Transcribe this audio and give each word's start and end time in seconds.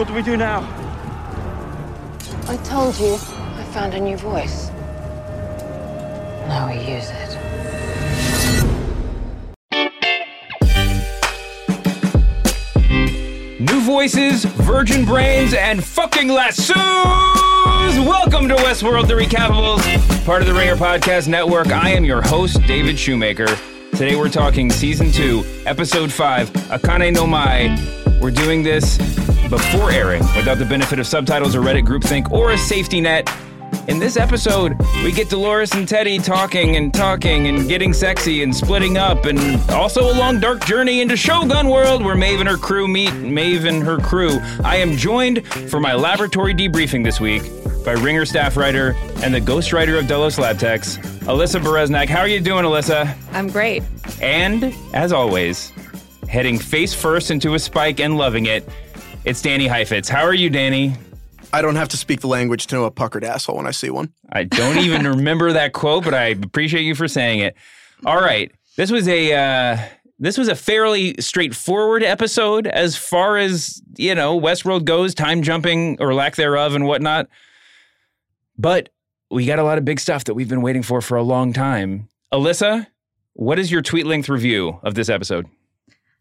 What 0.00 0.08
do 0.08 0.14
we 0.14 0.22
do 0.22 0.38
now? 0.38 0.60
I 2.48 2.56
told 2.64 2.98
you 2.98 3.16
I 3.16 3.64
found 3.70 3.92
a 3.92 4.00
new 4.00 4.16
voice. 4.16 4.70
Now 6.48 6.68
we 6.70 6.76
use 6.80 7.10
it. 7.10 7.36
New 13.60 13.82
voices, 13.82 14.46
virgin 14.46 15.04
brains, 15.04 15.52
and 15.52 15.84
fucking 15.84 16.28
lassos! 16.28 16.74
Welcome 17.98 18.48
to 18.48 18.56
Westworld 18.56 19.06
The 19.06 19.12
Recapables, 19.12 20.24
part 20.24 20.40
of 20.40 20.48
the 20.48 20.54
Ringer 20.54 20.76
Podcast 20.76 21.28
Network. 21.28 21.72
I 21.72 21.90
am 21.90 22.06
your 22.06 22.22
host, 22.22 22.62
David 22.66 22.98
Shoemaker. 22.98 23.54
Today 23.90 24.16
we're 24.16 24.30
talking 24.30 24.70
season 24.70 25.12
two, 25.12 25.44
episode 25.66 26.10
five, 26.10 26.48
Akane 26.70 27.12
no 27.12 27.26
Mai. 27.26 27.76
We're 28.18 28.30
doing 28.30 28.62
this 28.62 28.98
before 29.50 29.90
airing, 29.90 30.22
without 30.36 30.58
the 30.58 30.64
benefit 30.64 30.98
of 30.98 31.06
subtitles 31.06 31.54
or 31.56 31.60
Reddit 31.60 31.84
groupthink 31.84 32.30
or 32.30 32.52
a 32.52 32.58
safety 32.58 33.00
net. 33.00 33.30
In 33.88 33.98
this 33.98 34.16
episode, 34.16 34.76
we 35.02 35.12
get 35.12 35.28
Dolores 35.28 35.72
and 35.72 35.88
Teddy 35.88 36.18
talking 36.18 36.76
and 36.76 36.92
talking 36.94 37.48
and 37.48 37.68
getting 37.68 37.92
sexy 37.92 38.42
and 38.42 38.54
splitting 38.54 38.96
up, 38.96 39.26
and 39.26 39.38
also 39.70 40.10
a 40.10 40.14
long 40.14 40.40
dark 40.40 40.64
journey 40.64 41.00
into 41.00 41.16
Shogun 41.16 41.68
World 41.68 42.04
where 42.04 42.14
Maeve 42.14 42.40
and 42.40 42.48
her 42.48 42.56
crew 42.56 42.86
meet 42.86 43.12
Maeve 43.14 43.64
and 43.64 43.82
her 43.82 43.98
crew. 43.98 44.38
I 44.64 44.76
am 44.76 44.96
joined 44.96 45.46
for 45.46 45.80
my 45.80 45.94
laboratory 45.94 46.54
debriefing 46.54 47.04
this 47.04 47.20
week 47.20 47.42
by 47.84 47.92
Ringer 47.92 48.26
staff 48.26 48.56
writer 48.56 48.94
and 49.22 49.34
the 49.34 49.40
ghostwriter 49.40 49.98
of 49.98 50.06
Delos 50.06 50.36
Labtex, 50.36 50.98
Alyssa 51.20 51.60
Bereznak. 51.60 52.08
How 52.08 52.20
are 52.20 52.28
you 52.28 52.40
doing, 52.40 52.64
Alyssa? 52.64 53.16
I'm 53.32 53.48
great. 53.48 53.82
And, 54.20 54.74
as 54.94 55.12
always, 55.12 55.72
heading 56.28 56.58
face 56.58 56.92
first 56.92 57.30
into 57.30 57.54
a 57.54 57.58
spike 57.58 58.00
and 58.00 58.16
loving 58.16 58.46
it, 58.46 58.68
it's 59.24 59.42
Danny 59.42 59.66
Heifetz. 59.66 60.08
How 60.08 60.22
are 60.22 60.34
you, 60.34 60.50
Danny? 60.50 60.94
I 61.52 61.62
don't 61.62 61.76
have 61.76 61.88
to 61.88 61.96
speak 61.96 62.20
the 62.20 62.28
language 62.28 62.68
to 62.68 62.76
know 62.76 62.84
a 62.84 62.90
puckered 62.90 63.24
asshole 63.24 63.56
when 63.56 63.66
I 63.66 63.72
see 63.72 63.90
one. 63.90 64.12
I 64.30 64.44
don't 64.44 64.78
even 64.84 65.06
remember 65.06 65.52
that 65.52 65.72
quote, 65.72 66.04
but 66.04 66.14
I 66.14 66.26
appreciate 66.26 66.82
you 66.82 66.94
for 66.94 67.08
saying 67.08 67.40
it. 67.40 67.56
All 68.04 68.20
right, 68.20 68.52
this 68.76 68.90
was 68.90 69.08
a 69.08 69.34
uh, 69.34 69.78
this 70.18 70.38
was 70.38 70.48
a 70.48 70.54
fairly 70.54 71.16
straightforward 71.20 72.02
episode 72.02 72.66
as 72.66 72.96
far 72.96 73.36
as 73.36 73.82
you 73.96 74.14
know 74.14 74.40
Westworld 74.40 74.84
goes, 74.84 75.14
time 75.14 75.42
jumping 75.42 75.96
or 76.00 76.14
lack 76.14 76.36
thereof, 76.36 76.74
and 76.74 76.86
whatnot. 76.86 77.28
But 78.56 78.90
we 79.30 79.46
got 79.46 79.58
a 79.58 79.64
lot 79.64 79.78
of 79.78 79.84
big 79.84 80.00
stuff 80.00 80.24
that 80.24 80.34
we've 80.34 80.48
been 80.48 80.62
waiting 80.62 80.82
for 80.82 81.00
for 81.00 81.16
a 81.16 81.22
long 81.22 81.52
time. 81.52 82.08
Alyssa, 82.32 82.86
what 83.34 83.58
is 83.58 83.70
your 83.70 83.82
tweet 83.82 84.06
length 84.06 84.28
review 84.28 84.78
of 84.82 84.94
this 84.94 85.08
episode? 85.08 85.46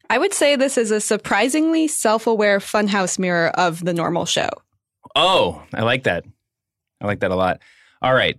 I 0.10 0.18
would 0.18 0.34
say 0.34 0.56
this 0.56 0.78
is 0.78 0.92
a 0.92 1.00
surprisingly 1.00 1.88
self 1.88 2.28
aware 2.28 2.60
funhouse 2.60 3.20
mirror 3.20 3.50
of 3.50 3.84
the 3.84 3.94
normal 3.94 4.26
show. 4.26 4.50
Oh, 5.16 5.64
I 5.74 5.84
like 5.84 6.04
that. 6.04 6.26
I 7.02 7.06
like 7.06 7.20
that 7.20 7.32
a 7.32 7.36
lot. 7.36 7.60
All 8.02 8.14
right, 8.14 8.38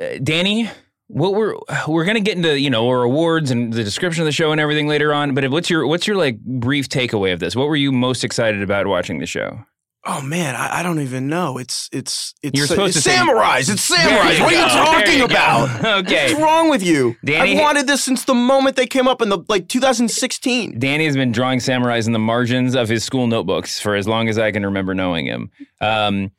uh, 0.00 0.18
Danny, 0.22 0.70
what 1.08 1.34
we're 1.34 1.54
we're 1.86 2.04
gonna 2.04 2.20
get 2.20 2.36
into 2.36 2.58
you 2.58 2.70
know 2.70 2.88
our 2.88 3.02
awards 3.02 3.50
and 3.50 3.72
the 3.72 3.84
description 3.84 4.22
of 4.22 4.26
the 4.26 4.32
show 4.32 4.52
and 4.52 4.60
everything 4.60 4.88
later 4.88 5.12
on. 5.12 5.34
But 5.34 5.50
what's 5.50 5.68
your 5.68 5.86
what's 5.86 6.06
your 6.06 6.16
like 6.16 6.40
brief 6.40 6.88
takeaway 6.88 7.32
of 7.32 7.40
this? 7.40 7.54
What 7.54 7.68
were 7.68 7.76
you 7.76 7.92
most 7.92 8.24
excited 8.24 8.62
about 8.62 8.86
watching 8.86 9.18
the 9.18 9.26
show? 9.26 9.64
Oh 10.06 10.20
man, 10.20 10.54
I, 10.54 10.80
I 10.80 10.82
don't 10.82 11.00
even 11.00 11.28
know. 11.28 11.56
It's 11.56 11.88
it's 11.90 12.34
it's, 12.42 12.56
You're 12.58 12.66
supposed 12.66 12.96
it's 12.96 13.04
to 13.04 13.10
say- 13.10 13.16
samurais. 13.16 13.70
It's 13.70 13.90
samurais. 13.90 14.38
What 14.40 14.52
are 14.52 14.62
you 14.62 14.68
talking 14.68 15.18
you 15.18 15.24
about? 15.24 15.84
Okay. 16.04 16.32
What's 16.32 16.42
wrong 16.42 16.68
with 16.68 16.82
you? 16.82 17.16
Danny- 17.24 17.52
I've 17.56 17.60
wanted 17.62 17.86
this 17.86 18.04
since 18.04 18.24
the 18.24 18.34
moment 18.34 18.76
they 18.76 18.86
came 18.86 19.08
up 19.08 19.22
in 19.22 19.28
the 19.30 19.38
like 19.48 19.68
2016. 19.68 20.78
Danny 20.78 21.06
has 21.06 21.16
been 21.16 21.32
drawing 21.32 21.58
samurais 21.58 22.06
in 22.06 22.12
the 22.12 22.18
margins 22.18 22.74
of 22.74 22.88
his 22.88 23.02
school 23.04 23.26
notebooks 23.26 23.80
for 23.80 23.94
as 23.94 24.06
long 24.06 24.28
as 24.28 24.38
I 24.38 24.50
can 24.50 24.64
remember 24.66 24.94
knowing 24.94 25.24
him. 25.26 25.50
Um, 25.80 26.32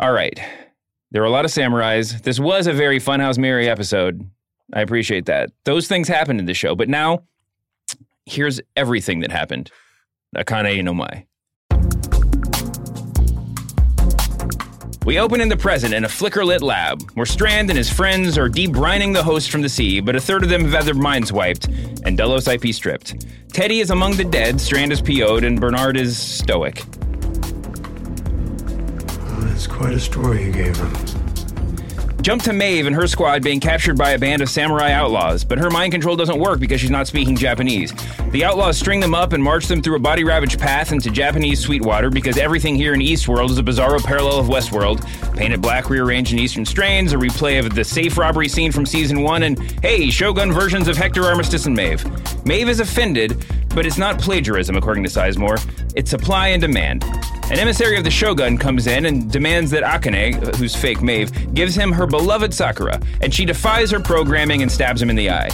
all 0.00 0.12
right. 0.12 0.40
There 1.10 1.22
were 1.22 1.28
a 1.28 1.30
lot 1.30 1.44
of 1.44 1.50
samurais. 1.50 2.22
This 2.22 2.40
was 2.40 2.66
a 2.66 2.72
very 2.72 2.98
Funhouse 3.00 3.38
Mary 3.38 3.68
episode. 3.68 4.28
I 4.72 4.80
appreciate 4.80 5.26
that. 5.26 5.50
Those 5.64 5.86
things 5.88 6.08
happened 6.08 6.40
in 6.40 6.46
the 6.46 6.54
show. 6.54 6.74
But 6.74 6.88
now, 6.88 7.22
here's 8.26 8.60
everything 8.76 9.20
that 9.20 9.30
happened. 9.30 9.70
Akane 10.36 10.84
no 10.84 10.92
We 15.08 15.18
open 15.18 15.40
in 15.40 15.48
the 15.48 15.56
present 15.56 15.94
in 15.94 16.04
a 16.04 16.08
flicker 16.08 16.44
lit 16.44 16.60
lab, 16.60 17.00
where 17.12 17.24
Strand 17.24 17.70
and 17.70 17.78
his 17.78 17.88
friends 17.88 18.36
are 18.36 18.46
debrining 18.46 19.14
the 19.14 19.22
host 19.22 19.50
from 19.50 19.62
the 19.62 19.68
sea, 19.70 20.00
but 20.00 20.14
a 20.14 20.20
third 20.20 20.42
of 20.42 20.50
them 20.50 20.60
have 20.64 20.72
had 20.74 20.84
their 20.84 20.92
minds 20.92 21.32
wiped 21.32 21.66
and 22.04 22.14
Delos 22.14 22.46
IP 22.46 22.74
stripped. 22.74 23.26
Teddy 23.50 23.80
is 23.80 23.88
among 23.88 24.16
the 24.16 24.24
dead, 24.24 24.60
Strand 24.60 24.92
is 24.92 25.00
PO'd, 25.00 25.44
and 25.44 25.58
Bernard 25.58 25.96
is 25.96 26.18
stoic. 26.18 26.84
That's 29.46 29.66
quite 29.66 29.94
a 29.94 29.98
story 29.98 30.44
you 30.44 30.52
gave 30.52 30.76
them. 30.76 31.17
Jump 32.20 32.42
to 32.42 32.52
Maeve 32.52 32.86
and 32.86 32.96
her 32.96 33.06
squad 33.06 33.42
being 33.42 33.60
captured 33.60 33.96
by 33.96 34.10
a 34.10 34.18
band 34.18 34.42
of 34.42 34.50
samurai 34.50 34.90
outlaws, 34.90 35.44
but 35.44 35.56
her 35.56 35.70
mind 35.70 35.92
control 35.92 36.16
doesn't 36.16 36.38
work 36.38 36.60
because 36.60 36.80
she's 36.80 36.90
not 36.90 37.06
speaking 37.06 37.36
Japanese. 37.36 37.92
The 38.32 38.44
outlaws 38.44 38.76
string 38.76 39.00
them 39.00 39.14
up 39.14 39.32
and 39.32 39.42
march 39.42 39.66
them 39.66 39.80
through 39.80 39.96
a 39.96 40.00
body 40.00 40.24
ravaged 40.24 40.58
path 40.58 40.92
into 40.92 41.10
Japanese 41.10 41.60
Sweetwater 41.60 42.10
because 42.10 42.36
everything 42.36 42.74
here 42.74 42.92
in 42.92 43.00
Eastworld 43.00 43.50
is 43.50 43.58
a 43.58 43.62
bizarro 43.62 44.02
parallel 44.02 44.40
of 44.40 44.46
Westworld. 44.46 45.02
Painted 45.36 45.62
black, 45.62 45.88
rearranged 45.88 46.32
in 46.32 46.38
Eastern 46.38 46.66
strains, 46.66 47.12
a 47.12 47.16
replay 47.16 47.64
of 47.64 47.74
the 47.74 47.84
safe 47.84 48.18
robbery 48.18 48.48
scene 48.48 48.72
from 48.72 48.84
season 48.84 49.22
one, 49.22 49.44
and 49.44 49.58
hey, 49.80 50.10
Shogun 50.10 50.52
versions 50.52 50.88
of 50.88 50.96
Hector, 50.96 51.24
Armistice, 51.24 51.66
and 51.66 51.76
Maeve. 51.76 52.04
Maeve 52.44 52.68
is 52.68 52.80
offended, 52.80 53.44
but 53.74 53.86
it's 53.86 53.98
not 53.98 54.18
plagiarism, 54.18 54.76
according 54.76 55.04
to 55.04 55.10
Sizemore. 55.10 55.64
It's 55.94 56.10
supply 56.10 56.48
and 56.48 56.60
demand. 56.60 57.04
An 57.50 57.58
emissary 57.58 57.96
of 57.96 58.04
the 58.04 58.10
Shogun 58.10 58.58
comes 58.58 58.86
in 58.86 59.06
and 59.06 59.32
demands 59.32 59.70
that 59.70 59.82
Akane, 59.82 60.54
who's 60.56 60.76
fake 60.76 61.00
Maeve, 61.00 61.54
gives 61.54 61.74
him 61.74 61.90
her 61.92 62.06
beloved 62.06 62.52
Sakura, 62.52 63.00
and 63.22 63.32
she 63.32 63.46
defies 63.46 63.90
her 63.90 64.00
programming 64.00 64.60
and 64.60 64.70
stabs 64.70 65.00
him 65.00 65.08
in 65.08 65.16
the 65.16 65.30
eye. 65.30 65.48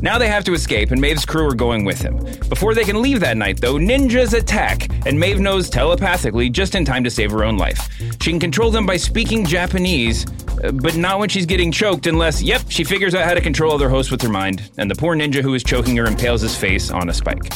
Now 0.00 0.16
they 0.16 0.28
have 0.28 0.44
to 0.44 0.54
escape, 0.54 0.92
and 0.92 1.00
Maeve's 1.00 1.26
crew 1.26 1.50
are 1.50 1.54
going 1.54 1.84
with 1.84 2.00
him. 2.00 2.18
Before 2.48 2.72
they 2.72 2.84
can 2.84 3.02
leave 3.02 3.18
that 3.20 3.36
night, 3.36 3.60
though, 3.60 3.74
ninjas 3.74 4.32
attack, 4.32 4.88
and 5.06 5.18
Maeve 5.18 5.40
knows 5.40 5.68
telepathically 5.68 6.48
just 6.50 6.76
in 6.76 6.84
time 6.84 7.02
to 7.02 7.10
save 7.10 7.32
her 7.32 7.42
own 7.42 7.56
life. 7.56 7.88
She 8.22 8.30
can 8.30 8.38
control 8.38 8.70
them 8.70 8.86
by 8.86 8.96
speaking 8.96 9.44
Japanese, 9.44 10.26
uh, 10.62 10.70
but 10.70 10.96
not 10.96 11.18
when 11.18 11.28
she's 11.28 11.46
getting 11.46 11.72
choked, 11.72 12.06
unless, 12.06 12.40
yep, 12.40 12.62
she 12.68 12.84
figures 12.84 13.14
out 13.14 13.24
how 13.24 13.34
to 13.34 13.40
control 13.40 13.72
other 13.72 13.90
hosts 13.90 14.12
with 14.12 14.22
her 14.22 14.28
mind, 14.28 14.70
and 14.78 14.88
the 14.88 14.94
poor 14.94 15.16
ninja 15.16 15.42
who 15.42 15.52
is 15.54 15.64
choking 15.64 15.96
her 15.96 16.06
impales 16.06 16.42
his 16.42 16.56
face 16.56 16.92
on 16.92 17.08
a 17.08 17.12
spike. 17.12 17.52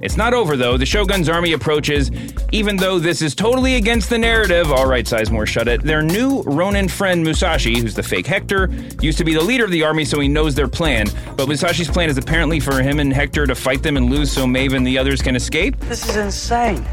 It's 0.00 0.16
not 0.16 0.34
over 0.34 0.56
though. 0.56 0.76
The 0.76 0.86
Shogun's 0.86 1.28
army 1.28 1.52
approaches. 1.52 2.10
Even 2.52 2.76
though 2.76 2.98
this 2.98 3.22
is 3.22 3.34
totally 3.34 3.76
against 3.76 4.10
the 4.10 4.18
narrative, 4.18 4.70
all 4.70 4.86
right, 4.86 5.04
Sizemore, 5.04 5.46
shut 5.46 5.68
it. 5.68 5.82
Their 5.82 6.02
new 6.02 6.42
Ronin 6.42 6.88
friend 6.88 7.24
Musashi, 7.24 7.80
who's 7.80 7.94
the 7.94 8.02
fake 8.02 8.26
Hector, 8.26 8.70
used 9.00 9.18
to 9.18 9.24
be 9.24 9.34
the 9.34 9.42
leader 9.42 9.64
of 9.64 9.70
the 9.70 9.82
army, 9.82 10.04
so 10.04 10.20
he 10.20 10.28
knows 10.28 10.54
their 10.54 10.68
plan. 10.68 11.06
But 11.36 11.48
Musashi's 11.48 11.88
plan 11.88 12.08
is 12.08 12.18
apparently 12.18 12.60
for 12.60 12.80
him 12.82 13.00
and 13.00 13.12
Hector 13.12 13.46
to 13.46 13.54
fight 13.54 13.82
them 13.82 13.96
and 13.96 14.10
lose, 14.10 14.30
so 14.30 14.46
Maeve 14.46 14.74
and 14.74 14.86
the 14.86 14.98
others 14.98 15.22
can 15.22 15.34
escape. 15.34 15.78
This 15.80 16.08
is 16.08 16.16
insane. 16.16 16.84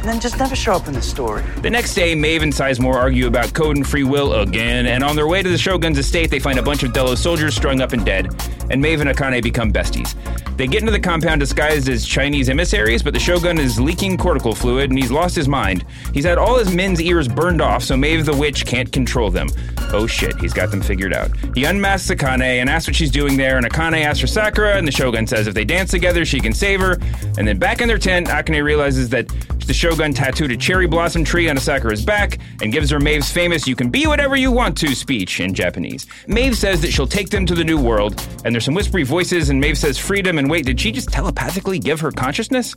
And 0.00 0.08
then 0.08 0.18
just 0.18 0.38
never 0.38 0.56
show 0.56 0.72
up 0.72 0.88
in 0.88 0.94
the 0.94 1.02
story. 1.02 1.44
The 1.60 1.68
next 1.68 1.94
day, 1.94 2.14
Maeve 2.14 2.42
and 2.42 2.52
Sizemore 2.52 2.94
argue 2.94 3.26
about 3.26 3.52
code 3.52 3.76
and 3.76 3.86
free 3.86 4.02
will 4.02 4.32
again, 4.40 4.86
and 4.86 5.04
on 5.04 5.14
their 5.14 5.28
way 5.28 5.42
to 5.42 5.48
the 5.48 5.58
Shogun's 5.58 5.98
estate, 5.98 6.30
they 6.30 6.38
find 6.38 6.58
a 6.58 6.62
bunch 6.62 6.82
of 6.82 6.94
Delos 6.94 7.20
soldiers 7.20 7.54
strung 7.54 7.82
up 7.82 7.92
and 7.92 8.02
dead, 8.02 8.34
and 8.70 8.80
Maeve 8.80 9.02
and 9.02 9.10
Akane 9.10 9.42
become 9.42 9.70
besties. 9.70 10.16
They 10.56 10.66
get 10.66 10.80
into 10.80 10.92
the 10.92 11.00
compound 11.00 11.40
disguised 11.40 11.88
as 11.88 12.04
Chinese 12.06 12.50
emissaries, 12.50 13.02
but 13.02 13.14
the 13.14 13.18
Shogun 13.18 13.58
is 13.58 13.80
leaking 13.80 14.18
cortical 14.18 14.54
fluid 14.54 14.90
and 14.90 14.98
he's 14.98 15.10
lost 15.10 15.34
his 15.34 15.48
mind. 15.48 15.86
He's 16.12 16.26
had 16.26 16.36
all 16.36 16.58
his 16.58 16.74
men's 16.74 17.00
ears 17.00 17.28
burned 17.28 17.62
off, 17.62 17.82
so 17.82 17.96
Maeve 17.96 18.26
the 18.26 18.36
witch 18.36 18.66
can't 18.66 18.92
control 18.92 19.30
them. 19.30 19.48
Oh 19.90 20.06
shit, 20.06 20.38
he's 20.38 20.52
got 20.52 20.70
them 20.70 20.82
figured 20.82 21.14
out. 21.14 21.30
He 21.54 21.64
unmasks 21.64 22.10
Akane 22.10 22.42
and 22.42 22.68
asks 22.68 22.86
what 22.86 22.94
she's 22.94 23.10
doing 23.10 23.38
there, 23.38 23.56
and 23.56 23.64
Akane 23.64 24.04
asks 24.04 24.20
for 24.20 24.26
Sakura, 24.26 24.76
and 24.76 24.86
the 24.86 24.92
Shogun 24.92 25.26
says 25.26 25.46
if 25.46 25.54
they 25.54 25.64
dance 25.64 25.90
together, 25.90 26.26
she 26.26 26.40
can 26.40 26.52
save 26.52 26.80
her. 26.80 26.98
And 27.38 27.48
then 27.48 27.58
back 27.58 27.80
in 27.80 27.88
their 27.88 27.96
tent, 27.96 28.26
Akane 28.26 28.62
realizes 28.62 29.08
that 29.08 29.32
the 29.70 29.74
Shogun 29.74 30.12
tattooed 30.12 30.50
a 30.50 30.56
cherry 30.56 30.88
blossom 30.88 31.22
tree 31.22 31.48
on 31.48 31.56
Sakura's 31.56 32.04
back 32.04 32.40
and 32.60 32.72
gives 32.72 32.90
her 32.90 32.98
Maeve's 32.98 33.30
famous 33.30 33.68
You 33.68 33.76
can 33.76 33.88
be 33.88 34.04
whatever 34.04 34.34
you 34.34 34.50
want 34.50 34.76
to 34.78 34.96
speech 34.96 35.38
in 35.38 35.54
Japanese. 35.54 36.08
Maeve 36.26 36.56
says 36.56 36.80
that 36.80 36.90
she'll 36.90 37.06
take 37.06 37.30
them 37.30 37.46
to 37.46 37.54
the 37.54 37.62
new 37.62 37.80
world, 37.80 38.20
and 38.44 38.52
there's 38.52 38.64
some 38.64 38.74
whispery 38.74 39.04
voices, 39.04 39.48
and 39.48 39.60
Maeve 39.60 39.78
says 39.78 39.96
freedom, 39.96 40.38
and 40.38 40.50
wait, 40.50 40.66
did 40.66 40.80
she 40.80 40.90
just 40.90 41.10
telepathically 41.10 41.78
give 41.78 42.00
her 42.00 42.10
consciousness? 42.10 42.74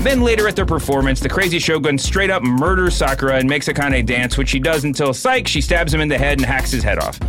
Then 0.00 0.22
later 0.22 0.48
at 0.48 0.56
their 0.56 0.64
performance, 0.64 1.20
the 1.20 1.28
crazy 1.28 1.58
Shogun 1.58 1.98
straight 1.98 2.30
up 2.30 2.42
murders 2.42 2.96
Sakura 2.96 3.36
and 3.36 3.46
makes 3.46 3.68
Akane 3.68 4.06
dance, 4.06 4.38
which 4.38 4.48
she 4.48 4.58
does 4.58 4.84
until, 4.84 5.12
psych, 5.12 5.46
she 5.46 5.60
stabs 5.60 5.92
him 5.92 6.00
in 6.00 6.08
the 6.08 6.16
head 6.16 6.38
and 6.38 6.46
hacks 6.46 6.70
his 6.70 6.82
head 6.82 6.98
off. 6.98 7.20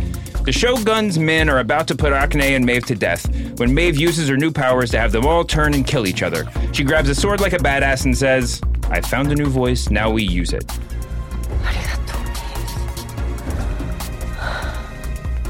The 0.44 0.52
Shogun's 0.52 1.18
men 1.18 1.50
are 1.50 1.58
about 1.58 1.86
to 1.88 1.94
put 1.94 2.14
Akane 2.14 2.56
and 2.56 2.64
Maeve 2.64 2.86
to 2.86 2.94
death 2.94 3.26
when 3.58 3.74
Maeve 3.74 3.98
uses 3.98 4.30
her 4.30 4.38
new 4.38 4.50
powers 4.50 4.90
to 4.92 4.98
have 4.98 5.12
them 5.12 5.26
all 5.26 5.44
turn 5.44 5.74
and 5.74 5.86
kill 5.86 6.06
each 6.06 6.22
other. 6.22 6.46
She 6.72 6.84
grabs 6.84 7.10
a 7.10 7.14
sword 7.14 7.42
like 7.42 7.52
a 7.52 7.58
badass 7.58 8.06
and 8.06 8.16
says, 8.16 8.62
I 8.90 9.00
found 9.00 9.32
a 9.32 9.34
new 9.34 9.46
voice, 9.46 9.90
now 9.90 10.10
we 10.10 10.22
use 10.22 10.52
it. 10.52 10.64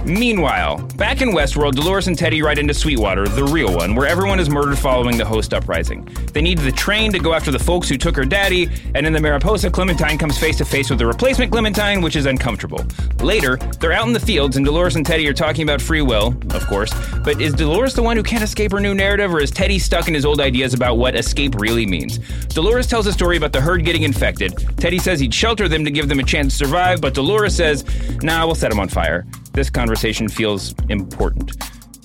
Meanwhile, 0.04 0.82
back 0.96 1.22
in 1.22 1.30
Westworld, 1.30 1.76
Dolores 1.76 2.08
and 2.08 2.18
Teddy 2.18 2.42
ride 2.42 2.58
into 2.58 2.74
Sweetwater, 2.74 3.26
the 3.26 3.44
real 3.44 3.74
one, 3.74 3.94
where 3.94 4.06
everyone 4.06 4.38
is 4.38 4.50
murdered 4.50 4.78
following 4.78 5.16
the 5.16 5.24
host 5.24 5.54
uprising. 5.54 6.06
They 6.34 6.42
need 6.42 6.58
the 6.58 6.72
train 6.72 7.10
to 7.12 7.18
go 7.18 7.32
after 7.32 7.50
the 7.50 7.58
folks 7.58 7.88
who 7.88 7.96
took 7.96 8.14
her 8.16 8.26
daddy, 8.26 8.68
and 8.94 9.06
in 9.06 9.14
the 9.14 9.20
Mariposa, 9.20 9.70
Clementine 9.70 10.18
comes 10.18 10.36
face 10.36 10.58
to 10.58 10.64
face 10.66 10.90
with 10.90 10.98
the 10.98 11.06
replacement 11.06 11.50
Clementine, 11.50 12.02
which 12.02 12.16
is 12.16 12.26
uncomfortable. 12.26 12.84
Later, 13.20 13.56
they're 13.80 13.92
out 13.92 14.06
in 14.06 14.12
the 14.12 14.20
fields, 14.20 14.58
and 14.58 14.66
Dolores 14.66 14.96
and 14.96 15.06
Teddy 15.06 15.26
are 15.26 15.32
talking 15.32 15.62
about 15.62 15.80
free 15.80 16.02
will, 16.02 16.36
of 16.50 16.66
course. 16.66 16.92
But 17.24 17.40
is 17.40 17.54
Dolores 17.54 17.94
the 17.94 18.02
one 18.02 18.18
who 18.18 18.22
can't 18.22 18.44
escape 18.44 18.72
her 18.72 18.80
new 18.80 18.92
narrative, 18.92 19.32
or 19.32 19.40
is 19.40 19.50
Teddy 19.50 19.78
stuck 19.78 20.06
in 20.06 20.12
his 20.12 20.26
old 20.26 20.38
ideas 20.38 20.74
about 20.74 20.98
what 20.98 21.16
escape 21.16 21.54
really 21.54 21.86
means? 21.86 22.18
Dolores 22.48 22.86
tells 22.86 23.06
a 23.06 23.12
story 23.12 23.38
about 23.38 23.54
the 23.54 23.60
herd 23.60 23.86
getting 23.86 24.02
infected. 24.02 24.52
Teddy 24.76 24.98
says 24.98 25.18
he'd 25.18 25.32
shelter 25.32 25.66
them 25.66 25.82
to 25.82 25.90
give 25.90 26.10
them 26.10 26.20
a 26.20 26.24
chance 26.24 26.58
to 26.58 26.66
survive, 26.66 27.00
but 27.00 27.14
Dolores 27.14 27.56
says, 27.56 27.86
nah, 28.22 28.44
we'll 28.44 28.54
set 28.54 28.68
them 28.68 28.80
on 28.80 28.88
fire. 28.88 29.24
This 29.54 29.70
conversation 29.70 30.28
feels 30.28 30.74
important. 30.88 31.56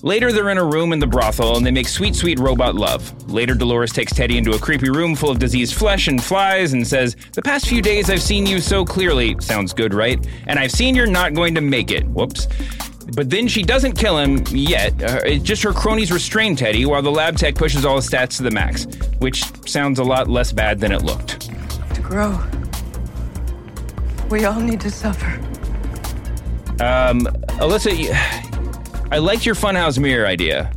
Later, 0.01 0.31
they're 0.31 0.49
in 0.49 0.57
a 0.57 0.63
room 0.63 0.93
in 0.93 0.99
the 0.99 1.07
brothel 1.07 1.57
and 1.57 1.65
they 1.65 1.71
make 1.71 1.87
sweet, 1.87 2.15
sweet 2.15 2.39
robot 2.39 2.75
love. 2.75 3.29
Later, 3.29 3.53
Dolores 3.53 3.91
takes 3.91 4.13
Teddy 4.13 4.37
into 4.37 4.51
a 4.51 4.59
creepy 4.59 4.89
room 4.89 5.13
full 5.13 5.29
of 5.29 5.39
diseased 5.39 5.73
flesh 5.73 6.07
and 6.07 6.23
flies 6.23 6.71
and 6.71 6.87
says, 6.87 7.17
The 7.33 7.41
past 7.41 7.67
few 7.67 7.81
days 7.81 8.09
I've 8.09 8.21
seen 8.21 8.45
you 8.45 8.61
so 8.61 8.85
clearly. 8.85 9.35
Sounds 9.41 9.73
good, 9.73 9.93
right? 9.93 10.25
And 10.47 10.57
I've 10.57 10.71
seen 10.71 10.95
you're 10.95 11.05
not 11.05 11.33
going 11.33 11.53
to 11.55 11.61
make 11.61 11.91
it. 11.91 12.05
Whoops. 12.07 12.47
But 13.15 13.29
then 13.29 13.47
she 13.47 13.63
doesn't 13.63 13.93
kill 13.93 14.19
him 14.19 14.43
yet. 14.51 14.93
Uh, 15.01 15.19
it's 15.25 15.43
just 15.43 15.63
her 15.63 15.73
cronies 15.73 16.11
restrain 16.11 16.55
Teddy 16.55 16.85
while 16.85 17.01
the 17.01 17.11
lab 17.11 17.35
tech 17.35 17.55
pushes 17.55 17.83
all 17.83 17.95
his 17.95 18.07
stats 18.07 18.37
to 18.37 18.43
the 18.43 18.51
max, 18.51 18.85
which 19.17 19.43
sounds 19.67 19.99
a 19.99 20.03
lot 20.03 20.29
less 20.29 20.51
bad 20.51 20.79
than 20.79 20.91
it 20.91 21.01
looked. 21.01 21.49
To 21.95 22.01
grow, 22.01 22.39
we 24.29 24.45
all 24.45 24.59
need 24.61 24.79
to 24.81 24.91
suffer. 24.91 25.48
Um, 26.81 27.27
Alyssa, 27.59 27.91
I 29.11 29.17
liked 29.17 29.45
your 29.45 29.55
funhouse 29.55 29.99
mirror 29.99 30.25
idea, 30.25 30.71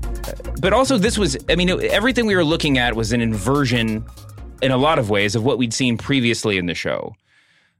but 0.60 0.72
also 0.72 0.99
this 0.99 1.16
was, 1.16 1.37
I 1.49 1.54
mean, 1.54 1.70
everything 1.70 2.26
we 2.26 2.34
were 2.34 2.44
looking 2.44 2.76
at 2.76 2.96
was 2.96 3.12
an 3.12 3.20
inversion 3.20 4.04
in 4.62 4.72
a 4.72 4.76
lot 4.76 4.99
of 4.99 5.10
ways 5.10 5.37
of 5.37 5.44
what 5.44 5.58
we'd 5.58 5.72
seen 5.72 5.96
previously 5.96 6.58
in 6.58 6.66
the 6.66 6.75
show. 6.75 7.14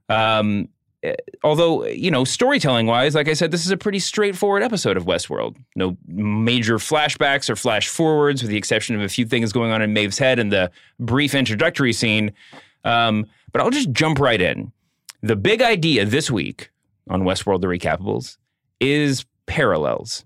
Um, 0.07 0.69
eh, 1.03 1.15
although, 1.43 1.85
you 1.85 2.11
know, 2.11 2.23
storytelling 2.23 2.87
wise, 2.87 3.13
like 3.13 3.27
I 3.27 3.33
said, 3.33 3.51
this 3.51 3.65
is 3.65 3.71
a 3.71 3.77
pretty 3.77 3.99
straightforward 3.99 4.63
episode 4.63 4.95
of 4.95 5.03
Westworld. 5.03 5.57
No 5.75 5.97
major 6.07 6.77
flashbacks 6.77 7.49
or 7.49 7.57
flash 7.57 7.89
forwards, 7.89 8.41
with 8.41 8.51
the 8.51 8.57
exception 8.57 8.95
of 8.95 9.01
a 9.01 9.09
few 9.09 9.25
things 9.25 9.51
going 9.51 9.71
on 9.71 9.81
in 9.81 9.91
Maeve's 9.91 10.17
head 10.17 10.39
and 10.39 10.49
the 10.49 10.71
brief 10.97 11.35
introductory 11.35 11.91
scene. 11.91 12.31
Um, 12.85 13.25
but 13.51 13.61
I'll 13.61 13.69
just 13.69 13.91
jump 13.91 14.19
right 14.19 14.41
in. 14.41 14.71
The 15.21 15.35
big 15.35 15.61
idea 15.61 16.05
this 16.05 16.31
week 16.31 16.69
on 17.09 17.23
Westworld 17.23 17.61
The 17.61 17.67
Recapables 17.67 18.37
is 18.79 19.25
parallels. 19.45 20.25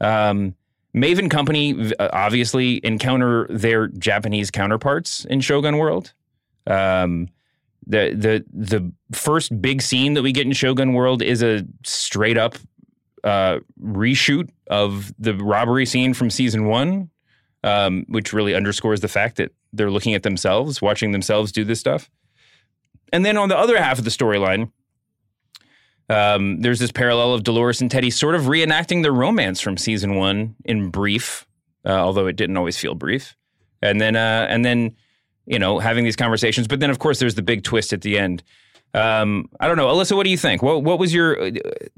Um, 0.00 0.54
Maeve 0.94 1.18
and 1.18 1.30
Company 1.30 1.92
uh, 1.98 2.08
obviously 2.12 2.84
encounter 2.84 3.46
their 3.48 3.88
Japanese 3.88 4.50
counterparts 4.50 5.24
in 5.24 5.40
Shogun 5.40 5.78
World. 5.78 6.12
Um, 6.66 7.28
the 7.86 8.14
the 8.14 8.44
the 8.52 8.92
first 9.16 9.60
big 9.60 9.82
scene 9.82 10.14
that 10.14 10.22
we 10.22 10.32
get 10.32 10.46
in 10.46 10.52
Shogun 10.52 10.92
World 10.92 11.22
is 11.22 11.42
a 11.42 11.64
straight 11.84 12.38
up 12.38 12.56
uh, 13.24 13.58
reshoot 13.82 14.50
of 14.68 15.12
the 15.18 15.34
robbery 15.34 15.86
scene 15.86 16.14
from 16.14 16.30
season 16.30 16.66
one, 16.66 17.10
um, 17.64 18.04
which 18.08 18.32
really 18.32 18.54
underscores 18.54 19.00
the 19.00 19.08
fact 19.08 19.36
that 19.36 19.52
they're 19.72 19.90
looking 19.90 20.14
at 20.14 20.22
themselves, 20.22 20.82
watching 20.82 21.12
themselves 21.12 21.52
do 21.52 21.64
this 21.64 21.80
stuff. 21.80 22.10
And 23.12 23.24
then 23.24 23.36
on 23.36 23.48
the 23.48 23.56
other 23.56 23.78
half 23.78 23.98
of 23.98 24.04
the 24.04 24.10
storyline, 24.10 24.70
um, 26.12 26.60
there's 26.60 26.78
this 26.78 26.92
parallel 26.92 27.34
of 27.34 27.42
Dolores 27.42 27.80
and 27.80 27.90
Teddy 27.90 28.10
sort 28.10 28.34
of 28.34 28.42
reenacting 28.42 29.02
their 29.02 29.12
romance 29.12 29.60
from 29.60 29.76
season 29.76 30.16
one 30.16 30.54
in 30.64 30.90
brief, 30.90 31.46
uh, 31.84 31.90
although 31.90 32.26
it 32.26 32.36
didn't 32.36 32.56
always 32.56 32.76
feel 32.78 32.94
brief. 32.94 33.36
And 33.80 34.00
then, 34.00 34.14
uh, 34.16 34.46
and 34.48 34.64
then, 34.64 34.96
you 35.46 35.58
know, 35.58 35.78
having 35.78 36.04
these 36.04 36.16
conversations. 36.16 36.68
But 36.68 36.80
then, 36.80 36.90
of 36.90 36.98
course, 36.98 37.18
there's 37.18 37.34
the 37.34 37.42
big 37.42 37.62
twist 37.64 37.92
at 37.92 38.02
the 38.02 38.18
end. 38.18 38.42
Um, 38.94 39.48
I 39.58 39.66
don't 39.68 39.76
know, 39.76 39.86
Alyssa. 39.88 40.14
What 40.16 40.24
do 40.24 40.30
you 40.30 40.36
think? 40.36 40.62
What 40.62 40.82
What 40.84 40.98
was 40.98 41.14
your? 41.14 41.40
uh, 41.42 41.50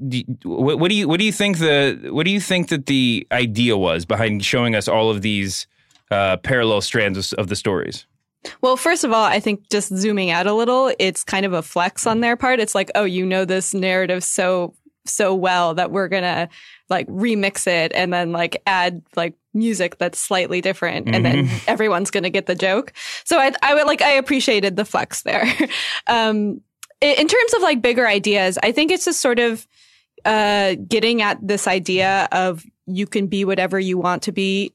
do- 0.07 0.23
What, 0.43 0.79
what 0.79 0.89
do 0.89 0.95
you 0.95 1.07
What 1.09 1.19
do 1.19 1.25
you 1.25 1.31
think 1.33 1.57
the 1.59 2.07
What 2.09 2.25
do 2.25 2.31
you 2.31 2.39
think 2.39 2.69
that 2.69 2.85
the 2.85 3.27
idea 3.31 3.75
was 3.77 4.05
behind 4.05 4.45
showing 4.45 4.75
us 4.75 4.87
all 4.87 5.09
of 5.09 5.21
these 5.21 5.67
uh, 6.09 6.37
parallel 6.37 6.79
strands 6.81 7.17
of, 7.17 7.37
of 7.37 7.47
the 7.49 7.55
stories? 7.55 8.05
Well, 8.61 8.77
first 8.77 9.03
of 9.03 9.11
all, 9.11 9.23
I 9.23 9.39
think 9.39 9.69
just 9.69 9.95
zooming 9.95 10.29
out 10.29 10.47
a 10.47 10.53
little, 10.53 10.93
it's 10.99 11.23
kind 11.23 11.45
of 11.45 11.53
a 11.53 11.61
flex 11.61 12.05
on 12.05 12.21
their 12.21 12.35
part. 12.35 12.59
It's 12.59 12.75
like, 12.75 12.91
oh, 12.95 13.03
you 13.03 13.25
know 13.25 13.45
this 13.45 13.73
narrative 13.73 14.23
so 14.23 14.73
so 15.07 15.35
well 15.35 15.75
that 15.75 15.91
we're 15.91 16.07
gonna 16.07 16.49
like 16.89 17.07
remix 17.07 17.67
it 17.67 17.91
and 17.93 18.11
then 18.11 18.31
like 18.31 18.61
add 18.65 19.03
like 19.15 19.35
music 19.53 19.97
that's 19.97 20.19
slightly 20.19 20.61
different, 20.61 21.07
and 21.07 21.25
then 21.25 21.49
everyone's 21.67 22.11
gonna 22.11 22.29
get 22.29 22.45
the 22.45 22.55
joke. 22.55 22.93
So 23.23 23.37
I 23.37 23.51
I 23.61 23.73
would 23.75 23.87
like 23.87 24.01
I 24.01 24.11
appreciated 24.11 24.75
the 24.75 24.85
flex 24.85 25.23
there. 25.23 25.45
um, 26.07 26.61
in, 27.01 27.19
in 27.19 27.27
terms 27.27 27.53
of 27.55 27.61
like 27.61 27.81
bigger 27.81 28.07
ideas, 28.07 28.57
I 28.61 28.71
think 28.71 28.91
it's 28.91 29.05
just 29.05 29.21
sort 29.21 29.39
of 29.39 29.67
uh 30.25 30.75
getting 30.87 31.21
at 31.21 31.37
this 31.45 31.67
idea 31.67 32.27
of 32.31 32.63
you 32.87 33.07
can 33.07 33.27
be 33.27 33.45
whatever 33.45 33.79
you 33.79 33.97
want 33.97 34.23
to 34.23 34.31
be 34.31 34.73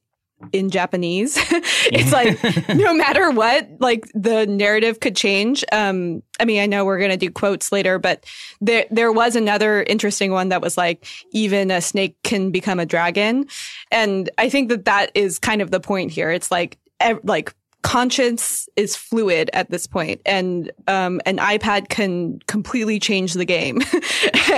in 0.53 0.71
Japanese. 0.71 1.37
it's 1.93 2.13
like 2.13 2.39
no 2.75 2.95
matter 2.95 3.31
what, 3.31 3.69
like 3.79 4.07
the 4.15 4.47
narrative 4.47 5.01
could 5.01 5.17
change. 5.17 5.65
Um, 5.73 6.23
I 6.39 6.45
mean, 6.45 6.61
I 6.61 6.67
know 6.67 6.85
we're 6.85 7.01
gonna 7.01 7.17
do 7.17 7.31
quotes 7.31 7.73
later, 7.73 7.99
but 7.99 8.25
there 8.61 8.87
there 8.91 9.13
was 9.13 9.37
another 9.37 9.83
interesting 9.83 10.33
one 10.33 10.49
that 10.51 10.63
was 10.63 10.77
like 10.77 11.07
even 11.33 11.71
a 11.71 11.81
snake 11.81 12.17
can 12.23 12.51
become 12.51 12.81
a 12.81 12.87
dragon, 12.87 13.47
and 13.91 14.31
I 14.39 14.49
think 14.49 14.69
that 14.71 14.85
that 14.87 15.11
is 15.15 15.39
kind 15.39 15.63
of 15.63 15.71
the 15.71 15.81
point 15.81 16.11
here. 16.11 16.31
It's 16.31 16.51
like 16.51 16.79
ev- 17.01 17.21
like 17.25 17.55
conscience 17.83 18.69
is 18.77 18.95
fluid 18.95 19.51
at 19.53 19.71
this 19.71 19.87
point 19.87 20.21
and 20.27 20.71
um, 20.87 21.21
an 21.25 21.39
ipad 21.39 21.89
can 21.89 22.39
completely 22.47 22.99
change 22.99 23.35
the 23.35 23.45
game. 23.45 23.81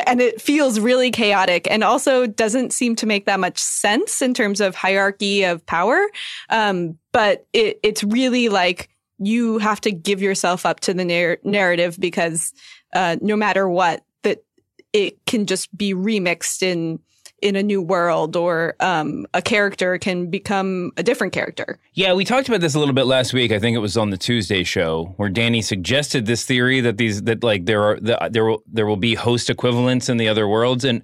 And 0.06 0.20
it 0.20 0.42
feels 0.42 0.78
really 0.80 1.10
chaotic 1.10 1.66
and 1.70 1.82
also 1.82 2.26
doesn't 2.26 2.72
seem 2.72 2.96
to 2.96 3.06
make 3.06 3.24
that 3.26 3.40
much 3.40 3.58
sense 3.58 4.20
in 4.20 4.34
terms 4.34 4.60
of 4.60 4.74
hierarchy 4.74 5.44
of 5.44 5.64
power. 5.64 6.06
Um, 6.50 6.98
but 7.12 7.46
it, 7.52 7.78
it's 7.82 8.04
really 8.04 8.48
like 8.48 8.90
you 9.18 9.58
have 9.58 9.80
to 9.82 9.92
give 9.92 10.20
yourself 10.20 10.66
up 10.66 10.80
to 10.80 10.94
the 10.94 11.04
nar- 11.04 11.38
narrative 11.44 11.96
because 11.98 12.52
uh, 12.92 13.16
no 13.20 13.36
matter 13.36 13.68
what 13.68 14.04
that 14.22 14.44
it 14.92 15.24
can 15.24 15.46
just 15.46 15.74
be 15.76 15.94
remixed 15.94 16.62
in 16.62 16.98
in 17.42 17.56
a 17.56 17.62
new 17.62 17.82
world 17.82 18.36
or 18.36 18.74
um, 18.80 19.26
a 19.34 19.42
character 19.42 19.98
can 19.98 20.30
become 20.30 20.92
a 20.96 21.02
different 21.02 21.32
character 21.32 21.78
Yeah, 21.94 22.14
we 22.14 22.24
talked 22.24 22.48
about 22.48 22.60
this 22.60 22.74
a 22.74 22.78
little 22.78 22.94
bit 22.94 23.04
last 23.04 23.32
week. 23.32 23.52
I 23.52 23.58
think 23.58 23.74
it 23.74 23.80
was 23.80 23.96
on 23.96 24.10
the 24.10 24.16
Tuesday 24.16 24.64
show 24.64 25.14
where 25.16 25.28
Danny 25.28 25.60
suggested 25.60 26.26
this 26.26 26.44
theory 26.44 26.80
that 26.80 26.96
these 26.96 27.22
that 27.24 27.44
like 27.44 27.66
there 27.66 27.82
are 27.82 28.00
the, 28.00 28.28
there 28.30 28.44
will 28.44 28.62
there 28.66 28.86
will 28.86 28.96
be 28.96 29.14
host 29.14 29.50
equivalents 29.50 30.08
in 30.08 30.16
the 30.16 30.28
other 30.28 30.48
worlds, 30.48 30.84
and 30.84 31.02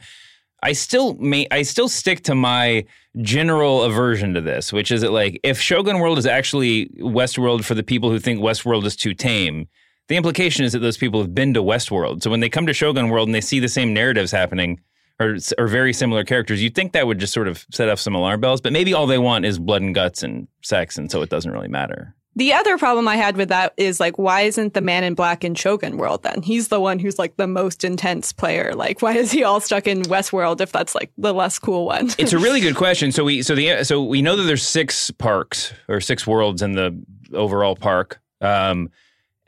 I 0.63 0.73
still 0.73 1.15
may 1.15 1.47
I 1.51 1.63
still 1.63 1.89
stick 1.89 2.23
to 2.25 2.35
my 2.35 2.85
general 3.21 3.83
aversion 3.83 4.35
to 4.35 4.41
this, 4.41 4.73
which 4.73 4.91
is 4.91 5.03
that 5.03 5.13
like 5.13 5.41
if 5.43 5.61
Shogun 5.61 5.99
World 5.99 6.19
is 6.19 6.27
actually 6.27 6.87
Westworld 7.01 7.65
for 7.65 7.75
the 7.75 7.83
people 7.83 8.11
who 8.11 8.19
think 8.19 8.41
Westworld 8.41 8.85
is 8.85 8.97
too 8.97 9.15
tame. 9.15 9.69
The 10.09 10.17
implication 10.17 10.65
is 10.65 10.73
that 10.73 10.79
those 10.79 10.97
people 10.97 11.21
have 11.21 11.35
been 11.35 11.53
to 11.53 11.63
Westworld. 11.63 12.23
So 12.23 12.31
when 12.31 12.41
they 12.41 12.49
come 12.49 12.65
to 12.65 12.73
Shogun 12.73 13.11
World 13.11 13.29
and 13.29 13.35
they 13.35 13.43
see 13.43 13.61
the 13.61 13.69
same 13.69 13.93
narratives 13.93 14.33
happening, 14.33 14.81
or, 15.21 15.37
or 15.59 15.67
very 15.67 15.93
similar 15.93 16.25
characters, 16.25 16.63
you'd 16.63 16.75
think 16.75 16.93
that 16.93 17.07
would 17.07 17.19
just 17.19 17.33
sort 17.33 17.49
of 17.49 17.67
set 17.73 17.89
off 17.89 17.99
some 17.99 18.15
alarm 18.15 18.41
bells. 18.41 18.61
But 18.61 18.73
maybe 18.73 18.95
all 18.95 19.07
they 19.07 19.19
want 19.19 19.45
is 19.45 19.59
blood 19.59 19.83
and 19.83 19.95
guts 19.95 20.23
and 20.23 20.49
sex, 20.63 20.97
and 20.97 21.11
so 21.11 21.23
it 21.23 21.31
doesn't 21.31 21.51
really 21.51 21.69
matter. 21.69 22.15
The 22.39 22.53
other 22.53 22.79
problem 22.79 23.09
I 23.09 23.17
had 23.17 23.37
with 23.37 23.49
that 23.49 23.75
is 23.77 23.99
like, 23.99 24.17
why 24.17 24.43
isn't 24.43 24.75
the 24.75 24.81
man 24.81 25.03
in 25.03 25.15
black 25.15 25.43
in 25.43 25.57
Shogun 25.57 25.97
World 25.97 26.23
then? 26.23 26.43
He's 26.43 26.69
the 26.69 26.79
one 26.79 27.01
who's 27.01 27.19
like 27.19 27.37
the 27.37 27.49
most 27.49 27.83
intense 27.83 28.33
player. 28.33 28.77
Like, 28.77 29.03
why 29.03 29.17
is 29.17 29.33
he 29.33 29.43
all 29.43 29.59
stuck 29.59 29.89
in 29.89 30.03
Westworld 30.03 30.61
if 30.61 30.71
that's 30.71 30.95
like 30.95 31.11
the 31.19 31.35
less 31.35 31.59
cool 31.59 31.87
one? 31.87 32.11
It's 32.19 32.33
a 32.33 32.39
really 32.39 32.61
good 32.61 32.77
question. 32.77 33.11
So 33.11 33.25
we 33.25 33.43
so 33.43 33.57
the 33.57 33.83
so 33.83 34.05
we 34.05 34.23
know 34.23 34.37
that 34.37 34.45
there's 34.45 34.63
six 34.63 35.11
parks 35.11 35.73
or 35.89 36.01
six 36.01 36.29
worlds 36.29 36.63
in 36.63 36.75
the 36.75 36.97
overall 37.33 37.75
park. 37.75 38.21
Um, 38.41 38.91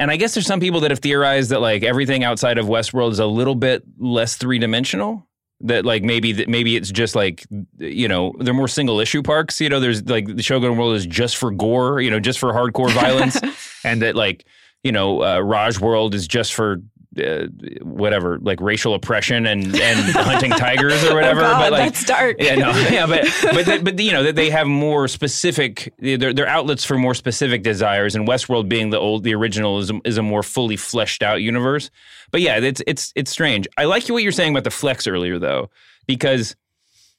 and 0.00 0.10
I 0.10 0.16
guess 0.16 0.34
there's 0.34 0.46
some 0.46 0.58
people 0.58 0.80
that 0.80 0.90
have 0.90 0.98
theorized 0.98 1.50
that 1.50 1.60
like 1.60 1.84
everything 1.84 2.24
outside 2.24 2.58
of 2.58 2.66
Westworld 2.66 3.12
is 3.12 3.20
a 3.20 3.26
little 3.26 3.54
bit 3.54 3.84
less 3.98 4.34
three 4.34 4.58
dimensional. 4.58 5.28
That 5.62 5.84
like 5.84 6.02
maybe 6.02 6.32
that 6.32 6.48
maybe 6.48 6.76
it's 6.76 6.90
just 6.90 7.14
like 7.14 7.46
you 7.78 8.08
know 8.08 8.34
they're 8.38 8.54
more 8.54 8.68
single 8.68 8.98
issue 8.98 9.22
parks. 9.22 9.60
You 9.60 9.68
know, 9.68 9.78
there's 9.78 10.02
like 10.08 10.26
the 10.26 10.42
Shogun 10.42 10.76
World 10.76 10.96
is 10.96 11.04
just 11.04 11.36
for 11.36 11.50
gore. 11.50 12.00
You 12.00 12.10
know, 12.10 12.18
just 12.18 12.38
for 12.38 12.52
hardcore 12.52 12.90
violence, 12.92 13.38
and 13.84 14.00
that 14.02 14.16
like 14.16 14.46
you 14.82 14.92
know 14.92 15.22
uh, 15.22 15.40
Raj 15.40 15.78
World 15.78 16.14
is 16.14 16.26
just 16.26 16.54
for 16.54 16.78
uh, 17.18 17.46
whatever, 17.82 18.38
like 18.40 18.60
racial 18.60 18.94
oppression 18.94 19.46
and 19.46 19.64
and 19.74 19.98
hunting 20.14 20.50
tigers 20.52 21.02
or 21.04 21.14
whatever. 21.14 21.40
Oh 21.40 21.44
God, 21.44 21.58
but 21.60 21.72
like, 21.72 21.92
that's 21.92 22.04
dark. 22.04 22.36
Yeah, 22.38 22.54
no, 22.54 22.70
yeah, 22.90 23.06
but 23.06 23.24
but 23.42 23.66
that- 23.66 23.84
but 23.84 23.98
you 23.98 24.12
know 24.12 24.22
that 24.22 24.36
they 24.36 24.50
have 24.50 24.66
more 24.66 25.08
specific. 25.08 25.92
They're, 25.98 26.32
they're 26.32 26.46
outlets 26.46 26.84
for 26.84 26.96
more 26.96 27.14
specific 27.14 27.62
desires, 27.62 28.14
and 28.14 28.28
Westworld 28.28 28.68
being 28.68 28.90
the 28.90 28.98
old, 28.98 29.24
the 29.24 29.34
original 29.34 29.78
is 29.78 29.90
a, 29.90 30.00
is 30.04 30.18
a 30.18 30.22
more 30.22 30.42
fully 30.42 30.76
fleshed 30.76 31.22
out 31.22 31.42
universe. 31.42 31.90
But 32.30 32.42
yeah, 32.42 32.58
it's 32.58 32.82
it's 32.86 33.12
it's 33.16 33.30
strange. 33.30 33.66
I 33.76 33.84
like 33.84 34.06
what 34.08 34.22
you're 34.22 34.30
saying 34.32 34.52
about 34.52 34.64
the 34.64 34.70
flex 34.70 35.06
earlier 35.06 35.38
though, 35.38 35.70
because 36.06 36.54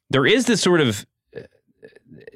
there 0.10 0.26
is 0.26 0.46
this 0.46 0.62
sort 0.62 0.82
of 0.82 1.06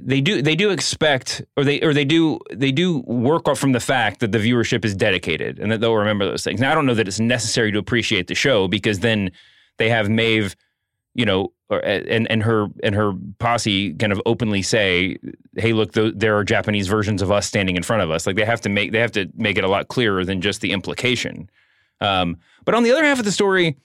they 0.06 0.22
do 0.22 0.42
they 0.42 0.56
do 0.56 0.70
expect 0.70 1.42
or 1.58 1.64
they 1.64 1.82
or 1.82 1.94
they 1.94 2.06
do 2.06 2.40
they 2.54 2.72
do 2.72 3.00
work 3.00 3.48
off 3.48 3.58
from 3.58 3.72
the 3.72 3.80
fact 3.80 4.20
that 4.20 4.32
the 4.32 4.38
viewership 4.38 4.86
is 4.86 4.96
dedicated 4.96 5.60
and 5.60 5.72
that 5.72 5.82
they'll 5.82 5.96
remember 5.96 6.26
those 6.26 6.44
things. 6.44 6.62
Now 6.62 6.72
I 6.72 6.76
don't 6.76 6.86
know 6.86 6.94
that 6.94 7.08
it's 7.08 7.20
necessary 7.20 7.72
to 7.72 7.80
appreciate 7.80 8.28
the 8.28 8.36
show 8.36 8.68
because 8.68 9.00
then 9.00 9.32
they 9.78 9.90
have 9.90 10.08
Maeve, 10.08 10.56
you 11.16 11.26
know, 11.26 11.52
or, 11.70 11.80
and 11.80 12.30
and 12.30 12.44
her 12.44 12.68
and 12.84 12.94
her 12.94 13.14
posse 13.40 13.96
kind 13.96 14.14
of 14.14 14.22
openly 14.28 14.62
say, 14.62 15.18
"Hey, 15.58 15.74
look, 15.74 15.94
th- 15.94 16.14
there 16.16 16.38
are 16.38 16.44
Japanese 16.44 16.88
versions 16.88 17.24
of 17.24 17.32
us 17.32 17.48
standing 17.48 17.76
in 17.76 17.82
front 17.82 18.04
of 18.04 18.12
us." 18.12 18.28
Like 18.28 18.36
they 18.36 18.46
have 18.46 18.62
to 18.62 18.70
make 18.70 18.92
they 18.92 19.00
have 19.00 19.12
to 19.14 19.28
make 19.34 19.58
it 19.58 19.64
a 19.64 19.68
lot 19.68 19.88
clearer 19.88 20.24
than 20.24 20.40
just 20.40 20.62
the 20.62 20.72
implication. 20.72 21.50
Um, 22.00 22.38
but 22.64 22.76
on 22.76 22.84
the 22.84 22.92
other 22.92 23.04
half 23.04 23.18
of 23.18 23.26
the 23.26 23.32
story, 23.32 23.76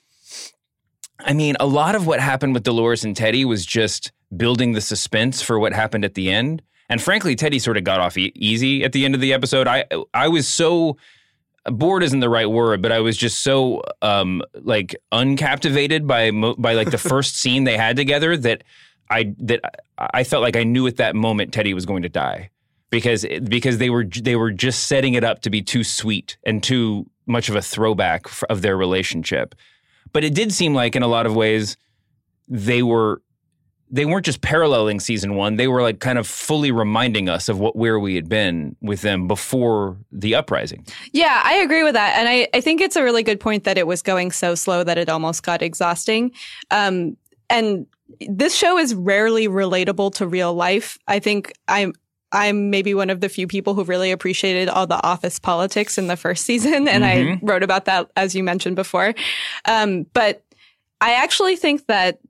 I 1.19 1.33
mean, 1.33 1.57
a 1.59 1.67
lot 1.67 1.95
of 1.95 2.07
what 2.07 2.21
happened 2.21 2.53
with 2.53 2.65
Dolores 2.65 3.05
and 3.05 3.17
Teddy 3.17 3.47
was 3.47 3.65
just 3.65 4.13
building 4.37 4.73
the 4.73 4.81
suspense 4.81 5.43
for 5.43 5.59
what 5.59 5.73
happened 5.73 6.05
at 6.05 6.15
the 6.15 6.31
end. 6.31 6.63
And 6.89 7.01
frankly, 7.01 7.37
Teddy 7.37 7.59
sort 7.59 7.77
of 7.77 7.85
got 7.85 8.01
off 8.01 8.19
e- 8.19 8.33
easy 8.35 8.85
at 8.85 8.93
the 8.93 9.05
end 9.05 9.15
of 9.15 9.21
the 9.21 9.33
episode. 9.33 9.69
I 9.69 9.85
I 10.13 10.29
was 10.29 10.49
so 10.49 10.97
bored 11.65 12.03
isn't 12.03 12.21
the 12.21 12.29
right 12.29 12.51
word, 12.51 12.83
but 12.83 12.93
I 12.93 13.01
was 13.01 13.17
just 13.17 13.43
so 13.43 13.83
um 14.03 14.43
like 14.55 14.97
uncaptivated 15.13 16.07
by 16.07 16.31
by 16.31 16.75
like 16.75 16.91
the 16.91 16.99
first 17.11 17.37
scene 17.37 17.65
they 17.65 17.77
had 17.77 17.97
together 17.97 18.37
that 18.37 18.65
I 19.09 19.35
that 19.39 19.61
I 19.99 20.25
felt 20.25 20.43
like 20.43 20.57
I 20.57 20.65
knew 20.65 20.87
at 20.87 20.97
that 20.97 21.15
moment 21.15 21.53
Teddy 21.53 21.75
was 21.75 21.87
going 21.87 22.03
to 22.03 22.09
die 22.09 22.51
because 22.91 23.25
because 23.45 23.79
they 23.79 23.91
were 23.91 24.05
they 24.05 24.37
were 24.37 24.51
just 24.51 24.87
setting 24.87 25.15
it 25.15 25.25
up 25.25 25.43
to 25.43 25.51
be 25.51 25.63
too 25.63 25.85
sweet 25.85 26.37
and 26.45 26.63
too 26.63 27.09
much 27.27 27.49
of 27.49 27.57
a 27.57 27.63
throwback 27.63 28.27
of 28.49 28.63
their 28.63 28.77
relationship. 28.77 29.55
But 30.13 30.25
it 30.25 30.35
did 30.35 30.53
seem 30.53 30.75
like 30.75 30.97
in 30.97 31.03
a 31.03 31.09
lot 31.09 31.27
of 31.27 31.37
ways 31.37 31.77
they 32.49 32.83
were 32.83 33.23
they 33.91 34.05
weren't 34.05 34.25
just 34.25 34.41
paralleling 34.41 35.01
season 35.01 35.35
one. 35.35 35.57
They 35.57 35.69
were 35.69 35.83
like 35.83 35.99
kind 35.99 36.19
of 36.19 36.27
fully 36.27 36.71
reminding 36.71 37.29
us 37.29 37.49
of 37.49 37.59
what 37.59 37.75
where 37.75 37.99
we 37.99 38.15
had 38.15 38.29
been 38.29 38.77
with 38.81 39.03
them 39.03 39.27
before 39.27 39.97
the 40.13 40.35
uprising. 40.35 40.87
Yeah, 41.13 41.43
I 41.45 41.55
agree 41.57 41.83
with 41.83 41.95
that. 41.95 42.17
And 42.17 42.29
I, 42.29 42.49
I 42.55 42.61
think 42.61 42.81
it's 42.81 42.97
a 42.97 43.03
really 43.03 43.23
good 43.23 43.41
point 43.41 43.65
that 43.65 43.77
it 43.77 43.87
was 43.87 44.03
going 44.03 44.31
so 44.31 44.55
slow 44.55 44.85
that 44.85 44.97
it 44.97 45.09
almost 45.09 45.43
got 45.43 45.61
exhausting. 45.61 46.33
Um, 46.71 47.17
and 47.49 47.87
this 48.21 48.55
show 48.55 48.79
is 48.79 48.95
rarely 48.95 49.49
relatable 49.49 50.15
to 50.15 50.27
real 50.27 50.55
life. 50.55 50.99
I 51.09 51.19
think 51.19 51.53
I'm 51.69 51.93
I'm 52.33 52.71
maybe 52.71 52.95
one 52.95 53.11
of 53.11 53.21
the 53.21 53.29
few 53.29 53.49
people 53.49 53.75
who 53.75 53.83
really 53.83 54.13
appreciated 54.13 54.69
all 54.69 54.87
the 54.87 55.05
office 55.05 55.41
politics 55.41 55.99
in 55.99 56.07
the 56.07 56.17
first 56.17 56.47
season, 56.47 56.87
and 56.87 57.05
I 57.05 57.41
wrote 57.43 57.65
about 57.65 57.87
that 57.87 58.09
as 58.17 58.37
you 58.37 58.45
mentioned 58.45 58.77
before. 58.77 59.15
Um, 59.67 60.07
but 60.13 60.45
I 61.01 61.15
actually 61.15 61.57
think 61.57 61.87
that 61.87 62.21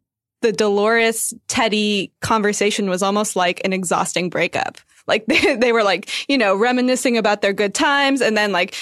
the 0.41 0.53
Dolores 0.53 1.35
Teddy 1.49 2.13
conversation 2.21 2.89
was 2.89 3.03
almost 3.03 3.37
like 3.37 3.61
an 3.65 3.73
exhausting 3.73 4.31
breakup. 4.31 4.79
Like 5.07 5.27
they, 5.27 5.57
they 5.57 5.73
were 5.73 5.83
like, 5.83 6.11
you 6.29 6.39
know, 6.39 6.55
reminiscing 6.55 7.19
about 7.19 7.43
their 7.43 7.53
good 7.53 7.75
times. 7.75 8.21
And 8.21 8.37
then 8.37 8.53
like, 8.53 8.75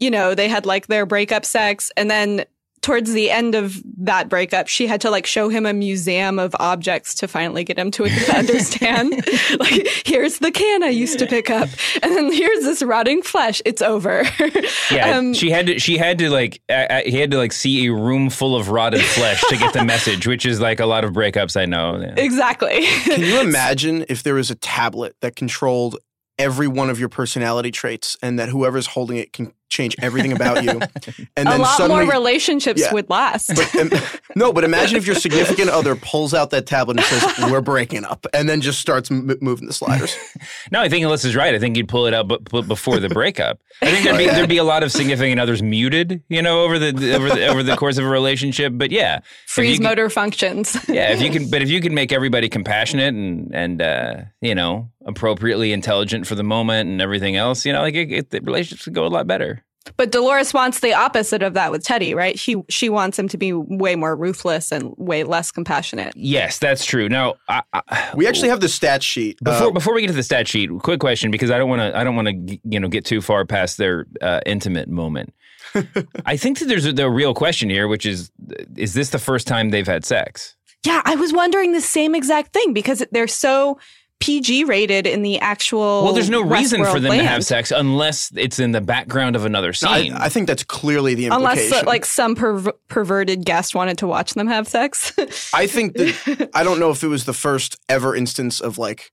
you 0.00 0.10
know, 0.10 0.34
they 0.34 0.48
had 0.48 0.66
like 0.66 0.88
their 0.88 1.06
breakup 1.06 1.44
sex. 1.44 1.90
And 1.96 2.10
then 2.10 2.44
towards 2.86 3.12
the 3.12 3.32
end 3.32 3.56
of 3.56 3.82
that 3.98 4.28
breakup, 4.28 4.68
she 4.68 4.86
had 4.86 5.00
to 5.00 5.10
like 5.10 5.26
show 5.26 5.48
him 5.48 5.66
a 5.66 5.72
museum 5.72 6.38
of 6.38 6.54
objects 6.60 7.16
to 7.16 7.26
finally 7.26 7.64
get 7.64 7.76
him 7.76 7.90
to 7.90 8.04
understand. 8.36 9.10
like, 9.58 9.88
here's 10.06 10.38
the 10.38 10.52
can 10.52 10.84
I 10.84 10.90
used 10.90 11.18
to 11.18 11.26
pick 11.26 11.50
up. 11.50 11.68
And 12.00 12.14
then 12.16 12.32
here's 12.32 12.60
this 12.62 12.84
rotting 12.84 13.22
flesh. 13.22 13.60
It's 13.64 13.82
over. 13.82 14.24
Yeah, 14.90 15.16
Um, 15.18 15.34
she 15.34 15.50
had 15.50 15.66
to. 15.66 15.78
She 15.80 15.98
had 15.98 16.18
to 16.18 16.30
like. 16.30 16.62
Uh, 16.68 17.00
he 17.04 17.18
had 17.18 17.32
to 17.32 17.38
like 17.38 17.52
see 17.52 17.86
a 17.86 17.92
room 17.92 18.30
full 18.30 18.54
of 18.54 18.68
rotted 18.68 19.02
flesh 19.02 19.42
to 19.48 19.56
get 19.56 19.72
the 19.72 19.84
message, 19.84 20.26
which 20.28 20.46
is 20.46 20.60
like 20.60 20.78
a 20.78 20.86
lot 20.86 21.02
of 21.02 21.12
breakups. 21.12 21.60
I 21.60 21.64
know. 21.64 21.98
Yeah. 22.00 22.14
exactly. 22.16 22.86
Can 22.86 23.22
you 23.22 23.40
imagine 23.40 24.04
if 24.08 24.22
there 24.22 24.34
was 24.34 24.50
a 24.50 24.54
tablet 24.54 25.16
that 25.22 25.34
controlled 25.34 25.96
every 26.38 26.68
one 26.68 26.90
of 26.90 27.00
your 27.00 27.08
personality 27.08 27.70
traits 27.70 28.16
and 28.22 28.38
that 28.38 28.48
whoever's 28.48 28.86
holding 28.88 29.16
it 29.16 29.32
can 29.32 29.52
change 29.68 29.96
everything 30.00 30.32
about 30.32 30.62
you? 30.64 30.80
And 31.38 31.48
a 31.48 31.52
then 31.52 31.60
lot 31.60 31.76
suddenly, 31.76 32.04
more 32.06 32.12
relationships 32.14 32.80
Yeah. 32.80 32.92
would 32.94 33.10
last. 33.10 33.50
Im- 33.74 33.90
no, 34.36 34.52
but 34.52 34.64
imagine 34.64 34.96
if 34.96 35.06
your 35.06 35.16
significant 35.16 35.68
other 35.70 35.94
pulls 35.96 36.32
out 36.34 36.50
that 36.50 36.66
tablet 36.66 36.96
and 36.98 37.06
says, 37.06 37.50
"We're 37.50 37.60
breaking 37.60 38.04
up," 38.04 38.26
and 38.32 38.48
then 38.48 38.60
just 38.60 38.80
starts 38.80 39.10
m- 39.10 39.36
moving 39.40 39.66
the 39.66 39.72
sliders. 39.72 40.16
No, 40.72 40.80
I 40.80 40.88
think 40.88 41.04
Alyssa's 41.06 41.36
right. 41.36 41.54
I 41.54 41.58
think 41.60 41.76
you'd 41.76 41.88
pull 41.88 42.06
it 42.06 42.14
out, 42.14 42.26
but 42.26 42.44
but 42.50 42.66
before 42.66 42.98
the 42.98 43.08
breakup. 43.08 43.60
I 43.82 43.86
think 43.90 44.04
there'd 44.04 44.18
be 44.18 44.26
there'd 44.26 44.48
be 44.48 44.56
a 44.56 44.64
lot 44.64 44.82
of 44.82 44.90
significant 44.90 45.38
others 45.40 45.62
muted, 45.62 46.22
you 46.28 46.42
know, 46.42 46.64
over 46.64 46.78
the 46.78 47.14
over 47.14 47.28
the, 47.28 47.46
over 47.46 47.62
the 47.62 47.76
course 47.76 47.98
of 47.98 48.04
a 48.04 48.08
relationship. 48.08 48.72
But 48.74 48.90
yeah, 48.90 49.18
if 49.18 49.22
you 49.22 49.28
Freeze 49.46 49.76
can- 49.76 49.84
motor 49.84 50.10
functions. 50.10 50.76
Yeah, 50.88 51.12
if 51.12 51.20
you 51.22 51.30
can, 51.30 51.48
but 51.50 51.62
if 51.62 51.68
you 51.70 51.80
can 51.80 51.94
make 51.94 52.10
everybody 52.12 52.48
compassionate 52.48 53.14
and 53.14 53.54
and 53.54 53.80
uh, 53.82 54.14
you 54.40 54.54
know 54.54 54.90
appropriately 55.06 55.72
intelligent 55.72 56.26
for 56.26 56.34
the 56.34 56.42
moment 56.42 56.88
and 56.88 57.00
everything 57.00 57.36
else, 57.36 57.64
you 57.64 57.72
know, 57.72 57.80
like 57.82 57.94
it, 57.94 58.10
it, 58.10 58.30
the 58.30 58.40
relationships 58.40 58.84
could 58.84 58.94
go 58.94 59.06
a 59.06 59.08
lot 59.08 59.26
better. 59.26 59.55
But 59.96 60.12
Dolores 60.12 60.52
wants 60.52 60.80
the 60.80 60.92
opposite 60.92 61.42
of 61.42 61.54
that 61.54 61.70
with 61.70 61.84
Teddy, 61.84 62.14
right? 62.14 62.38
She 62.38 62.56
she 62.68 62.88
wants 62.88 63.18
him 63.18 63.28
to 63.28 63.38
be 63.38 63.52
way 63.52 63.96
more 63.96 64.16
ruthless 64.16 64.72
and 64.72 64.94
way 64.96 65.24
less 65.24 65.50
compassionate. 65.50 66.14
Yes, 66.16 66.58
that's 66.58 66.84
true. 66.84 67.08
Now, 67.08 67.34
I, 67.48 67.62
I, 67.72 68.12
We 68.14 68.26
actually 68.26 68.48
have 68.48 68.60
the 68.60 68.68
stat 68.68 69.02
sheet. 69.02 69.38
Before 69.42 69.68
Uh, 69.68 69.70
before 69.70 69.94
we 69.94 70.00
get 70.00 70.08
to 70.08 70.12
the 70.12 70.22
stat 70.22 70.48
sheet, 70.48 70.70
quick 70.82 71.00
question 71.00 71.30
because 71.30 71.50
I 71.50 71.58
don't 71.58 71.68
want 71.68 71.80
to 71.80 71.96
I 71.96 72.04
don't 72.04 72.16
want 72.16 72.28
to 72.28 72.58
you 72.64 72.80
know 72.80 72.88
get 72.88 73.04
too 73.04 73.20
far 73.20 73.44
past 73.44 73.78
their 73.78 74.06
uh, 74.20 74.40
intimate 74.46 74.88
moment. 74.88 75.32
I 76.26 76.36
think 76.36 76.58
that 76.58 76.66
there's 76.66 76.86
a, 76.86 76.92
the 76.92 77.10
real 77.10 77.34
question 77.34 77.70
here, 77.70 77.88
which 77.88 78.06
is 78.06 78.30
is 78.76 78.94
this 78.94 79.10
the 79.10 79.18
first 79.18 79.46
time 79.46 79.70
they've 79.70 79.86
had 79.86 80.04
sex? 80.04 80.54
Yeah, 80.84 81.02
I 81.04 81.16
was 81.16 81.32
wondering 81.32 81.72
the 81.72 81.80
same 81.80 82.14
exact 82.14 82.52
thing 82.52 82.72
because 82.72 83.04
they're 83.10 83.26
so 83.26 83.78
PG 84.26 84.64
rated 84.64 85.06
in 85.06 85.22
the 85.22 85.38
actual. 85.38 86.02
Well, 86.02 86.12
there's 86.12 86.28
no 86.28 86.42
reason 86.42 86.80
for 86.80 86.90
Westworld 86.90 87.02
them 87.02 87.18
to 87.18 87.24
have 87.24 87.44
sex 87.44 87.70
unless 87.70 88.32
it's 88.34 88.58
in 88.58 88.72
the 88.72 88.80
background 88.80 89.36
of 89.36 89.44
another 89.44 89.72
no, 89.82 89.88
I, 89.88 90.02
scene. 90.02 90.14
I 90.14 90.28
think 90.28 90.48
that's 90.48 90.64
clearly 90.64 91.14
the 91.14 91.26
implication. 91.26 91.62
Unless 91.62 91.82
uh, 91.84 91.86
like 91.86 92.04
some 92.04 92.34
perv- 92.34 92.72
perverted 92.88 93.44
guest 93.44 93.76
wanted 93.76 93.98
to 93.98 94.08
watch 94.08 94.34
them 94.34 94.48
have 94.48 94.66
sex. 94.66 95.12
I 95.54 95.68
think 95.68 95.94
that 95.94 96.50
I 96.54 96.64
don't 96.64 96.80
know 96.80 96.90
if 96.90 97.04
it 97.04 97.06
was 97.06 97.24
the 97.24 97.32
first 97.32 97.76
ever 97.88 98.16
instance 98.16 98.60
of 98.60 98.78
like 98.78 99.12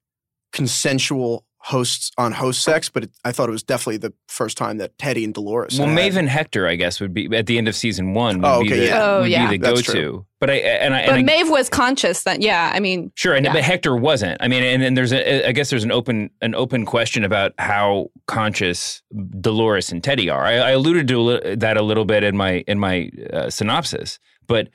consensual 0.52 1.46
hosts 1.68 2.12
on 2.18 2.34
host 2.34 2.62
sex, 2.62 2.90
but 2.90 3.04
it, 3.04 3.12
I 3.24 3.32
thought 3.32 3.48
it 3.48 3.54
was 3.54 3.64
definitely 3.64 3.96
the 3.98 4.12
first 4.28 4.58
time 4.58 4.80
that 4.80 4.98
Teddy 4.98 5.24
and 5.24 5.34
Dolores. 5.34 5.80
well, 5.80 5.88
had. 5.88 5.96
Maeve 5.96 6.18
and 6.18 6.28
Hector, 6.28 6.68
I 6.68 6.76
guess, 6.76 7.00
would 7.00 7.14
be 7.14 7.34
at 7.36 7.46
the 7.46 7.58
end 7.58 7.70
of 7.70 7.76
season 7.76 8.14
one. 8.14 8.42
Would 8.42 8.48
Oh, 8.48 8.62
be 8.62 8.68
okay, 8.68 8.80
the, 8.82 8.86
yeah. 8.88 9.02
Oh, 9.02 9.22
would 9.22 9.32
yeah. 9.32 9.50
be 9.50 9.58
the 9.58 9.64
That's 9.66 9.82
go-to. 9.82 9.92
true. 9.92 10.26
But 10.42 10.50
I 10.50 10.54
and 10.56 10.94
I, 10.94 11.06
but 11.06 11.18
and 11.20 11.30
I 11.30 11.38
Maeve 11.38 11.50
was 11.50 11.70
conscious 11.70 12.24
that 12.24 12.42
yeah, 12.42 12.70
I 12.76 12.82
mean 12.82 13.14
Sure, 13.16 13.34
and 13.34 13.46
Yeah. 13.46 13.54
but 13.54 13.64
Hector 13.64 13.96
wasn't. 13.96 14.42
I 14.42 14.50
mean, 14.50 14.62
and 14.62 14.82
then 14.84 14.94
there's 14.94 15.14
a, 15.14 15.48
I 15.48 15.54
guess 15.54 15.70
there's 15.70 15.86
an 15.86 15.92
open 15.94 16.32
an 16.42 16.54
open 16.54 16.86
question 16.86 17.24
about 17.24 17.54
how 17.58 18.12
conscious 18.28 19.02
Dolores 19.40 19.90
and 19.92 20.04
Teddy 20.04 20.30
are. 20.30 20.44
I, 20.44 20.56
I 20.56 20.72
alluded 20.72 21.08
to 21.08 21.56
that 21.56 21.78
a 21.78 21.82
little 21.82 22.04
bit 22.04 22.24
in 22.26 22.36
my 22.36 22.66
in 22.68 22.78
my 22.78 23.10
uh, 23.32 23.50
synopsis, 23.50 24.20
but 24.48 24.68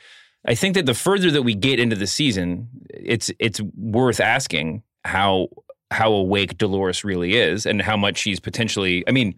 I 0.47 0.55
think 0.55 0.75
that 0.75 0.87
the 0.87 0.95
further 0.95 1.31
that 1.33 1.43
we 1.43 1.55
get 1.55 1.79
into 1.79 1.97
the 1.97 2.07
season, 2.07 2.69
it's 2.89 3.31
it's 3.39 3.61
worth 3.77 4.21
asking 4.21 4.85
how 5.05 5.49
how 5.91 6.13
awake 6.13 6.59
Dolores 6.59 7.05
really 7.05 7.37
is 7.37 7.67
and 7.67 7.81
how 7.83 7.97
much 7.97 8.19
she's 8.19 8.41
potentially. 8.41 9.05
I 9.09 9.13
mean. 9.13 9.35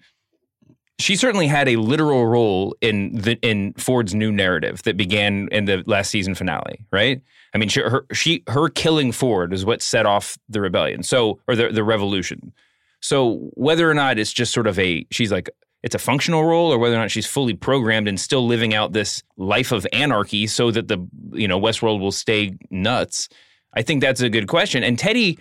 She 0.98 1.16
certainly 1.16 1.46
had 1.46 1.66
a 1.66 1.76
literal 1.76 2.26
role 2.26 2.76
in 2.82 3.14
the 3.14 3.38
in 3.40 3.72
Ford's 3.78 4.14
new 4.14 4.30
narrative 4.30 4.82
that 4.82 4.98
began 4.98 5.48
in 5.50 5.64
the 5.64 5.82
last 5.86 6.10
season 6.10 6.34
finale, 6.34 6.84
right? 6.92 7.22
I 7.54 7.58
mean, 7.58 7.68
she, 7.68 7.80
her 7.80 8.06
she 8.12 8.42
her 8.48 8.68
killing 8.68 9.12
Ford 9.12 9.52
is 9.52 9.64
what 9.64 9.82
set 9.82 10.06
off 10.06 10.38
the 10.48 10.60
rebellion, 10.60 11.02
so 11.02 11.40
or 11.48 11.56
the 11.56 11.70
the 11.70 11.82
revolution. 11.82 12.52
So 13.00 13.50
whether 13.54 13.90
or 13.90 13.94
not 13.94 14.18
it's 14.18 14.32
just 14.32 14.52
sort 14.52 14.66
of 14.66 14.78
a 14.78 15.06
she's 15.10 15.32
like 15.32 15.48
it's 15.82 15.94
a 15.94 15.98
functional 15.98 16.44
role, 16.44 16.72
or 16.72 16.78
whether 16.78 16.94
or 16.94 16.98
not 16.98 17.10
she's 17.10 17.26
fully 17.26 17.54
programmed 17.54 18.06
and 18.06 18.20
still 18.20 18.46
living 18.46 18.74
out 18.74 18.92
this 18.92 19.22
life 19.36 19.72
of 19.72 19.86
anarchy, 19.92 20.46
so 20.46 20.70
that 20.70 20.88
the 20.88 20.98
you 21.32 21.48
know 21.48 21.58
Westworld 21.58 22.00
will 22.00 22.12
stay 22.12 22.52
nuts. 22.70 23.28
I 23.74 23.82
think 23.82 24.00
that's 24.00 24.20
a 24.20 24.28
good 24.28 24.48
question. 24.48 24.84
And 24.84 24.98
Teddy 24.98 25.38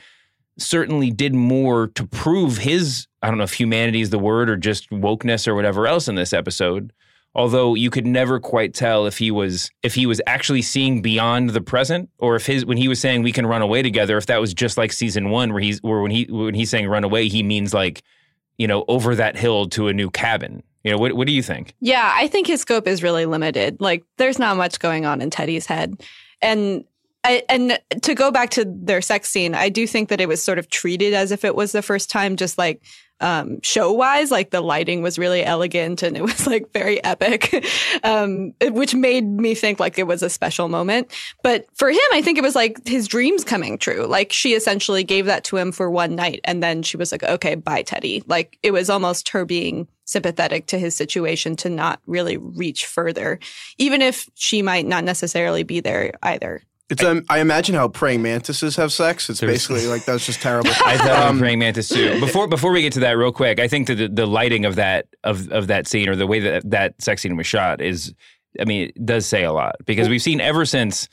certainly 0.61 1.11
did 1.11 1.33
more 1.33 1.87
to 1.87 2.05
prove 2.07 2.57
his 2.57 3.07
I 3.21 3.27
don't 3.27 3.37
know 3.37 3.43
if 3.43 3.53
humanity 3.53 4.01
is 4.01 4.09
the 4.09 4.19
word 4.19 4.49
or 4.49 4.57
just 4.57 4.89
wokeness 4.89 5.47
or 5.47 5.55
whatever 5.55 5.87
else 5.87 6.07
in 6.07 6.15
this 6.15 6.33
episode 6.33 6.93
although 7.35 7.75
you 7.75 7.89
could 7.89 8.07
never 8.07 8.39
quite 8.39 8.73
tell 8.73 9.05
if 9.05 9.17
he 9.17 9.31
was 9.31 9.69
if 9.83 9.95
he 9.95 10.05
was 10.05 10.21
actually 10.25 10.61
seeing 10.61 11.01
beyond 11.01 11.51
the 11.51 11.61
present 11.61 12.09
or 12.17 12.35
if 12.35 12.45
his 12.45 12.65
when 12.65 12.77
he 12.77 12.87
was 12.87 12.99
saying 12.99 13.21
we 13.21 13.31
can 13.31 13.45
run 13.45 13.61
away 13.61 13.81
together 13.81 14.17
if 14.17 14.25
that 14.25 14.41
was 14.41 14.53
just 14.53 14.77
like 14.77 14.91
season 14.91 15.29
1 15.29 15.53
where 15.53 15.61
he's 15.61 15.79
where 15.83 16.01
when 16.01 16.11
he 16.11 16.25
when 16.29 16.53
he's 16.53 16.69
saying 16.69 16.87
run 16.87 17.03
away 17.03 17.27
he 17.27 17.43
means 17.43 17.73
like 17.73 18.01
you 18.57 18.67
know 18.67 18.83
over 18.87 19.15
that 19.15 19.37
hill 19.37 19.67
to 19.69 19.87
a 19.87 19.93
new 19.93 20.09
cabin 20.09 20.63
You 20.83 20.91
know, 20.91 20.97
what 20.97 21.13
what 21.13 21.27
do 21.27 21.33
you 21.33 21.43
think? 21.43 21.75
Yeah, 21.81 22.11
I 22.15 22.27
think 22.27 22.47
his 22.47 22.61
scope 22.61 22.87
is 22.87 23.03
really 23.03 23.25
limited. 23.25 23.81
Like, 23.81 24.03
there's 24.17 24.39
not 24.39 24.55
much 24.55 24.79
going 24.79 25.05
on 25.05 25.21
in 25.21 25.29
Teddy's 25.29 25.65
head, 25.65 26.01
and 26.41 26.85
I, 27.29 27.43
and 27.47 27.79
to 28.01 28.15
go 28.15 28.31
back 28.31 28.49
to 28.51 28.65
their 28.65 29.03
sex 29.03 29.29
scene, 29.29 29.53
I 29.53 29.69
do 29.69 29.85
think 29.85 30.09
that 30.09 30.19
it 30.19 30.27
was 30.27 30.41
sort 30.41 30.57
of 30.57 30.67
treated 30.67 31.13
as 31.13 31.31
if 31.31 31.45
it 31.45 31.55
was 31.55 31.71
the 31.71 31.83
first 31.83 32.09
time, 32.09 32.35
just 32.35 32.57
like 32.57 32.81
um, 33.21 33.61
show 33.61 33.91
wise, 33.91 34.31
like 34.31 34.49
the 34.49 34.61
lighting 34.61 35.03
was 35.03 35.19
really 35.19 35.43
elegant 35.43 36.01
and 36.01 36.17
it 36.17 36.23
was 36.23 36.47
like 36.47 36.73
very 36.73 37.03
epic, 37.03 37.63
um, 38.03 38.53
which 38.61 38.95
made 38.95 39.27
me 39.27 39.53
think 39.53 39.79
like 39.79 39.99
it 39.99 40.07
was 40.07 40.23
a 40.23 40.29
special 40.29 40.69
moment. 40.69 41.11
But 41.43 41.67
for 41.75 41.89
him, 41.89 41.99
I 42.13 42.23
think 42.23 42.39
it 42.39 42.43
was 42.43 42.55
like 42.55 42.87
his 42.87 43.07
dreams 43.07 43.43
coming 43.43 43.77
true. 43.77 44.07
Like 44.07 44.33
she 44.33 44.53
essentially 44.53 45.03
gave 45.03 45.27
that 45.27 45.43
to 45.45 45.57
him 45.57 45.71
for 45.71 45.91
one 45.91 46.15
night 46.15 46.39
and 46.45 46.63
then 46.63 46.81
she 46.81 46.97
was 46.97 47.11
like, 47.11 47.23
okay, 47.23 47.53
bye, 47.53 47.83
Teddy. 47.83 48.23
Like 48.25 48.57
it 48.63 48.71
was 48.71 48.89
almost 48.89 49.29
her 49.29 49.45
being 49.45 49.87
sympathetic 50.05 50.65
to 50.67 50.79
his 50.79 50.95
situation 50.95 51.55
to 51.57 51.69
not 51.69 51.99
really 52.07 52.37
reach 52.37 52.87
further, 52.87 53.37
even 53.77 54.01
if 54.01 54.27
she 54.33 54.63
might 54.63 54.87
not 54.87 55.03
necessarily 55.03 55.61
be 55.61 55.79
there 55.79 56.13
either. 56.23 56.63
It's 56.89 57.03
um, 57.03 57.23
I 57.29 57.39
imagine 57.39 57.75
how 57.75 57.87
praying 57.87 58.21
mantises 58.23 58.75
have 58.77 58.91
sex. 58.91 59.29
It's 59.29 59.41
basically 59.41 59.85
like 59.87 60.05
that's 60.05 60.25
just 60.25 60.41
terrible. 60.47 60.71
I 60.85 60.97
thought 60.97 61.27
Um, 61.27 61.39
praying 61.39 61.59
mantis 61.59 61.89
too. 61.89 62.19
Before 62.25 62.47
before 62.47 62.71
we 62.71 62.81
get 62.81 62.93
to 62.93 62.99
that, 63.01 63.11
real 63.11 63.31
quick, 63.31 63.59
I 63.59 63.67
think 63.67 63.87
that 63.87 63.95
the, 63.95 64.07
the 64.07 64.25
lighting 64.25 64.65
of 64.65 64.75
that 64.75 65.05
of 65.23 65.49
of 65.51 65.67
that 65.67 65.87
scene 65.87 66.09
or 66.09 66.15
the 66.15 66.25
way 66.27 66.39
that 66.39 66.69
that 66.69 66.99
sex 67.01 67.21
scene 67.21 67.35
was 67.37 67.45
shot 67.45 67.79
is, 67.81 68.13
I 68.59 68.65
mean, 68.65 68.89
it 68.95 69.05
does 69.05 69.25
say 69.27 69.43
a 69.43 69.51
lot 69.53 69.75
because 69.85 70.09
we've 70.09 70.21
seen 70.21 70.41
ever 70.41 70.65
since, 70.65 71.07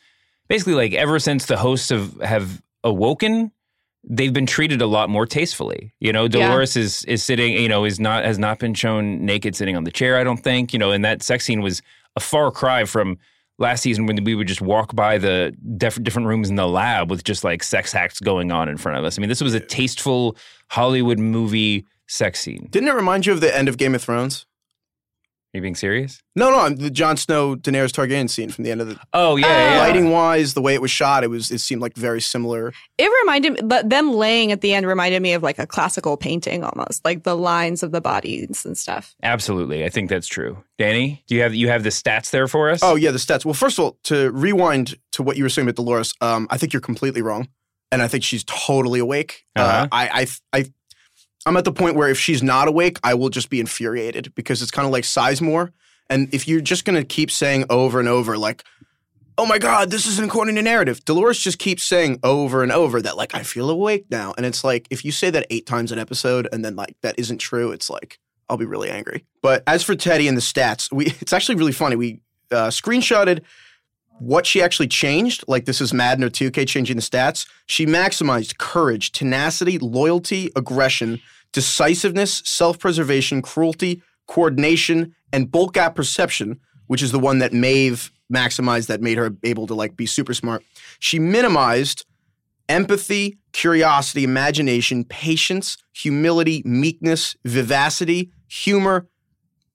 basically 0.49 0.75
like 0.75 0.95
ever 0.95 1.19
since 1.19 1.47
the 1.47 1.57
hosts 1.59 1.91
have 1.91 2.19
have 2.23 2.63
awoken, 2.83 3.51
they've 4.09 4.33
been 4.33 4.47
treated 4.47 4.81
a 4.81 4.87
lot 4.87 5.11
more 5.11 5.27
tastefully. 5.27 5.93
You 6.01 6.13
know, 6.13 6.23
Yeah. 6.23 6.49
Dolores 6.49 6.77
is 6.77 7.05
is 7.05 7.23
sitting, 7.23 7.53
you 7.53 7.69
know, 7.69 7.85
is 7.85 8.01
not 8.01 8.25
has 8.25 8.39
not 8.39 8.59
been 8.61 8.73
shown 8.73 9.27
naked 9.27 9.55
sitting 9.55 9.77
on 9.77 9.85
the 9.85 9.91
chair. 9.91 10.17
I 10.17 10.25
don't 10.25 10.39
think, 10.43 10.73
you 10.73 10.79
know, 10.79 10.91
and 10.93 11.05
that 11.05 11.23
sex 11.23 11.45
scene 11.45 11.61
was 11.61 11.83
a 12.17 12.21
far 12.21 12.51
cry 12.51 12.85
from 12.87 13.19
last 13.59 13.83
season 13.83 14.07
when 14.07 14.23
we 14.25 14.35
would 14.35 14.47
just 14.47 14.61
walk 14.61 14.95
by 14.95 15.19
the 15.19 15.55
def- 15.77 16.03
different 16.03 16.29
rooms 16.29 16.51
in 16.51 16.57
the 16.57 16.69
lab 16.69 17.11
with 17.11 17.25
just 17.25 17.45
like 17.45 17.63
sex 17.63 17.95
acts 17.95 18.21
going 18.21 18.53
on 18.53 18.69
in 18.69 18.77
front 18.77 18.99
of 18.99 19.05
us. 19.05 19.19
I 19.19 19.21
mean, 19.21 19.29
this 19.29 19.41
was 19.41 19.55
a 19.55 19.61
tasteful 19.61 20.37
Hollywood 20.69 21.19
movie 21.19 21.87
sex 22.07 22.41
scene. 22.41 22.69
Didn't 22.71 22.89
it 22.89 22.95
remind 22.95 23.27
you 23.27 23.33
of 23.33 23.41
the 23.41 23.57
end 23.57 23.69
of 23.69 23.79
Game 23.79 23.95
of 23.95 24.03
Thrones? 24.03 24.47
Are 25.57 25.59
you 25.59 25.63
being 25.63 25.75
serious? 25.75 26.23
No, 26.35 26.51
no, 26.51 26.59
I 26.59 26.69
the 26.69 26.91
Jon 26.91 27.17
Snow 27.17 27.57
Daenerys 27.57 27.91
Targaryen 27.91 28.29
scene 28.29 28.51
from 28.51 28.65
the 28.65 28.71
end 28.71 28.83
of 28.83 28.89
the 28.89 28.99
Oh 29.15 29.37
yeah, 29.37 29.47
Uh, 29.47 29.49
yeah, 29.49 29.73
yeah. 29.73 29.79
lighting 29.81 30.11
wise, 30.11 30.53
the 30.53 30.61
way 30.61 30.75
it 30.75 30.83
was 30.83 30.91
shot, 30.91 31.25
it 31.25 31.29
was 31.29 31.51
it 31.51 31.61
seemed 31.61 31.81
like 31.81 31.97
very 31.97 32.21
similar. 32.21 32.75
It 32.99 33.11
reminded 33.23 33.53
me, 33.55 33.61
but 33.65 33.89
them 33.89 34.13
laying 34.13 34.53
at 34.53 34.61
the 34.61 34.75
end 34.75 34.87
reminded 34.87 35.23
me 35.23 35.33
of 35.33 35.43
like 35.43 35.59
a 35.59 35.67
classical 35.67 36.19
painting 36.19 36.63
almost, 36.63 37.07
like 37.07 37.23
the 37.23 37.35
lines 37.35 37.83
of 37.83 37.91
the 37.91 38.03
bodies 38.03 38.67
and 38.67 38.77
stuff. 38.77 39.15
Absolutely, 39.23 39.83
I 39.83 39.89
think 39.89 40.11
that's 40.11 40.27
true. 40.29 40.63
Danny, 40.77 41.25
do 41.27 41.35
you 41.35 41.41
have 41.41 41.55
you 41.55 41.69
have 41.69 41.85
the 41.85 41.89
stats 41.89 42.29
there 42.33 42.49
for 42.49 42.69
us? 42.69 42.81
Oh 42.83 42.97
yeah, 42.97 43.13
the 43.13 43.19
stats. 43.19 43.47
Well, 43.47 43.55
first 43.55 43.79
of 43.79 43.85
all, 43.87 43.99
to 44.05 44.31
rewind 44.33 44.97
to 45.13 45.23
what 45.23 45.39
you 45.39 45.43
were 45.43 45.49
saying 45.49 45.67
about 45.67 45.77
Dolores, 45.77 46.13
um, 46.21 46.49
I 46.51 46.59
think 46.59 46.75
you're 46.75 46.83
completely 46.83 47.23
wrong, 47.23 47.49
and 47.91 48.03
I 48.03 48.09
think 48.09 48.25
she's 48.25 48.45
totally 48.45 49.01
awake. 49.01 49.47
Uh-huh. 49.57 49.85
Uh, 49.85 49.89
I, 49.91 50.27
I, 50.53 50.59
I, 50.61 50.65
I'm 51.47 51.57
at 51.57 51.65
the 51.65 51.73
point 51.73 51.97
where 51.97 52.09
if 52.09 52.19
she's 52.19 52.43
not 52.43 52.69
awake, 52.69 52.99
I 53.05 53.15
will 53.15 53.31
just 53.31 53.49
be 53.49 53.61
infuriated 53.61 54.35
because 54.35 54.63
it's 54.63 54.71
kind 54.71 54.85
of 54.85 54.93
like 54.93 55.05
Sizemore, 55.05 55.73
and 56.11 56.33
if 56.35 56.47
you're 56.47 56.61
just 56.61 56.85
gonna 56.85 57.05
keep 57.05 57.31
saying 57.31 57.65
over 57.71 57.99
and 58.01 58.09
over 58.09 58.37
like. 58.37 58.65
Oh 59.39 59.45
my 59.45 59.59
God, 59.59 59.91
this 59.91 60.07
isn't 60.07 60.25
according 60.25 60.55
to 60.55 60.63
narrative. 60.63 61.05
Dolores 61.05 61.39
just 61.39 61.59
keeps 61.59 61.83
saying 61.83 62.21
over 62.23 62.63
and 62.63 62.73
over 62.73 63.03
that, 63.03 63.19
like, 63.19 63.35
I 63.35 63.43
feel 63.43 63.69
awake 63.69 64.07
now. 64.11 64.33
And 64.39 64.47
it's 64.47 64.65
like, 64.65 64.89
if 64.89 65.05
you 65.05 65.13
say 65.13 65.29
that 65.29 65.47
eight 65.51 65.67
times 65.67 65.93
an 65.93 65.99
episode 65.99 66.49
and 66.53 66.65
then, 66.65 66.75
like, 66.75 66.97
that 67.03 67.19
isn't 67.19 67.37
true, 67.37 67.71
it's 67.71 67.91
like, 67.91 68.19
I'll 68.49 68.57
be 68.57 68.65
really 68.65 68.91
angry. 68.91 69.27
But 69.43 69.63
as 69.67 69.83
for 69.83 69.95
Teddy 69.95 70.29
and 70.29 70.39
the 70.39 70.41
stats, 70.43 70.91
we 70.93 71.07
it's 71.21 71.33
actually 71.33 71.57
really 71.57 71.73
funny. 71.73 71.97
We 71.97 72.21
uh, 72.51 72.69
screenshotted 72.69 73.43
what 74.19 74.47
she 74.47 74.63
actually 74.63 74.89
changed. 74.89 75.45
Like 75.47 75.65
this 75.65 75.81
is 75.81 75.93
Madden 75.93 76.25
or 76.25 76.31
2K 76.31 76.67
changing 76.67 76.97
the 76.97 77.03
stats. 77.03 77.47
She 77.67 77.87
maximized 77.87 78.59
courage, 78.59 79.13
tenacity, 79.13 79.79
loyalty, 79.79 80.51
aggression, 80.57 81.21
decisiveness, 81.57 82.43
self-preservation, 82.45 83.41
cruelty, 83.41 84.03
coordination, 84.27 85.15
and 85.33 85.51
bulk 85.51 85.79
apperception, 85.79 86.61
which 86.87 87.03
is 87.03 87.13
the 87.13 87.19
one 87.19 87.39
that 87.39 87.55
Maeve 87.55 88.13
maximized 88.31 88.89
that 88.89 89.01
made 89.01 89.17
her 89.17 89.35
able 89.43 89.67
to 89.67 89.75
like 89.75 89.97
be 89.97 90.05
super 90.05 90.35
smart. 90.35 90.63
She 90.99 91.19
minimized 91.19 92.05
empathy, 92.69 93.39
curiosity, 93.55 94.23
imagination, 94.23 95.05
patience, 95.05 95.79
humility, 95.95 96.63
meekness, 96.67 97.35
vivacity, 97.47 98.31
humor, 98.49 99.09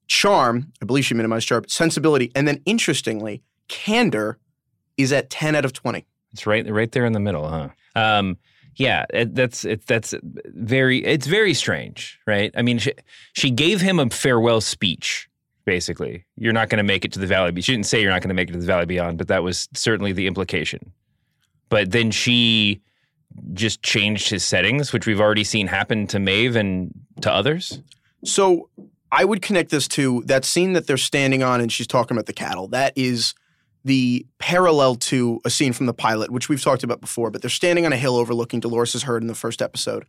charm. 0.06 0.72
I 0.80 0.84
believe 0.84 1.04
she 1.04 1.14
minimized 1.14 1.48
charm, 1.48 1.64
sensibility, 1.66 2.30
and 2.36 2.46
then 2.46 2.62
interestingly, 2.64 3.42
candor 3.66 4.38
is 4.96 5.12
at 5.12 5.30
10 5.30 5.56
out 5.56 5.64
of 5.64 5.72
20. 5.72 6.06
It's 6.32 6.46
right, 6.46 6.64
right 6.70 6.92
there 6.92 7.06
in 7.06 7.12
the 7.12 7.18
middle, 7.18 7.48
huh? 7.48 7.70
Um, 7.96 8.38
yeah, 8.76 9.06
it, 9.10 9.34
that's 9.34 9.64
it, 9.64 9.86
that's 9.86 10.14
very 10.22 11.04
it's 11.04 11.26
very 11.26 11.54
strange, 11.54 12.18
right? 12.26 12.52
I 12.56 12.62
mean, 12.62 12.78
she, 12.78 12.92
she 13.32 13.50
gave 13.50 13.80
him 13.80 13.98
a 13.98 14.08
farewell 14.10 14.60
speech. 14.60 15.28
Basically, 15.64 16.24
you're 16.36 16.52
not 16.52 16.68
going 16.68 16.78
to 16.78 16.84
make 16.84 17.04
it 17.04 17.12
to 17.12 17.20
the 17.20 17.26
valley. 17.26 17.52
Beyond. 17.52 17.64
She 17.64 17.72
didn't 17.72 17.86
say 17.86 18.02
you're 18.02 18.10
not 18.10 18.20
going 18.20 18.30
to 18.30 18.34
make 18.34 18.48
it 18.48 18.52
to 18.52 18.58
the 18.58 18.66
valley 18.66 18.86
beyond, 18.86 19.18
but 19.18 19.28
that 19.28 19.42
was 19.42 19.68
certainly 19.74 20.12
the 20.12 20.26
implication. 20.26 20.92
But 21.68 21.92
then 21.92 22.10
she 22.10 22.82
just 23.52 23.82
changed 23.82 24.28
his 24.28 24.44
settings, 24.44 24.92
which 24.92 25.06
we've 25.06 25.20
already 25.20 25.44
seen 25.44 25.66
happen 25.68 26.06
to 26.08 26.18
Maeve 26.18 26.56
and 26.56 26.92
to 27.20 27.32
others. 27.32 27.80
So 28.24 28.68
I 29.10 29.24
would 29.24 29.42
connect 29.42 29.70
this 29.70 29.86
to 29.88 30.22
that 30.26 30.44
scene 30.44 30.72
that 30.72 30.86
they're 30.86 30.96
standing 30.96 31.42
on 31.42 31.60
and 31.60 31.70
she's 31.70 31.86
talking 31.86 32.16
about 32.16 32.26
the 32.26 32.32
cattle. 32.32 32.68
That 32.68 32.92
is 32.96 33.34
the 33.84 34.26
parallel 34.38 34.94
to 34.96 35.40
a 35.44 35.50
scene 35.50 35.72
from 35.72 35.86
the 35.86 35.94
pilot, 35.94 36.30
which 36.30 36.48
we've 36.48 36.62
talked 36.62 36.82
about 36.84 37.00
before, 37.00 37.30
but 37.30 37.42
they're 37.42 37.50
standing 37.50 37.84
on 37.86 37.92
a 37.92 37.96
hill 37.96 38.16
overlooking 38.16 38.60
Dolores' 38.60 39.02
herd 39.02 39.22
in 39.22 39.26
the 39.28 39.34
first 39.34 39.60
episode. 39.60 40.04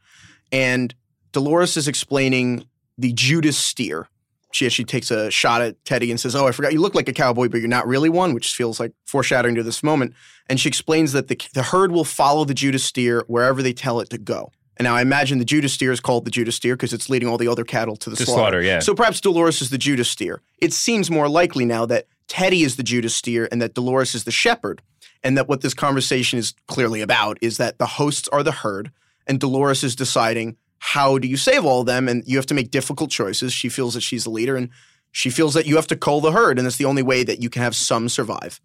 And 0.51 0.93
Dolores 1.31 1.77
is 1.77 1.87
explaining 1.87 2.65
the 2.97 3.11
Judas 3.13 3.57
steer. 3.57 4.07
She 4.51 4.67
actually 4.67 4.85
takes 4.85 5.09
a 5.09 5.31
shot 5.31 5.63
at 5.63 5.83
Teddy 5.83 6.11
and 6.11 6.19
says, 6.19 6.35
Oh, 6.35 6.47
I 6.47 6.51
forgot 6.51 6.73
you 6.73 6.79
look 6.79 6.93
like 6.93 7.09
a 7.09 7.13
cowboy, 7.13 7.49
but 7.49 7.59
you're 7.59 7.67
not 7.67 7.87
really 7.87 8.09
one, 8.09 8.35
which 8.35 8.53
feels 8.53 8.79
like 8.79 8.91
foreshadowing 9.07 9.55
to 9.55 9.63
this 9.63 9.81
moment. 9.81 10.13
And 10.47 10.59
she 10.59 10.69
explains 10.69 11.11
that 11.13 11.27
the, 11.27 11.41
the 11.55 11.63
herd 11.63 11.91
will 11.91 12.03
follow 12.03 12.45
the 12.45 12.53
Judas 12.53 12.83
steer 12.83 13.23
wherever 13.27 13.63
they 13.63 13.73
tell 13.73 13.99
it 13.99 14.11
to 14.11 14.19
go. 14.19 14.51
And 14.77 14.85
now 14.85 14.95
I 14.95 15.01
imagine 15.01 15.39
the 15.39 15.45
Judas 15.45 15.73
steer 15.73 15.91
is 15.91 15.99
called 15.99 16.25
the 16.25 16.31
Judas 16.31 16.55
steer 16.55 16.75
because 16.75 16.93
it's 16.93 17.09
leading 17.09 17.27
all 17.27 17.37
the 17.39 17.47
other 17.47 17.63
cattle 17.63 17.95
to 17.97 18.09
the 18.11 18.15
To 18.15 18.25
slaughter. 18.25 18.39
slaughter, 18.39 18.61
yeah. 18.61 18.79
So 18.79 18.93
perhaps 18.93 19.19
Dolores 19.21 19.61
is 19.61 19.71
the 19.71 19.77
Judas 19.79 20.09
steer. 20.09 20.41
It 20.59 20.71
seems 20.73 21.09
more 21.09 21.27
likely 21.27 21.65
now 21.65 21.87
that 21.87 22.05
Teddy 22.33 22.63
is 22.63 22.77
the 22.77 22.83
Judas 22.83 23.15
steer 23.15 23.47
and 23.51 23.61
that 23.61 23.75
Dolores 23.75 24.15
is 24.15 24.23
the 24.23 24.31
shepherd. 24.31 24.81
And 25.23 25.37
that 25.37 25.47
what 25.47 25.61
this 25.61 25.75
conversation 25.75 26.39
is 26.39 26.55
clearly 26.67 26.99
about 26.99 27.37
is 27.41 27.57
that 27.57 27.77
the 27.77 27.85
hosts 27.85 28.27
are 28.29 28.41
the 28.41 28.51
herd 28.51 28.91
and 29.27 29.39
Dolores 29.39 29.83
is 29.83 29.95
deciding 29.95 30.57
how 30.79 31.19
do 31.19 31.27
you 31.27 31.37
save 31.37 31.63
all 31.63 31.81
of 31.81 31.85
them 31.85 32.09
and 32.09 32.23
you 32.25 32.37
have 32.37 32.47
to 32.47 32.55
make 32.55 32.71
difficult 32.71 33.11
choices. 33.11 33.53
She 33.53 33.69
feels 33.69 33.93
that 33.93 34.01
she's 34.01 34.23
the 34.23 34.31
leader 34.31 34.55
and 34.55 34.69
she 35.11 35.29
feels 35.29 35.53
that 35.53 35.67
you 35.67 35.75
have 35.75 35.85
to 35.85 35.95
cull 35.95 36.21
the 36.21 36.31
herd 36.31 36.57
and 36.57 36.65
that's 36.65 36.77
the 36.77 36.85
only 36.85 37.03
way 37.03 37.23
that 37.23 37.39
you 37.39 37.51
can 37.51 37.61
have 37.61 37.75
some 37.75 38.09
survive. 38.09 38.59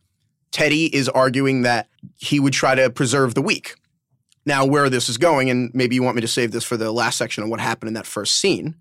Teddy 0.51 0.87
is 0.87 1.07
arguing 1.07 1.61
that 1.61 1.91
he 2.17 2.41
would 2.41 2.55
try 2.55 2.75
to 2.75 2.89
preserve 2.89 3.35
the 3.35 3.43
weak. 3.43 3.75
Now, 4.47 4.65
where 4.65 4.89
this 4.89 5.11
is 5.11 5.19
going, 5.19 5.51
and 5.51 5.71
maybe 5.75 5.95
you 5.95 6.03
want 6.03 6.17
me 6.17 6.23
to 6.23 6.27
save 6.27 6.53
this 6.53 6.65
for 6.65 6.79
the 6.79 6.91
last 6.91 7.19
section 7.19 7.45
on 7.45 7.51
what 7.51 7.61
happened 7.61 7.89
in 7.89 7.95
that 7.95 8.07
first 8.07 8.37
scene, 8.37 8.77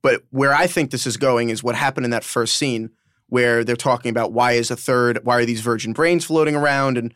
but 0.00 0.22
where 0.30 0.54
I 0.54 0.66
think 0.66 0.92
this 0.92 1.06
is 1.06 1.18
going 1.18 1.50
is 1.50 1.62
what 1.62 1.74
happened 1.74 2.06
in 2.06 2.10
that 2.12 2.24
first 2.24 2.56
scene 2.56 2.88
where 3.28 3.64
they're 3.64 3.76
talking 3.76 4.10
about 4.10 4.32
why 4.32 4.52
is 4.52 4.70
a 4.70 4.76
third, 4.76 5.20
why 5.24 5.36
are 5.36 5.44
these 5.44 5.60
virgin 5.60 5.92
brains 5.92 6.24
floating 6.24 6.54
around? 6.56 6.96
And 6.98 7.14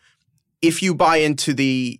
if 0.60 0.82
you 0.82 0.94
buy 0.94 1.16
into 1.18 1.52
the 1.54 1.98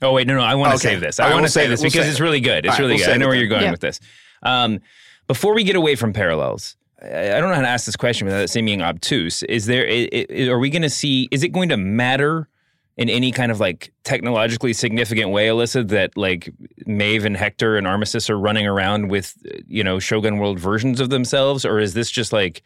Oh 0.00 0.12
wait, 0.12 0.26
no, 0.28 0.36
no. 0.36 0.42
I 0.42 0.54
want 0.54 0.70
to 0.70 0.74
Okay. 0.76 0.94
save 0.94 1.00
this. 1.00 1.18
All 1.18 1.24
I 1.26 1.30
right, 1.30 1.34
want 1.34 1.42
we'll 1.42 1.46
to 1.48 1.52
save 1.52 1.62
save 1.62 1.66
it. 1.66 1.70
this 1.72 1.80
We'll 1.80 1.90
because 1.90 2.04
save 2.04 2.10
it's 2.12 2.20
really 2.20 2.40
good. 2.40 2.64
It's 2.64 2.68
All 2.68 2.72
right, 2.72 2.78
really 2.80 2.94
we'll 2.94 3.06
good. 3.06 3.14
I 3.14 3.16
know 3.16 3.26
where 3.26 3.36
you're 3.36 3.48
going 3.48 3.64
Yeah. 3.64 3.70
with 3.72 3.80
this. 3.80 3.98
Um, 4.44 4.78
before 5.26 5.54
we 5.54 5.64
get 5.64 5.74
away 5.76 5.96
from 5.96 6.12
parallels, 6.12 6.76
I 7.02 7.32
I 7.36 7.40
don't 7.40 7.48
know 7.50 7.56
how 7.56 7.62
to 7.62 7.68
ask 7.68 7.84
this 7.86 7.96
question 7.96 8.24
without 8.26 8.42
it 8.42 8.48
seeming 8.48 8.80
obtuse. 8.80 9.42
Is 9.44 9.66
there? 9.66 9.86
i- 9.88 10.08
i- 10.12 10.48
Are 10.48 10.58
we 10.58 10.70
going 10.70 10.82
to 10.82 10.90
see? 10.90 11.28
Is 11.32 11.42
it 11.42 11.48
going 11.48 11.68
to 11.70 11.76
matter 11.76 12.48
in 12.96 13.08
any 13.08 13.30
kind 13.32 13.50
of 13.52 13.58
like 13.60 13.92
technologically 14.04 14.72
significant 14.72 15.30
way, 15.30 15.46
Alyssa, 15.48 15.86
that 15.88 16.16
like 16.16 16.50
Maeve 16.86 17.24
and 17.24 17.36
Hector 17.36 17.76
and 17.76 17.86
Armistice 17.86 18.28
are 18.30 18.38
running 18.38 18.66
around 18.66 19.08
with 19.08 19.34
you 19.66 19.82
know 19.82 19.98
Shogun 19.98 20.38
World 20.38 20.58
versions 20.60 21.00
of 21.00 21.10
themselves, 21.10 21.64
or 21.64 21.80
is 21.80 21.94
this 21.94 22.08
just 22.10 22.32
like? 22.32 22.62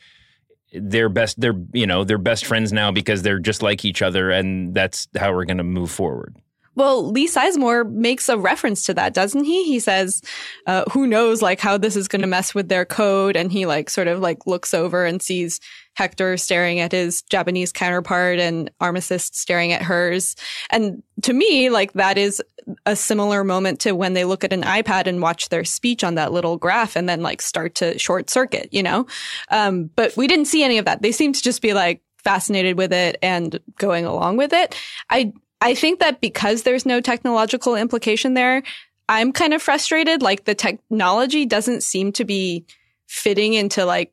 They're 0.73 1.09
best. 1.09 1.41
They're 1.41 1.59
you 1.73 1.87
know 1.87 2.05
they're 2.05 2.19
best 2.19 2.47
friends 2.47 2.73
now 2.73 2.91
because 2.91 3.23
they're 3.23 3.39
just 3.39 3.63
like 3.63 3.85
each 3.85 4.03
other, 4.03 4.31
and 4.31 4.75
that's 4.75 5.09
how 5.17 5.33
we're 5.33 5.45
going 5.45 5.59
to 5.59 5.65
move 5.65 5.91
forward. 5.91 6.37
Well, 6.75 7.11
Lee 7.11 7.29
Sizemore 7.29 7.91
makes 7.91 8.29
a 8.29 8.39
reference 8.39 8.85
to 8.85 8.95
that, 8.95 9.13
doesn't 9.13 9.45
he? 9.45 9.65
He 9.65 9.79
says, 9.79 10.23
uh, 10.67 10.85
who 10.91 11.07
knows 11.07 11.43
like 11.43 11.61
how 11.61 11.77
this 11.77 11.97
is 11.97 12.09
going 12.09 12.23
to 12.23 12.29
mess 12.29 12.55
with 12.55 12.69
their 12.69 12.85
code. 12.85 13.37
And 13.37 13.53
he 13.53 13.67
like 13.67 13.91
sort 13.91 14.09
of 14.09 14.21
like 14.21 14.47
looks 14.47 14.73
over 14.73 15.05
and 15.05 15.21
sees 15.21 15.61
Hector 15.95 16.39
staring 16.39 16.81
at 16.81 16.93
his 16.93 17.23
Japanese 17.23 17.73
counterpart 17.73 18.39
and 18.39 18.71
Armistice 18.81 19.31
staring 19.35 19.73
at 19.73 19.83
hers. 19.83 20.35
And 20.71 21.03
to 21.23 21.35
me, 21.35 21.69
like 21.69 21.93
that 21.93 22.17
is 22.17 22.43
a 22.87 22.97
similar 22.97 23.45
moment 23.45 23.81
to 23.81 23.93
when 23.93 24.15
they 24.15 24.25
look 24.25 24.45
at 24.45 24.53
an 24.53 24.63
iPad 24.63 25.07
and 25.07 25.21
watch 25.21 25.51
their 25.51 25.65
speech 25.65 26.03
on 26.03 26.15
that 26.15 26.33
little 26.33 26.57
graph 26.57 26.97
and 26.97 27.09
then 27.09 27.21
like 27.21 27.43
start 27.43 27.75
to 27.77 27.99
short 27.99 28.31
circuit, 28.31 28.69
you 28.73 28.83
know? 28.83 29.07
Um, 29.51 29.91
but 29.97 30.17
we 30.17 30.27
didn't 30.27 30.47
see 30.47 30.63
any 30.63 30.79
of 30.79 30.87
that. 30.87 31.03
They 31.03 31.13
seem 31.13 31.33
to 31.33 31.43
just 31.43 31.61
be 31.61 31.75
like 31.75 32.01
fascinated 32.19 32.79
with 32.79 32.93
it 32.93 33.19
and 33.21 33.59
going 33.79 34.07
along 34.07 34.37
with 34.37 34.53
it. 34.53 34.75
I, 35.11 35.33
I 35.63 35.75
think 35.75 36.01
that 36.01 36.21
because 36.21 36.65
there's 36.65 36.85
no 36.85 37.01
technological 37.01 37.77
implication 37.77 38.35
there, 38.35 38.65
I'm 39.09 39.33
kind 39.33 39.55
of 39.55 39.63
frustrated. 39.63 40.21
Like 40.21 40.45
the 40.45 40.57
technology 40.57 41.47
doesn't 41.47 41.83
seem 41.83 42.13
to 42.13 42.25
be 42.25 42.67
fitting 43.07 43.55
into 43.55 43.85
like 43.85 44.13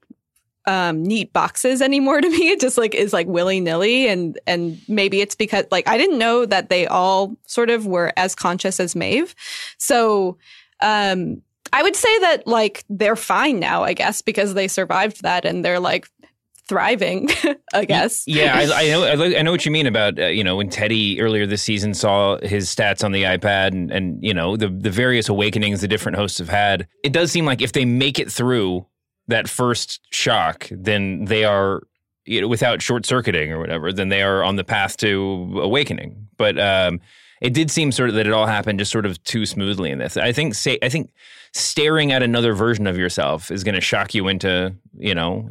um, 0.67 1.01
neat 1.01 1.33
boxes 1.33 1.81
anymore 1.81 2.21
to 2.21 2.29
me. 2.29 2.49
It 2.49 2.59
just 2.59 2.77
like 2.77 2.93
is 2.93 3.13
like 3.13 3.25
willy 3.27 3.59
nilly, 3.59 4.07
and 4.07 4.39
and 4.45 4.79
maybe 4.87 5.21
it's 5.21 5.35
because 5.35 5.65
like 5.71 5.87
I 5.87 5.97
didn't 5.97 6.19
know 6.19 6.45
that 6.45 6.69
they 6.69 6.85
all 6.85 7.35
sort 7.47 7.71
of 7.71 7.87
were 7.87 8.13
as 8.15 8.35
conscious 8.35 8.79
as 8.79 8.95
Maeve. 8.95 9.33
So 9.79 10.37
um, 10.81 11.41
I 11.73 11.81
would 11.81 11.95
say 11.95 12.19
that 12.19 12.45
like 12.45 12.83
they're 12.89 13.15
fine 13.15 13.59
now, 13.59 13.83
I 13.83 13.93
guess, 13.93 14.21
because 14.21 14.53
they 14.53 14.67
survived 14.67 15.23
that 15.23 15.45
and 15.45 15.65
they're 15.65 15.79
like 15.79 16.07
thriving, 16.69 17.27
I 17.73 17.83
guess. 17.83 18.23
Yeah, 18.27 18.55
I, 18.55 18.83
I 18.83 18.89
know. 18.89 19.23
I 19.23 19.41
know 19.41 19.51
what 19.51 19.65
you 19.65 19.71
mean 19.71 19.87
about 19.87 20.19
uh, 20.19 20.27
you 20.27 20.43
know 20.43 20.55
when 20.55 20.69
Teddy 20.69 21.19
earlier 21.19 21.45
this 21.45 21.63
season 21.63 21.93
saw 21.93 22.37
his 22.41 22.73
stats 22.73 23.03
on 23.03 23.11
the 23.11 23.23
iPad 23.23 23.69
and 23.69 23.91
and 23.91 24.23
you 24.23 24.33
know 24.33 24.55
the 24.55 24.69
the 24.69 24.91
various 24.91 25.27
awakenings 25.27 25.81
the 25.81 25.87
different 25.87 26.17
hosts 26.17 26.37
have 26.37 26.47
had. 26.47 26.87
It 27.03 27.11
does 27.11 27.31
seem 27.31 27.45
like 27.45 27.61
if 27.61 27.73
they 27.73 27.83
make 27.83 28.19
it 28.19 28.31
through 28.31 28.85
that 29.27 29.49
first 29.49 29.99
shock, 30.11 30.67
then 30.71 31.25
they 31.25 31.43
are 31.43 31.81
you 32.25 32.39
know 32.39 32.47
without 32.47 32.81
short 32.81 33.05
circuiting 33.05 33.51
or 33.51 33.59
whatever, 33.59 33.91
then 33.91 34.09
they 34.09 34.21
are 34.21 34.43
on 34.43 34.55
the 34.55 34.63
path 34.63 34.95
to 34.97 35.59
awakening. 35.61 36.27
But 36.37 36.59
um, 36.59 37.01
it 37.41 37.53
did 37.53 37.71
seem 37.71 37.91
sort 37.91 38.09
of 38.09 38.15
that 38.15 38.27
it 38.27 38.33
all 38.33 38.45
happened 38.45 38.79
just 38.79 38.91
sort 38.91 39.05
of 39.05 39.21
too 39.23 39.45
smoothly 39.45 39.91
in 39.91 39.97
this. 39.99 40.17
I 40.17 40.31
think 40.31 40.55
say 40.55 40.77
I 40.81 40.89
think 40.89 41.11
staring 41.53 42.11
at 42.11 42.21
another 42.21 42.53
version 42.53 42.85
of 42.87 42.97
yourself 42.97 43.49
is 43.49 43.63
going 43.63 43.75
to 43.75 43.81
shock 43.81 44.13
you 44.13 44.27
into 44.27 44.73
you 44.97 45.15
know 45.15 45.49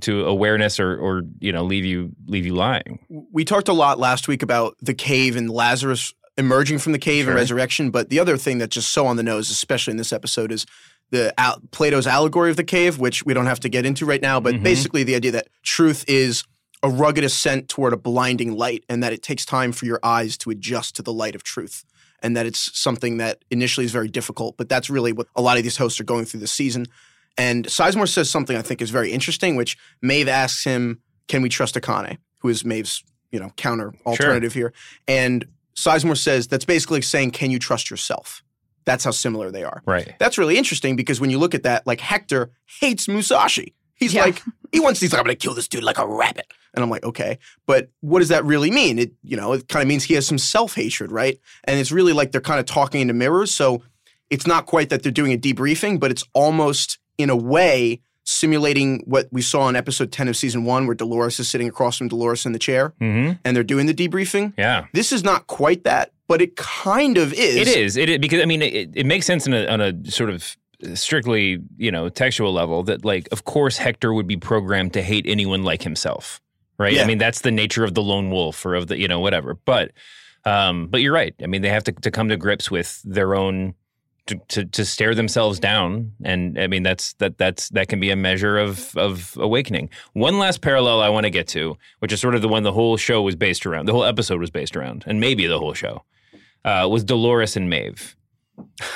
to 0.00 0.24
awareness 0.26 0.80
or 0.80 0.96
or 0.98 1.22
you 1.40 1.52
know 1.52 1.64
leave 1.64 1.84
you 1.84 2.10
leave 2.26 2.46
you 2.46 2.54
lying. 2.54 2.98
We 3.32 3.44
talked 3.44 3.68
a 3.68 3.72
lot 3.72 3.98
last 3.98 4.28
week 4.28 4.42
about 4.42 4.76
the 4.80 4.94
cave 4.94 5.36
and 5.36 5.50
Lazarus 5.50 6.12
emerging 6.36 6.78
from 6.78 6.92
the 6.92 6.98
cave 6.98 7.24
Sure. 7.24 7.30
and 7.32 7.36
resurrection, 7.38 7.90
but 7.90 8.10
the 8.10 8.18
other 8.18 8.36
thing 8.36 8.58
that's 8.58 8.74
just 8.74 8.90
so 8.90 9.06
on 9.06 9.16
the 9.16 9.22
nose, 9.22 9.50
especially 9.50 9.92
in 9.92 9.98
this 9.98 10.12
episode, 10.12 10.50
is 10.50 10.66
the 11.10 11.32
al- 11.38 11.60
Plato's 11.70 12.08
allegory 12.08 12.50
of 12.50 12.56
the 12.56 12.64
cave, 12.64 12.98
which 12.98 13.24
we 13.24 13.32
don't 13.34 13.46
have 13.46 13.60
to 13.60 13.68
get 13.68 13.86
into 13.86 14.04
right 14.04 14.20
now, 14.20 14.40
but 14.40 14.54
Mhm. 14.56 14.62
basically 14.64 15.04
the 15.04 15.14
idea 15.14 15.30
that 15.30 15.46
truth 15.62 16.04
is 16.08 16.42
a 16.84 16.88
rugged 16.88 17.24
ascent 17.24 17.68
toward 17.68 17.92
a 17.92 17.96
blinding 17.96 18.56
light, 18.56 18.84
and 18.88 19.02
that 19.02 19.12
it 19.12 19.22
takes 19.22 19.44
time 19.44 19.72
for 19.72 19.86
your 19.86 19.98
eyes 20.04 20.36
to 20.38 20.50
adjust 20.50 20.94
to 20.94 21.02
the 21.02 21.12
light 21.12 21.34
of 21.34 21.42
truth. 21.42 21.84
And 22.22 22.36
that 22.36 22.46
it's 22.46 22.78
something 22.78 23.16
that 23.16 23.44
initially 23.50 23.84
is 23.84 23.92
very 23.92 24.08
difficult, 24.08 24.56
but 24.56 24.68
that's 24.68 24.88
really 24.88 25.12
what 25.12 25.26
a 25.34 25.42
lot 25.42 25.56
of 25.56 25.62
these 25.62 25.76
hosts 25.76 25.98
are 26.00 26.04
going 26.04 26.24
through 26.24 26.40
this 26.40 26.52
season. 26.52 26.86
And 27.36 27.66
Sizemore 27.66 28.08
says 28.08 28.30
something 28.30 28.56
I 28.56 28.62
think 28.62 28.80
is 28.80 28.90
very 28.90 29.12
interesting, 29.12 29.56
which 29.56 29.76
Maeve 30.00 30.28
asks 30.28 30.64
him, 30.64 31.00
"Can 31.26 31.42
we 31.42 31.48
trust 31.48 31.74
Akane?" 31.74 32.18
Who 32.38 32.48
is 32.48 32.64
Maeve's, 32.64 33.02
you 33.32 33.40
know, 33.40 33.50
counter 33.56 33.92
alternative 34.06 34.54
here. 34.54 34.72
And 35.08 35.46
Sizemore 35.74 36.16
says 36.16 36.46
that's 36.46 36.64
basically 36.64 37.02
saying, 37.02 37.32
"Can 37.32 37.50
you 37.50 37.58
trust 37.58 37.90
yourself?" 37.90 38.42
That's 38.84 39.04
how 39.04 39.10
similar 39.10 39.50
they 39.50 39.64
are. 39.64 39.82
Right. 39.86 40.14
That's 40.18 40.38
really 40.38 40.56
interesting 40.56 40.96
because 40.96 41.20
when 41.20 41.30
you 41.30 41.38
look 41.38 41.54
at 41.54 41.62
that, 41.62 41.86
like 41.86 42.00
Hector 42.00 42.52
hates 42.80 43.08
Musashi. 43.08 43.74
He's 43.94 44.12
Yeah. 44.14 44.24
like, 44.24 44.42
he 44.72 44.80
wants, 44.80 45.00
he's 45.00 45.12
like, 45.12 45.20
I'm 45.20 45.24
gonna 45.24 45.36
kill 45.36 45.54
this 45.54 45.68
dude 45.68 45.82
like 45.84 45.98
a 45.98 46.06
rabbit. 46.06 46.46
And 46.74 46.82
I'm 46.82 46.90
like, 46.90 47.04
okay. 47.04 47.38
But 47.66 47.90
what 48.00 48.18
does 48.18 48.28
that 48.30 48.44
really 48.44 48.70
mean? 48.70 48.98
It, 48.98 49.12
you 49.22 49.36
know, 49.36 49.52
it 49.52 49.68
kind 49.68 49.82
of 49.82 49.88
means 49.88 50.02
he 50.04 50.14
has 50.14 50.26
some 50.26 50.38
self-hatred, 50.38 51.12
right? 51.12 51.38
And 51.64 51.78
it's 51.78 51.92
really 51.92 52.12
like 52.12 52.32
they're 52.32 52.40
kind 52.40 52.58
of 52.58 52.66
talking 52.66 53.00
into 53.00 53.14
mirrors. 53.14 53.54
So 53.54 53.82
it's 54.30 54.46
not 54.46 54.66
quite 54.66 54.88
that 54.90 55.02
they're 55.04 55.12
doing 55.12 55.32
a 55.32 55.38
debriefing, 55.38 56.00
but 56.00 56.10
it's 56.10 56.24
almost 56.32 56.98
in 57.16 57.30
a 57.30 57.36
way 57.36 58.00
simulating 58.24 59.02
what 59.06 59.28
we 59.30 59.42
saw 59.42 59.68
in 59.68 59.76
episode 59.76 60.10
10 60.10 60.28
of 60.28 60.36
season 60.36 60.64
one, 60.64 60.86
where 60.86 60.94
Dolores 60.96 61.38
is 61.38 61.48
sitting 61.48 61.68
across 61.68 61.98
from 61.98 62.08
Dolores 62.08 62.44
in 62.46 62.52
the 62.52 62.58
chair 62.58 62.92
Mm-hmm. 63.00 63.32
and 63.44 63.56
they're 63.56 63.62
doing 63.62 63.86
the 63.86 63.94
debriefing. 63.94 64.54
Yeah. 64.58 64.86
This 64.92 65.12
is 65.12 65.22
not 65.22 65.46
quite 65.46 65.84
that, 65.84 66.10
but 66.26 66.40
it 66.42 66.56
kind 66.56 67.18
of 67.18 67.32
is. 67.34 67.54
It 67.56 67.68
is. 67.68 67.96
It 67.96 68.08
is 68.08 68.18
because 68.18 68.40
I 68.42 68.46
mean 68.46 68.62
it, 68.62 68.90
it 68.94 69.06
makes 69.06 69.26
sense 69.26 69.46
on 69.46 69.52
a, 69.52 69.66
on 69.68 69.80
a 69.80 70.10
sort 70.10 70.30
of 70.30 70.56
strictly 70.94 71.58
you 71.76 71.90
know 71.90 72.08
textual 72.08 72.52
level 72.52 72.82
that 72.84 73.04
like 73.04 73.28
of 73.32 73.44
course 73.44 73.76
Hector 73.76 74.12
would 74.12 74.26
be 74.26 74.36
programmed 74.36 74.92
to 74.94 75.02
hate 75.02 75.24
anyone 75.26 75.62
like 75.62 75.82
himself, 75.82 76.40
right? 76.78 76.94
Yeah. 76.94 77.02
I 77.02 77.06
mean 77.06 77.18
that's 77.18 77.40
the 77.40 77.50
nature 77.50 77.84
of 77.84 77.94
the 77.94 78.02
lone 78.02 78.30
wolf 78.30 78.64
or 78.64 78.74
of 78.74 78.88
the 78.88 78.98
you 78.98 79.08
know 79.08 79.20
whatever. 79.20 79.54
But 79.64 79.92
um, 80.44 80.88
but 80.88 81.00
you're 81.00 81.12
right. 81.12 81.34
I 81.42 81.46
mean 81.46 81.62
they 81.62 81.70
have 81.70 81.84
to 81.84 81.92
to 81.92 82.10
come 82.10 82.28
to 82.28 82.36
grips 82.36 82.70
with 82.70 83.00
their 83.04 83.34
own. 83.34 83.74
To, 84.28 84.40
to, 84.48 84.64
to 84.64 84.86
stare 84.86 85.14
themselves 85.14 85.60
down 85.60 86.12
and 86.24 86.58
I 86.58 86.66
mean 86.66 86.82
that's 86.82 87.12
that 87.14 87.36
that's 87.36 87.68
that 87.68 87.88
can 87.88 88.00
be 88.00 88.08
a 88.08 88.16
measure 88.16 88.56
of 88.56 88.96
of 88.96 89.36
awakening. 89.38 89.90
One 90.14 90.38
last 90.38 90.62
parallel 90.62 91.02
I 91.02 91.10
want 91.10 91.24
to 91.24 91.30
get 91.30 91.46
to, 91.48 91.76
which 91.98 92.10
is 92.10 92.22
sort 92.22 92.34
of 92.34 92.40
the 92.40 92.48
one 92.48 92.62
the 92.62 92.72
whole 92.72 92.96
show 92.96 93.20
was 93.20 93.36
based 93.36 93.66
around, 93.66 93.84
the 93.84 93.92
whole 93.92 94.06
episode 94.06 94.40
was 94.40 94.50
based 94.50 94.78
around, 94.78 95.04
and 95.06 95.20
maybe 95.20 95.46
the 95.46 95.58
whole 95.58 95.74
show, 95.74 96.04
uh, 96.64 96.88
was 96.90 97.04
Dolores 97.04 97.54
and 97.54 97.68
Maeve 97.68 98.16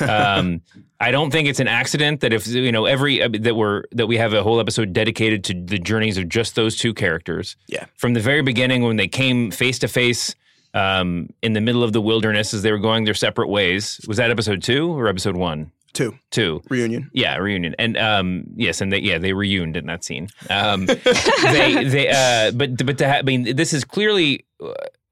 um, 0.01 0.61
I 1.01 1.11
don't 1.11 1.31
think 1.31 1.49
it's 1.49 1.61
an 1.61 1.69
accident 1.69 2.21
that 2.21 2.33
if 2.33 2.47
you 2.47 2.73
know 2.73 2.87
every 2.87 3.23
uh, 3.23 3.29
that 3.41 3.55
we're 3.55 3.85
that 3.93 4.07
we 4.07 4.17
have 4.17 4.33
a 4.35 4.43
whole 4.43 4.61
episode 4.61 4.93
dedicated 4.93 5.45
to 5.45 5.55
the 5.55 5.79
journeys 5.79 6.19
of 6.19 6.29
just 6.29 6.55
those 6.55 6.77
two 6.77 6.93
characters. 6.93 7.57
Yeah. 7.69 7.87
From 7.97 8.15
the 8.15 8.21
very 8.21 8.43
beginning, 8.43 8.83
when 8.83 8.97
they 8.97 9.09
came 9.09 9.51
face 9.51 9.79
to 9.81 9.89
face 9.89 10.35
um, 10.75 11.29
in 11.43 11.53
the 11.53 11.61
middle 11.61 11.83
of 11.85 11.93
the 11.93 12.01
wilderness 12.01 12.53
as 12.53 12.63
they 12.63 12.73
were 12.73 12.79
going 12.79 13.05
their 13.05 13.15
separate 13.15 13.49
ways, 13.49 14.01
was 14.09 14.17
that 14.17 14.31
episode 14.31 14.63
two 14.63 14.91
or 14.91 15.09
episode 15.09 15.37
one? 15.37 15.71
Two. 15.93 16.19
Two. 16.31 16.63
Reunion. 16.69 17.11
Yeah, 17.13 17.37
reunion, 17.37 17.75
and 17.79 17.97
um, 17.97 18.45
yes, 18.55 18.81
and 18.81 18.93
they 18.93 18.99
yeah 18.99 19.19
they 19.19 19.33
reuned 19.33 19.77
in 19.77 19.87
that 19.87 20.05
scene. 20.05 20.29
Um, 20.51 20.87
they 20.87 21.85
they 21.85 22.09
uh, 22.09 22.53
but 22.53 22.85
but 22.85 22.99
to 22.99 23.09
ha- 23.09 23.19
I 23.19 23.23
mean 23.23 23.57
this 23.57 23.73
is 23.73 23.85
clearly. 23.85 24.45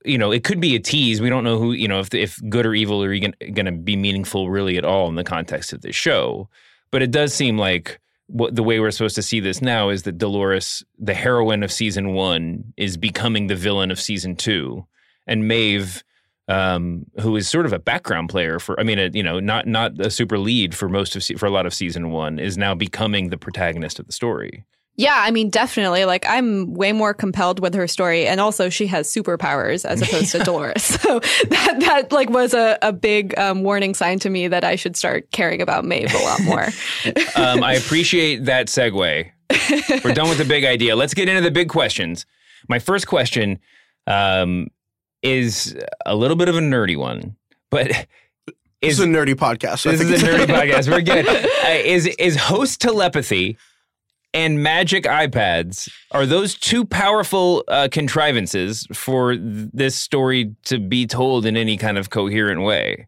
You 0.06 0.18
know, 0.18 0.30
it 0.30 0.44
could 0.44 0.60
be 0.60 0.76
a 0.76 0.80
tease. 0.80 1.20
We 1.20 1.28
don't 1.28 1.44
know 1.44 1.58
who, 1.58 1.72
you 1.72 1.88
know, 1.88 2.00
if 2.00 2.14
if 2.14 2.40
good 2.48 2.64
or 2.64 2.74
evil 2.74 3.02
are 3.02 3.18
going 3.18 3.66
to 3.66 3.72
be 3.72 3.96
meaningful 3.96 4.50
really 4.50 4.76
at 4.78 4.84
all 4.84 5.08
in 5.08 5.16
the 5.16 5.24
context 5.24 5.72
of 5.72 5.82
this 5.82 5.96
show. 5.96 6.48
But 6.90 7.02
it 7.02 7.10
does 7.10 7.34
seem 7.34 7.58
like 7.58 8.00
what 8.28 8.54
the 8.54 8.62
way 8.62 8.80
we're 8.80 8.90
supposed 8.90 9.14
to 9.16 9.22
see 9.22 9.40
this 9.40 9.62
now 9.62 9.88
is 9.88 10.02
that 10.02 10.18
Dolores, 10.18 10.84
the 10.98 11.14
heroine 11.14 11.62
of 11.62 11.72
season 11.72 12.12
one, 12.12 12.72
is 12.76 12.96
becoming 12.96 13.46
the 13.46 13.54
villain 13.54 13.90
of 13.90 14.00
season 14.00 14.36
two, 14.36 14.86
and 15.26 15.46
Maeve, 15.46 16.02
um, 16.48 17.06
who 17.20 17.36
is 17.36 17.48
sort 17.48 17.66
of 17.66 17.72
a 17.72 17.78
background 17.78 18.28
player 18.28 18.58
for, 18.58 18.78
I 18.78 18.82
mean, 18.84 18.98
a, 18.98 19.10
you 19.12 19.22
know, 19.22 19.40
not 19.40 19.66
not 19.66 20.00
a 20.00 20.10
super 20.10 20.38
lead 20.38 20.74
for 20.74 20.88
most 20.88 21.16
of 21.16 21.38
for 21.38 21.46
a 21.46 21.50
lot 21.50 21.66
of 21.66 21.74
season 21.74 22.10
one, 22.10 22.38
is 22.38 22.56
now 22.56 22.74
becoming 22.74 23.30
the 23.30 23.38
protagonist 23.38 23.98
of 23.98 24.06
the 24.06 24.12
story. 24.12 24.64
Yeah, 24.98 25.14
I 25.14 25.30
mean, 25.30 25.50
definitely. 25.50 26.06
Like, 26.06 26.24
I'm 26.26 26.72
way 26.72 26.92
more 26.92 27.12
compelled 27.12 27.60
with 27.60 27.74
her 27.74 27.86
story, 27.86 28.26
and 28.26 28.40
also 28.40 28.70
she 28.70 28.86
has 28.86 29.12
superpowers 29.12 29.84
as 29.84 30.00
opposed 30.08 30.32
to 30.32 30.38
Dolores. 30.40 30.98
So 31.06 31.20
that 31.20 31.76
that 31.80 32.12
like 32.12 32.30
was 32.30 32.52
a 32.54 32.78
a 32.82 32.92
big 32.92 33.38
um, 33.38 33.62
warning 33.62 33.94
sign 33.94 34.18
to 34.20 34.30
me 34.30 34.48
that 34.48 34.64
I 34.64 34.74
should 34.76 34.96
start 34.96 35.30
caring 35.30 35.60
about 35.60 35.84
Maeve 35.84 36.12
a 36.12 36.18
lot 36.18 36.42
more. 36.42 36.64
um, 37.36 37.62
I 37.62 37.74
appreciate 37.74 38.46
that 38.46 38.66
segue. 38.66 39.30
We're 40.04 40.14
done 40.14 40.28
with 40.28 40.38
the 40.38 40.44
big 40.44 40.64
idea. 40.64 40.96
Let's 40.96 41.14
get 41.14 41.28
into 41.28 41.42
the 41.42 41.50
big 41.52 41.68
questions. 41.68 42.26
My 42.68 42.78
first 42.80 43.06
question 43.06 43.60
um, 44.06 44.68
is 45.22 45.76
a 46.04 46.16
little 46.16 46.36
bit 46.36 46.48
of 46.48 46.56
a 46.56 46.60
nerdy 46.60 46.96
one, 46.96 47.36
but 47.70 47.88
This 47.88 48.54
is 48.80 48.98
is 48.98 49.00
a 49.00 49.06
nerdy 49.06 49.34
podcast. 49.34 49.80
so 49.80 49.92
this 49.92 50.00
is 50.00 50.22
a 50.22 50.26
nerdy 50.26 50.46
podcast. 50.46 50.90
We're 50.90 51.02
good. 51.02 51.28
Uh, 51.28 51.68
is 51.84 52.06
is 52.06 52.36
host 52.36 52.80
telepathy 52.80 53.58
and 54.34 54.62
magic 54.62 55.04
iPads 55.04 55.90
are 56.10 56.26
those 56.26 56.54
two 56.54 56.84
powerful 56.84 57.64
uh, 57.68 57.88
contrivances 57.90 58.86
for 58.92 59.34
th- 59.34 59.68
this 59.72 59.96
story 59.96 60.54
to 60.64 60.78
be 60.78 61.06
told 61.06 61.46
in 61.46 61.56
any 61.56 61.76
kind 61.76 61.98
of 61.98 62.10
coherent 62.10 62.62
way? 62.62 63.06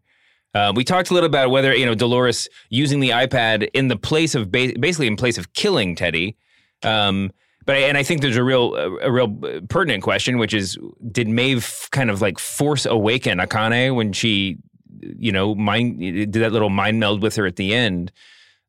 Uh, 0.55 0.73
we 0.75 0.83
talked 0.83 1.11
a 1.11 1.13
little 1.13 1.27
about 1.27 1.51
whether 1.51 1.75
you 1.75 1.85
know 1.85 1.93
Dolores 1.93 2.47
using 2.69 2.99
the 2.99 3.09
iPad 3.09 3.69
in 3.73 3.87
the 3.87 3.95
place 3.95 4.33
of 4.33 4.51
ba- 4.51 4.73
basically 4.79 5.07
in 5.07 5.15
place 5.15 5.37
of 5.37 5.53
killing 5.53 5.95
Teddy. 5.95 6.35
Um, 6.83 7.31
but 7.65 7.75
I, 7.75 7.79
and 7.81 7.97
I 7.97 8.03
think 8.03 8.21
there's 8.21 8.37
a 8.37 8.43
real 8.43 8.75
a 8.75 9.11
real 9.11 9.29
pertinent 9.69 10.01
question, 10.01 10.39
which 10.39 10.53
is 10.53 10.77
did 11.11 11.27
Maeve 11.27 11.87
kind 11.91 12.09
of 12.09 12.21
like 12.21 12.39
force 12.39 12.85
awaken 12.87 13.37
Akane 13.37 13.95
when 13.95 14.11
she 14.11 14.57
you 15.01 15.31
know 15.31 15.53
mind 15.53 15.99
did 15.99 16.33
that 16.33 16.51
little 16.51 16.69
mind 16.69 16.99
meld 16.99 17.21
with 17.21 17.35
her 17.35 17.45
at 17.45 17.57
the 17.57 17.75
end? 17.75 18.11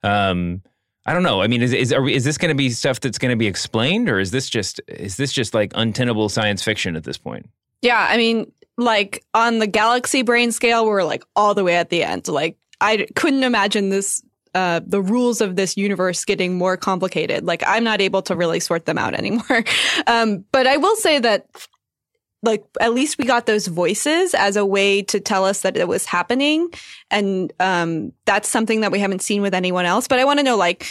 Um, 0.03 0.63
I 1.11 1.13
don't 1.13 1.25
know. 1.25 1.43
I 1.43 1.49
mean, 1.49 1.61
is 1.61 1.73
is 1.73 1.93
we, 1.93 2.15
is 2.15 2.23
this 2.23 2.39
going 2.39 2.51
to 2.51 2.55
be 2.55 2.71
stuff 2.71 3.01
that's 3.01 3.19
going 3.19 3.31
to 3.33 3.37
be 3.37 3.49
explained, 3.49 4.09
or 4.09 4.21
is 4.21 4.31
this 4.31 4.49
just 4.49 4.81
is 4.87 5.17
this 5.17 5.33
just 5.33 5.55
like 5.55 5.73
untenable 5.75 6.29
science 6.29 6.63
fiction 6.63 6.95
at 6.95 7.03
this 7.03 7.19
point? 7.19 7.51
Yeah, 7.83 8.07
I 8.09 8.17
mean, 8.17 8.53
like 8.79 9.25
on 9.35 9.59
the 9.59 9.67
galaxy 9.67 10.23
brain 10.23 10.53
scale, 10.53 10.87
we're 10.87 11.03
like 11.03 11.25
all 11.35 11.53
the 11.53 11.65
way 11.65 11.75
at 11.75 11.91
the 11.91 12.05
end. 12.05 12.29
Like 12.29 12.59
I 12.81 13.09
couldn't 13.17 13.43
imagine 13.43 13.89
this 13.89 14.23
uh, 14.55 14.83
the 14.87 15.03
rules 15.03 15.41
of 15.41 15.57
this 15.57 15.77
universe 15.77 16.25
getting 16.25 16.57
more 16.57 16.77
complicated. 16.77 17.45
Like 17.45 17.65
I'm 17.67 17.83
not 17.83 18.01
able 18.01 18.23
to 18.23 18.37
really 18.37 18.61
sort 18.61 18.87
them 18.87 18.97
out 18.97 19.15
anymore. 19.15 19.65
Um, 20.07 20.45
but 20.53 20.69
I 20.69 20.77
will 20.77 20.97
say 20.97 21.19
that 21.19 21.47
like 22.43 22.65
at 22.81 22.95
least 22.95 23.19
we 23.19 23.25
got 23.25 23.47
those 23.47 23.67
voices 23.67 24.35
as 24.35 24.57
a 24.57 24.65
way 24.65 25.03
to 25.03 25.21
tell 25.21 25.45
us 25.45 25.61
that 25.61 25.77
it 25.77 25.87
was 25.87 26.07
happening. 26.07 26.71
And 27.11 27.53
um, 27.61 28.13
that's 28.25 28.49
something 28.49 28.81
that 28.81 28.93
we 28.93 28.99
haven't 28.99 29.23
seen 29.23 29.43
with 29.43 29.55
anyone 29.55 29.85
else. 29.85 30.09
But 30.09 30.19
i 30.21 30.25
want 30.25 30.39
to 30.39 30.45
know 30.45 30.57
like 30.57 30.87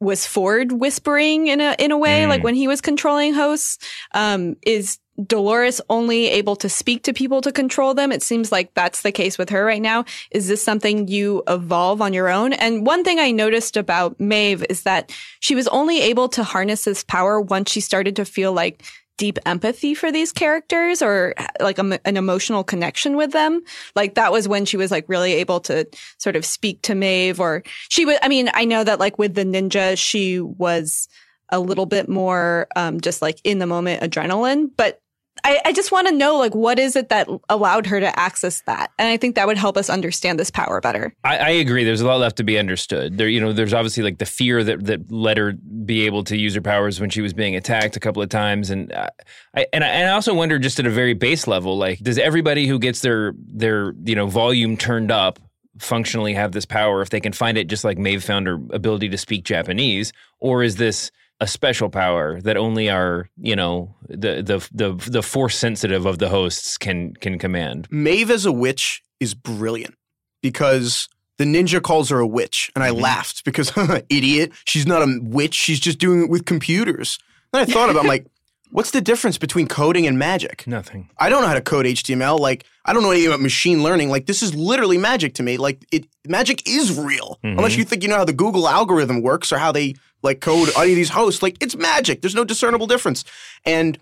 was 0.00 0.26
ford 0.26 0.72
whispering 0.72 1.46
in 1.46 1.60
a 1.60 1.76
in 1.78 1.92
a 1.92 1.96
way 1.96 2.24
Mm. 2.24 2.28
like 2.28 2.42
when 2.42 2.56
he 2.56 2.66
was 2.68 2.80
controlling 2.80 3.34
hosts? 3.34 3.78
Um, 4.12 4.56
is 4.66 4.98
dolores 5.26 5.80
only 5.90 6.26
able 6.28 6.56
to 6.56 6.68
speak 6.68 7.04
to 7.04 7.12
people 7.12 7.40
to 7.42 7.52
control 7.52 7.94
them? 7.94 8.10
It 8.10 8.22
seems 8.22 8.50
like 8.50 8.74
that's 8.74 9.02
the 9.02 9.12
case 9.12 9.38
with 9.38 9.50
her 9.50 9.64
right 9.64 9.80
now. 9.80 10.04
Is 10.32 10.48
this 10.48 10.64
something 10.64 11.06
you 11.06 11.42
evolve 11.46 12.00
on 12.02 12.12
your 12.12 12.28
own? 12.28 12.52
And 12.54 12.84
one 12.84 13.04
thing 13.04 13.18
i 13.20 13.30
noticed 13.30 13.76
about 13.76 14.18
maeve 14.18 14.64
is 14.68 14.82
that 14.82 15.12
she 15.40 15.54
was 15.54 15.68
only 15.68 16.00
able 16.00 16.28
to 16.30 16.42
harness 16.42 16.84
this 16.84 17.04
power 17.04 17.40
once 17.40 17.70
she 17.70 17.80
started 17.80 18.16
to 18.16 18.24
feel 18.24 18.52
like 18.52 18.82
deep 19.22 19.38
empathy 19.46 19.94
for 19.94 20.10
these 20.10 20.32
characters 20.32 21.00
or 21.00 21.32
like 21.60 21.78
a, 21.78 22.00
an 22.04 22.16
emotional 22.16 22.64
connection 22.64 23.14
with 23.14 23.30
them. 23.30 23.62
Like 23.94 24.16
that 24.16 24.32
was 24.32 24.48
when 24.48 24.64
she 24.64 24.76
was 24.76 24.90
like 24.90 25.08
really 25.08 25.34
able 25.34 25.60
to 25.60 25.86
sort 26.18 26.34
of 26.34 26.44
speak 26.44 26.82
to 26.82 26.96
Maeve 26.96 27.38
or 27.38 27.62
she 27.88 28.04
was, 28.04 28.18
I 28.20 28.26
mean, 28.26 28.50
I 28.52 28.64
know 28.64 28.82
that 28.82 28.98
like 28.98 29.20
with 29.20 29.34
the 29.34 29.44
ninja, 29.44 29.96
she 29.96 30.40
was 30.40 31.06
a 31.50 31.60
little 31.60 31.86
bit 31.86 32.08
more, 32.08 32.66
um, 32.74 33.00
just 33.00 33.22
like 33.22 33.38
in 33.44 33.60
the 33.60 33.66
moment 33.66 34.02
adrenaline, 34.02 34.70
but 34.76 35.00
I, 35.44 35.60
I 35.64 35.72
just 35.72 35.90
want 35.90 36.08
to 36.08 36.14
know 36.14 36.36
like 36.36 36.54
what 36.54 36.78
is 36.78 36.94
it 36.94 37.08
that 37.08 37.28
allowed 37.48 37.86
her 37.86 37.98
to 38.00 38.18
access 38.18 38.62
that 38.66 38.92
and 38.98 39.08
i 39.08 39.16
think 39.16 39.34
that 39.34 39.46
would 39.46 39.56
help 39.56 39.76
us 39.76 39.88
understand 39.90 40.38
this 40.38 40.50
power 40.50 40.80
better 40.80 41.12
I, 41.24 41.38
I 41.38 41.48
agree. 41.50 41.84
There's 41.84 42.00
a 42.00 42.06
lot 42.06 42.18
left 42.20 42.36
to 42.36 42.44
be 42.44 42.58
understood. 42.58 43.16
There, 43.16 43.28
you 43.28 43.40
know, 43.40 43.52
there's 43.52 43.72
obviously 43.72 44.02
like 44.02 44.18
the 44.18 44.26
fear 44.26 44.64
that 44.64 44.84
that 44.86 45.10
let 45.10 45.38
her 45.38 45.52
be 45.52 46.06
able 46.06 46.24
to 46.24 46.36
use 46.36 46.54
her 46.54 46.60
powers 46.60 47.00
when 47.00 47.10
she 47.10 47.20
was 47.20 47.32
being 47.32 47.56
attacked 47.56 47.96
a 47.96 48.00
couple 48.00 48.22
of 48.22 48.28
times, 48.28 48.70
and 48.70 48.92
uh, 48.92 49.08
I 49.54 49.66
and 49.72 49.84
I, 49.84 49.88
and 49.88 50.10
I 50.10 50.12
also 50.12 50.34
wonder 50.34 50.58
just 50.58 50.78
at 50.78 50.86
a 50.86 50.90
very 50.90 51.14
base 51.14 51.46
level, 51.46 51.78
like, 51.78 52.00
does 52.00 52.18
everybody 52.18 52.66
who 52.66 52.78
gets 52.78 53.00
their 53.00 53.34
their 53.36 53.94
you 54.04 54.14
know 54.14 54.26
volume 54.26 54.76
turned 54.76 55.10
up 55.10 55.38
functionally 55.78 56.34
have 56.34 56.52
this 56.52 56.66
power 56.66 57.02
if 57.02 57.10
they 57.10 57.20
can 57.20 57.32
find 57.32 57.56
it, 57.56 57.66
just 57.66 57.84
like 57.84 57.98
Maeve 57.98 58.22
found 58.22 58.46
her 58.46 58.58
ability 58.70 59.08
to 59.08 59.18
speak 59.18 59.44
Japanese, 59.44 60.12
or 60.38 60.62
is 60.62 60.76
this 60.76 61.10
a 61.42 61.46
special 61.46 61.88
power 61.90 62.40
that 62.42 62.56
only 62.56 62.88
our 62.88 63.28
you 63.50 63.56
know 63.56 63.94
the 64.08 64.32
the 64.42 64.58
the 64.82 65.10
the 65.10 65.22
force 65.22 65.56
sensitive 65.58 66.06
of 66.06 66.18
the 66.18 66.28
hosts 66.28 66.78
can 66.78 67.14
can 67.14 67.38
command? 67.38 67.88
Maeve 67.90 68.30
as 68.30 68.44
a 68.46 68.52
witch 68.52 69.02
is 69.20 69.34
brilliant 69.34 69.94
because 70.42 71.08
the 71.38 71.44
ninja 71.44 71.80
calls 71.82 72.10
her 72.10 72.20
a 72.20 72.26
witch, 72.26 72.70
and 72.74 72.84
I 72.84 72.90
Mhm. 72.90 73.00
laughed 73.00 73.44
because 73.44 73.72
idiot, 74.08 74.52
she's 74.64 74.86
not 74.86 75.02
a 75.02 75.18
witch. 75.22 75.54
She's 75.54 75.80
just 75.80 75.98
doing 75.98 76.22
it 76.24 76.30
with 76.30 76.44
computers. 76.44 77.18
Then 77.52 77.62
I 77.62 77.64
thought 77.64 77.90
about, 77.90 78.00
I'm 78.02 78.06
like, 78.16 78.26
what's 78.70 78.90
the 78.92 79.00
difference 79.00 79.38
between 79.38 79.66
coding 79.66 80.06
and 80.06 80.18
magic? 80.18 80.64
Nothing. 80.66 81.08
I 81.18 81.28
don't 81.30 81.42
know 81.42 81.48
how 81.48 81.54
to 81.54 81.60
code 81.60 81.86
HTML. 81.86 82.38
Like, 82.38 82.64
I 82.84 82.92
don't 82.92 83.02
know 83.02 83.10
anything 83.10 83.28
about 83.28 83.40
machine 83.40 83.82
learning. 83.82 84.10
Like, 84.10 84.26
this 84.26 84.42
is 84.42 84.54
literally 84.54 84.98
magic 84.98 85.34
to 85.34 85.42
me. 85.42 85.56
Like, 85.56 85.82
it 85.90 86.06
magic 86.26 86.68
is 86.68 86.96
real. 86.98 87.38
Mhm. 87.44 87.56
Unless 87.58 87.76
you 87.76 87.84
think 87.84 88.02
you 88.02 88.08
know 88.08 88.16
how 88.16 88.24
the 88.24 88.32
Google 88.32 88.68
algorithm 88.68 89.22
works 89.22 89.52
or 89.52 89.58
how 89.58 89.72
they 89.72 89.94
like 90.22 90.40
code 90.40 90.70
any 90.76 90.92
of 90.92 90.96
these 90.96 91.10
hosts. 91.10 91.42
Like, 91.42 91.62
it's 91.62 91.76
magic. 91.76 92.20
There's 92.20 92.34
no 92.34 92.44
discernible 92.44 92.86
difference. 92.86 93.24
And 93.64 93.98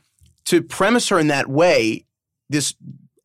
to 0.46 0.62
premise 0.62 1.08
her 1.08 1.18
in 1.18 1.28
that 1.28 1.48
way, 1.48 2.04
this 2.48 2.74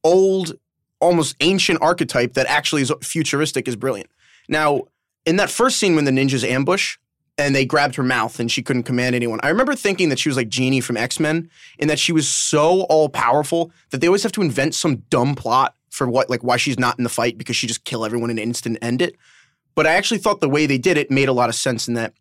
old, 0.03 0.53
almost 0.99 1.36
ancient 1.39 1.81
archetype 1.81 2.34
that 2.34 2.45
actually 2.47 2.81
is 2.81 2.91
futuristic 3.01 3.67
is 3.67 3.75
brilliant. 3.75 4.10
Now, 4.47 4.84
in 5.25 5.38
that 5.38 5.49
first 5.49 5.77
scene 5.77 5.95
when 5.95 6.05
the 6.05 6.12
ninjas 6.12 6.47
ambush 6.47 6.97
and 7.38 7.53
they 7.55 7.65
grabbed 7.65 7.95
her 7.95 8.03
mouth 8.03 8.39
and 8.39 8.49
she 8.51 8.62
couldn't 8.62 8.84
command 8.84 9.15
anyone, 9.15 9.39
I 9.43 9.49
remember 9.49 9.75
thinking 9.75 10.10
that 10.10 10.19
she 10.19 10.29
was 10.29 10.38
like 10.38 10.49
Jeannie 10.49 10.81
from 10.81 10.97
X 10.97 11.19
Men 11.19 11.49
in 11.79 11.88
that 11.88 11.99
she 11.99 12.12
was 12.12 12.27
so 12.27 12.81
all 12.84 13.10
powerful 13.10 13.71
that 13.89 14.01
they 14.01 14.08
always 14.08 14.23
have 14.23 14.31
to 14.34 14.41
invent 14.41 14.75
some 14.75 14.97
dumb 15.10 15.36
plot 15.36 15.75
for 15.89 16.08
what, 16.08 16.29
like, 16.29 16.43
why 16.43 16.58
she's 16.58 16.77
not 16.77 16.97
in 16.97 17.03
the 17.03 17.10
fight 17.10 17.38
because 17.38 17.55
she 17.55 17.67
just 17.67 17.86
kill 17.86 18.05
everyone 18.05 18.29
in 18.29 18.38
an 18.38 18.43
instant 18.43 18.77
and 18.81 18.84
end 18.84 19.01
it. 19.01 19.15
But 19.73 19.88
I 19.88 19.93
actually 19.93 20.19
thought 20.19 20.41
the 20.41 20.49
way 20.49 20.65
they 20.65 20.77
did 20.77 20.97
it 20.97 21.10
made 21.10 21.29
a 21.29 21.34
lot 21.34 21.49
of 21.49 21.55
sense 21.55 21.88
in 21.88 21.95
that 21.95 22.13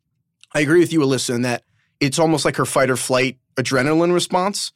I 0.55 0.61
agree 0.61 0.81
with 0.81 0.93
you, 0.93 1.01
Alyssa, 1.01 1.35
in 1.35 1.43
that 1.43 1.64
it's 2.01 2.19
almost 2.19 2.45
like 2.45 2.57
her 2.57 2.64
fight 2.64 2.90
or 2.90 2.97
flight 2.97 3.38
adrenaline 3.57 4.12
response. 4.12 4.73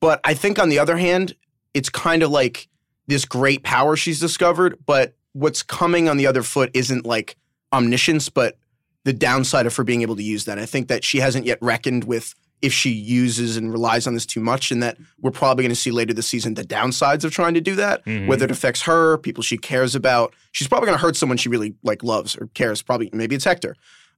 But 0.00 0.20
I 0.24 0.34
think 0.34 0.58
on 0.58 0.68
the 0.68 0.78
other 0.78 0.96
hand, 0.96 1.34
it's 1.74 1.88
kind 1.88 2.22
of 2.22 2.30
like 2.30 2.68
this 3.06 3.24
great 3.24 3.62
power 3.62 3.96
she's 3.96 4.20
discovered, 4.20 4.78
but 4.86 5.14
what's 5.32 5.62
coming 5.62 6.08
on 6.08 6.16
the 6.16 6.26
other 6.26 6.42
foot 6.42 6.70
isn't 6.74 7.06
like 7.06 7.36
omniscience, 7.72 8.28
but 8.28 8.58
the 9.04 9.12
downside 9.12 9.66
of 9.66 9.74
her 9.76 9.84
being 9.84 10.02
able 10.02 10.16
to 10.16 10.22
use 10.22 10.44
that. 10.44 10.58
I 10.58 10.66
think 10.66 10.88
that 10.88 11.04
she 11.04 11.18
hasn't 11.18 11.46
yet 11.46 11.58
reckoned 11.62 12.04
with 12.04 12.34
if 12.60 12.72
she 12.72 12.90
uses 12.90 13.56
and 13.56 13.70
relies 13.72 14.06
on 14.06 14.14
this 14.14 14.26
too 14.26 14.40
much, 14.40 14.70
and 14.72 14.82
that 14.82 14.98
we're 15.20 15.30
probably 15.30 15.62
going 15.62 15.70
to 15.74 15.80
see 15.80 15.92
later 15.92 16.12
this 16.12 16.26
season 16.26 16.54
the 16.54 16.64
downsides 16.64 17.22
of 17.24 17.30
trying 17.32 17.54
to 17.54 17.60
do 17.60 17.76
that, 17.76 18.04
Mhm. 18.04 18.26
whether 18.26 18.44
it 18.44 18.50
affects 18.50 18.82
her, 18.82 19.16
people 19.18 19.42
she 19.44 19.56
cares 19.56 19.94
about. 19.94 20.34
She's 20.52 20.66
probably 20.66 20.86
going 20.86 20.98
to 20.98 21.02
hurt 21.02 21.14
someone 21.16 21.38
she 21.38 21.48
really 21.48 21.74
like 21.84 22.02
loves 22.02 22.34
or 22.36 22.48
cares. 22.54 22.82
Probably 22.82 23.10
maybe 23.12 23.36
it's 23.36 23.44
Hector. 23.44 23.76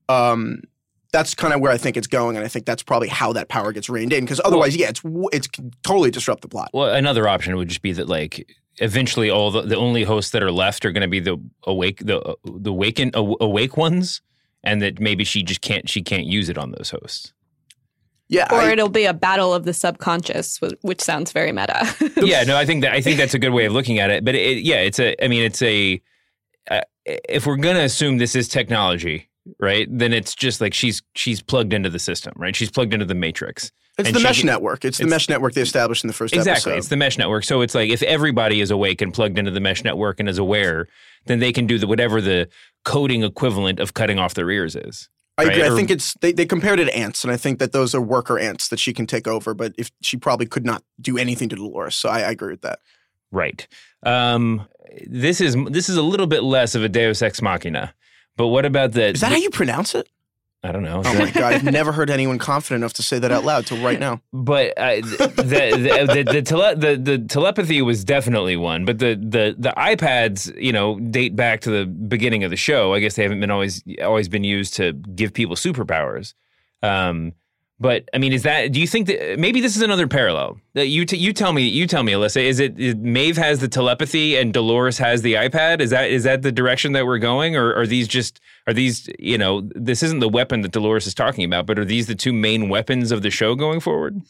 Um, 0.09 0.61
that's 1.11 1.35
kind 1.35 1.53
of 1.53 1.59
where 1.59 1.71
I 1.71 1.77
think 1.77 1.97
it's 1.97 2.07
going, 2.07 2.35
and 2.37 2.45
I 2.45 2.47
think 2.47 2.65
that's 2.65 2.83
probably 2.83 3.09
how 3.09 3.33
that 3.33 3.49
power 3.49 3.71
gets 3.71 3.89
reined 3.89 4.13
in. 4.13 4.23
Because 4.23 4.41
otherwise, 4.43 4.75
yeah, 4.75 4.89
it's 4.89 5.01
it's 5.33 5.47
totally 5.83 6.11
disrupt 6.11 6.41
the 6.41 6.47
plot. 6.47 6.69
Well, 6.73 6.93
another 6.93 7.27
option 7.27 7.55
would 7.57 7.67
just 7.67 7.81
be 7.81 7.91
that 7.93 8.07
like 8.07 8.47
eventually 8.77 9.29
all 9.29 9.51
the, 9.51 9.63
the 9.63 9.75
only 9.75 10.03
hosts 10.03 10.31
that 10.31 10.41
are 10.41 10.51
left 10.51 10.85
are 10.85 10.91
going 10.91 11.01
to 11.01 11.07
be 11.07 11.19
the 11.19 11.37
awake 11.63 11.99
the 12.05 12.35
the 12.45 12.73
waken 12.73 13.11
aw- 13.13 13.35
awake 13.41 13.75
ones, 13.77 14.21
and 14.63 14.81
that 14.81 14.99
maybe 14.99 15.23
she 15.23 15.43
just 15.43 15.61
can't 15.61 15.89
she 15.89 16.01
can't 16.01 16.25
use 16.25 16.49
it 16.49 16.57
on 16.57 16.71
those 16.71 16.91
hosts. 16.91 17.33
Yeah, 18.29 18.47
or 18.49 18.59
I- 18.61 18.71
it'll 18.71 18.87
be 18.87 19.03
a 19.05 19.13
battle 19.13 19.53
of 19.53 19.65
the 19.65 19.73
subconscious 19.73 20.61
which 20.81 21.01
sounds 21.01 21.33
very 21.33 21.51
meta 21.51 21.93
yeah, 22.15 22.43
no, 22.43 22.55
I 22.55 22.65
think 22.65 22.83
that 22.83 22.93
I 22.93 23.01
think 23.01 23.17
that's 23.17 23.33
a 23.33 23.39
good 23.39 23.49
way 23.51 23.65
of 23.65 23.73
looking 23.73 23.99
at 23.99 24.09
it. 24.09 24.23
But 24.23 24.35
it, 24.35 24.59
yeah, 24.59 24.77
it's 24.77 24.99
a 24.99 25.21
I 25.21 25.27
mean 25.27 25.43
it's 25.43 25.61
a 25.61 26.01
uh, 26.69 26.81
if 27.05 27.45
we're 27.45 27.57
going 27.57 27.75
to 27.75 27.83
assume 27.83 28.19
this 28.19 28.35
is 28.35 28.47
technology, 28.47 29.27
right? 29.59 29.87
Then 29.89 30.13
it's 30.13 30.35
just 30.35 30.61
like 30.61 30.73
she's 30.73 31.01
she's 31.15 31.41
plugged 31.41 31.73
into 31.73 31.89
the 31.89 31.99
system, 31.99 32.33
right? 32.35 32.55
She's 32.55 32.71
plugged 32.71 32.93
into 32.93 33.05
the 33.05 33.15
matrix. 33.15 33.71
it's 33.97 34.07
and 34.07 34.15
the 34.15 34.21
mesh 34.21 34.39
can- 34.39 34.47
network. 34.47 34.85
It's, 34.85 34.97
the 34.97 35.07
mesh 35.07 35.29
network 35.29 35.53
they 35.53 35.61
established 35.61 36.03
in 36.03 36.07
the 36.07 36.13
first 36.13 36.33
Exactly. 36.33 36.51
episode. 36.73 36.77
It's 36.77 36.87
the 36.89 36.97
mesh 36.97 37.17
network. 37.17 37.43
So 37.43 37.61
it's 37.61 37.75
like 37.75 37.89
if 37.89 38.01
everybody 38.03 38.61
is 38.61 38.71
awake 38.71 39.01
and 39.01 39.13
plugged 39.13 39.37
into 39.37 39.51
the 39.51 39.59
mesh 39.59 39.83
network 39.83 40.19
and 40.19 40.27
is 40.29 40.37
aware, 40.37 40.87
then 41.25 41.39
they 41.39 41.51
can 41.51 41.67
do 41.67 41.77
the 41.77 41.87
whatever 41.87 42.21
the 42.21 42.47
coding 42.85 43.23
equivalent 43.23 43.79
of 43.79 43.93
cutting 43.93 44.19
off 44.19 44.33
their 44.33 44.49
ears 44.49 44.75
is. 44.75 45.09
I 45.37 45.43
agree. 45.45 45.63
I 45.63 45.69
think 45.69 45.89
it's 45.89 46.13
they, 46.21 46.33
they 46.33 46.45
compared 46.45 46.79
it 46.79 46.85
to 46.85 46.95
ants, 46.95 47.23
and 47.23 47.33
I 47.33 47.37
think 47.37 47.57
that 47.59 47.71
those 47.71 47.95
are 47.95 48.01
worker 48.01 48.37
ants 48.37 48.67
that 48.67 48.79
she 48.79 48.93
can 48.93 49.07
take 49.07 49.27
over. 49.27 49.53
But 49.53 49.73
if 49.77 49.89
she 50.01 50.17
probably 50.17 50.45
could 50.45 50.65
not 50.65 50.83
do 50.99 51.17
anything 51.17 51.49
to 51.49 51.55
Dolores, 51.55 51.95
so 51.95 52.09
I, 52.09 52.19
I 52.19 52.31
agree 52.31 52.51
with 52.51 52.61
that. 52.61 52.79
Right. 53.31 53.65
Um, 54.03 54.67
this 55.07 55.41
is 55.41 55.55
this 55.69 55.89
is 55.89 55.95
a 55.95 56.01
little 56.01 56.27
bit 56.27 56.43
less 56.43 56.75
of 56.75 56.83
a 56.83 56.89
Deus 56.89 57.21
ex 57.21 57.41
machina. 57.41 57.93
But 58.37 58.47
what 58.47 58.65
about 58.65 58.93
the? 58.93 59.07
Is 59.07 59.21
that 59.21 59.31
how 59.31 59.37
you 59.37 59.49
pronounce 59.49 59.95
it? 59.95 60.07
I 60.63 60.71
don't 60.71 60.83
know. 60.83 61.01
Oh 61.03 61.13
my 61.17 61.31
god, 61.31 61.53
I've 61.53 61.63
never 61.63 61.91
heard 61.91 62.11
anyone 62.11 62.37
confident 62.37 62.81
enough 62.81 62.93
to 62.93 63.03
say 63.03 63.17
that 63.17 63.31
out 63.31 63.43
loud 63.43 63.65
till 63.65 63.83
right 63.83 63.99
now. 63.99 64.21
But 64.31 64.77
uh, 64.77 64.95
the, 64.97 65.33
the, 65.37 66.13
the, 66.13 66.31
the, 66.33 66.41
tele- 66.43 66.75
the 66.75 66.97
the 66.97 67.17
telepathy 67.17 67.81
was 67.81 68.03
definitely 68.03 68.57
one. 68.57 68.85
But 68.85 68.99
the, 68.99 69.15
the 69.15 69.55
the 69.57 69.73
iPads, 69.75 70.55
you 70.61 70.71
know, 70.71 70.99
date 70.99 71.35
back 71.35 71.61
to 71.61 71.71
the 71.71 71.85
beginning 71.85 72.43
of 72.43 72.51
the 72.51 72.57
show. 72.57 72.93
I 72.93 72.99
guess 72.99 73.15
they 73.15 73.23
haven't 73.23 73.39
been 73.39 73.49
always 73.49 73.83
always 74.03 74.29
been 74.29 74.43
used 74.43 74.75
to 74.75 74.93
give 74.93 75.33
people 75.33 75.55
superpowers. 75.55 76.35
Um, 76.83 77.33
but 77.81 78.07
I 78.13 78.19
mean, 78.19 78.31
is 78.31 78.43
that? 78.43 78.71
Do 78.71 78.79
you 78.79 78.85
think 78.85 79.07
that 79.07 79.39
maybe 79.39 79.59
this 79.59 79.75
is 79.75 79.81
another 79.81 80.07
parallel? 80.07 80.59
That 80.75 80.87
you 80.87 81.03
t- 81.03 81.17
you 81.17 81.33
tell 81.33 81.51
me 81.51 81.63
you 81.63 81.87
tell 81.87 82.03
me, 82.03 82.11
Alyssa. 82.11 82.43
Is 82.43 82.59
it 82.59 82.79
is 82.79 82.93
Maeve 82.95 83.37
has 83.37 83.59
the 83.59 83.67
telepathy 83.67 84.37
and 84.37 84.53
Dolores 84.53 84.99
has 84.99 85.23
the 85.23 85.33
iPad? 85.33 85.81
Is 85.81 85.89
that 85.89 86.11
is 86.11 86.23
that 86.23 86.43
the 86.43 86.51
direction 86.51 86.91
that 86.91 87.07
we're 87.07 87.17
going, 87.17 87.55
or 87.55 87.73
are 87.73 87.87
these 87.87 88.07
just 88.07 88.39
are 88.67 88.73
these 88.73 89.09
you 89.17 89.35
know 89.35 89.61
this 89.73 90.03
isn't 90.03 90.19
the 90.19 90.29
weapon 90.29 90.61
that 90.61 90.71
Dolores 90.71 91.07
is 91.07 91.15
talking 91.15 91.43
about, 91.43 91.65
but 91.65 91.79
are 91.79 91.85
these 91.85 92.05
the 92.05 92.13
two 92.13 92.33
main 92.33 92.69
weapons 92.69 93.11
of 93.11 93.23
the 93.23 93.31
show 93.31 93.55
going 93.55 93.79
forward? 93.79 94.21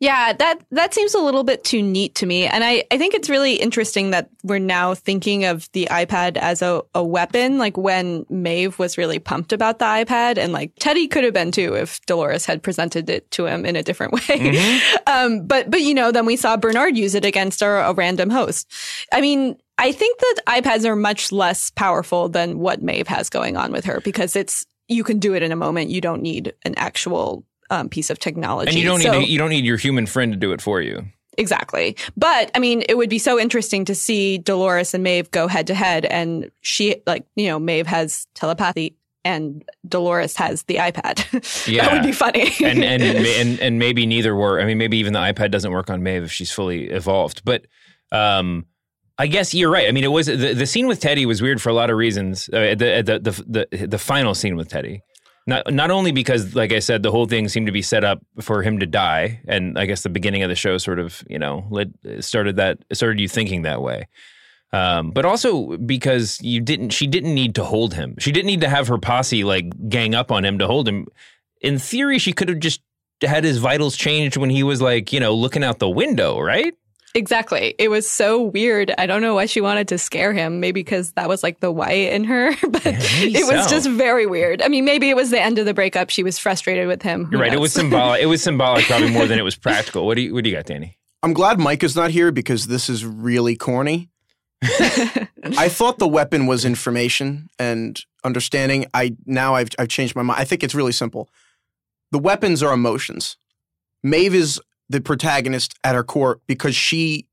Yeah, 0.00 0.32
that 0.32 0.60
that 0.70 0.94
seems 0.94 1.14
a 1.14 1.20
little 1.20 1.42
bit 1.42 1.64
too 1.64 1.82
neat 1.82 2.14
to 2.16 2.26
me. 2.26 2.46
And 2.46 2.62
I, 2.62 2.84
I 2.90 2.98
think 2.98 3.14
it's 3.14 3.28
really 3.28 3.54
interesting 3.54 4.10
that 4.10 4.30
we're 4.44 4.60
now 4.60 4.94
thinking 4.94 5.44
of 5.44 5.70
the 5.72 5.88
iPad 5.90 6.36
as 6.36 6.62
a, 6.62 6.82
a 6.94 7.02
weapon, 7.02 7.58
like 7.58 7.76
when 7.76 8.24
Maeve 8.28 8.78
was 8.78 8.96
really 8.96 9.18
pumped 9.18 9.52
about 9.52 9.80
the 9.80 9.86
iPad 9.86 10.38
and 10.38 10.52
like 10.52 10.72
Teddy 10.78 11.08
could 11.08 11.24
have 11.24 11.34
been 11.34 11.50
too 11.50 11.74
if 11.74 12.00
Dolores 12.06 12.46
had 12.46 12.62
presented 12.62 13.10
it 13.10 13.28
to 13.32 13.46
him 13.46 13.66
in 13.66 13.74
a 13.74 13.82
different 13.82 14.12
way. 14.28 14.80
um, 15.06 15.46
but 15.46 15.70
but 15.70 15.80
you 15.80 15.94
know, 15.94 16.12
then 16.12 16.26
we 16.26 16.36
saw 16.36 16.56
Bernard 16.56 16.96
use 16.96 17.14
it 17.14 17.24
against 17.24 17.60
a, 17.60 17.88
a 17.88 17.92
random 17.92 18.30
host. 18.30 18.70
I 19.12 19.20
mean, 19.20 19.56
I 19.78 19.90
think 19.92 20.18
that 20.18 20.36
iPads 20.46 20.84
are 20.84 20.96
much 20.96 21.32
less 21.32 21.70
powerful 21.70 22.28
than 22.28 22.58
what 22.58 22.82
Maeve 22.82 23.08
has 23.08 23.28
going 23.28 23.56
on 23.56 23.72
with 23.72 23.84
her 23.84 24.00
because 24.00 24.36
it's 24.36 24.64
you 24.88 25.04
can 25.04 25.18
do 25.18 25.34
it 25.34 25.42
in 25.42 25.52
a 25.52 25.56
moment. 25.56 25.90
You 25.90 26.00
don't 26.00 26.22
need 26.22 26.54
an 26.64 26.74
actual 26.76 27.44
um, 27.70 27.88
piece 27.88 28.10
of 28.10 28.18
technology. 28.18 28.70
And 28.70 28.78
you 28.78 28.84
don't 28.84 29.00
So- 29.00 29.18
need 29.20 29.28
you 29.28 29.38
don't 29.38 29.50
need 29.50 29.64
your 29.64 29.76
human 29.76 30.06
friend 30.06 30.32
to 30.32 30.38
do 30.38 30.52
it 30.52 30.60
for 30.62 30.80
you. 30.80 31.06
exactly. 31.36 31.96
But 32.16 32.50
I 32.54 32.58
mean, 32.58 32.82
it 32.88 32.96
would 32.96 33.10
be 33.10 33.18
so 33.18 33.38
interesting 33.38 33.84
to 33.86 33.94
see 33.94 34.38
Dolores 34.38 34.94
and 34.94 35.02
Maeve 35.04 35.30
go 35.30 35.46
head 35.48 35.66
to 35.68 35.74
head, 35.74 36.04
and 36.06 36.50
she 36.62 36.96
like 37.06 37.24
you 37.36 37.46
know 37.48 37.58
Maeve 37.58 37.86
has 37.86 38.26
telepathy 38.34 38.96
and 39.24 39.62
Dolores 39.86 40.36
has 40.36 40.62
the 40.64 40.76
iPad. 40.76 41.16
that 41.76 41.92
would 41.92 42.02
be 42.02 42.12
funny. 42.12 42.50
and 42.64 42.82
and 42.82 43.02
and 43.26 43.60
and 43.60 43.78
maybe 43.78 44.06
neither 44.06 44.34
were. 44.34 44.60
I 44.60 44.64
mean, 44.64 44.78
maybe 44.78 44.96
even 44.98 45.12
the 45.12 45.18
iPad 45.20 45.50
doesn't 45.50 45.70
work 45.72 45.90
on 45.90 46.02
Maeve 46.02 46.24
if 46.24 46.32
she's 46.32 46.50
fully 46.52 46.84
evolved. 46.88 47.42
But 47.44 47.66
um, 48.10 48.64
I 49.18 49.26
guess 49.26 49.52
you're 49.52 49.70
right. 49.70 49.88
I 49.88 49.92
mean, 49.92 50.04
it 50.04 50.12
was 50.12 50.26
the, 50.26 50.54
the 50.54 50.66
scene 50.66 50.86
with 50.86 51.00
Teddy 51.00 51.26
was 51.26 51.42
weird 51.42 51.60
for 51.60 51.68
a 51.68 51.74
lot 51.74 51.90
of 51.90 51.96
reasons. 51.96 52.48
Uh, 52.48 52.74
the, 52.78 53.02
the 53.04 53.18
the 53.18 53.66
the 53.70 53.86
the 53.86 53.98
final 53.98 54.34
scene 54.34 54.56
with 54.56 54.68
Teddy. 54.68 55.02
Not 55.48 55.72
not 55.72 55.90
only 55.90 56.12
because, 56.12 56.54
like 56.54 56.74
I 56.74 56.78
said, 56.78 57.02
the 57.02 57.10
whole 57.10 57.24
thing 57.24 57.48
seemed 57.48 57.66
to 57.68 57.72
be 57.72 57.80
set 57.80 58.04
up 58.04 58.20
for 58.38 58.62
him 58.62 58.78
to 58.80 58.86
die, 58.86 59.40
and 59.48 59.78
I 59.78 59.86
guess 59.86 60.02
the 60.02 60.10
beginning 60.10 60.42
of 60.42 60.50
the 60.50 60.54
show 60.54 60.76
sort 60.76 60.98
of 60.98 61.24
you 61.26 61.38
know 61.38 61.66
led, 61.70 61.94
started 62.20 62.56
that 62.56 62.84
started 62.92 63.18
you 63.18 63.28
thinking 63.28 63.62
that 63.62 63.80
way. 63.80 64.08
Um, 64.74 65.10
but 65.10 65.24
also 65.24 65.78
because 65.78 66.38
you 66.42 66.60
didn't, 66.60 66.90
she 66.90 67.06
didn't 67.06 67.34
need 67.34 67.54
to 67.54 67.64
hold 67.64 67.94
him. 67.94 68.16
She 68.18 68.30
didn't 68.30 68.48
need 68.48 68.60
to 68.60 68.68
have 68.68 68.88
her 68.88 68.98
posse 68.98 69.42
like 69.42 69.88
gang 69.88 70.14
up 70.14 70.30
on 70.30 70.44
him 70.44 70.58
to 70.58 70.66
hold 70.66 70.86
him. 70.86 71.06
In 71.62 71.78
theory, 71.78 72.18
she 72.18 72.34
could 72.34 72.50
have 72.50 72.58
just 72.58 72.82
had 73.22 73.42
his 73.42 73.56
vitals 73.56 73.96
changed 73.96 74.36
when 74.36 74.50
he 74.50 74.62
was 74.62 74.82
like, 74.82 75.14
you 75.14 75.18
know, 75.18 75.34
looking 75.34 75.64
out 75.64 75.78
the 75.78 75.88
window, 75.88 76.38
right? 76.38 76.74
Exactly. 77.18 77.74
It 77.78 77.88
was 77.88 78.08
so 78.08 78.40
weird. 78.40 78.94
I 78.96 79.06
don't 79.06 79.20
know 79.20 79.34
why 79.34 79.46
she 79.46 79.60
wanted 79.60 79.88
to 79.88 79.98
scare 79.98 80.32
him. 80.32 80.60
Maybe 80.60 80.80
because 80.80 81.12
that 81.12 81.28
was 81.28 81.42
like 81.42 81.60
the 81.60 81.70
white 81.70 82.12
in 82.12 82.24
her, 82.24 82.52
but 82.70 82.84
maybe 82.84 83.36
it 83.36 83.46
was 83.46 83.64
so. 83.64 83.70
just 83.70 83.88
very 83.90 84.26
weird. 84.26 84.62
I 84.62 84.68
mean, 84.68 84.84
maybe 84.84 85.10
it 85.10 85.16
was 85.16 85.30
the 85.30 85.40
end 85.40 85.58
of 85.58 85.66
the 85.66 85.74
breakup. 85.74 86.10
She 86.10 86.22
was 86.22 86.38
frustrated 86.38 86.88
with 86.88 87.02
him. 87.02 87.26
Who 87.26 87.32
You're 87.32 87.40
right. 87.42 87.52
It 87.52 87.60
was 87.60 87.72
symbolic. 87.74 88.22
It 88.22 88.26
was 88.26 88.42
symbolic, 88.42 88.84
probably 88.86 89.10
more 89.10 89.26
than 89.26 89.38
it 89.38 89.42
was 89.42 89.56
practical. 89.56 90.06
What 90.06 90.14
do 90.14 90.22
you 90.22 90.32
What 90.32 90.44
do 90.44 90.50
you 90.50 90.56
got, 90.56 90.66
Danny? 90.66 90.96
I'm 91.22 91.32
glad 91.32 91.58
Mike 91.58 91.82
is 91.82 91.96
not 91.96 92.10
here 92.10 92.30
because 92.30 92.68
this 92.68 92.88
is 92.88 93.04
really 93.04 93.56
corny. 93.56 94.08
I 94.62 95.68
thought 95.68 95.98
the 95.98 96.08
weapon 96.08 96.46
was 96.46 96.64
information 96.64 97.48
and 97.58 98.00
understanding. 98.24 98.86
I 98.94 99.16
now 99.26 99.54
I've 99.54 99.70
I've 99.78 99.88
changed 99.88 100.16
my 100.16 100.22
mind. 100.22 100.40
I 100.40 100.44
think 100.44 100.62
it's 100.62 100.74
really 100.74 100.92
simple. 100.92 101.28
The 102.10 102.18
weapons 102.18 102.62
are 102.62 102.72
emotions. 102.72 103.36
Maeve 104.02 104.34
is 104.34 104.60
the 104.88 105.00
protagonist 105.00 105.74
at 105.84 105.94
her 105.94 106.02
core 106.02 106.40
because 106.46 106.74
she 106.74 107.26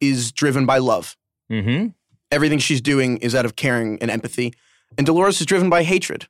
is 0.00 0.32
driven 0.32 0.66
by 0.66 0.78
love. 0.78 1.16
Mm-hmm. 1.50 1.88
Everything 2.30 2.58
she's 2.58 2.80
doing 2.80 3.18
is 3.18 3.34
out 3.34 3.44
of 3.44 3.56
caring 3.56 3.98
and 4.00 4.10
empathy. 4.10 4.52
And 4.96 5.06
Dolores 5.06 5.40
is 5.40 5.46
driven 5.46 5.70
by 5.70 5.82
hatred. 5.82 6.28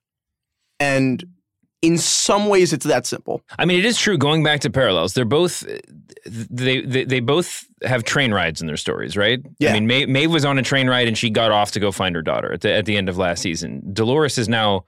And 0.81 1.25
in 1.83 1.99
some 1.99 2.49
ways 2.49 2.73
it's 2.73 2.87
that 2.87 3.07
simple. 3.07 3.43
I 3.59 3.65
mean, 3.65 3.79
it 3.79 3.85
is 3.85 3.99
true. 3.99 4.19
Going 4.19 4.43
back 4.43 4.61
to 4.61 4.71
parallels, 4.71 5.15
they're 5.15 5.25
both 5.25 5.65
they 6.27 6.83
they, 6.83 7.05
they 7.05 7.21
both 7.21 7.65
have 7.83 8.05
train 8.05 8.33
rides 8.33 8.61
in 8.61 8.67
their 8.67 8.77
stories, 8.77 9.17
right? 9.17 9.41
Yeah. 9.59 9.71
I 9.71 9.73
mean, 9.75 9.87
Maeve, 9.87 10.09
Maeve 10.09 10.31
was 10.31 10.45
on 10.45 10.59
a 10.59 10.63
train 10.63 10.89
ride 10.89 11.09
and 11.09 11.17
she 11.17 11.31
got 11.31 11.51
off 11.53 11.73
to 11.73 11.81
go 11.81 11.93
find 11.93 12.15
her 12.15 12.23
daughter 12.23 12.53
at 12.53 12.61
the 12.63 12.73
at 12.73 12.87
the 12.87 12.97
end 12.97 13.09
of 13.09 13.19
last 13.19 13.43
season. 13.43 13.83
Dolores 13.93 14.39
is 14.39 14.49
now 14.49 14.85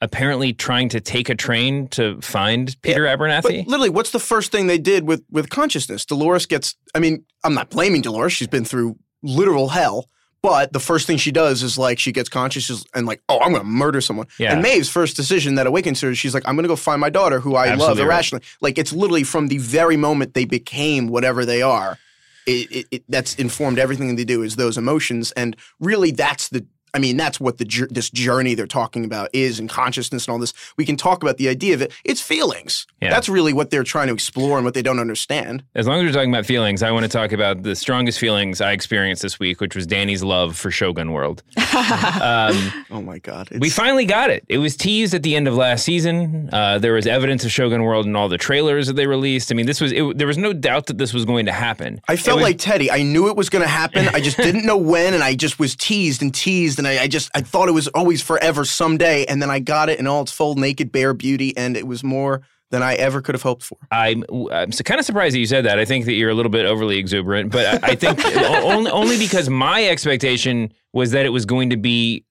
apparently 0.00 0.52
trying 0.52 0.88
to 0.90 1.00
take 1.00 1.28
a 1.28 1.34
train 1.34 1.88
to 1.88 2.20
find 2.20 2.76
Peter 2.82 3.04
But 3.04 3.18
Abernathy. 3.18 3.66
literally, 3.66 3.90
what's 3.90 4.10
the 4.10 4.18
first 4.18 4.52
thing 4.52 4.66
they 4.66 4.78
did 4.78 5.06
with 5.06 5.24
with 5.30 5.50
consciousness? 5.50 6.04
Dolores 6.04 6.46
gets. 6.46 6.74
I 6.94 7.00
mean, 7.00 7.24
I'm 7.44 7.54
not 7.54 7.70
blaming 7.70 8.02
Dolores. 8.02 8.32
She's 8.32 8.48
been 8.48 8.64
through 8.64 8.96
literal 9.22 9.68
hell. 9.68 10.06
But 10.42 10.72
the 10.72 10.78
first 10.78 11.08
thing 11.08 11.16
she 11.16 11.32
does 11.32 11.64
is 11.64 11.76
like 11.76 11.98
she 11.98 12.12
gets 12.12 12.28
conscious 12.28 12.84
and 12.94 13.04
like, 13.04 13.20
oh, 13.28 13.40
I'm 13.40 13.50
going 13.50 13.62
to 13.62 13.68
murder 13.68 14.00
someone. 14.00 14.28
Yeah. 14.38 14.52
And 14.52 14.62
Maeve's 14.62 14.88
first 14.88 15.16
decision 15.16 15.56
that 15.56 15.66
awakens 15.66 16.00
her, 16.02 16.14
she's 16.14 16.34
like, 16.34 16.46
I'm 16.46 16.54
going 16.54 16.62
to 16.62 16.68
go 16.68 16.76
find 16.76 17.00
my 17.00 17.10
daughter, 17.10 17.40
who 17.40 17.56
I 17.56 17.66
Absolutely 17.68 18.02
love 18.02 18.06
irrationally. 18.06 18.44
Like 18.60 18.78
it's 18.78 18.92
literally 18.92 19.24
from 19.24 19.48
the 19.48 19.58
very 19.58 19.96
moment 19.96 20.34
they 20.34 20.44
became 20.44 21.08
whatever 21.08 21.44
they 21.44 21.62
are. 21.62 21.98
It, 22.46 22.70
it, 22.70 22.86
it, 22.92 23.04
that's 23.08 23.34
informed 23.36 23.80
everything 23.80 24.14
they 24.14 24.24
do 24.24 24.42
is 24.42 24.54
those 24.54 24.78
emotions, 24.78 25.32
and 25.32 25.56
really, 25.80 26.12
that's 26.12 26.48
the. 26.48 26.64
I 26.94 26.98
mean, 26.98 27.16
that's 27.16 27.38
what 27.38 27.58
the 27.58 27.88
this 27.90 28.10
journey 28.10 28.54
they're 28.54 28.66
talking 28.66 29.04
about 29.04 29.28
is, 29.32 29.58
and 29.58 29.68
consciousness 29.68 30.26
and 30.26 30.32
all 30.32 30.38
this. 30.38 30.54
We 30.76 30.84
can 30.84 30.96
talk 30.96 31.22
about 31.22 31.36
the 31.36 31.48
idea 31.48 31.74
of 31.74 31.82
it. 31.82 31.92
It's 32.04 32.20
feelings. 32.22 32.86
Yeah. 33.02 33.10
That's 33.10 33.28
really 33.28 33.52
what 33.52 33.70
they're 33.70 33.84
trying 33.84 34.06
to 34.08 34.14
explore 34.14 34.56
and 34.56 34.64
what 34.64 34.74
they 34.74 34.82
don't 34.82 34.98
understand. 34.98 35.62
As 35.74 35.86
long 35.86 36.00
as 36.00 36.06
we're 36.06 36.12
talking 36.12 36.32
about 36.32 36.46
feelings, 36.46 36.82
I 36.82 36.90
want 36.90 37.04
to 37.04 37.08
talk 37.10 37.32
about 37.32 37.62
the 37.62 37.76
strongest 37.76 38.18
feelings 38.18 38.60
I 38.60 38.72
experienced 38.72 39.22
this 39.22 39.38
week, 39.38 39.60
which 39.60 39.76
was 39.76 39.86
Danny's 39.86 40.22
love 40.22 40.56
for 40.56 40.70
Shogun 40.70 41.12
World. 41.12 41.42
um, 41.74 42.84
Oh 42.90 43.02
my 43.02 43.18
god! 43.18 43.48
We 43.58 43.70
finally 43.70 44.04
got 44.06 44.30
it. 44.30 44.44
It 44.48 44.58
was 44.58 44.76
teased 44.76 45.14
at 45.14 45.22
the 45.22 45.36
end 45.36 45.48
of 45.48 45.54
last 45.54 45.84
season. 45.84 46.48
Uh, 46.52 46.78
there 46.78 46.94
was 46.94 47.06
evidence 47.06 47.44
of 47.44 47.52
Shogun 47.52 47.82
World 47.82 48.06
in 48.06 48.16
all 48.16 48.28
the 48.28 48.38
trailers 48.38 48.86
that 48.86 48.94
they 48.94 49.06
released. 49.06 49.50
I 49.52 49.54
mean, 49.54 49.66
this 49.66 49.80
was 49.80 49.92
it, 49.92 50.16
there 50.16 50.26
was 50.26 50.38
no 50.38 50.52
doubt 50.52 50.86
that 50.86 50.98
this 50.98 51.12
was 51.12 51.24
going 51.24 51.46
to 51.46 51.52
happen. 51.52 52.00
I 52.08 52.16
felt 52.16 52.36
was- 52.36 52.44
like 52.44 52.58
Teddy. 52.58 52.90
I 52.90 53.02
knew 53.02 53.28
it 53.28 53.36
was 53.36 53.50
going 53.50 53.62
to 53.62 53.68
happen. 53.68 54.08
I 54.08 54.20
just 54.20 54.36
didn't 54.46 54.64
know 54.64 54.76
when, 54.76 55.14
and 55.14 55.22
I 55.22 55.34
just 55.34 55.58
was 55.58 55.74
teased 55.76 56.22
and 56.22 56.34
teased, 56.34 56.75
and 56.78 56.86
I, 56.86 57.02
I 57.02 57.08
just 57.08 57.30
I 57.34 57.40
thought 57.40 57.68
it 57.68 57.72
was 57.72 57.88
always 57.88 58.22
forever 58.22 58.64
someday, 58.64 59.24
and 59.26 59.40
then 59.40 59.50
I 59.50 59.58
got 59.58 59.88
it 59.88 59.98
in 59.98 60.06
all 60.06 60.22
its 60.22 60.32
full 60.32 60.54
naked 60.54 60.92
bare 60.92 61.14
beauty, 61.14 61.56
and 61.56 61.76
it 61.76 61.86
was 61.86 62.02
more 62.02 62.42
than 62.70 62.82
I 62.82 62.94
ever 62.94 63.20
could 63.20 63.34
have 63.34 63.42
hoped 63.42 63.62
for. 63.62 63.78
I'm, 63.90 64.24
I'm 64.50 64.72
so 64.72 64.82
kind 64.82 64.98
of 64.98 65.06
surprised 65.06 65.34
that 65.34 65.38
you 65.38 65.46
said 65.46 65.64
that. 65.66 65.78
I 65.78 65.84
think 65.84 66.04
that 66.06 66.14
you're 66.14 66.30
a 66.30 66.34
little 66.34 66.50
bit 66.50 66.66
overly 66.66 66.98
exuberant, 66.98 67.52
but 67.52 67.84
I, 67.84 67.90
I 67.92 67.94
think 67.94 68.24
only, 68.36 68.90
only 68.90 69.18
because 69.18 69.48
my 69.48 69.86
expectation 69.86 70.72
was 70.92 71.12
that 71.12 71.26
it 71.26 71.30
was 71.30 71.46
going 71.46 71.70
to 71.70 71.76
be 71.76 72.24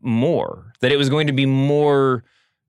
more, 0.00 0.72
that 0.80 0.92
it 0.92 0.96
was 0.96 1.08
going 1.08 1.26
to 1.26 1.32
be 1.32 1.46
more. 1.46 2.24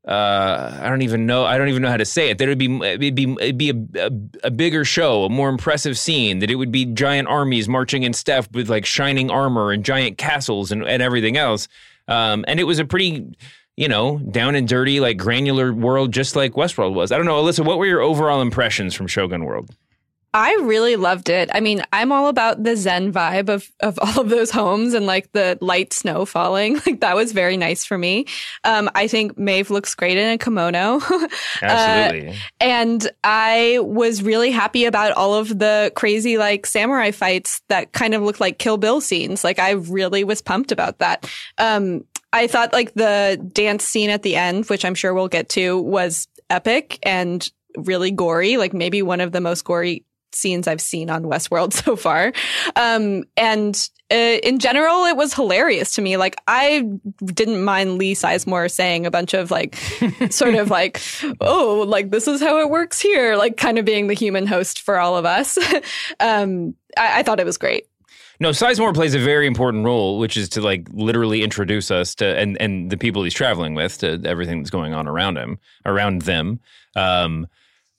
Uh, 0.06 0.78
I 0.82 0.90
don't 0.90 1.02
even 1.02 1.26
know. 1.26 1.46
I 1.46 1.58
don't 1.58 1.70
even 1.70 1.82
know 1.82 1.90
how 1.90 1.98
to 1.98 2.06
say 2.06 2.30
it. 2.30 2.38
That 2.38 2.46
it'd 2.46 2.58
be 2.58 2.76
it'd 2.86 3.16
be 3.16 3.36
it'd 3.40 3.58
be 3.58 3.70
a, 3.70 4.08
a, 4.08 4.12
a 4.48 4.52
bigger 4.52 4.84
show, 4.84 5.24
a 5.24 5.30
more 5.30 5.48
impressive 5.48 5.98
scene. 5.98 6.40
That 6.40 6.52
it 6.52 6.56
would 6.56 6.72
be 6.72 6.86
giant 6.86 7.30
armies 7.30 7.70
marching 7.70 8.04
in 8.04 8.12
step 8.12 8.48
with 8.54 8.70
like 8.70 8.86
shining 8.86 9.32
armor 9.32 9.72
and 9.72 9.86
giant 9.86 10.18
castles 10.18 10.72
and, 10.72 10.84
and 10.84 11.02
everything 11.02 11.38
else. 11.38 11.70
Um, 12.10 12.44
and 12.50 12.60
it 12.60 12.66
was 12.66 12.80
a 12.80 12.86
pretty, 12.86 13.34
you 13.78 13.88
know, 13.88 14.18
down 14.18 14.56
and 14.56 14.68
dirty, 14.68 15.00
like 15.00 15.18
granular 15.18 15.74
world, 15.74 16.12
just 16.12 16.36
like 16.36 16.54
Westworld 16.54 16.94
was. 16.94 17.14
I 17.14 17.18
don't 17.18 17.26
know, 17.26 17.42
Alyssa. 17.42 17.66
What 17.66 17.78
were 17.78 17.86
your 17.86 18.02
overall 18.02 18.42
impressions 18.42 18.94
from 18.94 19.08
Shogun 19.08 19.46
World? 19.46 19.70
I 20.36 20.58
really 20.62 20.96
loved 20.96 21.30
it. 21.30 21.52
I 21.54 21.60
mean, 21.60 21.84
I'm 21.94 22.12
all 22.12 22.28
about 22.28 22.64
the 22.64 22.76
Zen 22.76 23.14
vibe 23.14 23.50
of, 23.50 23.70
of 23.82 24.00
all 24.02 24.22
of 24.22 24.30
those 24.30 24.50
homes 24.50 24.94
and 24.94 25.06
like 25.06 25.32
the 25.32 25.58
light 25.62 25.94
snow 25.94 26.26
falling. 26.26 26.64
Like 26.86 27.00
that 27.00 27.16
was 27.16 27.32
very 27.32 27.56
nice 27.56 27.86
for 27.86 27.98
me. 27.98 28.26
Um, 28.66 28.90
I 28.94 29.08
think 29.08 29.38
Maeve 29.38 29.70
looks 29.70 29.96
great 29.96 30.18
in 30.18 30.32
a 30.32 30.38
kimono. 30.38 31.00
Absolutely. 31.62 32.36
and 32.60 33.10
I 33.24 33.80
was 33.82 34.22
really 34.22 34.52
happy 34.52 34.84
about 34.84 35.14
all 35.14 35.36
of 35.36 35.60
the 35.60 35.94
crazy 35.96 36.38
like 36.38 36.66
samurai 36.66 37.12
fights 37.12 37.62
that 37.70 37.94
kind 37.94 38.14
of 38.14 38.22
looked 38.22 38.42
like 38.42 38.60
Kill 38.60 38.76
Bill 38.78 39.00
scenes. 39.00 39.46
Like 39.46 39.60
I 39.60 39.72
really 39.72 40.26
was 40.26 40.42
pumped 40.42 40.74
about 40.74 41.00
that. 41.00 41.30
Um, 41.58 42.04
I 42.34 42.48
thought 42.48 42.74
like 42.74 42.94
the 42.96 43.42
dance 43.54 43.86
scene 43.86 44.10
at 44.10 44.24
the 44.24 44.36
end, 44.36 44.66
which 44.66 44.84
I'm 44.84 44.96
sure 44.96 45.14
we'll 45.14 45.30
get 45.30 45.48
to, 45.50 45.80
was 45.80 46.28
epic 46.50 47.00
and 47.04 47.50
really 47.78 48.12
gory. 48.12 48.58
Like 48.58 48.74
maybe 48.74 49.02
one 49.02 49.22
of 49.22 49.32
the 49.32 49.42
most 49.42 49.64
gory 49.64 50.04
scenes 50.36 50.68
I've 50.68 50.82
seen 50.82 51.10
on 51.10 51.24
Westworld 51.24 51.74
so 51.86 51.96
far. 51.96 52.34
Um, 52.76 53.24
and 53.38 53.90
uh, 54.12 54.16
in 54.44 54.60
general, 54.60 55.06
it 55.06 55.18
was 55.18 55.34
hilarious 55.34 55.96
to 55.96 56.02
me. 56.02 56.18
Like 56.18 56.36
I 56.48 56.88
didn't 57.26 57.64
mind 57.64 57.98
Lee 57.98 58.14
Sizemore 58.14 58.70
saying 58.70 59.06
a 59.06 59.12
bunch 59.12 59.34
of 59.34 59.52
like, 59.52 59.76
sort 60.30 60.56
of 60.56 60.70
like, 60.70 61.02
oh, 61.42 61.86
like 61.88 62.12
this 62.12 62.28
is 62.28 62.42
how 62.42 62.60
it 62.60 62.70
works 62.70 63.02
here. 63.02 63.36
Like 63.36 63.58
kind 63.58 63.80
of 63.80 63.86
being 63.86 64.08
the 64.08 64.14
human 64.14 64.46
host 64.46 64.82
for 64.82 65.00
all 65.00 65.18
of 65.18 65.26
us. 65.26 65.58
um, 66.20 66.76
I, 66.98 67.20
I 67.20 67.24
thought 67.24 67.40
it 67.40 67.46
was 67.46 67.58
great. 67.58 67.88
No, 68.40 68.50
Sizemore 68.50 68.94
plays 68.94 69.14
a 69.14 69.20
very 69.20 69.48
important 69.48 69.86
role, 69.86 70.20
which 70.20 70.36
is 70.38 70.50
to 70.50 70.62
like 70.62 70.88
literally 70.92 71.44
introduce 71.44 71.92
us 71.92 72.16
to 72.16 72.38
and 72.38 72.60
and 72.60 72.90
the 72.90 72.98
people 72.98 73.24
he's 73.24 73.34
traveling 73.34 73.74
with 73.76 74.00
to 74.00 74.22
everything 74.26 74.60
that's 74.60 74.70
going 74.70 74.94
on 74.94 75.08
around 75.08 75.38
him, 75.38 75.60
around 75.86 76.24
them. 76.24 76.60
Um, 76.96 77.48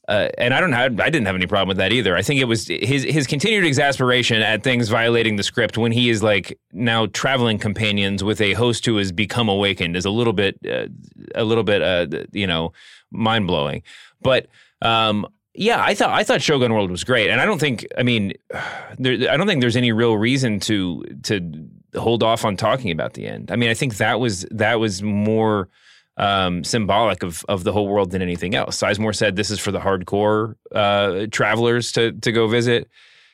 uh, 0.08 0.28
and 0.36 0.52
I 0.52 0.60
don't 0.60 0.72
have, 0.72 1.00
I 1.00 1.08
didn't 1.08 1.26
have 1.26 1.34
any 1.34 1.46
problem 1.46 1.68
with 1.68 1.78
that 1.78 1.92
either. 1.92 2.14
I 2.16 2.22
think 2.22 2.40
it 2.40 2.44
was 2.44 2.68
his 2.68 3.04
his 3.04 3.26
continued 3.26 3.64
exasperation 3.64 4.42
at 4.42 4.62
things 4.62 4.88
violating 4.88 5.36
the 5.36 5.42
script 5.42 5.78
when 5.78 5.92
he 5.92 6.10
is 6.10 6.22
like 6.22 6.58
now 6.72 7.06
traveling 7.06 7.58
companions 7.58 8.22
with 8.22 8.40
a 8.40 8.52
host 8.52 8.84
who 8.84 8.98
has 8.98 9.12
become 9.12 9.48
awakened 9.48 9.96
is 9.96 10.04
a 10.04 10.10
little 10.10 10.34
bit 10.34 10.58
uh, 10.68 10.86
a 11.34 11.44
little 11.44 11.64
bit 11.64 11.80
uh, 11.80 12.06
you 12.32 12.46
know 12.46 12.72
mind 13.10 13.46
blowing. 13.46 13.82
But 14.20 14.48
um, 14.82 15.26
yeah, 15.54 15.82
I 15.82 15.94
thought 15.94 16.10
I 16.10 16.22
thought 16.22 16.42
Shogun 16.42 16.74
World 16.74 16.90
was 16.90 17.02
great, 17.02 17.30
and 17.30 17.40
I 17.40 17.46
don't 17.46 17.60
think 17.60 17.86
I 17.96 18.02
mean 18.02 18.34
there, 18.98 19.30
I 19.30 19.36
don't 19.36 19.46
think 19.46 19.62
there's 19.62 19.76
any 19.76 19.92
real 19.92 20.18
reason 20.18 20.60
to 20.60 21.02
to 21.22 21.68
hold 21.96 22.22
off 22.22 22.44
on 22.44 22.56
talking 22.56 22.90
about 22.90 23.14
the 23.14 23.26
end. 23.26 23.50
I 23.50 23.56
mean, 23.56 23.70
I 23.70 23.74
think 23.74 23.96
that 23.96 24.20
was 24.20 24.44
that 24.50 24.80
was 24.80 25.02
more 25.02 25.70
um, 26.16 26.62
symbolic 26.64 27.22
of 27.22 27.44
of 27.48 27.64
the 27.64 27.72
whole 27.72 27.88
world 27.88 28.10
than 28.10 28.22
anything 28.22 28.54
else. 28.54 28.80
Sizemore 28.80 29.14
said 29.14 29.36
this 29.36 29.50
is 29.50 29.58
for 29.58 29.72
the 29.72 29.80
hardcore 29.80 30.54
uh, 30.74 31.26
travelers 31.30 31.92
to 31.92 32.12
to 32.12 32.32
go 32.32 32.46
visit, 32.46 32.88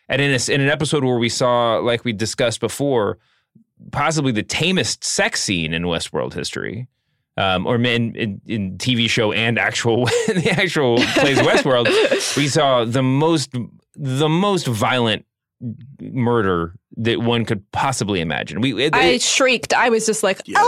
and 0.09 0.21
in 0.23 0.31
a, 0.31 0.53
in 0.53 0.61
an 0.61 0.69
episode 0.69 1.05
where 1.05 1.19
we 1.19 1.29
saw, 1.29 1.77
like 1.79 2.05
we 2.05 2.13
discussed 2.13 2.61
before, 2.61 3.19
possibly 3.93 4.33
the 4.33 4.43
tamest 4.43 5.05
sex 5.05 5.43
scene 5.43 5.73
in 5.73 5.85
Westworld 5.85 6.35
history. 6.35 6.89
Um, 7.37 7.67
or 7.67 7.77
in, 7.77 8.15
in, 8.17 8.41
in 8.45 8.77
TV 8.77 9.09
show 9.09 9.33
and 9.33 9.59
actual 9.59 10.05
the 10.27 10.55
actual 10.59 10.97
plays 10.97 11.39
Westworld, 11.39 11.87
we 12.37 12.49
saw 12.49 12.85
the 12.85 13.03
most 13.03 13.55
the 13.95 14.29
most 14.29 14.67
violent 14.67 15.25
murder 16.01 16.75
that 16.97 17.21
one 17.21 17.45
could 17.45 17.69
possibly 17.73 18.21
imagine. 18.21 18.61
We 18.61 18.85
it, 18.85 18.95
I 18.95 19.05
it- 19.07 19.23
shrieked. 19.23 19.73
I 19.75 19.89
was 19.91 20.07
just 20.07 20.23
like, 20.23 20.41
Yeah, 20.47 20.55
that 20.59 20.63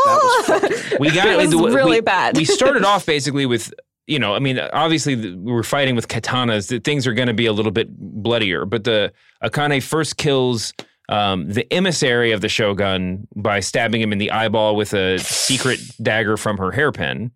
was 0.50 0.92
oh, 0.92 0.96
we 1.00 1.10
got 1.10 1.26
it 1.28 1.36
was 1.36 1.54
we- 1.54 1.70
really 1.74 1.90
we- 1.96 2.00
bad. 2.00 2.36
we 2.36 2.44
started 2.44 2.84
off 2.92 3.06
basically 3.06 3.46
with 3.46 3.72
you 4.08 4.18
know, 4.18 4.34
I 4.34 4.40
mean, 4.40 4.58
obviously 4.58 5.14
the- 5.14 5.34
we're 5.36 5.62
fighting 5.62 5.94
with 5.94 6.08
katanas. 6.08 6.68
That 6.68 6.84
things 6.84 7.06
are 7.06 7.14
going 7.14 7.28
to 7.28 7.34
be 7.34 7.46
a 7.46 7.52
little 7.52 7.70
bit 7.72 7.88
bloodier, 7.96 8.64
but 8.66 8.84
the 8.84 9.12
Akane 9.42 9.82
first 9.82 10.16
kills 10.16 10.72
um, 11.08 11.48
the 11.48 11.70
emissary 11.72 12.32
of 12.32 12.40
the 12.40 12.48
shogun 12.48 13.28
by 13.36 13.60
stabbing 13.60 14.00
him 14.00 14.12
in 14.12 14.18
the 14.18 14.30
eyeball 14.32 14.74
with 14.76 14.92
a 14.92 15.18
secret 15.18 15.78
dagger 16.02 16.36
from 16.36 16.58
her 16.58 16.72
hairpin. 16.72 17.30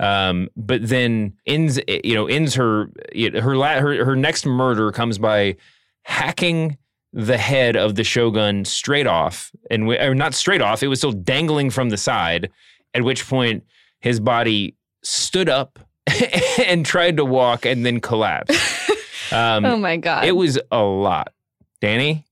Um, 0.00 0.48
but 0.56 0.86
then 0.88 1.34
ends, 1.46 1.80
you 1.88 2.14
know, 2.14 2.26
ends 2.26 2.54
her 2.54 2.90
her 3.16 3.56
la- 3.56 3.80
her 3.80 4.04
her 4.04 4.16
next 4.16 4.44
murder 4.46 4.90
comes 4.92 5.18
by 5.18 5.56
hacking 6.02 6.76
the 7.14 7.38
head 7.38 7.76
of 7.76 7.94
the 7.94 8.02
shogun 8.02 8.64
straight 8.64 9.06
off, 9.06 9.52
and 9.70 9.86
we, 9.86 9.96
or 9.98 10.14
not 10.16 10.34
straight 10.34 10.60
off. 10.60 10.82
It 10.82 10.88
was 10.88 10.98
still 10.98 11.12
dangling 11.12 11.70
from 11.70 11.90
the 11.90 11.96
side. 11.96 12.50
At 12.92 13.02
which 13.02 13.26
point, 13.26 13.64
his 14.00 14.18
body 14.20 14.74
stood 15.02 15.48
up 15.48 15.78
and 16.66 16.84
tried 16.84 17.16
to 17.16 17.24
walk, 17.24 17.64
and 17.64 17.86
then 17.86 18.00
collapsed. 18.00 18.60
Um, 19.32 19.64
oh 19.64 19.78
my 19.78 19.96
god. 19.96 20.26
it 20.26 20.32
was 20.32 20.60
a 20.70 20.82
lot. 20.82 21.32
Danny, 21.80 22.24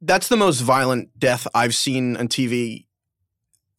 That's 0.00 0.28
the 0.28 0.36
most 0.36 0.60
violent 0.60 1.10
death 1.18 1.48
I've 1.52 1.74
seen 1.74 2.16
on 2.16 2.28
TV 2.28 2.86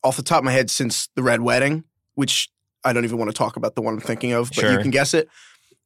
off 0.04 0.18
the 0.18 0.24
top 0.24 0.40
of 0.40 0.44
my 0.44 0.52
head 0.52 0.70
since 0.70 1.08
the 1.16 1.24
Red 1.24 1.42
Wedding, 1.42 1.86
which 2.16 2.50
I 2.84 2.94
don't 2.94 3.06
even 3.06 3.18
want 3.18 3.32
to 3.32 3.36
talk 3.36 3.56
about 3.56 3.76
the 3.76 3.82
one 3.82 3.96
I'm 3.96 4.02
thinking 4.02 4.34
of, 4.34 4.52
but 4.54 4.70
you 4.70 4.78
can 4.78 4.92
guess 4.92 5.14
it. 5.14 5.30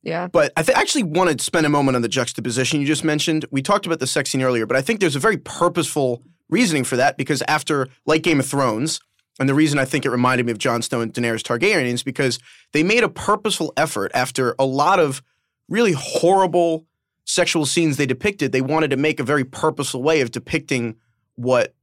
Yeah. 0.02 0.28
But 0.28 0.54
I 0.56 0.64
th- 0.64 0.78
actually 0.78 1.04
want 1.04 1.38
to 1.38 1.44
spend 1.44 1.66
a 1.66 1.70
moment 1.70 1.96
on 1.96 2.02
the 2.02 2.08
juxtaposition 2.08 2.80
you 2.80 2.88
just 2.88 3.04
mentioned. 3.04 3.46
We 3.52 3.62
talked 3.62 3.86
about 3.86 4.00
the 4.00 4.08
sex 4.08 4.30
scene 4.30 4.42
earlier, 4.42 4.66
but 4.66 4.78
I 4.78 4.82
think 4.82 5.00
there's 5.00 5.16
a 5.16 5.20
very 5.20 5.38
purposeful 5.38 6.24
reasoning 6.50 6.84
for 6.84 6.96
that 6.96 7.18
because 7.18 7.42
after, 7.48 7.90
like 8.06 8.24
Game 8.24 8.40
of 8.40 8.46
Thrones, 8.46 9.00
and 9.40 9.48
the 9.48 9.54
reason 9.54 9.80
I 9.80 9.86
think 9.86 10.06
it 10.06 10.10
reminded 10.10 10.46
me 10.46 10.52
of 10.52 10.58
Jon 10.58 10.82
Snow 10.82 11.02
and 11.02 11.14
Daenerys 11.14 11.44
Targaryen 11.44 11.86
is 11.86 12.04
because 12.04 12.40
they 12.74 12.84
made 12.84 13.04
a 13.04 13.10
purposeful 13.10 13.74
effort 13.78 14.12
after 14.16 14.56
a 14.58 14.66
lot 14.66 15.00
of 15.00 15.22
really 15.70 15.92
horrible 15.92 16.88
sexual 17.26 17.66
scenes 17.66 17.98
they 17.98 18.06
depicted. 18.06 18.52
They 18.52 18.62
wanted 18.62 18.90
to 18.92 18.98
make 18.98 19.20
a 19.20 19.24
very 19.24 19.44
purposeful 19.44 20.02
way 20.02 20.22
of 20.22 20.32
depicting 20.32 20.96
what 21.36 21.76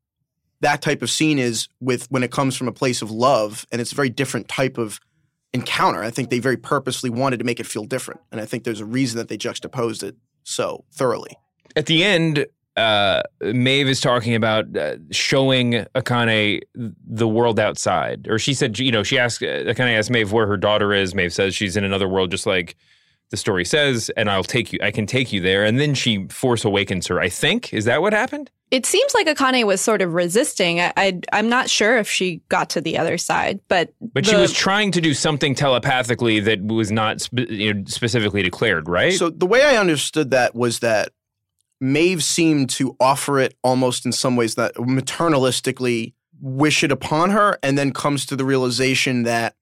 that 0.61 0.83
type 0.83 1.03
of 1.03 1.11
scene 1.11 1.39
is 1.39 1.69
with 1.81 2.11
when 2.11 2.23
it 2.23 2.31
comes 2.31 2.57
from 2.57 2.69
a 2.69 2.73
place 2.73 3.03
of 3.03 3.11
love, 3.11 3.67
and 3.71 3.81
it's 3.81 3.93
a 3.93 3.97
very 3.97 4.09
different 4.09 4.49
type 4.49 4.79
of 4.79 4.99
encounter. 5.55 6.03
I 6.03 6.11
think 6.11 6.29
they 6.29 6.41
very 6.41 6.59
purposely 6.59 7.09
wanted 7.09 7.39
to 7.39 7.45
make 7.45 7.61
it 7.61 7.67
feel 7.67 7.85
different, 7.85 8.21
and 8.31 8.41
I 8.41 8.45
think 8.45 8.65
there's 8.65 8.81
a 8.81 8.85
reason 8.85 9.17
that 9.19 9.29
they 9.29 9.39
juxtaposed 9.39 10.03
it 10.03 10.17
so 10.43 10.85
thoroughly. 10.93 11.39
at 11.77 11.87
the 11.87 12.05
end, 12.05 12.47
uh, 12.77 13.23
Maeve 13.41 13.89
is 13.89 14.01
talking 14.01 14.35
about 14.35 14.77
uh, 14.77 14.97
showing 15.11 15.87
Akane 15.95 16.61
the 16.75 17.29
world 17.29 17.59
outside, 17.61 18.27
or 18.29 18.39
she 18.39 18.53
said, 18.53 18.79
you 18.79 18.91
know, 18.91 19.03
she 19.03 19.19
asked 19.19 19.41
Akane 19.41 19.97
asked 19.97 20.11
Maeve 20.11 20.33
where 20.33 20.47
her 20.47 20.57
daughter 20.57 20.93
is. 20.93 21.15
Maeve 21.15 21.33
says 21.33 21.55
she's 21.55 21.77
in 21.77 21.85
another 21.85 22.09
world, 22.09 22.31
just 22.31 22.47
like 22.47 22.77
the 23.35 23.39
story 23.39 23.65
says, 23.65 24.13
and 24.17 24.31
I'll 24.31 24.45
take 24.45 24.73
you. 24.73 24.79
I 24.81 24.93
can 24.93 25.07
take 25.07 25.33
you 25.33 25.41
there, 25.41 25.65
and 25.65 25.81
then 25.81 25.95
she 25.95 26.29
force 26.29 26.65
awakens 26.65 27.09
her. 27.09 27.21
I 27.21 27.29
think 27.29 27.75
is 27.75 27.85
that 27.87 28.01
what 28.01 28.13
happened? 28.13 28.49
It 28.71 28.87
seems 28.87 29.13
like 29.13 29.27
Akane 29.27 29.65
was 29.67 29.81
sort 29.81 30.03
of 30.03 30.15
resisting. 30.15 30.81
I, 30.81 30.93
I 30.97 31.21
I'm 31.33 31.49
not 31.49 31.69
sure 31.69 31.99
if 31.99 32.09
she 32.09 32.41
got 32.49 32.71
to 32.71 32.81
the 32.81 32.97
other 32.97 33.19
side, 33.19 33.59
but 33.67 33.93
But 34.01 34.25
she 34.25 34.37
was 34.37 34.53
trying 34.53 34.93
to 34.93 35.01
do 35.01 35.15
something 35.15 35.57
telepathically 35.57 36.39
that 36.41 36.63
was 36.65 36.93
not 36.93 37.21
spe- 37.21 37.51
you 37.51 37.75
know, 37.75 37.85
specifically 37.87 38.43
declared, 38.43 38.89
right? 38.89 39.15
So 39.15 39.31
the 39.31 39.47
way 39.47 39.65
I 39.65 39.77
understood 39.77 40.31
that 40.31 40.55
was 40.55 40.79
that 40.79 41.11
Maeve 41.81 42.23
seemed 42.23 42.71
to 42.71 42.97
offer 43.01 43.41
it 43.41 43.57
almost 43.65 44.07
in 44.07 44.13
some 44.13 44.37
ways 44.37 44.55
that 44.55 44.75
maternalistically 44.77 46.15
wish 46.41 46.85
it 46.85 46.93
upon 46.93 47.31
her, 47.31 47.59
and 47.65 47.77
then 47.77 47.93
comes 47.93 48.27
to 48.27 48.37
the 48.37 48.45
realization 48.45 49.25
that 49.25 49.57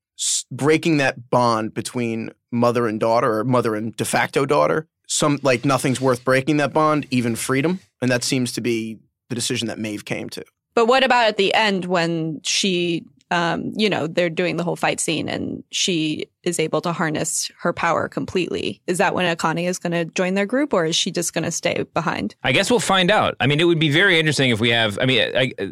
breaking 0.50 0.98
that 0.98 1.30
bond 1.30 1.72
between 1.72 2.30
mother 2.52 2.86
and 2.86 3.00
daughter, 3.00 3.38
or 3.38 3.44
mother 3.44 3.74
and 3.74 3.96
de 3.96 4.04
facto 4.04 4.46
daughter, 4.46 4.86
some 5.08 5.38
like 5.42 5.64
nothing's 5.64 6.00
worth 6.00 6.24
breaking 6.24 6.58
that 6.58 6.72
bond, 6.72 7.06
even 7.10 7.36
freedom, 7.36 7.80
and 8.00 8.10
that 8.10 8.22
seems 8.22 8.52
to 8.52 8.60
be 8.60 8.98
the 9.28 9.34
decision 9.34 9.68
that 9.68 9.78
Maeve 9.78 10.04
came 10.04 10.28
to. 10.30 10.44
But 10.74 10.86
what 10.86 11.04
about 11.04 11.26
at 11.26 11.36
the 11.36 11.52
end 11.54 11.84
when 11.84 12.40
she, 12.44 13.04
um, 13.30 13.72
you 13.76 13.90
know, 13.90 14.06
they're 14.06 14.30
doing 14.30 14.56
the 14.56 14.64
whole 14.64 14.76
fight 14.76 15.00
scene 15.00 15.28
and 15.28 15.62
she 15.70 16.26
is 16.44 16.58
able 16.58 16.80
to 16.82 16.92
harness 16.92 17.50
her 17.60 17.72
power 17.72 18.08
completely? 18.08 18.80
Is 18.86 18.98
that 18.98 19.14
when 19.14 19.34
Akane 19.34 19.66
is 19.66 19.78
going 19.78 19.92
to 19.92 20.06
join 20.06 20.34
their 20.34 20.46
group 20.46 20.72
or 20.72 20.86
is 20.86 20.96
she 20.96 21.10
just 21.10 21.34
going 21.34 21.44
to 21.44 21.50
stay 21.50 21.84
behind? 21.92 22.34
I 22.42 22.52
guess 22.52 22.70
we'll 22.70 22.80
find 22.80 23.10
out. 23.10 23.36
I 23.38 23.46
mean, 23.46 23.60
it 23.60 23.64
would 23.64 23.78
be 23.78 23.90
very 23.90 24.18
interesting 24.18 24.50
if 24.50 24.60
we 24.60 24.70
have. 24.70 24.98
I 24.98 25.04
mean, 25.04 25.20
I, 25.36 25.52
I, 25.58 25.64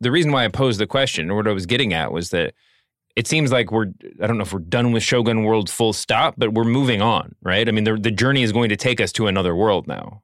the 0.00 0.10
reason 0.10 0.32
why 0.32 0.44
I 0.44 0.48
posed 0.48 0.80
the 0.80 0.86
question, 0.86 1.30
or 1.30 1.36
what 1.36 1.48
I 1.48 1.52
was 1.52 1.66
getting 1.66 1.92
at, 1.92 2.12
was 2.12 2.30
that 2.30 2.52
it 3.16 3.26
seems 3.26 3.50
like 3.50 3.72
we're. 3.72 3.86
I 4.22 4.26
don't 4.26 4.36
know 4.36 4.42
if 4.42 4.52
we're 4.52 4.60
done 4.60 4.92
with 4.92 5.02
Shogun 5.02 5.42
World 5.42 5.70
full 5.70 5.94
stop, 5.94 6.34
but 6.36 6.52
we're 6.52 6.64
moving 6.64 7.00
on, 7.00 7.34
right? 7.42 7.66
I 7.66 7.72
mean, 7.72 7.84
the 7.84 7.96
the 7.96 8.10
journey 8.10 8.42
is 8.42 8.52
going 8.52 8.68
to 8.68 8.76
take 8.76 9.00
us 9.00 9.10
to 9.12 9.26
another 9.26 9.56
world 9.56 9.88
now. 9.88 10.22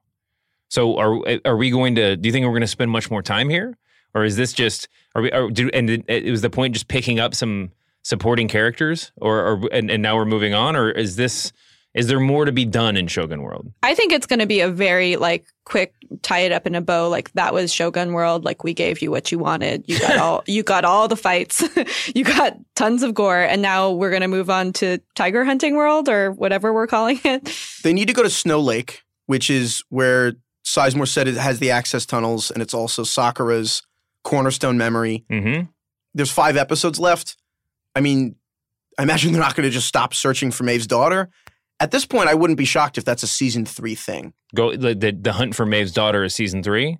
So, 0.69 0.97
are 0.97 1.19
are 1.43 1.57
we 1.57 1.71
going 1.71 1.95
to? 1.95 2.15
Do 2.15 2.27
you 2.27 2.31
think 2.31 2.45
we're 2.45 2.51
going 2.51 2.61
to 2.61 2.67
spend 2.67 2.91
much 2.91 3.09
more 3.09 3.23
time 3.23 3.49
here, 3.49 3.77
or 4.13 4.23
is 4.23 4.37
this 4.37 4.53
just? 4.53 4.87
Are 5.15 5.23
we? 5.23 5.31
Are, 5.31 5.49
do, 5.49 5.69
and 5.73 5.89
it, 5.89 6.05
it 6.07 6.31
was 6.31 6.41
the 6.41 6.51
point 6.51 6.75
just 6.75 6.87
picking 6.87 7.19
up 7.19 7.33
some 7.33 7.71
supporting 8.03 8.47
characters, 8.47 9.11
or, 9.17 9.39
or 9.39 9.61
and, 9.71 9.89
and 9.89 10.03
now 10.03 10.15
we're 10.15 10.25
moving 10.25 10.53
on, 10.53 10.75
or 10.75 10.91
is 10.91 11.15
this? 11.15 11.51
Is 11.93 12.07
there 12.07 12.19
more 12.19 12.45
to 12.45 12.51
be 12.51 12.65
done 12.65 12.97
in 12.97 13.07
Shogun 13.07 13.43
World? 13.43 13.71
I 13.83 13.93
think 13.93 14.11
it's 14.11 14.25
going 14.25 14.39
to 14.39 14.47
be 14.47 14.61
a 14.61 14.69
very 14.69 15.15
like 15.15 15.45
quick 15.63 15.93
tie 16.23 16.39
it 16.39 16.51
up 16.51 16.65
in 16.65 16.73
a 16.73 16.81
bow. 16.81 17.07
Like 17.07 17.31
that 17.33 17.53
was 17.53 17.71
Shogun 17.71 18.13
World. 18.13 18.43
Like 18.43 18.63
we 18.63 18.73
gave 18.73 19.01
you 19.01 19.11
what 19.11 19.31
you 19.31 19.37
wanted. 19.37 19.83
You 19.87 19.99
got 19.99 20.17
all 20.17 20.43
you 20.47 20.63
got 20.63 20.85
all 20.85 21.07
the 21.07 21.15
fights. 21.15 21.63
you 22.15 22.23
got 22.23 22.57
tons 22.75 23.03
of 23.03 23.13
gore, 23.13 23.41
and 23.41 23.61
now 23.61 23.91
we're 23.91 24.09
going 24.09 24.21
to 24.23 24.27
move 24.27 24.49
on 24.49 24.73
to 24.73 24.99
Tiger 25.15 25.45
Hunting 25.45 25.75
World 25.75 26.09
or 26.09 26.31
whatever 26.31 26.73
we're 26.73 26.87
calling 26.87 27.19
it. 27.23 27.55
They 27.83 27.93
need 27.93 28.07
to 28.07 28.13
go 28.13 28.23
to 28.23 28.29
Snow 28.29 28.59
Lake, 28.59 29.03
which 29.27 29.49
is 29.49 29.83
where 29.89 30.33
Sizemore 30.65 31.07
said 31.07 31.27
it 31.27 31.35
has 31.35 31.59
the 31.59 31.71
access 31.71 32.05
tunnels, 32.05 32.49
and 32.49 32.61
it's 32.61 32.73
also 32.73 33.03
Sakura's 33.03 33.83
cornerstone 34.23 34.77
memory. 34.77 35.25
Mm-hmm. 35.29 35.65
There's 36.15 36.31
five 36.31 36.57
episodes 36.57 36.99
left. 36.99 37.37
I 37.95 38.01
mean, 38.01 38.35
I 38.97 39.03
imagine 39.03 39.31
they're 39.31 39.41
not 39.41 39.55
going 39.55 39.67
to 39.67 39.73
just 39.73 39.87
stop 39.87 40.13
searching 40.13 40.51
for 40.51 40.63
Maeve's 40.63 40.87
daughter. 40.87 41.29
At 41.83 41.91
this 41.91 42.05
point, 42.05 42.29
I 42.29 42.33
wouldn't 42.33 42.57
be 42.57 42.63
shocked 42.63 42.97
if 42.97 43.03
that's 43.03 43.23
a 43.23 43.27
season 43.27 43.65
three 43.65 43.93
thing. 43.93 44.31
Go 44.55 44.73
the, 44.73 44.95
the 44.95 45.33
hunt 45.33 45.53
for 45.53 45.65
Maeve's 45.65 45.91
daughter 45.91 46.23
is 46.23 46.33
season 46.33 46.63
three. 46.63 46.97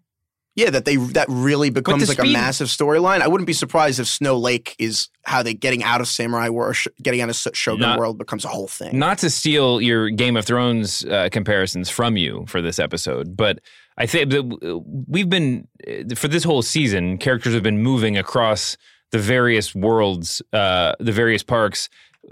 Yeah, 0.56 0.72
that 0.72 0.84
they 0.84 0.98
that 0.98 1.28
really 1.30 1.70
becomes 1.70 2.10
like 2.10 2.20
a 2.20 2.26
massive 2.26 2.68
storyline. 2.68 3.22
I 3.22 3.30
wouldn't 3.30 3.48
be 3.48 3.54
surprised 3.54 4.02
if 4.02 4.08
Snow 4.08 4.38
Lake 4.38 4.76
is 4.78 5.08
how 5.24 5.42
they 5.42 5.54
getting 5.54 5.84
out 5.84 6.02
of 6.02 6.10
Samurai 6.10 6.50
War, 6.50 6.74
sh- 6.74 6.90
getting 7.02 7.22
out 7.22 7.30
of 7.30 7.38
Sh- 7.38 7.48
Shogun 7.54 7.80
Not- 7.80 7.98
World 7.98 8.18
becomes 8.18 8.44
a 8.44 8.50
whole 8.50 8.68
thing. 8.68 9.00
Not 9.00 9.20
to 9.20 9.30
steal 9.30 9.80
your 9.80 10.10
Game 10.10 10.36
of 10.36 10.44
Thrones 10.44 11.06
uh, 11.06 11.30
comparisons 11.32 11.90
from 11.90 12.18
you 12.18 12.44
for 12.50 12.62
this 12.62 12.78
episode, 12.78 13.38
but 13.38 13.62
I 13.98 14.06
think 14.06 14.32
that 14.32 14.84
we've 15.08 15.30
been 15.30 15.66
uh, 15.88 16.14
for 16.14 16.28
this 16.28 16.44
whole 16.44 16.62
season. 16.62 17.18
Characters 17.20 17.54
have 17.54 17.64
been 17.64 17.82
moving 17.82 18.18
across 18.18 18.76
the 19.12 19.20
various 19.20 19.74
worlds, 19.74 20.42
uh, 20.52 20.92
the 21.00 21.14
various 21.14 21.42
parks. 21.42 21.88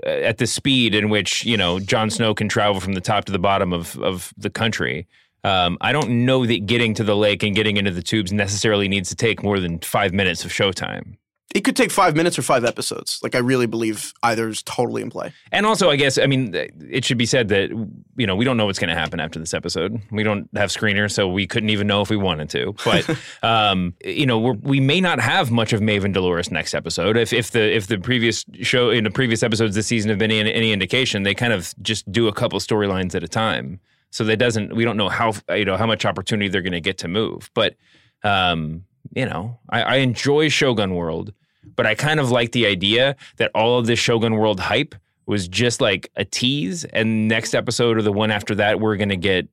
Uh, 0.05 0.09
At 0.09 0.37
the 0.37 0.47
speed 0.47 0.95
in 0.95 1.09
which 1.09 1.45
you 1.45 1.57
know 1.57 1.79
Jon 1.79 2.09
Snow 2.09 2.33
can 2.33 2.49
travel 2.49 2.79
from 2.79 2.93
the 2.93 3.01
top 3.01 3.25
to 3.25 3.31
the 3.31 3.39
bottom 3.39 3.73
of 3.73 3.97
of 3.99 4.33
the 4.37 4.49
country, 4.49 5.07
um, 5.43 5.77
I 5.81 5.91
don't 5.91 6.25
know 6.25 6.45
that 6.45 6.65
getting 6.65 6.93
to 6.95 7.03
the 7.03 7.15
lake 7.15 7.43
and 7.43 7.55
getting 7.55 7.77
into 7.77 7.91
the 7.91 8.03
tubes 8.03 8.31
necessarily 8.31 8.87
needs 8.87 9.09
to 9.09 9.15
take 9.15 9.43
more 9.43 9.59
than 9.59 9.79
five 9.79 10.13
minutes 10.13 10.45
of 10.45 10.51
showtime. 10.51 11.17
It 11.53 11.61
could 11.61 11.75
take 11.75 11.91
five 11.91 12.15
minutes 12.15 12.39
or 12.39 12.43
five 12.43 12.63
episodes. 12.63 13.19
Like 13.21 13.35
I 13.35 13.39
really 13.39 13.65
believe 13.65 14.13
either 14.23 14.47
is 14.47 14.63
totally 14.63 15.01
in 15.01 15.09
play. 15.09 15.33
And 15.51 15.65
also, 15.65 15.89
I 15.89 15.97
guess, 15.97 16.17
I 16.17 16.25
mean, 16.25 16.53
it 16.55 17.03
should 17.03 17.17
be 17.17 17.25
said 17.25 17.49
that, 17.49 17.69
you 18.15 18.25
know, 18.25 18.35
we 18.35 18.45
don't 18.45 18.55
know 18.55 18.65
what's 18.65 18.79
going 18.79 18.89
to 18.89 18.95
happen 18.95 19.19
after 19.19 19.37
this 19.37 19.53
episode. 19.53 20.01
We 20.11 20.23
don't 20.23 20.49
have 20.55 20.69
screeners, 20.69 21.11
so 21.11 21.27
we 21.27 21.47
couldn't 21.47 21.69
even 21.69 21.87
know 21.87 22.01
if 22.01 22.09
we 22.09 22.15
wanted 22.15 22.49
to. 22.51 22.73
But, 22.85 23.17
um, 23.43 23.93
you 24.03 24.25
know, 24.25 24.39
we're, 24.39 24.53
we 24.53 24.79
may 24.79 25.01
not 25.01 25.19
have 25.19 25.51
much 25.51 25.73
of 25.73 25.81
Maeve 25.81 26.05
and 26.05 26.13
Dolores 26.13 26.51
next 26.51 26.73
episode. 26.73 27.17
If, 27.17 27.33
if 27.33 27.51
the 27.51 27.75
if 27.75 27.87
the 27.87 27.97
previous 27.97 28.45
show, 28.61 28.89
in 28.89 29.03
the 29.03 29.11
previous 29.11 29.43
episodes 29.43 29.75
this 29.75 29.87
season 29.87 30.09
have 30.09 30.19
been 30.19 30.31
any, 30.31 30.53
any 30.53 30.71
indication, 30.71 31.23
they 31.23 31.35
kind 31.35 31.53
of 31.53 31.73
just 31.81 32.09
do 32.11 32.27
a 32.27 32.33
couple 32.33 32.59
storylines 32.59 33.13
at 33.13 33.23
a 33.23 33.27
time. 33.27 33.79
So 34.11 34.23
that 34.25 34.37
doesn't, 34.37 34.75
we 34.75 34.83
don't 34.83 34.97
know 34.97 35.09
how, 35.09 35.33
you 35.49 35.65
know, 35.65 35.77
how 35.77 35.85
much 35.85 36.05
opportunity 36.05 36.49
they're 36.49 36.61
going 36.61 36.73
to 36.73 36.81
get 36.81 36.97
to 36.99 37.07
move. 37.07 37.49
But, 37.53 37.75
um, 38.23 38.85
you 39.15 39.25
know, 39.25 39.59
I, 39.69 39.81
I 39.81 39.95
enjoy 39.97 40.49
Shogun 40.49 40.95
World 40.95 41.33
but 41.75 41.85
I 41.85 41.95
kind 41.95 42.19
of 42.19 42.31
like 42.31 42.51
the 42.51 42.65
idea 42.65 43.15
that 43.37 43.51
all 43.53 43.79
of 43.79 43.85
this 43.85 43.99
Shogun 43.99 44.35
World 44.35 44.59
hype 44.59 44.95
was 45.25 45.47
just 45.47 45.81
like 45.81 46.11
a 46.15 46.25
tease, 46.25 46.83
and 46.85 47.27
next 47.27 47.53
episode 47.53 47.97
or 47.97 48.01
the 48.01 48.11
one 48.11 48.31
after 48.31 48.55
that, 48.55 48.79
we're 48.79 48.97
gonna 48.97 49.15
get, 49.15 49.47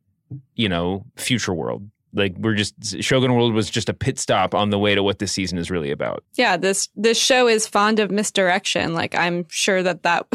you 0.54 0.68
know, 0.68 1.04
Future 1.16 1.54
World. 1.54 1.88
Like 2.14 2.34
we're 2.38 2.54
just 2.54 3.02
Shogun 3.02 3.34
World 3.34 3.52
was 3.54 3.68
just 3.70 3.88
a 3.88 3.94
pit 3.94 4.18
stop 4.18 4.54
on 4.54 4.70
the 4.70 4.78
way 4.78 4.94
to 4.94 5.02
what 5.02 5.18
this 5.18 5.32
season 5.32 5.58
is 5.58 5.70
really 5.70 5.90
about. 5.90 6.24
Yeah, 6.34 6.56
this 6.56 6.88
this 6.96 7.18
show 7.18 7.48
is 7.48 7.66
fond 7.66 7.98
of 7.98 8.10
misdirection. 8.10 8.94
Like 8.94 9.14
I'm 9.14 9.46
sure 9.48 9.82
that 9.82 10.02
that 10.04 10.26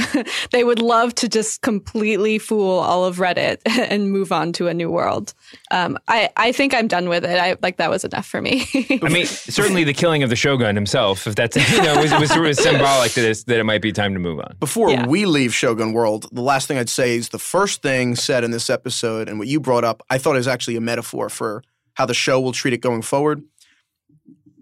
they 0.51 0.63
would 0.63 0.81
love 0.81 1.15
to 1.15 1.27
just 1.29 1.61
completely 1.61 2.37
fool 2.39 2.79
all 2.79 3.05
of 3.05 3.17
Reddit 3.17 3.57
and 3.65 4.11
move 4.11 4.31
on 4.31 4.53
to 4.53 4.67
a 4.67 4.73
new 4.73 4.89
world. 4.91 5.33
Um, 5.71 5.97
I 6.07 6.29
I 6.37 6.51
think 6.51 6.73
I'm 6.73 6.87
done 6.87 7.09
with 7.09 7.25
it. 7.25 7.39
I 7.39 7.57
like 7.61 7.77
that 7.77 7.89
was 7.89 8.03
enough 8.05 8.25
for 8.25 8.41
me. 8.41 8.65
I 9.01 9.09
mean, 9.09 9.25
certainly 9.25 9.83
the 9.83 9.93
killing 9.93 10.23
of 10.23 10.29
the 10.29 10.35
Shogun 10.35 10.75
himself, 10.75 11.25
if 11.27 11.35
that's 11.35 11.55
you 11.71 11.81
know, 11.81 12.01
was, 12.01 12.11
was 12.19 12.29
sort 12.29 12.47
of 12.47 12.55
symbolic 12.55 13.11
to 13.13 13.21
this 13.21 13.43
that 13.45 13.59
it 13.59 13.63
might 13.63 13.81
be 13.81 13.91
time 13.91 14.13
to 14.13 14.19
move 14.19 14.39
on. 14.39 14.55
Before 14.59 14.89
Yeah. 14.91 15.07
we 15.07 15.25
leave 15.25 15.53
Shogun 15.53 15.93
World, 15.93 16.27
the 16.31 16.41
last 16.41 16.67
thing 16.67 16.77
I'd 16.77 16.89
say 16.89 17.15
is 17.15 17.29
the 17.29 17.39
first 17.39 17.81
thing 17.81 18.15
said 18.15 18.43
in 18.43 18.51
this 18.51 18.69
episode 18.69 19.27
and 19.27 19.39
what 19.39 19.47
you 19.47 19.59
brought 19.59 19.83
up, 19.83 20.03
I 20.09 20.17
thought 20.17 20.35
is 20.37 20.47
actually 20.47 20.75
a 20.75 20.81
metaphor 20.81 21.29
for 21.29 21.62
how 21.95 22.05
the 22.05 22.13
show 22.13 22.39
will 22.39 22.51
treat 22.51 22.73
it 22.73 22.81
going 22.81 23.01
forward. 23.01 23.43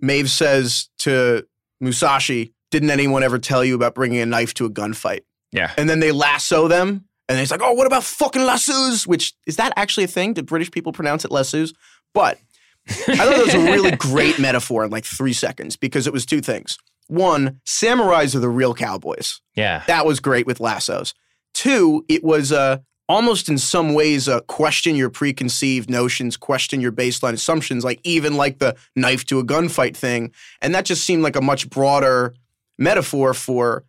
Maeve 0.02 0.30
says 0.30 0.90
to 1.00 1.46
Musashi, 1.80 2.54
Didn't 2.72 2.90
anyone 2.90 3.24
ever 3.24 3.40
tell 3.40 3.64
you 3.64 3.76
about 3.76 3.96
bringing 3.96 4.20
a 4.20 4.26
knife 4.26 4.54
to 4.56 4.66
a 4.66 4.70
gunfight? 4.70 5.22
Yeah. 5.52 5.72
And 5.78 5.90
then 5.90 6.00
they 6.00 6.12
lasso 6.12 6.68
them, 6.68 7.06
and 7.30 7.40
he's 7.40 7.52
like, 7.52 7.62
Oh, 7.64 7.74
what 7.74 7.88
about 7.88 8.04
fucking 8.04 8.44
lassos? 8.44 9.06
Which 9.06 9.34
is 9.46 9.58
that 9.58 9.74
actually 9.76 10.06
a 10.06 10.08
thing? 10.08 10.34
Did 10.34 10.46
British 10.46 10.72
people 10.72 10.92
pronounce 10.92 11.26
it 11.26 11.32
lassos? 11.32 11.74
But 12.14 12.40
I 12.90 12.92
thought 12.94 13.38
it 13.38 13.46
was 13.46 13.54
a 13.54 13.72
really 13.72 13.92
great 13.98 14.40
metaphor 14.40 14.84
in 14.84 14.92
like 14.92 15.06
three 15.06 15.34
seconds 15.34 15.76
because 15.76 16.08
it 16.08 16.14
was 16.14 16.26
two 16.26 16.42
things. 16.42 16.78
One, 17.08 17.60
samurais 17.66 18.36
are 18.36 18.40
the 18.40 18.50
real 18.50 18.74
cowboys. 18.74 19.42
Yeah. 19.56 19.84
That 19.88 20.06
was 20.06 20.20
great 20.20 20.48
with 20.48 20.60
lassos. 20.60 21.14
Two, 21.54 22.06
it 22.08 22.24
was 22.24 22.52
uh, 22.52 22.78
almost 23.12 23.50
in 23.50 23.58
some 23.58 23.94
ways 23.94 24.30
uh, 24.30 24.40
question 24.42 24.96
your 24.96 25.10
preconceived 25.10 25.90
notions, 25.90 26.38
question 26.38 26.80
your 26.80 26.92
baseline 26.92 27.34
assumptions, 27.34 27.84
like 27.84 28.00
even 28.04 28.38
like 28.38 28.60
the 28.60 28.76
knife 28.96 29.26
to 29.26 29.40
a 29.40 29.44
gunfight 29.44 29.96
thing. 29.96 30.32
And 30.62 30.74
that 30.74 30.86
just 30.86 31.04
seemed 31.04 31.22
like 31.22 31.36
a 31.36 31.42
much 31.42 31.70
broader 31.70 32.34
metaphor 32.78 33.34
for 33.34 33.84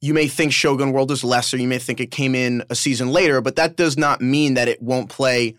you 0.00 0.14
may 0.14 0.26
think 0.26 0.52
Shogun 0.52 0.90
World 0.92 1.12
is 1.12 1.22
lesser, 1.22 1.56
you 1.56 1.68
may 1.68 1.78
think 1.78 2.00
it 2.00 2.10
came 2.10 2.34
in 2.34 2.64
a 2.70 2.74
season 2.74 3.12
later, 3.12 3.40
but 3.40 3.56
that 3.56 3.76
does 3.76 3.96
not 3.96 4.20
mean 4.20 4.54
that 4.54 4.66
it 4.68 4.82
won't 4.82 5.08
play 5.08 5.54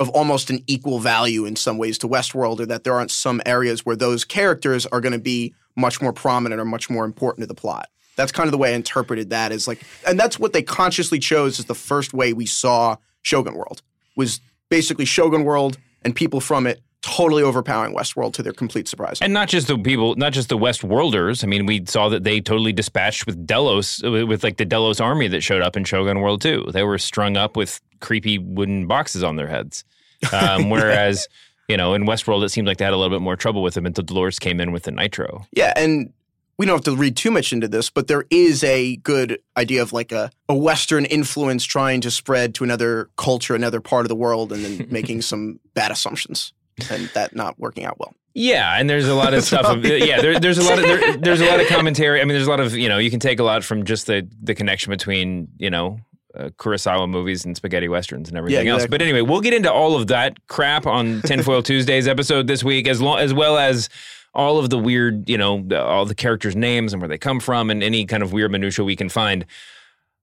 of 0.00 0.08
almost 0.08 0.50
an 0.50 0.64
equal 0.66 0.98
value 0.98 1.44
in 1.44 1.54
some 1.54 1.78
ways 1.78 1.98
to 1.98 2.08
Westworld, 2.08 2.58
or 2.58 2.66
that 2.66 2.82
there 2.82 2.94
aren't 2.94 3.12
some 3.12 3.40
areas 3.46 3.86
where 3.86 3.94
those 3.94 4.24
characters 4.24 4.84
are 4.86 5.00
going 5.00 5.12
to 5.12 5.20
be 5.20 5.54
much 5.76 6.02
more 6.02 6.12
prominent 6.12 6.60
or 6.60 6.64
much 6.64 6.90
more 6.90 7.04
important 7.04 7.42
to 7.42 7.46
the 7.46 7.54
plot. 7.54 7.88
That's 8.16 8.32
kind 8.32 8.46
of 8.46 8.52
the 8.52 8.58
way 8.58 8.72
I 8.72 8.74
interpreted 8.74 9.30
that 9.30 9.52
is 9.52 9.66
like, 9.66 9.82
and 10.06 10.18
that's 10.18 10.38
what 10.38 10.52
they 10.52 10.62
consciously 10.62 11.18
chose 11.18 11.58
as 11.58 11.64
the 11.64 11.74
first 11.74 12.14
way 12.14 12.32
we 12.32 12.46
saw 12.46 12.96
Shogun 13.22 13.54
World 13.54 13.82
was 14.16 14.40
basically 14.68 15.04
Shogun 15.04 15.44
World 15.44 15.78
and 16.02 16.14
people 16.14 16.40
from 16.40 16.66
it 16.66 16.80
totally 17.04 17.42
overpowering 17.42 17.94
Westworld 17.94 18.32
to 18.32 18.42
their 18.42 18.52
complete 18.52 18.88
surprise. 18.88 19.18
And 19.20 19.32
not 19.32 19.48
just 19.48 19.66
the 19.66 19.76
people, 19.76 20.14
not 20.16 20.32
just 20.32 20.48
the 20.48 20.56
West 20.56 20.82
Worlders. 20.82 21.44
I 21.44 21.46
mean, 21.46 21.66
we 21.66 21.84
saw 21.84 22.08
that 22.08 22.24
they 22.24 22.40
totally 22.40 22.72
dispatched 22.72 23.26
with 23.26 23.46
Delos, 23.46 24.02
with 24.02 24.42
like 24.42 24.56
the 24.56 24.64
Delos 24.64 25.00
army 25.00 25.28
that 25.28 25.42
showed 25.42 25.60
up 25.60 25.76
in 25.76 25.84
Shogun 25.84 26.20
World 26.20 26.40
too. 26.40 26.66
They 26.72 26.82
were 26.82 26.98
strung 26.98 27.36
up 27.36 27.56
with 27.56 27.80
creepy 28.00 28.38
wooden 28.38 28.86
boxes 28.86 29.22
on 29.22 29.36
their 29.36 29.48
heads. 29.48 29.84
Um, 30.32 30.70
whereas, 30.70 31.28
you 31.68 31.76
know, 31.76 31.92
in 31.92 32.04
Westworld, 32.04 32.42
it 32.42 32.48
seemed 32.48 32.66
like 32.66 32.78
they 32.78 32.84
had 32.86 32.94
a 32.94 32.96
little 32.96 33.14
bit 33.14 33.22
more 33.22 33.36
trouble 33.36 33.62
with 33.62 33.74
them 33.74 33.84
until 33.84 34.04
Dolores 34.04 34.38
came 34.38 34.58
in 34.58 34.72
with 34.72 34.84
the 34.84 34.90
nitro. 34.90 35.46
Yeah, 35.52 35.74
and 35.76 36.10
we 36.58 36.66
don't 36.66 36.76
have 36.76 36.84
to 36.84 36.96
read 36.96 37.16
too 37.16 37.30
much 37.30 37.52
into 37.52 37.68
this, 37.68 37.90
but 37.90 38.06
there 38.06 38.24
is 38.30 38.62
a 38.64 38.96
good 38.96 39.38
idea 39.56 39.82
of 39.82 39.92
like 39.92 40.12
a, 40.12 40.30
a 40.48 40.54
Western 40.54 41.04
influence 41.04 41.64
trying 41.64 42.00
to 42.02 42.10
spread 42.10 42.54
to 42.56 42.64
another 42.64 43.10
culture, 43.16 43.54
another 43.54 43.80
part 43.80 44.04
of 44.04 44.08
the 44.08 44.16
world, 44.16 44.52
and 44.52 44.64
then 44.64 44.86
making 44.90 45.22
some 45.22 45.60
bad 45.74 45.90
assumptions 45.90 46.52
and 46.90 47.08
that 47.14 47.34
not 47.34 47.58
working 47.58 47.84
out 47.84 47.98
well. 47.98 48.14
Yeah, 48.34 48.78
and 48.78 48.90
there's 48.90 49.08
a 49.08 49.14
lot 49.14 49.32
of 49.32 49.44
stuff. 49.44 49.64
Of, 49.64 49.84
yeah, 49.84 50.20
there, 50.20 50.38
there's 50.40 50.58
a 50.58 50.64
lot 50.64 50.78
of 50.78 50.84
there, 50.84 51.16
there's 51.16 51.40
a 51.40 51.46
lot 51.46 51.60
of 51.60 51.68
commentary. 51.68 52.20
I 52.20 52.24
mean, 52.24 52.34
there's 52.34 52.46
a 52.46 52.50
lot 52.50 52.60
of 52.60 52.74
you 52.74 52.88
know 52.88 52.98
you 52.98 53.10
can 53.10 53.20
take 53.20 53.38
a 53.38 53.44
lot 53.44 53.64
from 53.64 53.84
just 53.84 54.06
the 54.06 54.28
the 54.42 54.54
connection 54.54 54.90
between 54.90 55.48
you 55.56 55.70
know 55.70 56.00
uh, 56.36 56.50
Kurosawa 56.58 57.08
movies 57.08 57.44
and 57.44 57.56
spaghetti 57.56 57.88
westerns 57.88 58.28
and 58.28 58.36
everything 58.36 58.66
else. 58.66 58.82
exactly. 58.82 58.98
But 58.98 59.02
anyway, 59.02 59.20
we'll 59.22 59.40
get 59.40 59.54
into 59.54 59.72
all 59.72 59.96
of 59.96 60.08
that 60.08 60.46
crap 60.48 60.86
on 60.86 61.22
Tinfoil 61.22 61.62
Tuesdays 61.62 62.08
episode 62.08 62.46
this 62.46 62.64
week, 62.64 62.88
as 62.88 63.00
long 63.00 63.18
as 63.18 63.32
well 63.32 63.56
as 63.56 63.88
all 64.34 64.58
of 64.58 64.70
the 64.70 64.78
weird 64.78 65.28
you 65.28 65.38
know 65.38 65.66
all 65.76 66.04
the 66.06 66.14
characters' 66.14 66.56
names 66.56 66.92
and 66.92 67.00
where 67.00 67.08
they 67.08 67.18
come 67.18 67.40
from 67.40 67.70
and 67.70 67.82
any 67.82 68.04
kind 68.04 68.22
of 68.22 68.32
weird 68.32 68.50
minutia 68.50 68.84
we 68.84 68.96
can 68.96 69.08
find. 69.08 69.46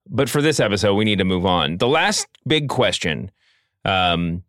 But 0.09 0.29
for 0.29 0.41
this 0.41 0.59
episode, 0.59 0.95
we 0.95 1.05
need 1.05 1.19
to 1.19 1.25
move 1.25 1.45
on. 1.45 1.77
The 1.77 1.87
last 1.87 2.27
big 2.45 2.69
question. 2.69 3.31
Um, 3.83 4.43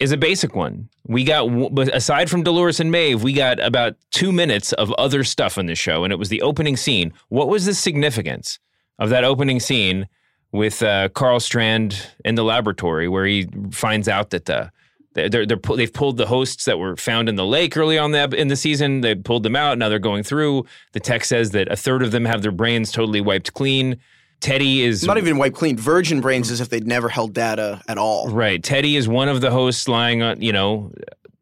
is 0.00 0.12
a 0.12 0.16
basic 0.16 0.54
one. 0.54 0.88
We 1.06 1.24
got, 1.24 1.48
aside 1.92 2.28
from 2.28 2.42
Dolores 2.42 2.80
and 2.80 2.90
Maeve, 2.90 3.22
we 3.22 3.32
got 3.32 3.60
about 3.60 3.96
two 4.10 4.32
minutes 4.32 4.72
of 4.72 4.92
other 4.92 5.24
stuff 5.24 5.56
in 5.56 5.66
the 5.66 5.74
show, 5.74 6.04
and 6.04 6.12
it 6.12 6.18
was 6.18 6.28
the 6.28 6.42
opening 6.42 6.76
scene. 6.76 7.12
What 7.28 7.48
was 7.48 7.64
the 7.64 7.74
significance 7.74 8.58
of 8.98 9.10
that 9.10 9.24
opening 9.24 9.60
scene 9.60 10.08
with 10.52 10.82
uh, 10.82 11.08
Karl 11.10 11.40
Strand 11.40 12.10
in 12.24 12.34
the 12.34 12.44
laboratory, 12.44 13.08
where 13.08 13.24
he 13.24 13.48
finds 13.70 14.08
out 14.08 14.30
that 14.30 14.46
the 14.46 14.70
they're, 15.14 15.46
they're, 15.46 15.56
they've 15.76 15.92
pulled 15.92 16.16
the 16.16 16.26
hosts 16.26 16.64
that 16.66 16.78
were 16.78 16.96
found 16.96 17.28
in 17.28 17.36
the 17.36 17.46
lake 17.46 17.76
early 17.76 17.98
on 17.98 18.10
the, 18.10 18.28
in 18.36 18.48
the 18.48 18.56
season. 18.56 19.00
They 19.00 19.14
pulled 19.14 19.42
them 19.42 19.56
out. 19.56 19.78
Now 19.78 19.88
they're 19.88 19.98
going 19.98 20.22
through. 20.22 20.66
The 20.92 21.00
text 21.00 21.28
says 21.28 21.52
that 21.52 21.70
a 21.70 21.76
third 21.76 22.02
of 22.02 22.10
them 22.10 22.24
have 22.24 22.42
their 22.42 22.52
brains 22.52 22.92
totally 22.92 23.20
wiped 23.20 23.54
clean. 23.54 23.98
Teddy 24.40 24.82
is 24.82 25.04
Not 25.04 25.16
even 25.16 25.38
wiped 25.38 25.56
clean. 25.56 25.76
Virgin 25.76 26.20
brains 26.20 26.50
as 26.50 26.60
if 26.60 26.68
they'd 26.68 26.86
never 26.86 27.08
held 27.08 27.32
data 27.32 27.80
at 27.88 27.96
all. 27.96 28.28
Right. 28.28 28.62
Teddy 28.62 28.96
is 28.96 29.08
one 29.08 29.28
of 29.28 29.40
the 29.40 29.50
hosts 29.50 29.88
lying 29.88 30.20
on, 30.20 30.42
you 30.42 30.52
know, 30.52 30.92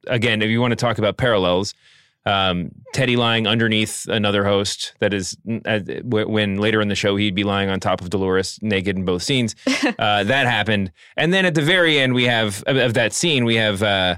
again, 0.07 0.43
if 0.43 0.51
you 0.51 0.61
want 0.61 0.73
to 0.73 0.77
talk 0.77 0.99
about 0.99 1.17
parallels, 1.17 1.75
um, 2.25 2.71
Teddy 2.93 3.17
lying 3.17 3.47
underneath 3.47 4.07
another 4.09 4.45
host 4.45 4.95
that 5.01 5.13
is, 5.13 5.37
uh, 5.65 5.81
when 6.05 6.57
later 6.59 6.81
in 6.81 6.89
the 6.89 6.95
show 6.95 7.17
he'd 7.17 7.35
be 7.35 7.45
lying 7.45 7.69
on 7.69 7.81
top 7.81 8.01
of 8.01 8.11
Dolores 8.11 8.59
naked 8.63 8.97
in 8.97 9.05
both 9.05 9.23
scenes. 9.23 9.57
uh, 9.99 10.25
that 10.25 10.47
happened. 10.47 10.93
And 11.17 11.33
then 11.33 11.45
at 11.45 11.55
the 11.55 11.63
very 11.63 11.99
end, 11.99 12.15
we 12.15 12.25
have, 12.25 12.63
of, 12.67 12.77
of 12.77 12.95
that 12.95 13.13
scene, 13.13 13.45
we 13.45 13.57
have 13.57 13.83
uh, 13.83 14.17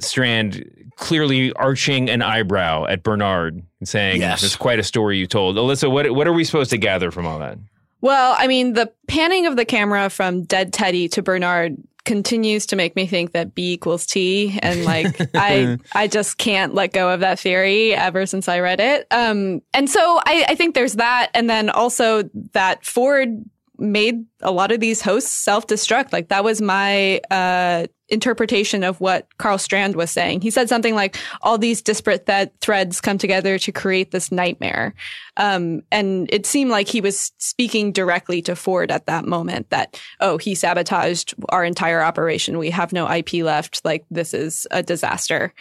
Strand 0.00 0.64
clearly 0.96 1.52
arching 1.52 2.10
an 2.10 2.22
eyebrow 2.22 2.86
at 2.86 3.02
Bernard 3.02 3.62
and 3.78 3.88
saying, 3.88 4.20
Yes. 4.20 4.42
It's 4.42 4.56
quite 4.56 4.80
a 4.80 4.82
story 4.82 5.18
you 5.18 5.26
told. 5.26 5.56
Alyssa, 5.56 5.90
what, 5.90 6.10
what 6.12 6.26
are 6.26 6.32
we 6.32 6.44
supposed 6.44 6.70
to 6.70 6.78
gather 6.78 7.10
from 7.10 7.26
all 7.26 7.38
that? 7.38 7.58
Well, 8.00 8.34
I 8.38 8.46
mean, 8.46 8.74
the 8.74 8.92
panning 9.08 9.46
of 9.46 9.56
the 9.56 9.64
camera 9.64 10.08
from 10.10 10.44
dead 10.44 10.72
Teddy 10.72 11.08
to 11.10 11.22
Bernard 11.22 11.76
continues 12.04 12.66
to 12.66 12.76
make 12.76 12.96
me 12.96 13.06
think 13.06 13.32
that 13.32 13.54
B 13.54 13.72
equals 13.72 14.06
T, 14.06 14.58
and 14.62 14.84
like 14.84 15.20
I, 15.34 15.78
I 15.92 16.06
just 16.06 16.38
can't 16.38 16.74
let 16.74 16.92
go 16.92 17.10
of 17.10 17.20
that 17.20 17.38
theory 17.38 17.94
ever 17.94 18.26
since 18.26 18.48
I 18.48 18.60
read 18.60 18.80
it. 18.80 19.06
Um, 19.10 19.62
and 19.74 19.88
so 19.88 20.00
I, 20.24 20.46
I 20.48 20.54
think 20.54 20.74
there's 20.74 20.94
that, 20.94 21.30
and 21.34 21.48
then 21.48 21.70
also 21.70 22.24
that 22.52 22.84
Ford 22.84 23.44
made 23.78 24.24
a 24.40 24.50
lot 24.50 24.72
of 24.72 24.80
these 24.80 25.00
hosts 25.00 25.30
self-destruct. 25.30 26.12
Like 26.12 26.28
that 26.28 26.44
was 26.44 26.60
my 26.60 27.20
uh, 27.30 27.86
interpretation 28.08 28.82
of 28.82 29.00
what 29.00 29.26
Karl 29.38 29.58
Strand 29.58 29.96
was 29.96 30.10
saying. 30.10 30.40
He 30.40 30.50
said 30.50 30.68
something 30.68 30.94
like, 30.94 31.16
"All 31.42 31.58
these 31.58 31.82
disparate 31.82 32.26
th- 32.26 32.50
threads 32.60 33.00
come 33.00 33.18
together 33.18 33.58
to 33.58 33.72
create 33.72 34.10
this 34.10 34.32
nightmare," 34.32 34.94
um, 35.36 35.82
and 35.90 36.28
it 36.32 36.46
seemed 36.46 36.70
like 36.70 36.88
he 36.88 37.00
was 37.00 37.32
speaking 37.38 37.92
directly 37.92 38.42
to 38.42 38.56
Ford 38.56 38.90
at 38.90 39.06
that 39.06 39.24
moment. 39.24 39.70
That 39.70 40.00
oh, 40.20 40.38
he 40.38 40.54
sabotaged 40.54 41.34
our 41.50 41.64
entire 41.64 42.02
operation. 42.02 42.58
We 42.58 42.70
have 42.70 42.92
no 42.92 43.10
IP 43.10 43.34
left. 43.44 43.84
Like 43.84 44.04
this 44.10 44.34
is 44.34 44.66
a 44.70 44.82
disaster. 44.82 45.52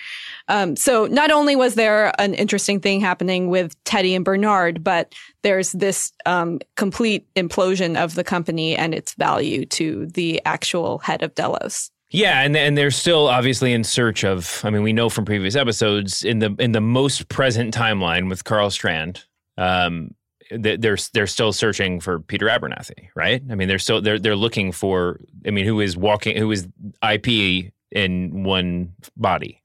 Um, 0.47 0.75
so 0.75 1.07
not 1.07 1.31
only 1.31 1.55
was 1.55 1.75
there 1.75 2.13
an 2.19 2.33
interesting 2.33 2.79
thing 2.79 3.01
happening 3.01 3.49
with 3.49 3.81
Teddy 3.83 4.15
and 4.15 4.23
Bernard, 4.23 4.83
but 4.83 5.13
there's 5.43 5.71
this 5.71 6.11
um, 6.25 6.59
complete 6.75 7.25
implosion 7.35 8.01
of 8.01 8.15
the 8.15 8.23
company 8.23 8.75
and 8.75 8.93
its 8.93 9.13
value 9.13 9.65
to 9.65 10.07
the 10.07 10.41
actual 10.45 10.99
head 10.99 11.23
of 11.23 11.35
Delos. 11.35 11.91
Yeah, 12.09 12.41
and 12.41 12.55
and 12.55 12.77
they're 12.77 12.91
still 12.91 13.27
obviously 13.27 13.73
in 13.73 13.83
search 13.83 14.23
of. 14.23 14.61
I 14.63 14.69
mean, 14.69 14.81
we 14.81 14.93
know 14.93 15.09
from 15.09 15.25
previous 15.25 15.55
episodes 15.55 16.23
in 16.23 16.39
the 16.39 16.55
in 16.57 16.71
the 16.71 16.81
most 16.81 17.27
present 17.27 17.75
timeline 17.75 18.29
with 18.29 18.45
Karl 18.45 18.69
Strand, 18.69 19.25
um, 19.57 20.13
they're 20.49 20.97
they're 21.13 21.27
still 21.27 21.51
searching 21.51 21.99
for 21.99 22.19
Peter 22.21 22.47
Abernathy, 22.47 23.09
right? 23.13 23.43
I 23.51 23.55
mean, 23.55 23.67
they're 23.67 23.79
still 23.79 24.01
they're 24.01 24.19
they're 24.19 24.37
looking 24.37 24.71
for. 24.71 25.19
I 25.45 25.51
mean, 25.51 25.65
who 25.65 25.81
is 25.81 25.97
walking? 25.97 26.37
Who 26.37 26.49
is 26.51 26.67
IP 27.03 27.73
in 27.91 28.43
one 28.43 28.93
body? 29.17 29.61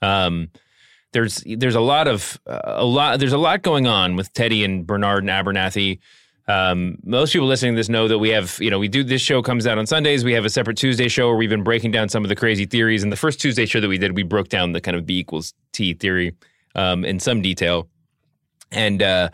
Um, 0.00 0.48
there's 1.12 1.42
there's 1.46 1.74
a 1.74 1.80
lot 1.80 2.08
of 2.08 2.40
uh, 2.46 2.60
a 2.64 2.84
lot 2.84 3.18
there's 3.20 3.32
a 3.32 3.38
lot 3.38 3.62
going 3.62 3.86
on 3.86 4.16
with 4.16 4.32
Teddy 4.32 4.64
and 4.64 4.86
Bernard 4.86 5.24
and 5.24 5.30
Abernathy. 5.30 5.98
Um, 6.48 6.98
most 7.02 7.32
people 7.32 7.48
listening 7.48 7.74
to 7.74 7.76
this 7.76 7.88
know 7.88 8.06
that 8.06 8.18
we 8.18 8.28
have, 8.30 8.56
you 8.60 8.70
know, 8.70 8.78
we 8.78 8.88
do 8.88 9.02
this 9.02 9.20
show 9.20 9.42
comes 9.42 9.66
out 9.66 9.78
on 9.78 9.86
Sundays. 9.86 10.24
We 10.24 10.32
have 10.34 10.44
a 10.44 10.50
separate 10.50 10.76
Tuesday 10.76 11.08
show 11.08 11.26
where 11.28 11.36
we've 11.36 11.50
been 11.50 11.64
breaking 11.64 11.90
down 11.90 12.08
some 12.08 12.24
of 12.24 12.28
the 12.28 12.36
crazy 12.36 12.66
theories. 12.66 13.02
And 13.02 13.10
the 13.10 13.16
first 13.16 13.40
Tuesday 13.40 13.66
show 13.66 13.80
that 13.80 13.88
we 13.88 13.98
did, 13.98 14.14
we 14.14 14.22
broke 14.22 14.48
down 14.48 14.72
the 14.72 14.80
kind 14.80 14.96
of 14.96 15.04
B 15.06 15.18
equals 15.18 15.54
T 15.72 15.94
theory 15.94 16.34
um, 16.76 17.04
in 17.04 17.18
some 17.18 17.42
detail. 17.42 17.88
And 18.70 19.02
uh, 19.02 19.30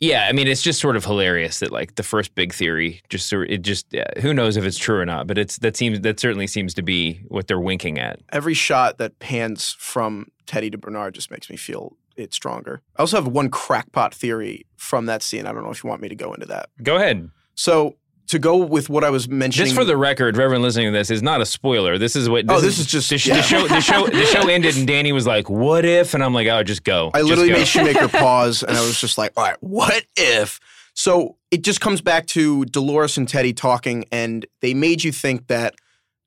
Yeah, 0.00 0.26
I 0.28 0.32
mean, 0.32 0.46
it's 0.46 0.62
just 0.62 0.80
sort 0.80 0.94
of 0.94 1.04
hilarious 1.04 1.58
that 1.58 1.72
like 1.72 1.96
the 1.96 2.04
first 2.04 2.34
big 2.36 2.54
theory 2.54 3.02
just 3.08 3.28
sort 3.28 3.50
it 3.50 3.62
just 3.62 3.92
who 4.20 4.32
knows 4.32 4.56
if 4.56 4.64
it's 4.64 4.78
true 4.78 4.98
or 4.98 5.04
not, 5.04 5.26
but 5.26 5.38
it's 5.38 5.58
that 5.58 5.76
seems 5.76 6.00
that 6.00 6.20
certainly 6.20 6.46
seems 6.46 6.72
to 6.74 6.82
be 6.82 7.20
what 7.28 7.48
they're 7.48 7.60
winking 7.60 7.98
at. 7.98 8.20
Every 8.30 8.54
shot 8.54 8.98
that 8.98 9.18
pans 9.18 9.74
from 9.78 10.28
Teddy 10.46 10.70
to 10.70 10.78
Bernard 10.78 11.14
just 11.14 11.30
makes 11.32 11.50
me 11.50 11.56
feel 11.56 11.96
it 12.18 12.34
stronger. 12.34 12.82
I 12.96 13.00
also 13.02 13.16
have 13.16 13.26
one 13.28 13.48
crackpot 13.50 14.14
theory 14.14 14.66
from 14.76 15.06
that 15.06 15.22
scene. 15.22 15.46
I 15.46 15.52
don't 15.52 15.62
know 15.64 15.70
if 15.70 15.82
you 15.84 15.88
want 15.90 16.02
me 16.02 16.08
to 16.08 16.14
go 16.16 16.32
into 16.34 16.46
that. 16.46 16.68
Go 16.82 16.96
ahead. 16.96 17.30
So 17.54 17.96
to 18.28 18.38
go 18.38 18.56
with 18.58 18.90
what 18.90 19.04
I 19.04 19.10
was 19.10 19.28
mentioning, 19.28 19.66
Just 19.68 19.76
for 19.78 19.84
the 19.84 19.96
record, 19.96 20.36
for 20.36 20.42
everyone 20.42 20.62
listening 20.62 20.92
to 20.92 20.98
this, 20.98 21.10
is 21.10 21.22
not 21.22 21.40
a 21.40 21.46
spoiler. 21.46 21.96
This 21.96 22.14
is 22.14 22.28
what. 22.28 22.46
This 22.46 22.56
Oh, 22.56 22.60
this 22.60 22.78
is 22.78 22.86
just- 22.86 23.08
the, 23.08 23.16
sh- 23.18 23.28
yeah. 23.28 23.36
the 23.36 23.42
show. 23.42 23.66
The 23.68 23.80
show. 23.80 24.06
The 24.06 24.24
show 24.26 24.48
ended, 24.48 24.76
and 24.76 24.86
Danny 24.86 25.12
was 25.12 25.26
like, 25.26 25.48
"What 25.48 25.84
if?" 25.86 26.12
And 26.14 26.22
I'm 26.22 26.34
like, 26.34 26.46
"Oh, 26.48 26.62
just 26.62 26.84
go." 26.84 27.10
I 27.14 27.18
Just 27.20 27.30
literally 27.30 27.50
go." 27.50 27.56
made 27.58 27.66
Shoemaker 27.66 28.08
pause, 28.18 28.62
and 28.62 28.76
I 28.76 28.80
was 28.82 29.00
just 29.00 29.16
like, 29.16 29.32
"All 29.36 29.44
right, 29.44 29.56
what 29.60 30.04
if?" 30.16 30.60
So 30.94 31.36
it 31.50 31.62
just 31.62 31.80
comes 31.80 32.00
back 32.02 32.26
to 32.28 32.64
Dolores 32.66 33.16
and 33.16 33.26
Teddy 33.28 33.52
talking, 33.54 34.04
and 34.12 34.44
they 34.60 34.74
made 34.74 35.04
you 35.04 35.12
think 35.12 35.46
that 35.46 35.74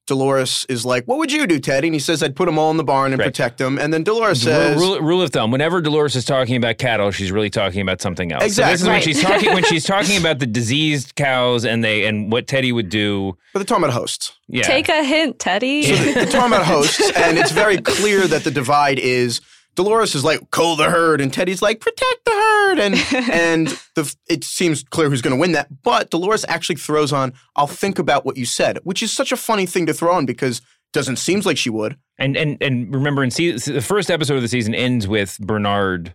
Dolores 0.08 0.66
is 0.68 0.86
like, 0.86 1.06
"What 1.06 1.18
would 1.20 1.32
you 1.32 1.46
do, 1.48 1.60
Teddy?" 1.60 1.88
And 1.88 1.96
he 1.96 2.00
says, 2.00 2.22
"I'd 2.24 2.36
put 2.36 2.46
them 2.48 2.58
all 2.58 2.72
in 2.72 2.78
the 2.78 2.84
barn 2.84 3.14
and 3.14 3.20
Right. 3.20 3.26
protect 3.28 3.58
them." 3.60 3.78
And 3.80 3.94
then 3.94 4.04
Dolores 4.04 4.46
Rule, 4.46 4.54
says, 4.56 4.78
rule, 4.80 5.00
rule 5.00 5.22
of 5.22 5.30
thumb: 5.32 5.52
Whenever 5.52 5.80
Dolores 5.82 6.16
is 6.16 6.26
talking 6.26 6.56
about 6.56 6.78
cattle, 6.78 7.12
she's 7.12 7.32
really 7.32 7.50
talking 7.50 7.82
about 7.82 8.02
something 8.02 8.32
else. 8.32 8.42
So 8.42 8.46
Exactly. 8.48 8.72
this 8.74 8.82
is 8.82 8.88
when 8.88 9.02
she's 9.02 9.22
talking 9.22 9.54
when 9.54 9.64
she's 9.64 9.84
talking 9.86 10.18
about 10.18 10.40
the 10.40 10.48
diseased 10.48 11.16
cows 11.16 11.66
and 11.66 11.84
they 11.84 12.06
and 12.06 12.32
what 12.32 12.48
Teddy 12.48 12.72
would 12.72 12.90
do. 12.90 13.38
"But 13.54 13.60
they're 13.60 13.66
talking 13.66 13.84
about 13.84 13.94
hosts." 13.94 14.34
Yeah, 14.48 14.64
Take 14.64 14.90
a 14.90 15.04
hint, 15.04 15.40
Teddy. 15.40 15.86
They're 15.96 16.26
talking 16.26 16.52
about 16.54 16.66
hosts, 16.66 17.00
and 17.16 17.38
it's 17.38 17.52
very 17.52 17.78
clear 17.78 18.28
that 18.28 18.44
the 18.44 18.52
divide 18.52 19.00
is 19.00 19.40
Dolores 19.76 20.16
is 20.16 20.24
like 20.24 20.52
cull 20.52 20.76
the 20.76 20.90
herd, 20.90 21.22
and 21.22 21.32
Teddy's 21.32 21.62
like 21.62 21.80
protect 21.80 22.26
the 22.26 22.32
herd, 22.32 22.80
and 22.80 22.96
and 23.32 23.68
the 23.96 24.14
it 24.28 24.44
seems 24.44 24.84
clear 24.84 25.10
who's 25.10 25.22
going 25.22 25.36
to 25.36 25.40
win 25.40 25.54
that. 25.54 25.84
But 25.84 26.10
Dolores 26.10 26.46
actually 26.48 26.76
throws 26.76 27.14
on, 27.14 27.34
"I'll 27.56 27.68
think 27.68 28.00
about 28.00 28.26
what 28.26 28.38
you 28.38 28.46
said," 28.46 28.80
which 28.84 29.02
is 29.02 29.12
such 29.12 29.32
a 29.32 29.38
funny 29.38 29.66
thing 29.66 29.86
to 29.86 29.94
throw 29.94 30.14
on 30.14 30.26
because 30.26 30.60
it 30.60 30.94
doesn't 30.94 31.18
seems 31.18 31.46
like 31.46 31.58
she 31.58 31.70
would. 31.70 31.98
and 32.18 32.36
and 32.36 32.62
and 32.62 32.94
remember, 32.94 33.24
in 33.24 33.32
season, 33.32 33.74
the 33.74 33.82
first 33.82 34.12
episode 34.12 34.36
of 34.36 34.42
the 34.42 34.48
season 34.48 34.76
ends 34.76 35.08
with 35.08 35.38
Bernard 35.40 36.14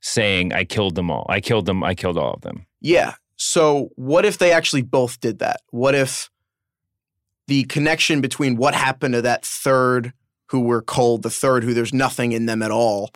saying, 0.00 0.52
"I 0.52 0.64
killed 0.64 0.94
them 0.94 1.10
all. 1.10 1.26
I 1.28 1.40
killed 1.40 1.66
them. 1.66 1.82
I 1.82 1.94
killed 1.94 2.18
all 2.18 2.34
of 2.34 2.42
them." 2.42 2.66
Yeah. 2.80 3.14
So 3.36 3.90
what 3.94 4.24
if 4.24 4.38
they 4.38 4.52
actually 4.52 4.82
both 4.82 5.20
did 5.20 5.38
that? 5.38 5.60
What 5.70 5.94
if 5.94 6.28
the 7.46 7.64
connection 7.64 8.20
between 8.20 8.56
what 8.56 8.74
happened 8.74 9.14
to 9.14 9.22
that 9.22 9.44
third 9.44 10.12
who 10.48 10.60
were 10.60 10.82
cold, 10.82 11.22
the 11.22 11.30
third 11.30 11.64
who 11.64 11.74
there's 11.74 11.94
nothing 11.94 12.32
in 12.32 12.46
them 12.46 12.62
at 12.62 12.70
all, 12.70 13.10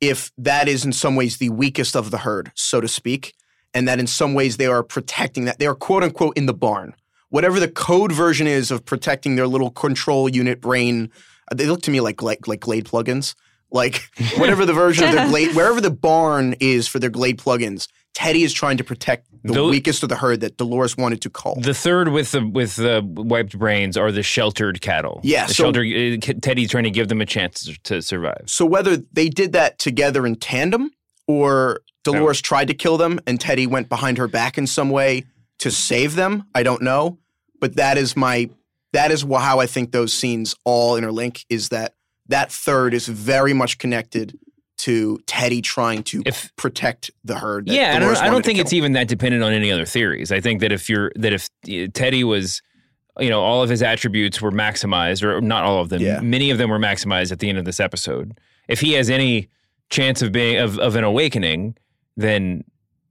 if 0.00 0.30
that 0.38 0.68
is 0.68 0.84
in 0.84 0.92
some 0.92 1.16
ways 1.16 1.38
the 1.38 1.50
weakest 1.50 1.96
of 1.96 2.10
the 2.10 2.18
herd, 2.18 2.52
so 2.54 2.80
to 2.80 2.88
speak, 2.88 3.34
and 3.74 3.88
that 3.88 3.98
in 3.98 4.06
some 4.06 4.34
ways 4.34 4.56
they 4.56 4.66
are 4.66 4.82
protecting 4.82 5.44
that, 5.44 5.58
they 5.58 5.66
are 5.66 5.74
quote 5.74 6.02
unquote 6.02 6.36
in 6.36 6.46
the 6.46 6.54
barn. 6.54 6.94
Whatever 7.28 7.58
the 7.58 7.68
code 7.68 8.12
version 8.12 8.46
is 8.46 8.70
of 8.70 8.84
protecting 8.84 9.36
their 9.36 9.48
little 9.48 9.70
control 9.70 10.28
unit 10.28 10.60
brain, 10.60 11.10
uh, 11.50 11.54
they 11.54 11.66
look 11.66 11.82
to 11.82 11.90
me 11.90 12.00
like 12.00 12.22
like 12.22 12.46
like 12.46 12.60
Glade 12.60 12.84
plugins. 12.86 13.34
Like 13.70 14.08
whatever 14.36 14.64
the 14.64 14.72
version 14.72 15.04
of 15.04 15.12
their 15.12 15.28
Glade, 15.30 15.54
wherever 15.54 15.80
the 15.80 15.90
barn 15.90 16.54
is 16.60 16.86
for 16.86 16.98
their 16.98 17.10
Glade 17.10 17.38
plugins, 17.38 17.88
Teddy 18.16 18.44
is 18.44 18.54
trying 18.54 18.78
to 18.78 18.84
protect 18.84 19.26
the 19.44 19.52
Tho- 19.52 19.68
weakest 19.68 20.02
of 20.02 20.08
the 20.08 20.16
herd 20.16 20.40
that 20.40 20.56
Dolores 20.56 20.96
wanted 20.96 21.20
to 21.20 21.28
call. 21.28 21.56
The 21.60 21.74
third 21.74 22.08
with 22.08 22.32
the 22.32 22.46
with 22.46 22.76
the 22.76 23.02
wiped 23.04 23.58
brains 23.58 23.98
are 23.98 24.10
the 24.10 24.22
sheltered 24.22 24.80
cattle. 24.80 25.20
Yeah, 25.22 25.44
the 25.46 25.52
so- 25.52 25.64
shelter. 25.64 25.80
uh, 25.82 26.32
Teddy's 26.40 26.70
trying 26.70 26.84
to 26.84 26.90
give 26.90 27.08
them 27.08 27.20
a 27.20 27.26
chance 27.26 27.66
to, 27.66 27.78
to 27.82 28.00
survive. 28.00 28.44
so 28.46 28.64
whether 28.64 28.96
they 28.96 29.28
did 29.28 29.52
that 29.52 29.78
together 29.78 30.26
in 30.26 30.36
tandem 30.36 30.92
or 31.26 31.82
Dolores 32.04 32.40
tried 32.40 32.68
to 32.68 32.74
kill 32.74 32.96
them 32.96 33.20
and 33.26 33.38
Teddy 33.38 33.66
went 33.66 33.90
behind 33.90 34.16
her 34.16 34.28
back 34.28 34.56
in 34.56 34.66
some 34.66 34.88
way 34.88 35.24
to 35.58 35.70
save 35.70 36.14
them, 36.14 36.44
I 36.54 36.62
don't 36.62 36.80
know. 36.80 37.18
But 37.60 37.76
that 37.76 37.98
is 37.98 38.16
my 38.16 38.48
that 38.94 39.10
is 39.10 39.24
how 39.24 39.60
I 39.60 39.66
think 39.66 39.92
those 39.92 40.14
scenes 40.14 40.56
all 40.64 40.98
interlink 40.98 41.44
is 41.50 41.68
that 41.68 41.96
that 42.28 42.50
third 42.50 42.94
is 42.94 43.08
very 43.08 43.52
much 43.52 43.76
connected 43.76 44.38
to 44.78 45.18
Teddy 45.26 45.62
trying 45.62 46.02
to 46.04 46.22
If- 46.26 46.50
protect 46.56 47.10
the 47.24 47.36
herd. 47.38 47.68
yeah, 47.68 47.94
I 47.96 47.98
don't, 47.98 48.16
I 48.18 48.28
don't 48.28 48.44
think 48.44 48.58
it's 48.58 48.72
even 48.72 48.92
that 48.92 49.08
dependent 49.08 49.42
on 49.42 49.52
any 49.52 49.70
other 49.72 49.86
theories. 49.86 50.30
I 50.32 50.40
think 50.40 50.60
that 50.60 50.72
if 50.72 50.88
you're 50.88 51.10
that 51.16 51.32
if 51.32 51.48
Teddy 51.94 52.24
was, 52.24 52.60
you 53.18 53.30
know, 53.30 53.40
all 53.40 53.62
of 53.62 53.70
his 53.70 53.82
attributes 53.82 54.40
were 54.42 54.52
maximized, 54.52 55.22
or 55.22 55.40
not 55.40 55.64
all 55.64 55.80
of 55.80 55.88
them, 55.88 56.02
Yeah. 56.02 56.20
many 56.20 56.50
of 56.50 56.58
them 56.58 56.68
were 56.70 56.78
maximized 56.78 57.32
at 57.32 57.38
the 57.38 57.48
end 57.48 57.58
of 57.58 57.64
this 57.64 57.80
episode. 57.80 58.38
If 58.68 58.80
he 58.80 58.92
has 58.92 59.08
any 59.10 59.48
chance 59.88 60.20
of 60.22 60.32
being 60.32 60.56
of, 60.58 60.78
of 60.78 60.96
an 60.96 61.04
awakening, 61.04 61.76
then 62.16 62.64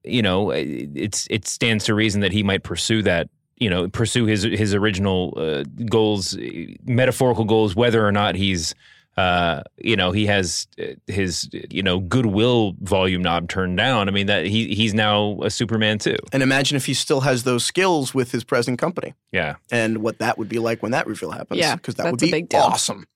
you 0.04 0.22
know 0.22 0.52
it's 0.52 1.26
it 1.32 1.48
stands 1.48 1.86
to 1.86 1.96
reason 1.96 2.22
that 2.22 2.32
he 2.32 2.44
might 2.44 2.64
pursue 2.64 3.02
that. 3.04 3.30
You 3.58 3.70
know, 3.70 3.88
pursue 3.88 4.26
his 4.26 4.44
his 4.44 4.76
original 4.76 5.34
uh, 5.38 5.64
goals, 5.90 6.38
metaphorical 6.84 7.46
goals, 7.46 7.74
whether 7.76 8.06
or 8.06 8.12
not 8.12 8.36
he's 8.36 8.76
uh, 9.18 9.64
you 9.78 9.96
know, 9.96 10.12
he 10.12 10.26
has 10.26 10.68
uh, 10.80 10.88
his, 11.08 11.50
you 11.70 11.82
know, 11.82 12.00
goodwill 12.00 12.74
volume 12.82 13.22
knob 13.22 13.48
turned 13.48 13.78
down. 13.78 14.10
I 14.10 14.12
mean, 14.12 14.28
that 14.28 14.46
he 14.46 14.74
he's 14.76 14.94
now 14.94 15.40
a 15.42 15.50
Superman 15.50 16.00
too. 16.00 16.18
And 16.34 16.44
imagine 16.44 16.76
if 16.76 16.86
he 16.86 16.94
still 16.94 17.22
has 17.22 17.44
those 17.44 17.64
skills 17.64 18.14
with 18.14 18.32
his 18.32 18.44
present 18.44 18.78
company 18.78 19.14
Yeah, 19.32 19.56
and 19.72 20.00
what 20.00 20.20
that 20.20 20.38
would 20.38 20.50
be 20.50 20.60
like 20.60 20.84
when 20.84 20.92
that 20.92 21.08
reveal 21.08 21.32
happens. 21.32 21.60
Yeah, 21.60 21.76
because 21.76 21.96
that 21.96 22.04
that's 22.04 22.12
would 22.12 22.24
a 22.24 22.26
be 22.26 22.32
big 22.32 22.50
deal. 22.50 22.60
awesome. 22.62 23.08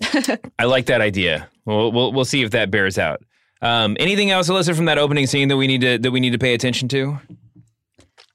I 0.58 0.64
like 0.64 0.86
that 0.86 1.00
idea. 1.00 1.48
We'll 1.64 1.92
we'll, 1.92 2.12
we'll 2.12 2.24
see 2.24 2.42
if 2.42 2.50
that 2.50 2.70
bears 2.72 2.98
out. 2.98 3.22
Um, 3.62 3.96
anything 4.00 4.30
else, 4.30 4.48
Alyssa, 4.50 4.74
from 4.74 4.86
that 4.86 4.98
opening 4.98 5.26
scene 5.26 5.48
that 5.48 5.56
we 5.56 5.66
need 5.68 5.80
to 5.82 5.98
that 5.98 6.10
we 6.10 6.18
need 6.20 6.32
to 6.32 6.38
pay 6.38 6.54
attention 6.54 6.88
to? 6.88 7.18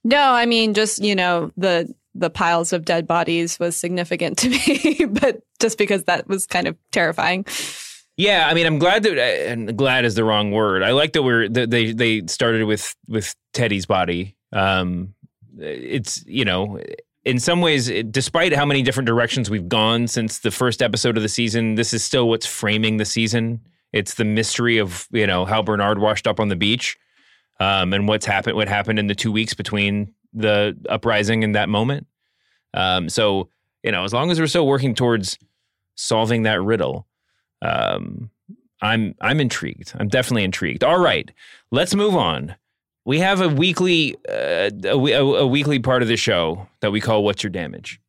No, 0.04 0.32
I 0.34 0.46
mean 0.46 0.74
just 0.74 1.04
you 1.04 1.16
know 1.16 1.52
the 1.58 1.94
the 2.16 2.30
piles 2.30 2.74
of 2.74 2.86
dead 2.86 3.06
bodies 3.08 3.60
was 3.60 3.76
significant 3.76 4.38
to 4.40 4.50
me, 4.50 5.06
but 5.06 5.42
just 5.60 5.78
because 5.78 6.04
that 6.06 6.28
was 6.28 6.46
kind 6.48 6.68
of 6.68 6.76
terrifying. 6.92 7.46
Yeah, 8.18 8.48
I 8.50 8.54
mean, 8.54 8.66
I'm 8.66 8.80
glad 8.80 9.04
that 9.04 9.18
and 9.18 9.78
glad 9.78 10.04
is 10.04 10.16
the 10.16 10.24
wrong 10.26 10.52
word. 10.52 10.84
I 10.84 10.92
like 10.92 11.14
that 11.14 11.24
we're 11.24 11.48
that 11.50 11.70
they 11.70 11.94
they 11.94 12.24
started 12.28 12.66
with 12.66 12.94
with 13.08 13.34
Teddy's 13.54 13.86
body. 13.86 14.36
Um, 14.52 15.14
it's 15.58 16.26
you 16.26 16.44
know, 16.44 16.80
in 17.24 17.40
some 17.40 17.62
ways, 17.62 17.88
it- 17.88 18.12
despite 18.12 18.54
how 18.54 18.66
many 18.66 18.82
different 18.82 19.08
directions 19.08 19.50
we've 19.50 19.70
gone 19.70 20.08
since 20.08 20.40
the 20.40 20.52
first 20.52 20.82
episode 20.82 21.16
of 21.16 21.24
the 21.24 21.30
season, 21.30 21.76
this 21.76 21.94
is 21.94 22.04
still 22.04 22.28
what's 22.28 22.46
framing 22.46 22.98
the 22.98 23.06
season. 23.06 23.62
It's 23.94 24.16
the 24.16 24.26
mystery 24.26 24.80
of 24.80 25.08
you 25.12 25.26
know 25.26 25.46
how 25.46 25.62
Bernard 25.62 26.00
washed 26.00 26.28
up 26.28 26.42
on 26.42 26.50
the 26.50 26.56
beach, 26.58 26.98
um, 27.62 27.94
and 27.94 28.06
what's 28.08 28.26
happened, 28.26 28.58
what 28.58 28.68
happened 28.68 29.00
in 29.00 29.08
the 29.08 29.16
two 29.16 29.32
weeks 29.32 29.54
between 29.54 30.14
the 30.34 30.78
uprising 30.90 31.44
in 31.44 31.54
that 31.54 31.70
moment. 31.70 32.08
Um, 32.74 33.10
so 33.10 33.50
you 33.84 33.92
know, 33.92 34.04
as 34.04 34.14
long 34.14 34.32
as 34.32 34.40
we're 34.40 34.48
still 34.48 34.68
working 34.68 34.94
towards 34.94 35.38
solving 35.96 36.44
that 36.44 36.62
riddle, 36.62 37.08
um, 37.62 38.30
I'm 38.82 39.16
I'm 39.22 39.40
intrigued. 39.40 39.94
I'm 39.98 40.08
definitely 40.08 40.44
intrigued. 40.44 40.84
All 40.84 41.00
right, 41.00 41.32
let's 41.72 41.96
move 41.96 42.16
on. 42.16 42.56
We 43.06 43.20
have 43.20 43.42
a 43.42 43.50
weekly 43.50 44.16
uh, 44.28 44.70
a, 44.84 44.90
a, 44.90 45.48
weekly 45.48 45.80
part 45.80 46.02
of 46.02 46.08
the 46.08 46.18
show 46.18 46.68
that 46.82 46.92
we 46.92 47.02
call 47.02 47.24
"What's 47.24 47.44
Your 47.44 47.50
Damage." 47.50 48.00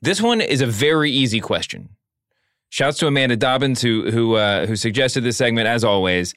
This 0.00 0.20
one 0.20 0.40
is 0.40 0.60
a 0.60 0.66
very 0.66 1.10
easy 1.10 1.40
question. 1.40 1.90
Shouts 2.68 2.98
to 2.98 3.06
Amanda 3.06 3.36
Dobbins 3.36 3.80
who 3.80 4.10
who 4.10 4.34
uh, 4.34 4.66
who 4.66 4.76
suggested 4.76 5.22
this 5.22 5.36
segment 5.36 5.68
as 5.68 5.84
always. 5.84 6.34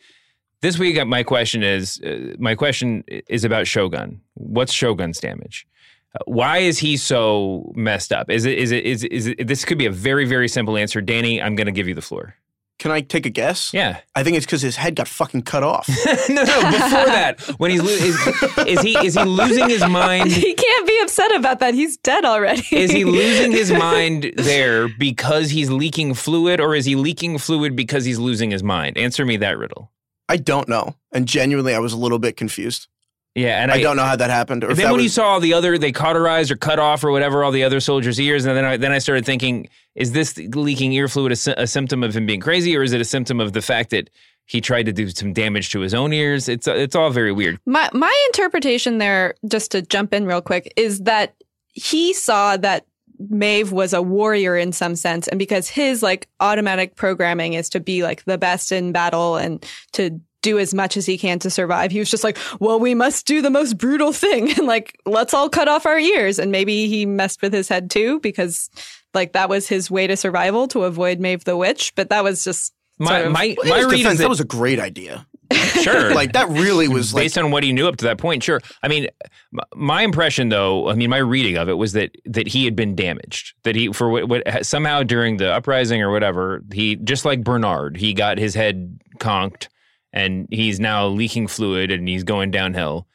This 0.65 0.79
week, 0.79 1.05
my 1.05 1.21
question 1.21 1.61
is 1.61 2.01
uh, 2.01 2.33
my 2.39 2.55
question 2.55 3.03
is 3.07 3.43
about 3.43 3.67
Shogun. 3.67 4.19
What's 4.33 4.73
Shogun's 4.73 5.19
damage? 5.19 5.67
Uh, 6.15 6.23
Why 6.25 6.57
is 6.57 6.79
he 6.79 6.97
so 6.97 7.71
messed 7.75 8.11
up? 8.11 8.31
Is 8.31 8.45
it 8.45 8.57
is 8.57 8.71
it 8.71 8.83
is 8.83 9.03
it, 9.03 9.11
is 9.11 9.27
it, 9.27 9.45
this 9.45 9.63
could 9.63 9.77
be 9.77 9.85
a 9.85 9.91
very 9.91 10.25
very 10.25 10.47
simple 10.47 10.75
answer. 10.75 11.01
Danny, 11.01 11.39
I'm 11.39 11.55
going 11.55 11.67
to 11.67 11.71
give 11.71 11.87
you 11.87 11.93
the 11.93 12.01
floor. 12.01 12.33
Can 12.79 12.89
I 12.89 13.01
take 13.01 13.27
a 13.27 13.29
guess? 13.29 13.75
Yeah. 13.75 13.99
I 14.15 14.23
think 14.23 14.37
it's 14.37 14.45
because 14.47 14.63
his 14.63 14.75
head 14.75 14.95
got 14.95 15.07
fucking 15.07 15.43
cut 15.43 15.61
off. 15.61 15.87
no, 16.29 16.43
no. 16.43 16.71
Before 16.71 17.05
that, 17.13 17.41
when 17.57 17.69
he's 17.69 17.83
lo- 17.83 17.89
is, 17.89 18.67
is 18.67 18.81
he 18.81 18.97
is 19.05 19.13
he 19.13 19.23
losing 19.23 19.69
his 19.69 19.85
mind? 19.87 20.31
He 20.45 20.55
can't 20.55 20.87
be 20.87 20.99
upset 21.03 21.35
about 21.35 21.59
that. 21.59 21.75
He's 21.75 21.97
dead 21.97 22.25
already. 22.25 22.65
Is 22.71 22.89
he 22.89 23.05
losing 23.19 23.51
his 23.51 23.71
mind 23.71 24.33
there 24.35 24.87
because 24.87 25.51
he's 25.51 25.69
leaking 25.69 26.15
fluid, 26.15 26.59
or 26.59 26.73
is 26.73 26.85
he 26.85 26.95
leaking 26.95 27.37
fluid 27.37 27.75
because 27.75 28.03
he's 28.03 28.17
losing 28.17 28.49
his 28.49 28.63
mind? 28.63 28.97
Answer 28.97 29.27
me 29.27 29.37
that 29.37 29.59
riddle. 29.59 29.91
I 30.27 30.37
don't 30.37 30.67
know. 30.67 30.95
And 31.11 31.27
genuinely, 31.27 31.73
I 31.75 31.79
was 31.79 31.93
a 31.93 31.97
little 31.97 32.19
bit 32.19 32.37
confused. 32.37 32.87
Yeah, 33.35 33.61
and 33.61 33.69
I, 33.69 33.81
don't 33.81 33.97
know 33.97 34.05
how 34.05 34.15
that 34.15 34.29
happened. 34.29 34.63
Or 34.63 34.71
if 34.71 34.77
then 34.77 34.85
that 34.85 34.91
when 34.93 35.03
you 35.03 35.09
saw 35.09 35.25
all 35.25 35.39
the 35.41 35.53
other, 35.53 35.77
they 35.77 35.91
cauterized 35.91 36.51
or 36.51 36.55
cut 36.55 36.79
off 36.79 37.03
or 37.03 37.11
whatever 37.11 37.43
all 37.43 37.51
the 37.51 37.65
other 37.65 37.81
soldiers' 37.81 38.17
ears, 38.17 38.45
and 38.45 38.55
then 38.55 38.63
I, 38.63 38.77
then 38.77 38.93
I 38.93 38.99
started 38.99 39.25
thinking, 39.25 39.67
is 39.93 40.13
this 40.13 40.37
leaking 40.37 40.93
ear 40.93 41.09
fluid 41.09 41.33
a, 41.33 41.61
a 41.63 41.67
symptom 41.67 42.01
of 42.01 42.15
him 42.15 42.25
being 42.25 42.39
crazy, 42.39 42.77
or 42.77 42.81
is 42.81 42.93
it 42.93 43.01
a 43.01 43.05
symptom 43.05 43.41
of 43.41 43.51
the 43.51 43.61
fact 43.61 43.89
that 43.89 44.09
he 44.45 44.61
tried 44.61 44.83
to 44.83 44.93
do 44.93 45.09
some 45.09 45.33
damage 45.33 45.69
to 45.71 45.81
his 45.81 45.93
own 45.93 46.13
ears? 46.13 46.47
It's 46.47 46.65
it's 46.65 46.95
all 46.95 47.09
very 47.09 47.33
weird. 47.33 47.59
My 47.65 47.89
my 47.91 48.13
interpretation 48.27 48.99
there, 48.99 49.35
just 49.45 49.71
to 49.71 49.81
jump 49.81 50.13
in 50.13 50.25
real 50.25 50.41
quick, 50.41 50.71
is 50.77 51.01
that 51.01 51.35
he 51.73 52.13
saw 52.13 52.55
that 52.55 52.85
Maeve 53.19 53.71
was 53.71 53.93
a 53.93 54.01
warrior 54.01 54.55
in 54.57 54.71
some 54.71 54.95
sense, 54.95 55.27
and 55.27 55.39
because 55.39 55.67
his 55.69 56.01
like 56.03 56.27
automatic 56.39 56.95
programming 56.95 57.53
is 57.53 57.69
to 57.69 57.79
be 57.79 58.03
like 58.03 58.23
the 58.25 58.37
best 58.37 58.71
in 58.71 58.91
battle 58.91 59.35
and 59.37 59.65
to 59.93 60.19
do 60.41 60.59
as 60.59 60.75
much 60.75 60.95
as 60.95 61.07
he 61.07 61.17
can 61.17 61.39
to 61.39 61.49
survive. 61.49 61.89
He 61.91 61.97
was 61.97 62.11
just 62.11 62.23
like, 62.23 62.37
well, 62.59 62.79
we 62.79 62.93
must 62.93 63.25
do 63.25 63.41
the 63.41 63.49
most 63.49 63.79
brutal 63.79 64.13
thing 64.13 64.51
and 64.57 64.67
like, 64.67 64.99
let's 65.05 65.33
all 65.33 65.49
cut 65.49 65.67
off 65.67 65.87
our 65.87 65.97
ears. 65.97 66.37
And 66.37 66.51
maybe 66.51 66.87
he 66.87 67.05
messed 67.07 67.41
with 67.41 67.51
his 67.51 67.67
head 67.67 67.89
too 67.89 68.19
because 68.19 68.69
like 69.15 69.33
that 69.33 69.49
was 69.49 69.67
his 69.67 69.89
way 69.89 70.05
to 70.05 70.15
survival 70.15 70.67
to 70.67 70.83
avoid 70.83 71.19
Maeve 71.19 71.45
the 71.45 71.57
witch. 71.57 71.93
But 71.95 72.09
that 72.09 72.23
was 72.23 72.43
just 72.43 72.73
My 72.99 73.07
sort 73.07 73.25
of- 73.25 73.31
my 73.31 73.43
In 73.45 73.69
my 73.69 73.77
his 73.77 73.87
defense, 73.87 74.05
is 74.13 74.17
that 74.19 74.23
that, 74.25 74.29
was 74.29 74.39
a 74.39 74.45
great 74.45 74.79
idea. 74.79 75.25
Sure 75.53 76.13
Like 76.13 76.33
that 76.33 76.49
really 76.49 76.87
was 76.87 77.13
like 77.13 77.23
based 77.23 77.37
on 77.37 77.51
what 77.51 77.63
he 77.63 77.71
knew 77.71 77.87
up 77.87 77.97
to 77.97 78.05
that 78.05 78.17
point. 78.17 78.43
Sure. 78.43 78.61
I 78.81 78.87
mean, 78.87 79.07
my 79.75 80.01
impression, 80.01 80.49
though, 80.49 80.89
I 80.89 80.95
mean, 80.95 81.09
my 81.09 81.17
reading 81.17 81.57
of 81.57 81.69
it 81.69 81.73
was 81.73 81.93
that 81.93 82.15
that 82.25 82.47
he 82.47 82.65
had 82.65 82.75
been 82.75 82.95
damaged. 82.95 83.53
That 83.63 83.75
he 83.75 83.91
for 83.91 84.09
what, 84.09 84.27
what 84.27 84.65
somehow 84.65 85.03
during 85.03 85.37
the 85.37 85.51
uprising 85.51 86.01
or 86.01 86.11
whatever, 86.11 86.61
he 86.73 86.95
just 86.95 87.25
like 87.25 87.43
Bernard, 87.43 87.97
he 87.97 88.13
got 88.13 88.37
his 88.37 88.55
head 88.55 88.99
conked, 89.19 89.69
and 90.13 90.47
he's 90.49 90.79
now 90.79 91.07
leaking 91.07 91.47
fluid 91.47 91.91
and 91.91 92.07
he's 92.07 92.23
going 92.23 92.51
downhill. 92.51 93.07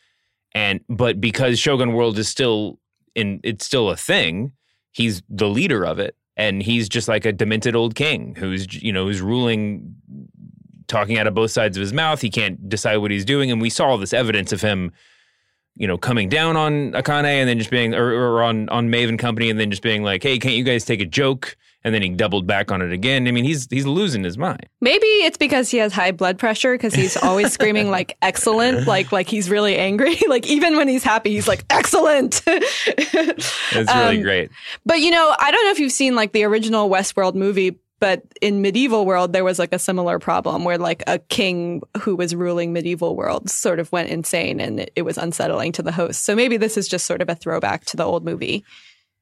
And 0.53 0.81
but 0.89 1.21
because 1.21 1.59
Shogun 1.59 1.93
World 1.93 2.19
is 2.19 2.29
still 2.29 2.79
in, 3.15 3.41
it's 3.43 3.65
still 3.65 3.91
a 3.91 3.97
thing. 3.97 4.53
He's 4.93 5.23
the 5.29 5.49
leader 5.49 5.85
of 5.85 5.99
it, 5.99 6.17
and 6.37 6.63
he's 6.63 6.89
just 6.89 7.09
like 7.09 7.25
a 7.25 7.33
demented 7.33 7.77
old 7.77 7.95
king 7.95 8.35
who's 8.35 8.83
you 8.83 8.93
know 8.93 9.07
who's 9.07 9.21
ruling 9.21 9.95
talking 10.91 11.17
out 11.19 11.27
of 11.27 11.35
both 11.35 11.51
sides 11.51 11.77
of 11.77 11.81
his 11.81 11.93
mouth. 11.95 12.21
He 12.21 12.29
can't 12.31 12.69
decide 12.69 12.99
what 12.99 13.11
he's 13.11 13.25
doing. 13.25 13.51
And 13.51 13.61
we 13.63 13.71
saw 13.71 13.87
all 13.87 13.99
this 13.99 14.13
evidence 14.13 14.53
of 14.53 14.61
him, 14.61 14.93
you 15.77 15.87
know, 15.87 15.97
coming 15.97 16.29
down 16.29 16.57
on 16.57 16.93
Akane 16.93 17.25
and 17.25 17.49
then 17.49 17.57
just 17.59 17.71
being, 17.71 17.95
or, 17.95 18.11
or 18.13 18.43
on, 18.43 18.69
on 18.69 18.91
Maeve 18.91 19.09
and 19.09 19.19
Company 19.19 19.49
and 19.49 19.59
then 19.59 19.71
just 19.71 19.83
being 19.83 20.03
like, 20.03 20.23
hey, 20.23 20.39
can't 20.39 20.55
you 20.57 20.65
guys 20.65 20.85
take 20.85 21.01
a 21.01 21.07
joke? 21.07 21.57
And 21.83 21.95
then 21.95 22.03
he 22.03 22.11
doubled 22.11 22.47
back 22.47 22.71
on 22.71 22.83
it 22.83 22.93
again. 22.93 23.27
I 23.27 23.31
mean, 23.31 23.45
he's 23.45 23.67
he's 23.71 23.87
losing 23.87 24.23
his 24.23 24.37
mind. 24.37 24.67
Maybe 24.83 25.07
it's 25.07 25.39
because 25.39 25.71
he 25.71 25.79
has 25.79 25.95
high 25.95 26.11
blood 26.13 26.39
pressure 26.39 26.75
because 26.75 26.95
he's 26.95 27.17
always 27.17 27.53
screaming 27.55 27.91
like 27.91 28.19
excellent, 28.21 28.87
like 28.87 29.13
like 29.13 29.31
he's 29.31 29.49
really 29.49 29.79
angry. 29.79 30.19
like 30.29 30.47
even 30.47 30.77
when 30.77 30.89
he's 30.89 31.03
happy, 31.03 31.31
he's 31.31 31.49
like 31.49 31.65
excellent. 31.71 32.43
It's 32.47 33.95
really 33.95 34.17
Um, 34.19 34.23
great. 34.23 34.51
But 34.85 35.01
you 35.01 35.11
know, 35.11 35.35
I 35.39 35.51
don't 35.51 35.65
know 35.65 35.71
if 35.71 35.79
you've 35.79 35.91
seen 35.91 36.15
like 36.15 36.33
the 36.33 36.45
original 36.45 36.91
Westworld 36.91 37.35
movie, 37.35 37.79
but 38.01 38.23
in 38.41 38.63
medieval 38.63 39.07
world 39.07 39.33
there 39.33 39.45
was 39.45 39.59
like 39.59 39.73
a 39.73 39.79
similar 39.79 40.19
problem 40.19 40.65
where 40.65 40.79
like 40.79 41.03
a 41.07 41.19
king 41.19 41.83
who 42.01 42.17
was 42.17 42.35
ruling 42.35 42.73
medieval 42.73 43.15
world 43.15 43.49
sort 43.49 43.79
of 43.79 43.93
went 43.93 44.09
insane 44.09 44.61
and 44.61 44.81
it, 44.81 44.93
it 44.97 45.03
was 45.03 45.19
unsettling 45.19 45.73
to 45.73 45.83
the 45.83 45.93
host. 45.93 46.25
So 46.25 46.35
maybe 46.35 46.57
this 46.57 46.77
is 46.77 46.89
just 46.89 47.07
sort 47.07 47.23
of 47.23 47.29
a 47.29 47.35
throwback 47.35 47.85
to 47.87 47.97
the 47.97 48.05
old 48.05 48.25
movie. 48.25 48.65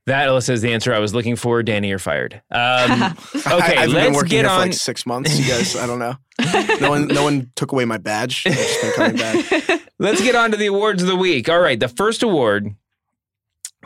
That, 0.06 0.28
Alyssa, 0.28 0.50
is 0.50 0.62
the 0.62 0.72
answer 0.72 0.94
I 0.94 1.00
was 1.00 1.14
looking 1.14 1.36
for. 1.36 1.62
Danny, 1.62 1.88
you're 1.88 1.98
fired. 1.98 2.40
Um, 2.50 3.02
okay, 3.36 3.76
I, 3.76 3.82
I've 3.82 3.90
been 3.90 3.94
let's 3.94 4.16
working 4.16 4.30
get 4.30 4.36
here 4.38 4.44
for 4.44 4.50
on. 4.52 4.60
like 4.60 4.72
six 4.72 5.04
months. 5.04 5.38
You 5.38 5.46
guys, 5.46 5.76
I 5.76 5.86
don't 5.86 5.98
know. 5.98 6.14
No 6.80 6.88
one, 6.88 7.08
no 7.08 7.22
one 7.22 7.52
took 7.56 7.72
away 7.72 7.84
my 7.84 7.98
badge. 7.98 8.44
I've 8.46 8.54
just 8.54 8.80
been 8.80 8.92
coming 8.92 9.16
back. 9.16 9.82
Let's 9.98 10.22
get 10.22 10.34
on 10.34 10.52
to 10.52 10.56
the 10.56 10.66
awards 10.66 11.02
of 11.02 11.08
the 11.08 11.16
week. 11.16 11.50
All 11.50 11.60
right, 11.60 11.78
the 11.78 11.88
first 11.88 12.22
award 12.22 12.74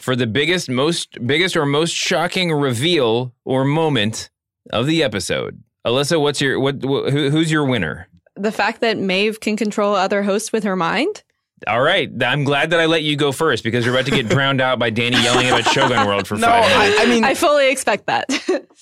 for 0.01 0.15
the 0.15 0.29
biggest, 0.29 0.69
most 0.69 1.27
biggest 1.27 1.57
or 1.57 1.67
most 1.67 1.93
shocking 1.93 2.53
reveal 2.53 3.35
or 3.45 3.65
moment 3.65 4.31
of 4.71 4.87
the 4.87 5.03
episode. 5.03 5.63
Alyssa, 5.87 6.21
what's 6.21 6.41
your 6.41 6.61
what? 6.61 6.77
wh- 6.83 7.11
who's 7.11 7.51
your 7.51 7.65
winner? 7.65 8.09
The 8.37 8.53
fact 8.53 8.81
that 8.81 8.99
Maeve 8.99 9.41
can 9.41 9.57
control 9.57 9.95
other 9.95 10.23
hosts 10.23 10.53
with 10.53 10.65
her 10.65 10.77
mind. 10.77 11.23
All 11.67 11.83
right, 11.83 12.11
I'm 12.25 12.45
glad 12.45 12.71
that 12.71 12.81
I 12.81 12.87
let 12.87 13.03
you 13.03 13.15
go 13.17 13.31
first 13.31 13.63
because 13.63 13.85
you're 13.85 13.95
about 13.95 14.07
to 14.07 14.11
get 14.11 14.29
drowned 14.29 14.61
out 14.61 14.79
by 14.79 14.91
Danny 14.91 15.23
yelling 15.23 15.47
about 15.49 15.65
Shogun 15.67 16.07
World 16.07 16.27
for 16.27 16.37
No, 16.37 16.49
five 16.49 16.69
minutes. 16.69 17.01
I, 17.01 17.03
I 17.03 17.07
mean, 17.07 17.25
I 17.25 17.35
fully 17.35 17.71
expect 17.71 18.07
that. 18.07 18.27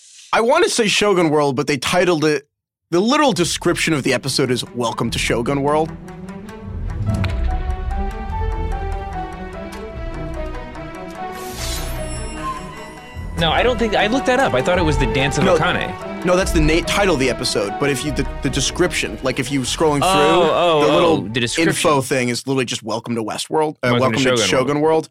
I 0.32 0.40
want 0.40 0.64
to 0.64 0.70
say 0.70 0.86
Shogun 0.86 1.28
World, 1.30 1.56
but 1.56 1.66
they 1.66 1.76
titled 1.76 2.24
it. 2.24 2.48
The 2.90 3.00
literal 3.00 3.32
description 3.32 3.92
of 3.92 4.02
the 4.02 4.12
episode 4.14 4.50
is 4.50 4.64
"Welcome 4.74 5.10
to 5.10 5.18
Shogun 5.18 5.62
World." 5.62 5.90
No, 13.40 13.50
I 13.50 13.62
don't 13.62 13.78
think 13.78 13.94
I 13.94 14.06
looked 14.06 14.26
that 14.26 14.38
up. 14.38 14.52
I 14.52 14.60
thought 14.60 14.78
it 14.78 14.82
was 14.84 14.98
the 14.98 15.06
Dance 15.14 15.38
of 15.38 15.44
No. 15.44 15.56
Akane. 15.56 16.24
No, 16.26 16.36
that's 16.36 16.52
the 16.52 16.60
na- 16.60 16.84
title 16.86 17.14
of 17.14 17.20
the 17.20 17.30
episode. 17.30 17.72
But 17.80 17.88
if 17.88 18.04
you 18.04 18.12
the, 18.12 18.28
the 18.42 18.50
description, 18.50 19.18
like 19.22 19.38
if 19.38 19.50
you 19.50 19.60
scrolling 19.60 20.00
through, 20.00 20.10
Oh, 20.10 20.50
oh, 20.52 20.80
the 20.84 20.92
oh, 20.92 20.94
little 20.94 21.22
the 21.22 21.62
info 21.62 22.02
thing 22.02 22.28
is 22.28 22.46
literally 22.46 22.66
just 22.66 22.82
"Welcome 22.82 23.14
to 23.14 23.22
Westworld." 23.24 23.76
Uh, 23.76 23.96
Welcome 23.96 24.00
welcome, 24.00 24.18
to 24.24 24.30
to 24.32 24.36
Shogun 24.36 24.46
Shogun, 24.46 24.80
World. 24.82 25.08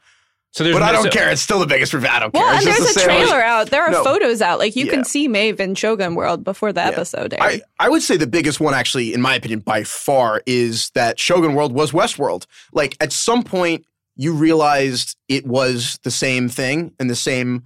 So 0.52 0.64
there's 0.64 0.76
But 0.76 0.84
I 0.84 0.92
don't 0.92 1.06
so- 1.06 1.10
care. 1.10 1.32
It's 1.32 1.42
still 1.42 1.58
the 1.60 1.66
biggest 1.66 1.92
reveal. 1.92 2.12
I 2.12 2.20
don't 2.20 2.32
care. 2.32 2.44
well, 2.44 2.56
and 2.56 2.66
there's 2.68 2.80
a 2.80 2.84
the 2.84 2.88
same. 2.90 3.06
trailer 3.06 3.42
out. 3.42 3.72
There 3.72 3.82
are 3.84 3.90
No. 3.92 4.04
photos 4.04 4.44
out. 4.44 4.60
Like 4.60 4.76
you 4.76 4.86
Yeah. 4.86 4.92
can 4.92 5.06
see 5.06 5.28
Maeve 5.28 5.60
in 5.60 5.74
Shogun 5.74 6.14
World 6.14 6.44
before 6.44 6.72
the 6.72 6.84
episode 6.84 7.34
aired. 7.34 7.42
I, 7.42 7.62
I 7.80 7.90
would 7.90 8.04
say 8.04 8.16
the 8.16 8.28
biggest 8.28 8.60
one, 8.60 8.76
actually, 8.76 9.12
in 9.12 9.22
my 9.22 9.34
opinion, 9.34 9.62
by 9.62 9.84
far, 9.84 10.44
is 10.46 10.92
that 10.94 11.20
Shogun 11.20 11.56
World 11.56 11.74
was 11.74 11.92
Westworld. 11.94 12.46
Like 12.74 12.96
at 13.00 13.12
some 13.12 13.42
point, 13.42 13.86
you 14.16 14.34
realized 14.34 15.16
it 15.28 15.48
was 15.48 15.98
the 16.04 16.12
same 16.12 16.48
thing 16.48 16.94
and 17.00 17.10
the 17.10 17.16
same 17.16 17.64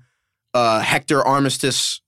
uh, 0.54 0.80
Hector 0.80 1.22
Armistice 1.24 2.02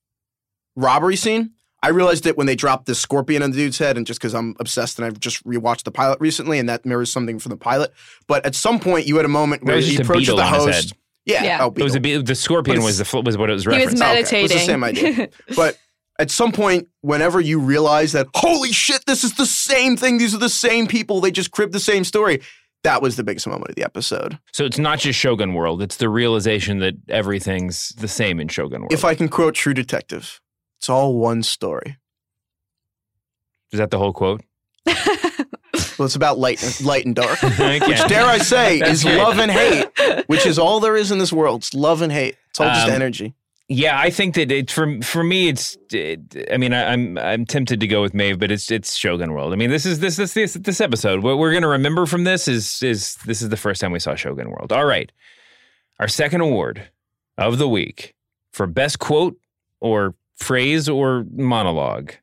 robbery 0.76 1.16
scene. 1.16 1.52
I 1.84 1.90
realized 1.90 2.26
it 2.26 2.36
when 2.36 2.48
they 2.48 2.56
dropped 2.56 2.88
the 2.88 2.96
scorpion 2.96 3.44
on 3.44 3.52
the 3.52 3.58
dude's 3.58 3.78
head, 3.78 3.96
and 3.96 4.08
just 4.08 4.20
because 4.20 4.34
I'm 4.34 4.56
obsessed 4.60 4.98
and 4.98 5.06
I've 5.06 5.20
just 5.20 5.44
rewatched 5.44 5.84
the 5.84 5.92
pilot 5.92 6.20
recently, 6.20 6.58
and 6.58 6.68
that 6.68 6.84
mirrors 6.86 7.12
something 7.12 7.38
from 7.38 7.52
the 7.52 7.58
pilot. 7.58 7.94
But 8.28 8.44
at 8.46 8.56
some 8.56 8.80
point, 8.80 9.06
you 9.06 9.18
had 9.18 9.26
a 9.26 9.30
moment 9.30 9.64
where 9.64 9.76
was 9.76 9.86
he 9.86 9.92
just 9.98 10.02
a 10.02 10.04
approaches 10.04 10.28
beetle 10.30 10.38
the 10.38 10.46
host. 10.46 10.94
Yeah, 11.26 11.44
Yeah. 11.44 11.64
oh, 11.64 11.74
It 11.76 11.84
was 11.84 11.94
a 11.96 12.00
be- 12.00 12.18
the 12.18 12.36
scorpion 12.36 12.84
was 12.84 12.98
the 12.98 13.06
fl- 13.06 13.22
was 13.22 13.38
what 13.38 13.50
it 13.50 13.54
was 13.54 13.64
he 13.64 13.70
was 13.70 13.78
referenced. 14.00 14.02
Okay, 14.28 14.40
it 14.40 14.44
was 14.44 14.52
the 14.52 14.60
same 14.60 14.84
idea. 14.84 15.30
But 15.56 15.78
at 16.18 16.32
some 16.32 16.52
point, 16.52 16.88
whenever 17.02 17.40
you 17.42 17.60
realize 17.60 18.14
that, 18.14 18.28
holy 18.34 18.72
shit, 18.72 19.06
this 19.06 19.24
is 19.24 19.34
the 19.36 19.46
same 19.46 19.98
thing, 19.98 20.18
these 20.18 20.34
are 20.34 20.40
the 20.40 20.50
same 20.50 20.88
people, 20.88 21.22
they 21.22 21.32
just 21.32 21.52
cribbed 21.52 21.74
the 21.74 21.80
same 21.80 22.04
story, 22.04 22.42
that 22.86 23.02
was 23.02 23.16
the 23.18 23.24
biggest 23.24 23.46
moment 23.48 23.70
of 23.70 23.76
the 23.76 23.84
episode. 23.84 24.40
So 24.54 24.64
it's 24.66 24.78
not 24.80 25.00
just 25.00 25.20
Shogun 25.20 25.54
World; 25.54 25.82
it's 25.82 25.98
the 25.98 26.08
realization 26.10 26.80
that 26.80 26.94
everything's 27.10 27.90
the 27.98 28.08
same 28.08 28.40
in 28.40 28.48
Shogun 28.48 28.82
World. 28.82 28.94
If 28.94 29.04
I 29.06 29.14
can 29.16 29.28
quote 29.30 29.54
True 29.56 29.74
Detective, 29.74 30.40
it's 30.80 30.90
all 30.90 31.16
one 31.18 31.44
story. 31.44 31.98
is 33.72 33.80
that 33.80 33.92
the 33.92 33.98
whole 33.98 34.14
quote? 34.14 34.42
Well, 35.98 36.06
it's 36.08 36.16
about 36.16 36.38
light, 36.38 36.82
light 36.84 37.06
and 37.06 37.16
dark, 37.16 37.42
Okay. 37.44 37.80
which, 37.80 38.06
dare 38.08 38.26
I 38.26 38.38
say, 38.38 38.80
is 38.80 39.04
great. 39.04 39.18
love 39.18 39.40
and 39.40 39.50
hate, 39.50 39.88
which 40.28 40.46
is 40.46 40.60
all 40.60 40.82
there 40.82 40.98
is 40.98 41.10
in 41.10 41.20
this 41.20 41.32
world. 41.32 41.62
It's 41.62 41.74
love 41.74 42.02
and 42.02 42.12
hate. 42.12 42.36
It's 42.50 42.60
all 42.60 42.68
just 42.68 42.88
Um, 42.88 42.94
energy. 42.94 43.34
Yeah, 43.68 44.00
I 44.00 44.12
think 44.12 44.36
that 44.36 44.52
it 44.52 44.70
for 44.70 45.02
for 45.02 45.24
me 45.24 45.48
it's. 45.48 45.76
It, 45.92 46.48
I 46.52 46.58
mean, 46.58 46.72
I, 46.72 46.94
I'm 46.94 47.18
I'm 47.18 47.46
tempted 47.46 47.80
to 47.80 47.88
go 47.88 48.02
with 48.02 48.14
Maeve, 48.14 48.38
but 48.38 48.52
it's 48.52 48.70
it's 48.70 48.96
Shogun 48.96 49.34
World. 49.34 49.54
I 49.54 49.56
mean, 49.56 49.72
this 49.72 49.88
is 49.88 50.00
this 50.00 50.18
this 50.18 50.34
this, 50.34 50.54
this 50.54 50.80
episode. 50.80 51.24
What 51.24 51.40
we're 51.40 51.52
gonna 51.52 51.68
remember 51.68 52.06
from 52.06 52.26
this 52.26 52.48
is 52.48 52.84
is 52.84 53.16
this 53.26 53.42
is 53.42 53.50
the 53.50 53.58
first 53.58 53.82
time 53.82 53.92
we 53.92 54.00
saw 54.00 54.14
Shogun 54.14 54.52
World. 54.52 54.72
All 54.72 54.86
right, 54.86 55.12
our 56.00 56.08
second 56.08 56.42
award 56.42 56.90
of 57.40 57.58
the 57.58 57.68
week 57.68 58.14
for 58.52 58.68
best 58.68 59.00
quote 59.00 59.36
or 59.80 60.14
phrase 60.36 60.88
or 60.88 61.26
monologue. 61.32 62.14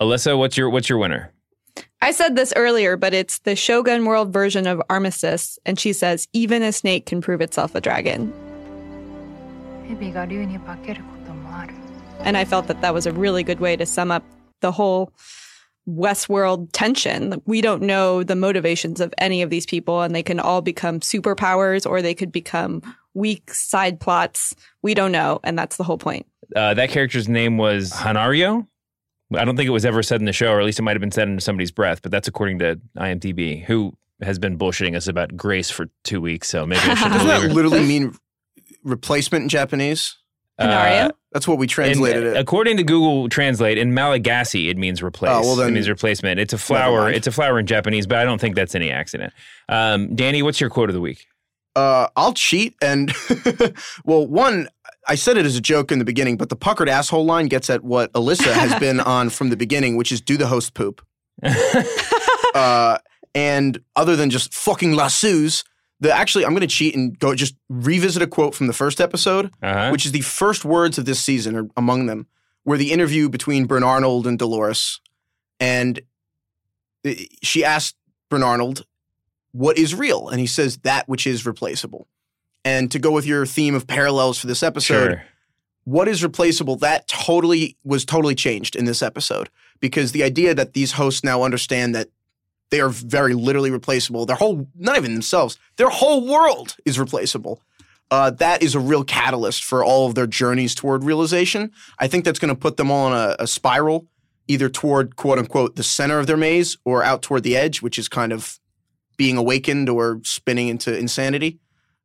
Alyssa, 0.00 0.38
what's 0.38 0.56
your 0.56 0.70
what's 0.70 0.88
your 0.88 0.98
winner? 0.98 1.32
I 2.00 2.12
said 2.12 2.34
this 2.34 2.54
earlier, 2.56 2.96
but 2.96 3.12
it's 3.12 3.40
the 3.40 3.56
Shogun 3.56 4.06
World 4.06 4.32
version 4.32 4.66
of 4.66 4.80
Armistice, 4.88 5.58
and 5.66 5.78
she 5.78 5.92
says, 5.92 6.28
"Even 6.32 6.62
a 6.62 6.72
snake 6.72 7.04
can 7.04 7.20
prove 7.20 7.42
itself 7.42 7.74
a 7.74 7.80
dragon." 7.82 8.32
And 12.20 12.36
I 12.36 12.44
felt 12.44 12.66
that 12.68 12.80
that 12.80 12.94
was 12.94 13.06
a 13.06 13.12
really 13.12 13.42
good 13.42 13.60
way 13.60 13.76
to 13.76 13.84
sum 13.84 14.10
up 14.10 14.24
the 14.60 14.72
whole 14.72 15.12
Westworld 15.86 16.70
tension. 16.72 17.42
We 17.44 17.60
don't 17.60 17.82
know 17.82 18.22
the 18.22 18.36
motivations 18.36 19.00
of 19.00 19.12
any 19.18 19.42
of 19.42 19.50
these 19.50 19.66
people, 19.66 20.00
and 20.00 20.14
they 20.14 20.22
can 20.22 20.40
all 20.40 20.62
become 20.62 21.00
superpowers 21.00 21.88
or 21.88 22.00
they 22.00 22.14
could 22.14 22.32
become 22.32 22.82
weak 23.12 23.52
side 23.52 24.00
plots. 24.00 24.54
We 24.82 24.94
don't 24.94 25.12
know, 25.12 25.40
and 25.44 25.58
that's 25.58 25.76
the 25.76 25.84
whole 25.84 25.98
point. 25.98 26.26
Uh, 26.56 26.74
that 26.74 26.90
character's 26.90 27.28
name 27.28 27.58
was 27.58 27.92
Hanaryo. 27.92 28.66
I 29.34 29.44
don't 29.44 29.56
think 29.56 29.66
it 29.66 29.72
was 29.72 29.84
ever 29.84 30.02
said 30.02 30.20
in 30.20 30.26
the 30.26 30.32
show, 30.32 30.52
or 30.52 30.60
at 30.60 30.66
least 30.66 30.78
it 30.78 30.82
might 30.82 30.96
have 30.96 31.00
been 31.00 31.10
said 31.10 31.28
under 31.28 31.40
somebody's 31.40 31.70
breath, 31.70 32.02
but 32.02 32.10
that's 32.10 32.28
according 32.28 32.58
to 32.60 32.80
IMDb, 32.96 33.62
who 33.64 33.94
has 34.22 34.38
been 34.38 34.56
bullshitting 34.56 34.96
us 34.96 35.08
about 35.08 35.36
Grace 35.36 35.70
for 35.70 35.88
two 36.04 36.20
weeks. 36.20 36.48
So 36.48 36.64
maybe 36.64 36.80
I 36.82 36.94
should 36.94 37.12
Doesn't 37.12 37.26
that 37.26 37.52
literally 37.52 37.84
mean 37.84 38.16
replacement 38.84 39.42
in 39.42 39.48
Japanese? 39.48 40.16
Hanaryo? 40.60 41.10
That's 41.32 41.48
what 41.48 41.58
we 41.58 41.64
in- 41.64 41.68
translated 41.68 42.22
it. 42.22 42.36
According 42.36 42.76
to 42.76 42.84
Google 42.84 43.28
Translate, 43.28 43.76
in 43.76 43.92
Malagasy, 43.92 44.68
it 44.68 44.76
means 44.76 45.02
replace. 45.02 45.32
Oh, 45.32 45.40
well 45.40 45.56
then- 45.56 45.70
it 45.70 45.72
means 45.72 45.88
replacement. 45.88 46.38
It's 46.38 46.52
a 46.52 46.58
flower. 46.58 47.10
It's 47.10 47.26
a 47.26 47.32
flower 47.32 47.58
in 47.58 47.66
Japanese, 47.66 48.06
but 48.06 48.18
I 48.18 48.24
don't 48.24 48.40
think 48.40 48.54
that's 48.54 48.74
any 48.76 48.90
accident. 48.90 49.32
Um, 49.68 50.14
Danny, 50.14 50.42
what's 50.42 50.60
your 50.60 50.70
quote 50.70 50.90
of 50.90 50.94
the 50.94 51.00
week? 51.00 51.26
Uh, 51.74 52.06
I'll 52.14 52.34
cheat 52.34 52.76
and 52.80 53.12
well, 54.04 54.24
one, 54.28 54.68
I 55.08 55.16
said 55.16 55.36
it 55.36 55.44
as 55.44 55.56
a 55.56 55.60
joke 55.60 55.90
in 55.90 55.98
the 55.98 56.04
beginning, 56.04 56.36
but 56.36 56.48
the 56.48 56.54
puckered 56.56 56.88
asshole 56.88 57.24
line 57.24 57.46
gets 57.46 57.68
at 57.68 57.82
what 57.82 58.12
Alyssa 58.12 58.52
has 58.52 58.74
been 58.80 59.00
on 59.00 59.28
from 59.28 59.50
the 59.50 59.56
beginning, 59.56 59.96
which 59.96 60.12
is 60.12 60.20
do 60.20 60.36
the 60.36 60.46
host 60.46 60.74
poop. 60.74 61.04
uh, 62.54 62.98
and 63.34 63.80
other 63.96 64.14
than 64.14 64.30
just 64.30 64.54
fucking 64.54 64.92
lassos, 64.94 65.64
the 66.04 66.12
actually 66.12 66.44
I'm 66.44 66.52
going 66.52 66.60
to 66.60 66.66
cheat 66.78 66.94
and 66.94 67.18
go 67.18 67.34
just 67.34 67.54
revisit 67.68 68.22
a 68.22 68.26
quote 68.26 68.54
from 68.54 68.66
the 68.68 68.72
first 68.72 69.00
episode, 69.00 69.50
Uh-huh. 69.62 69.90
which 69.90 70.06
is 70.06 70.12
the 70.12 70.20
first 70.20 70.64
words 70.64 70.98
of 70.98 71.04
this 71.04 71.18
season, 71.20 71.56
or 71.56 71.68
among 71.76 72.06
them, 72.06 72.26
were 72.64 72.76
the 72.78 72.92
interview 72.92 73.28
between 73.28 73.66
Bern 73.66 73.82
Arnold 73.82 74.26
and 74.26 74.38
Dolores, 74.38 75.00
and 75.60 76.00
she 77.42 77.64
asked 77.64 77.96
Bern 78.30 78.42
Arnold, 78.42 78.86
"What 79.52 79.76
is 79.78 79.94
real?" 79.94 80.28
And 80.28 80.40
he 80.40 80.46
says, 80.46 80.78
"That 80.78 81.08
which 81.08 81.26
is 81.26 81.44
replaceable." 81.46 82.08
And 82.64 82.90
to 82.92 82.98
go 82.98 83.10
with 83.10 83.26
your 83.26 83.44
theme 83.46 83.74
of 83.74 83.86
parallels 83.86 84.38
for 84.38 84.46
this 84.46 84.62
episode, 84.62 85.10
Sure. 85.12 85.22
what 85.84 86.08
is 86.08 86.22
replaceable 86.22 86.76
that 86.76 87.06
totally 87.08 87.76
was 87.84 88.04
totally 88.06 88.34
changed 88.34 88.74
in 88.74 88.86
this 88.86 89.02
episode 89.02 89.50
because 89.80 90.12
the 90.12 90.22
idea 90.22 90.54
that 90.54 90.72
these 90.72 90.92
hosts 90.92 91.22
now 91.22 91.42
understand 91.42 91.94
that 91.94 92.08
they 92.70 92.80
are 92.80 92.88
very 92.88 93.34
literally 93.34 93.70
replaceable 93.70 94.26
their 94.26 94.36
whole 94.36 94.66
not 94.74 94.96
even 94.96 95.12
themselves 95.12 95.58
their 95.76 95.88
whole 95.88 96.26
world 96.26 96.76
is 96.84 96.98
replaceable 96.98 97.60
uh, 98.10 98.30
that 98.30 98.62
is 98.62 98.74
a 98.74 98.80
real 98.80 99.02
catalyst 99.02 99.64
for 99.64 99.82
all 99.82 100.06
of 100.06 100.14
their 100.14 100.26
journeys 100.26 100.74
toward 100.74 101.04
realization 101.04 101.70
i 101.98 102.06
think 102.08 102.24
that's 102.24 102.38
going 102.38 102.54
to 102.54 102.60
put 102.60 102.76
them 102.76 102.90
all 102.90 103.06
on 103.06 103.12
a, 103.12 103.36
a 103.40 103.46
spiral 103.46 104.06
either 104.48 104.68
toward 104.68 105.16
quote 105.16 105.38
unquote 105.38 105.76
the 105.76 105.82
center 105.82 106.18
of 106.18 106.26
their 106.26 106.36
maze 106.36 106.76
or 106.84 107.02
out 107.02 107.22
toward 107.22 107.42
the 107.42 107.56
edge 107.56 107.80
which 107.82 107.98
is 107.98 108.08
kind 108.08 108.32
of 108.32 108.58
being 109.16 109.36
awakened 109.36 109.88
or 109.88 110.20
spinning 110.24 110.68
into 110.68 110.96
insanity 110.96 111.58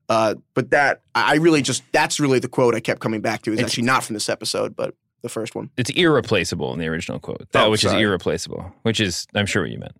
uh, 0.09 0.33
but 0.55 0.71
that 0.71 1.01
I 1.13 1.33
I 1.33 1.35
really 1.35 1.61
just 1.61 1.83
that's 1.91 2.19
really 2.19 2.39
the 2.39 2.47
quote 2.47 2.73
I 2.73 2.79
kept 2.79 2.99
coming 2.99 3.21
back 3.21 3.43
to. 3.43 3.51
Is 3.51 3.59
It's- 3.59 3.69
actually 3.71 3.83
not 3.83 4.03
from 4.03 4.15
this 4.15 4.27
episode, 4.27 4.75
but 4.75 4.95
the 5.21 5.29
first 5.29 5.53
one. 5.53 5.69
It's 5.77 5.91
irreplaceable 5.91 6.73
in 6.73 6.79
the 6.79 6.87
original 6.87 7.19
quote. 7.19 7.47
That 7.51 7.67
Oh, 7.67 7.69
which 7.69 7.81
sorry. 7.81 7.97
is 7.97 8.01
irreplaceable, 8.07 8.73
which 8.81 8.99
is 8.99 9.27
I'm 9.35 9.45
sure 9.45 9.61
what 9.61 9.69
you 9.71 9.77
meant, 9.77 9.95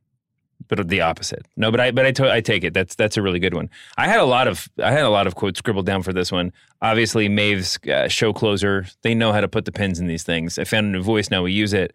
but 0.69 0.87
the 0.87 1.01
opposite. 1.01 1.45
No, 1.57 1.71
but 1.71 1.79
I 1.79 1.91
but 1.91 2.05
I, 2.05 2.11
to, 2.11 2.31
I 2.31 2.41
take 2.41 2.63
it. 2.63 2.73
That's 2.73 2.95
that's 2.95 3.17
a 3.17 3.21
really 3.21 3.39
good 3.39 3.53
one. 3.53 3.69
I 3.97 4.07
had 4.07 4.19
a 4.19 4.25
lot 4.25 4.47
of 4.47 4.69
I 4.81 4.91
had 4.91 5.03
a 5.03 5.09
lot 5.09 5.27
of 5.27 5.35
quotes 5.35 5.57
scribbled 5.57 5.85
down 5.85 6.03
for 6.03 6.13
this 6.13 6.31
one. 6.31 6.53
Obviously, 6.81 7.27
Maeve's 7.27 7.79
uh, 7.87 8.07
show 8.07 8.31
closer. 8.31 8.85
They 9.01 9.13
know 9.13 9.33
how 9.33 9.41
to 9.41 9.47
put 9.47 9.65
the 9.65 9.71
pins 9.71 9.99
in 9.99 10.07
these 10.07 10.23
things. 10.23 10.57
I 10.57 10.63
found 10.63 10.85
a 10.85 10.89
new 10.89 11.01
voice. 11.01 11.29
Now 11.29 11.43
we 11.43 11.51
use 11.51 11.73
it. 11.73 11.93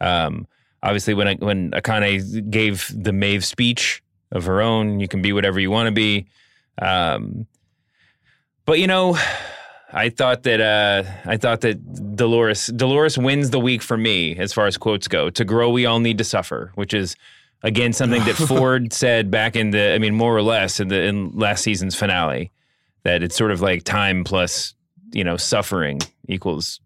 Um, 0.00 0.48
obviously, 0.82 1.14
when 1.14 1.28
I, 1.28 1.34
when 1.36 1.70
Akane 1.72 2.50
gave 2.50 2.90
the 2.94 3.12
Maeve 3.12 3.44
speech 3.44 4.02
of 4.32 4.46
her 4.46 4.60
own, 4.60 4.98
you 4.98 5.06
can 5.06 5.22
be 5.22 5.32
whatever 5.32 5.60
you 5.60 5.70
want 5.70 5.86
to 5.86 5.92
be. 5.92 6.26
Um, 6.80 7.46
but 8.64 8.78
you 8.78 8.86
know, 8.86 9.18
I 9.92 10.08
thought 10.08 10.44
that 10.44 10.60
uh, 10.60 11.04
I 11.26 11.36
thought 11.36 11.60
that 11.60 12.16
Dolores 12.16 12.66
Dolores 12.68 13.18
wins 13.18 13.50
the 13.50 13.60
week 13.60 13.82
for 13.82 13.98
me 13.98 14.34
as 14.36 14.54
far 14.54 14.66
as 14.66 14.78
quotes 14.78 15.08
go. 15.08 15.28
To 15.28 15.44
grow, 15.44 15.68
we 15.70 15.84
all 15.84 16.00
need 16.00 16.16
to 16.18 16.24
suffer, 16.24 16.72
which 16.74 16.94
is 16.94 17.16
again 17.64 17.92
something 17.92 18.22
that 18.24 18.34
Ford 18.48 18.92
said 18.92 19.30
back 19.30 19.56
in 19.56 19.70
the 19.70 19.94
I 19.94 19.98
mean 19.98 20.14
more 20.14 20.36
or 20.36 20.42
less 20.42 20.78
in 20.78 20.88
the 20.88 21.02
in 21.02 21.32
last 21.32 21.64
season's 21.64 21.96
finale 21.96 22.52
that 23.02 23.22
it's 23.22 23.36
sort 23.36 23.50
of 23.50 23.60
like 23.60 23.82
time 23.82 24.22
plus 24.22 24.74
you 25.12 25.24
know 25.24 25.36
suffering 25.36 26.00
equals 26.28 26.80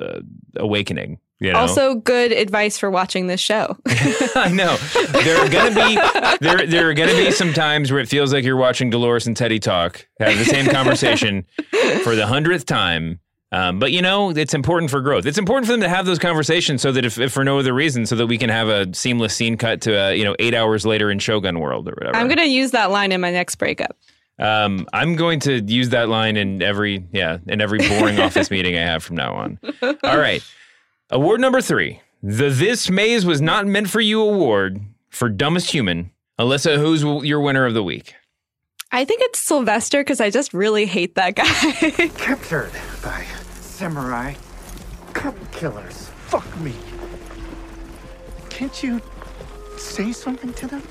uh, 0.00 0.20
awakening. 0.56 1.18
You 1.40 1.52
know? 1.52 1.60
Also, 1.60 1.94
good 1.94 2.32
advice 2.32 2.78
for 2.78 2.90
watching 2.90 3.28
this 3.28 3.40
show. 3.40 3.76
I 4.34 4.50
know 4.52 4.76
there 5.22 5.38
are 5.38 5.48
gonna 5.48 5.74
be 5.74 5.94
there 6.40 6.66
there 6.66 6.90
are 6.90 6.94
gonna 6.94 7.12
be 7.12 7.30
some 7.30 7.52
times 7.52 7.92
where 7.92 8.00
it 8.00 8.08
feels 8.08 8.32
like 8.32 8.44
you're 8.44 8.56
watching 8.56 8.90
Dolores 8.90 9.26
and 9.28 9.36
Teddy 9.36 9.60
talk, 9.60 10.06
have 10.18 10.36
the 10.36 10.44
same 10.44 10.66
conversation 10.66 11.46
for 12.02 12.16
the 12.16 12.26
hundredth 12.26 12.66
time. 12.66 13.20
Um, 13.50 13.78
but 13.78 13.92
you 13.92 14.02
know, 14.02 14.30
it's 14.30 14.52
important 14.52 14.90
for 14.90 15.00
growth. 15.00 15.24
It's 15.24 15.38
important 15.38 15.66
for 15.66 15.72
them 15.72 15.80
to 15.80 15.88
have 15.88 16.04
those 16.04 16.18
conversations 16.18 16.82
so 16.82 16.92
that 16.92 17.04
if, 17.04 17.18
if 17.18 17.32
for 17.32 17.44
no 17.44 17.58
other 17.58 17.72
reason, 17.72 18.04
so 18.04 18.14
that 18.16 18.26
we 18.26 18.36
can 18.36 18.50
have 18.50 18.68
a 18.68 18.92
seamless 18.94 19.34
scene 19.34 19.56
cut 19.56 19.80
to 19.82 20.08
uh, 20.08 20.10
you 20.10 20.24
know 20.24 20.36
eight 20.38 20.54
hours 20.54 20.84
later 20.84 21.10
in 21.10 21.18
Shogun 21.18 21.58
World 21.58 21.88
or 21.88 21.92
whatever. 21.92 22.16
I'm 22.16 22.28
going 22.28 22.38
to 22.38 22.48
use 22.48 22.72
that 22.72 22.90
line 22.90 23.10
in 23.10 23.20
my 23.20 23.30
next 23.30 23.56
breakup. 23.56 23.96
Um, 24.38 24.86
I'm 24.92 25.16
going 25.16 25.40
to 25.40 25.60
use 25.62 25.88
that 25.88 26.08
line 26.08 26.36
in 26.36 26.62
every 26.62 27.06
yeah 27.12 27.38
in 27.46 27.60
every 27.60 27.78
boring 27.78 28.20
office 28.20 28.50
meeting 28.50 28.76
I 28.76 28.82
have 28.82 29.02
from 29.02 29.16
now 29.16 29.34
on. 29.34 29.58
All 29.82 30.18
right, 30.18 30.44
award 31.10 31.40
number 31.40 31.62
three: 31.62 32.02
the 32.22 32.50
This 32.50 32.90
Maze 32.90 33.24
Was 33.24 33.40
Not 33.40 33.66
Meant 33.66 33.88
for 33.88 34.00
You 34.00 34.20
award 34.20 34.80
for 35.08 35.30
dumbest 35.30 35.70
human. 35.70 36.10
Alyssa, 36.38 36.76
who's 36.76 37.02
your 37.26 37.40
winner 37.40 37.64
of 37.66 37.74
the 37.74 37.82
week? 37.82 38.14
I 38.92 39.04
think 39.04 39.20
it's 39.22 39.40
Sylvester 39.40 40.00
because 40.00 40.20
I 40.20 40.30
just 40.30 40.54
really 40.54 40.86
hate 40.86 41.14
that 41.16 41.34
guy. 41.34 42.08
Captured 42.16 42.70
by 43.02 43.26
samurai 43.78 44.34
cop 45.12 45.36
killers. 45.52 46.10
Fuck 46.26 46.58
me. 46.58 46.74
Can't 48.50 48.82
you 48.82 49.00
say 49.76 50.10
something 50.10 50.52
to 50.54 50.66
them? 50.66 50.82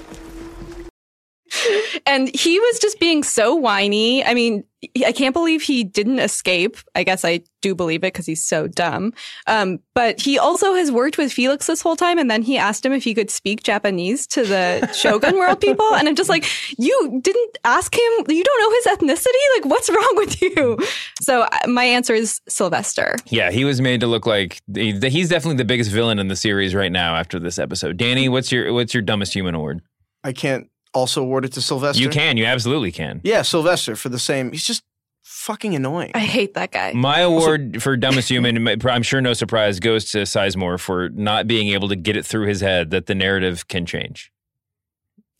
And 2.05 2.33
he 2.35 2.59
was 2.59 2.79
just 2.79 2.99
being 2.99 3.23
so 3.23 3.55
whiny. 3.55 4.23
I 4.23 4.33
mean, 4.33 4.63
I 5.03 5.11
can't 5.11 5.33
believe 5.33 5.63
he 5.63 5.83
didn't 5.83 6.19
escape. 6.19 6.77
I 6.93 7.03
guess 7.03 7.25
I 7.25 7.41
do 7.63 7.73
believe 7.73 8.01
it 8.03 8.13
because 8.13 8.27
he's 8.27 8.45
so 8.45 8.67
dumb. 8.67 9.11
Um, 9.47 9.79
but 9.95 10.21
he 10.21 10.37
also 10.37 10.75
has 10.75 10.91
worked 10.91 11.17
with 11.17 11.33
Felix 11.33 11.65
this 11.65 11.81
whole 11.81 11.95
time. 11.95 12.19
And 12.19 12.29
then 12.29 12.43
he 12.43 12.59
asked 12.59 12.85
him 12.85 12.93
if 12.93 13.03
he 13.03 13.15
could 13.15 13.31
speak 13.31 13.63
Japanese 13.63 14.27
to 14.27 14.43
the 14.45 14.87
Shogun 14.93 15.35
World 15.39 15.59
people. 15.59 15.85
And 15.95 16.07
I'm 16.07 16.15
just 16.15 16.29
like, 16.29 16.45
you 16.77 17.19
didn't 17.23 17.57
ask 17.63 17.93
him. 17.95 18.25
You 18.29 18.43
don't 18.43 18.61
know 18.61 18.71
his 18.75 18.97
ethnicity. 19.17 19.57
Like, 19.57 19.65
what's 19.65 19.89
wrong 19.89 20.13
with 20.15 20.41
you? 20.41 20.77
So 21.21 21.41
uh, 21.41 21.67
my 21.67 21.83
answer 21.83 22.13
is 22.13 22.39
Sylvester. 22.47 23.15
Yeah, 23.27 23.49
he 23.49 23.65
was 23.65 23.81
made 23.81 23.99
to 24.01 24.07
look 24.07 24.27
like 24.27 24.61
he- 24.73 24.99
he's 25.09 25.29
definitely 25.29 25.57
the 25.57 25.65
biggest 25.65 25.89
villain 25.91 26.19
in 26.19 26.27
the 26.27 26.35
series 26.35 26.75
right 26.75 26.91
now 26.91 27.15
after 27.15 27.39
this 27.39 27.57
episode. 27.57 27.97
Danny, 27.97 28.29
what's 28.29 28.51
your 28.51 28.71
what's 28.73 28.93
your 28.93 29.01
dumbest 29.01 29.33
human 29.33 29.55
award? 29.55 29.81
I 30.23 30.33
can't 30.33 30.69
also 30.97 31.21
award 31.21 31.45
it 31.45 31.53
to 31.53 31.61
Sylvester. 31.61 32.01
You 32.01 32.09
can, 32.09 32.37
you 32.37 32.45
absolutely 32.45 32.91
can. 32.91 33.21
Yeah, 33.23 33.43
Sylvester 33.43 33.95
for 33.95 34.09
the 34.09 34.19
same. 34.19 34.51
He's 34.51 34.65
just 34.65 34.83
fucking 35.21 35.75
annoying. 35.75 36.11
I 36.13 36.19
hate 36.19 36.55
that 36.55 36.71
guy. 36.71 36.93
My 36.93 37.19
award 37.19 37.81
for 37.81 37.95
dumbest 37.95 38.29
human, 38.29 38.67
I'm 38.85 39.03
sure 39.03 39.21
no 39.21 39.33
surprise, 39.33 39.79
goes 39.79 40.11
to 40.11 40.19
Sizemore 40.19 40.79
for 40.79 41.09
not 41.09 41.47
being 41.47 41.69
able 41.69 41.89
to 41.89 41.95
get 41.95 42.17
it 42.17 42.25
through 42.25 42.47
his 42.47 42.61
head 42.61 42.91
that 42.91 43.05
the 43.05 43.15
narrative 43.15 43.67
can 43.67 43.85
change. 43.85 44.31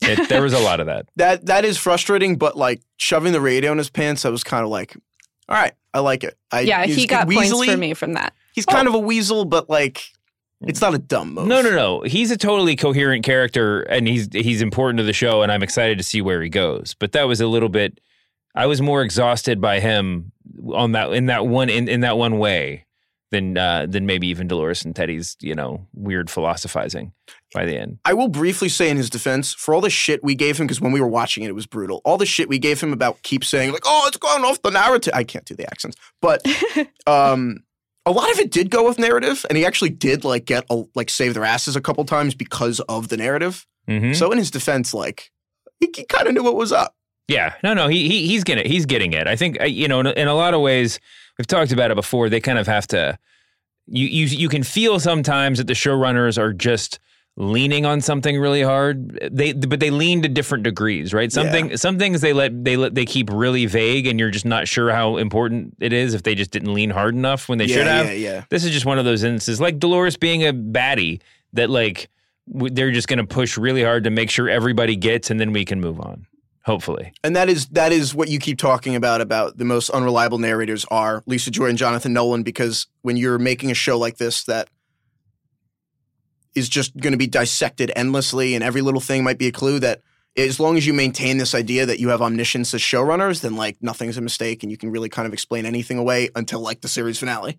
It, 0.00 0.28
there 0.28 0.42
was 0.42 0.52
a 0.52 0.60
lot 0.60 0.78
of 0.80 0.86
that. 0.86 1.06
That 1.16 1.46
that 1.46 1.64
is 1.64 1.76
frustrating, 1.76 2.36
but 2.36 2.56
like 2.56 2.80
shoving 2.96 3.32
the 3.32 3.40
radio 3.40 3.72
in 3.72 3.78
his 3.78 3.90
pants, 3.90 4.24
I 4.24 4.30
was 4.30 4.44
kind 4.44 4.62
of 4.62 4.70
like, 4.70 4.96
all 5.48 5.56
right, 5.56 5.72
I 5.92 5.98
like 5.98 6.22
it. 6.22 6.38
I, 6.52 6.60
yeah, 6.60 6.86
he 6.86 7.06
got 7.06 7.28
points 7.28 7.52
weaselly. 7.52 7.72
for 7.72 7.76
me 7.76 7.94
from 7.94 8.12
that. 8.12 8.34
He's 8.52 8.66
kind 8.66 8.86
oh. 8.86 8.92
of 8.92 8.94
a 8.94 8.98
weasel, 9.00 9.44
but 9.44 9.68
like, 9.68 10.04
it's 10.62 10.80
not 10.80 10.94
a 10.94 10.98
dumb 10.98 11.34
move. 11.34 11.46
No, 11.46 11.62
no, 11.62 11.70
no. 11.70 12.00
He's 12.02 12.30
a 12.30 12.36
totally 12.36 12.74
coherent 12.74 13.24
character, 13.24 13.82
and 13.82 14.08
he's 14.08 14.28
he's 14.32 14.60
important 14.60 14.98
to 14.98 15.04
the 15.04 15.12
show, 15.12 15.42
and 15.42 15.52
I'm 15.52 15.62
excited 15.62 15.98
to 15.98 16.04
see 16.04 16.20
where 16.20 16.42
he 16.42 16.48
goes. 16.48 16.94
But 16.98 17.12
that 17.12 17.28
was 17.28 17.40
a 17.40 17.46
little 17.46 17.68
bit. 17.68 18.00
I 18.54 18.66
was 18.66 18.82
more 18.82 19.02
exhausted 19.02 19.60
by 19.60 19.78
him 19.78 20.32
on 20.72 20.92
that 20.92 21.12
in 21.12 21.26
that 21.26 21.46
one 21.46 21.68
in, 21.68 21.88
in 21.88 22.00
that 22.00 22.18
one 22.18 22.38
way 22.38 22.86
than 23.30 23.56
uh, 23.56 23.86
than 23.88 24.06
maybe 24.06 24.26
even 24.28 24.48
Dolores 24.48 24.84
and 24.84 24.96
Teddy's 24.96 25.36
you 25.40 25.54
know 25.54 25.86
weird 25.94 26.30
philosophizing 26.30 27.12
by 27.54 27.64
the 27.64 27.76
end. 27.76 27.98
I 28.04 28.14
will 28.14 28.28
briefly 28.28 28.68
say 28.68 28.90
in 28.90 28.96
his 28.96 29.10
defense, 29.10 29.54
for 29.54 29.74
all 29.74 29.80
the 29.80 29.90
shit 29.90 30.24
we 30.24 30.34
gave 30.34 30.58
him, 30.58 30.66
because 30.66 30.80
when 30.80 30.92
we 30.92 31.00
were 31.00 31.08
watching 31.08 31.44
it, 31.44 31.48
it 31.48 31.54
was 31.54 31.66
brutal. 31.66 32.00
All 32.04 32.18
the 32.18 32.26
shit 32.26 32.48
we 32.48 32.58
gave 32.58 32.80
him 32.80 32.92
about 32.92 33.22
keep 33.22 33.44
saying 33.44 33.72
like, 33.72 33.84
"Oh, 33.84 34.04
it's 34.08 34.16
going 34.16 34.44
off 34.44 34.62
the 34.62 34.70
narrative." 34.70 35.12
I 35.14 35.24
can't 35.24 35.44
do 35.44 35.54
the 35.54 35.66
accents, 35.70 35.96
but 36.20 36.44
um, 37.06 37.64
a 38.08 38.12
lot 38.12 38.30
of 38.32 38.38
it 38.38 38.50
did 38.50 38.70
go 38.70 38.86
with 38.86 38.98
narrative, 38.98 39.44
and 39.48 39.56
he 39.58 39.64
actually 39.66 39.90
did 39.90 40.24
like 40.24 40.44
get 40.44 40.64
a, 40.70 40.82
like 40.94 41.10
save 41.10 41.34
their 41.34 41.44
asses 41.44 41.76
a 41.76 41.80
couple 41.80 42.04
times 42.04 42.34
because 42.34 42.80
of 42.80 43.08
the 43.08 43.16
narrative. 43.16 43.66
Mhm. 43.88 44.14
So 44.16 44.30
in 44.32 44.38
his 44.38 44.50
defense, 44.50 44.94
like 44.94 45.30
he, 45.80 45.90
he 45.94 46.04
kind 46.04 46.26
of 46.26 46.34
knew 46.34 46.42
what 46.42 46.56
was 46.56 46.72
up. 46.72 46.94
Yeah, 47.28 47.54
no, 47.62 47.74
no, 47.74 47.88
he, 47.88 48.08
he 48.08 48.26
he's 48.26 48.44
getting 48.44 48.64
it. 48.64 48.70
He's 48.70 48.86
getting 48.86 49.12
it. 49.12 49.26
I 49.26 49.36
think 49.36 49.60
uh, 49.60 49.64
you 49.64 49.86
know, 49.88 50.00
in, 50.00 50.06
in 50.06 50.28
a 50.28 50.34
lot 50.34 50.54
of 50.54 50.60
ways, 50.62 50.98
we've 51.36 51.46
talked 51.46 51.72
about 51.72 51.90
it 51.90 51.94
before. 51.94 52.28
They 52.28 52.40
kind 52.40 52.58
of 52.58 52.66
have 52.66 52.86
to. 52.88 53.18
You 53.86 54.06
you 54.06 54.26
you 54.26 54.48
can 54.48 54.62
feel 54.62 54.98
sometimes 55.00 55.58
that 55.58 55.66
the 55.66 55.74
showrunners 55.74 56.38
are 56.38 56.52
just 56.52 56.98
leaning 57.38 57.86
on 57.86 58.00
something 58.00 58.38
really 58.38 58.62
hard. 58.62 59.16
They 59.32 59.52
but 59.52 59.78
they 59.80 59.90
lean 59.90 60.22
to 60.22 60.28
different 60.28 60.64
degrees, 60.64 61.14
right? 61.14 61.30
Something 61.32 61.76
some 61.76 61.98
things 61.98 62.20
they 62.20 62.32
let 62.32 62.64
they 62.64 62.76
let 62.76 62.94
they 62.94 63.06
keep 63.06 63.30
really 63.32 63.64
vague, 63.66 64.06
and 64.06 64.18
you're 64.18 64.30
just 64.30 64.44
not 64.44 64.68
sure 64.68 64.90
how 64.90 65.16
important 65.16 65.76
it 65.80 65.92
is 65.92 66.14
if 66.14 66.24
they 66.24 66.34
just 66.34 66.50
didn't 66.50 66.74
lean 66.74 66.90
hard 66.90 67.14
enough 67.14 67.48
when 67.48 67.58
they 67.58 67.66
yeah, 67.66 67.76
should 67.76 67.86
have. 67.86 68.06
yeah, 68.06 68.12
yeah. 68.12 68.44
This 68.50 68.64
is 68.64 68.72
just 68.72 68.84
one 68.84 68.98
of 68.98 69.04
those 69.04 69.22
instances, 69.22 69.60
like 69.60 69.78
Dolores 69.78 70.16
being 70.16 70.46
a 70.46 70.52
baddie 70.52 71.20
that 71.52 71.70
like 71.70 72.10
w- 72.52 72.74
they're 72.74 72.90
just 72.90 73.08
going 73.08 73.18
to 73.18 73.26
push 73.26 73.56
really 73.56 73.84
hard 73.84 74.04
to 74.04 74.10
make 74.10 74.30
sure 74.30 74.48
everybody 74.48 74.96
gets, 74.96 75.30
and 75.30 75.38
then 75.40 75.52
we 75.52 75.64
can 75.64 75.80
move 75.80 76.00
on. 76.00 76.26
Hopefully. 76.64 77.14
And 77.24 77.34
that 77.34 77.48
is 77.48 77.66
that 77.68 77.92
is 77.92 78.14
what 78.14 78.28
you 78.28 78.38
keep 78.38 78.58
talking 78.58 78.94
about 78.94 79.22
about 79.22 79.56
the 79.56 79.64
most 79.64 79.88
unreliable 79.88 80.38
narrators 80.38 80.84
are 80.90 81.22
Lisa 81.24 81.50
Joy 81.50 81.66
and 81.66 81.78
Jonathan 81.78 82.12
Nolan 82.12 82.42
because 82.42 82.88
when 83.00 83.16
you're 83.16 83.38
making 83.38 83.70
a 83.70 83.74
show 83.74 83.96
like 83.96 84.18
this 84.18 84.44
that 84.44 84.68
is 86.54 86.68
just 86.68 86.96
going 86.96 87.12
to 87.12 87.18
be 87.18 87.26
dissected 87.26 87.92
endlessly 87.96 88.54
and 88.54 88.64
every 88.64 88.80
little 88.80 89.00
thing 89.00 89.24
might 89.24 89.38
be 89.38 89.46
a 89.46 89.52
clue 89.52 89.78
that 89.78 90.02
as 90.36 90.60
long 90.60 90.76
as 90.76 90.86
you 90.86 90.92
maintain 90.92 91.38
this 91.38 91.54
idea 91.54 91.84
that 91.84 91.98
you 91.98 92.08
have 92.08 92.22
omniscience 92.22 92.72
as 92.74 92.80
showrunners 92.80 93.40
then 93.40 93.56
like 93.56 93.76
nothing's 93.80 94.16
a 94.16 94.20
mistake 94.20 94.62
and 94.62 94.70
you 94.70 94.78
can 94.78 94.90
really 94.90 95.08
kind 95.08 95.26
of 95.26 95.32
explain 95.32 95.66
anything 95.66 95.98
away 95.98 96.28
until 96.34 96.60
like 96.60 96.80
the 96.80 96.88
series 96.88 97.18
finale. 97.18 97.58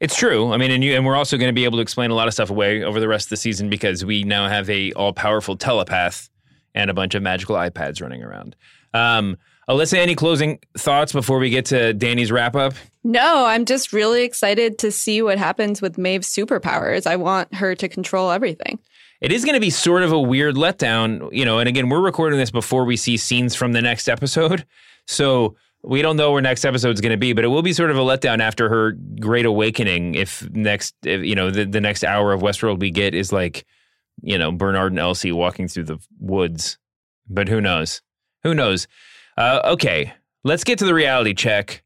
It's 0.00 0.16
true. 0.16 0.52
I 0.52 0.58
mean, 0.58 0.70
and 0.70 0.84
you 0.84 0.94
and 0.94 1.06
we're 1.06 1.16
also 1.16 1.38
going 1.38 1.48
to 1.48 1.54
be 1.54 1.64
able 1.64 1.78
to 1.78 1.82
explain 1.82 2.10
a 2.10 2.14
lot 2.14 2.28
of 2.28 2.34
stuff 2.34 2.50
away 2.50 2.82
over 2.82 3.00
the 3.00 3.08
rest 3.08 3.26
of 3.26 3.30
the 3.30 3.36
season 3.36 3.70
because 3.70 4.04
we 4.04 4.24
now 4.24 4.48
have 4.48 4.68
a 4.68 4.92
all 4.92 5.12
powerful 5.12 5.56
telepath 5.56 6.28
and 6.74 6.90
a 6.90 6.94
bunch 6.94 7.14
of 7.14 7.22
magical 7.22 7.56
iPads 7.56 8.02
running 8.02 8.22
around. 8.22 8.56
Um, 8.92 9.38
Alyssa, 9.68 9.98
any 9.98 10.14
closing 10.14 10.60
thoughts 10.78 11.12
before 11.12 11.38
we 11.38 11.50
get 11.50 11.64
to 11.66 11.92
Danny's 11.92 12.30
wrap 12.30 12.54
up? 12.54 12.74
No, 13.06 13.44
I'm 13.44 13.66
just 13.66 13.92
really 13.92 14.24
excited 14.24 14.80
to 14.80 14.90
see 14.90 15.22
what 15.22 15.38
happens 15.38 15.80
with 15.80 15.96
Maeve's 15.96 16.26
superpowers. 16.26 17.06
I 17.06 17.14
want 17.14 17.54
her 17.54 17.76
to 17.76 17.88
control 17.88 18.32
everything. 18.32 18.80
it 19.20 19.30
is 19.30 19.44
going 19.44 19.54
to 19.54 19.60
be 19.60 19.70
sort 19.70 20.02
of 20.02 20.10
a 20.10 20.20
weird 20.20 20.56
letdown, 20.56 21.28
you 21.30 21.44
know. 21.44 21.60
And 21.60 21.68
again, 21.68 21.88
we're 21.88 22.00
recording 22.00 22.36
this 22.36 22.50
before 22.50 22.84
we 22.84 22.96
see 22.96 23.16
scenes 23.16 23.54
from 23.54 23.74
the 23.74 23.80
next 23.80 24.08
episode, 24.08 24.66
so 25.06 25.54
we 25.84 26.02
don't 26.02 26.16
know 26.16 26.32
where 26.32 26.42
next 26.42 26.64
episode 26.64 26.96
is 26.96 27.00
going 27.00 27.12
to 27.12 27.16
be. 27.16 27.32
But 27.32 27.44
it 27.44 27.48
will 27.48 27.62
be 27.62 27.72
sort 27.72 27.92
of 27.92 27.96
a 27.96 28.00
letdown 28.00 28.40
after 28.40 28.68
her 28.68 28.96
great 29.20 29.46
awakening. 29.46 30.16
If 30.16 30.50
next, 30.50 30.96
if, 31.04 31.22
you 31.22 31.36
know, 31.36 31.52
the, 31.52 31.64
the 31.64 31.80
next 31.80 32.02
hour 32.02 32.32
of 32.32 32.42
Westworld 32.42 32.80
we 32.80 32.90
get 32.90 33.14
is 33.14 33.32
like, 33.32 33.66
you 34.20 34.36
know, 34.36 34.50
Bernard 34.50 34.90
and 34.90 34.98
Elsie 34.98 35.30
walking 35.30 35.68
through 35.68 35.84
the 35.84 35.98
woods. 36.18 36.76
But 37.28 37.48
who 37.48 37.60
knows? 37.60 38.02
Who 38.42 38.52
knows? 38.52 38.88
Uh, 39.38 39.60
okay, 39.64 40.12
let's 40.42 40.64
get 40.64 40.80
to 40.80 40.84
the 40.84 40.94
reality 40.94 41.34
check. 41.34 41.84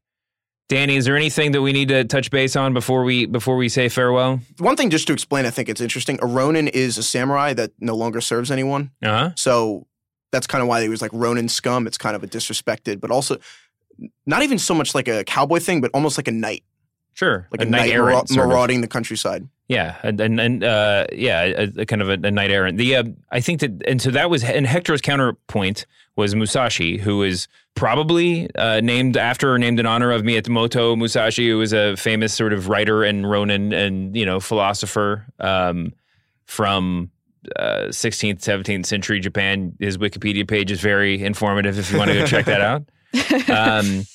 Danny, 0.69 0.95
is 0.95 1.03
there 1.05 1.17
anything 1.17 1.51
that 1.51 1.61
we 1.61 1.73
need 1.73 1.89
to 1.89 2.05
touch 2.05 2.31
base 2.31 2.55
on 2.55 2.73
before 2.73 3.03
we 3.03 3.25
before 3.25 3.57
we 3.57 3.67
say 3.67 3.89
farewell? 3.89 4.39
One 4.57 4.77
thing 4.77 4.89
just 4.89 5.05
to 5.07 5.13
explain, 5.13 5.45
I 5.45 5.49
think 5.49 5.67
it's 5.67 5.81
interesting. 5.81 6.17
A 6.21 6.25
Ronin 6.25 6.69
is 6.69 6.97
a 6.97 7.03
samurai 7.03 7.53
that 7.53 7.71
no 7.79 7.95
longer 7.95 8.21
serves 8.21 8.51
anyone. 8.51 8.91
Uh 9.03 9.07
huh. 9.07 9.29
So 9.35 9.87
that's 10.31 10.47
kind 10.47 10.61
of 10.61 10.69
why 10.69 10.81
he 10.81 10.87
was 10.87 11.01
like 11.01 11.11
Ronin 11.13 11.49
scum. 11.49 11.87
It's 11.87 11.97
kind 11.97 12.15
of 12.15 12.23
a 12.23 12.27
disrespected, 12.27 13.01
but 13.01 13.11
also 13.11 13.37
not 14.25 14.43
even 14.43 14.57
so 14.57 14.73
much 14.73 14.95
like 14.95 15.07
a 15.07 15.23
cowboy 15.25 15.59
thing, 15.59 15.81
but 15.81 15.91
almost 15.93 16.17
like 16.17 16.27
a 16.27 16.31
knight, 16.31 16.63
Sure, 17.13 17.47
like 17.51 17.61
a, 17.61 17.65
knight, 17.65 17.91
errant 17.91 18.15
mara- 18.15 18.27
sort 18.27 18.45
of. 18.45 18.49
marauding 18.49 18.81
the 18.81 18.87
countryside. 18.87 19.47
Yeah, 19.67 19.97
and 20.03 20.19
and, 20.19 20.39
and 20.39 20.63
uh, 20.63 21.07
yeah, 21.13 21.43
a, 21.43 21.81
a 21.81 21.85
kind 21.85 22.01
of 22.01 22.09
a, 22.09 22.13
a 22.13 22.31
knight 22.31 22.51
errant. 22.51 22.77
The 22.77 22.95
uh, 22.95 23.03
I 23.31 23.39
think 23.41 23.61
that, 23.61 23.81
and 23.87 24.01
so 24.01 24.11
that 24.11 24.29
was, 24.29 24.43
and 24.43 24.65
Hector's 24.65 25.01
counterpoint 25.01 25.85
was 26.15 26.35
Musashi, 26.35 26.97
who 26.97 27.23
is 27.23 27.47
probably 27.75 28.53
uh, 28.55 28.81
named 28.81 29.15
after 29.15 29.53
or 29.53 29.57
named 29.57 29.79
in 29.79 29.85
honor 29.85 30.11
of 30.11 30.23
Miyamoto 30.23 30.97
Musashi, 30.97 31.49
who 31.49 31.57
was 31.57 31.73
a 31.73 31.95
famous 31.95 32.33
sort 32.33 32.51
of 32.53 32.67
writer 32.67 33.03
and 33.03 33.29
Ronin 33.29 33.71
and 33.71 34.15
you 34.15 34.25
know 34.25 34.39
philosopher 34.39 35.25
um, 35.39 35.93
from. 36.45 37.11
Uh, 37.55 37.87
16th, 37.87 38.37
17th 38.41 38.85
century 38.85 39.19
Japan. 39.19 39.75
His 39.79 39.97
Wikipedia 39.97 40.47
page 40.47 40.69
is 40.69 40.79
very 40.79 41.23
informative 41.23 41.79
if 41.79 41.91
you 41.91 41.97
want 41.97 42.11
to 42.11 42.19
go 42.19 42.27
check 42.27 42.45
that 42.45 42.61
out. 42.61 42.83
Um, 43.49 44.05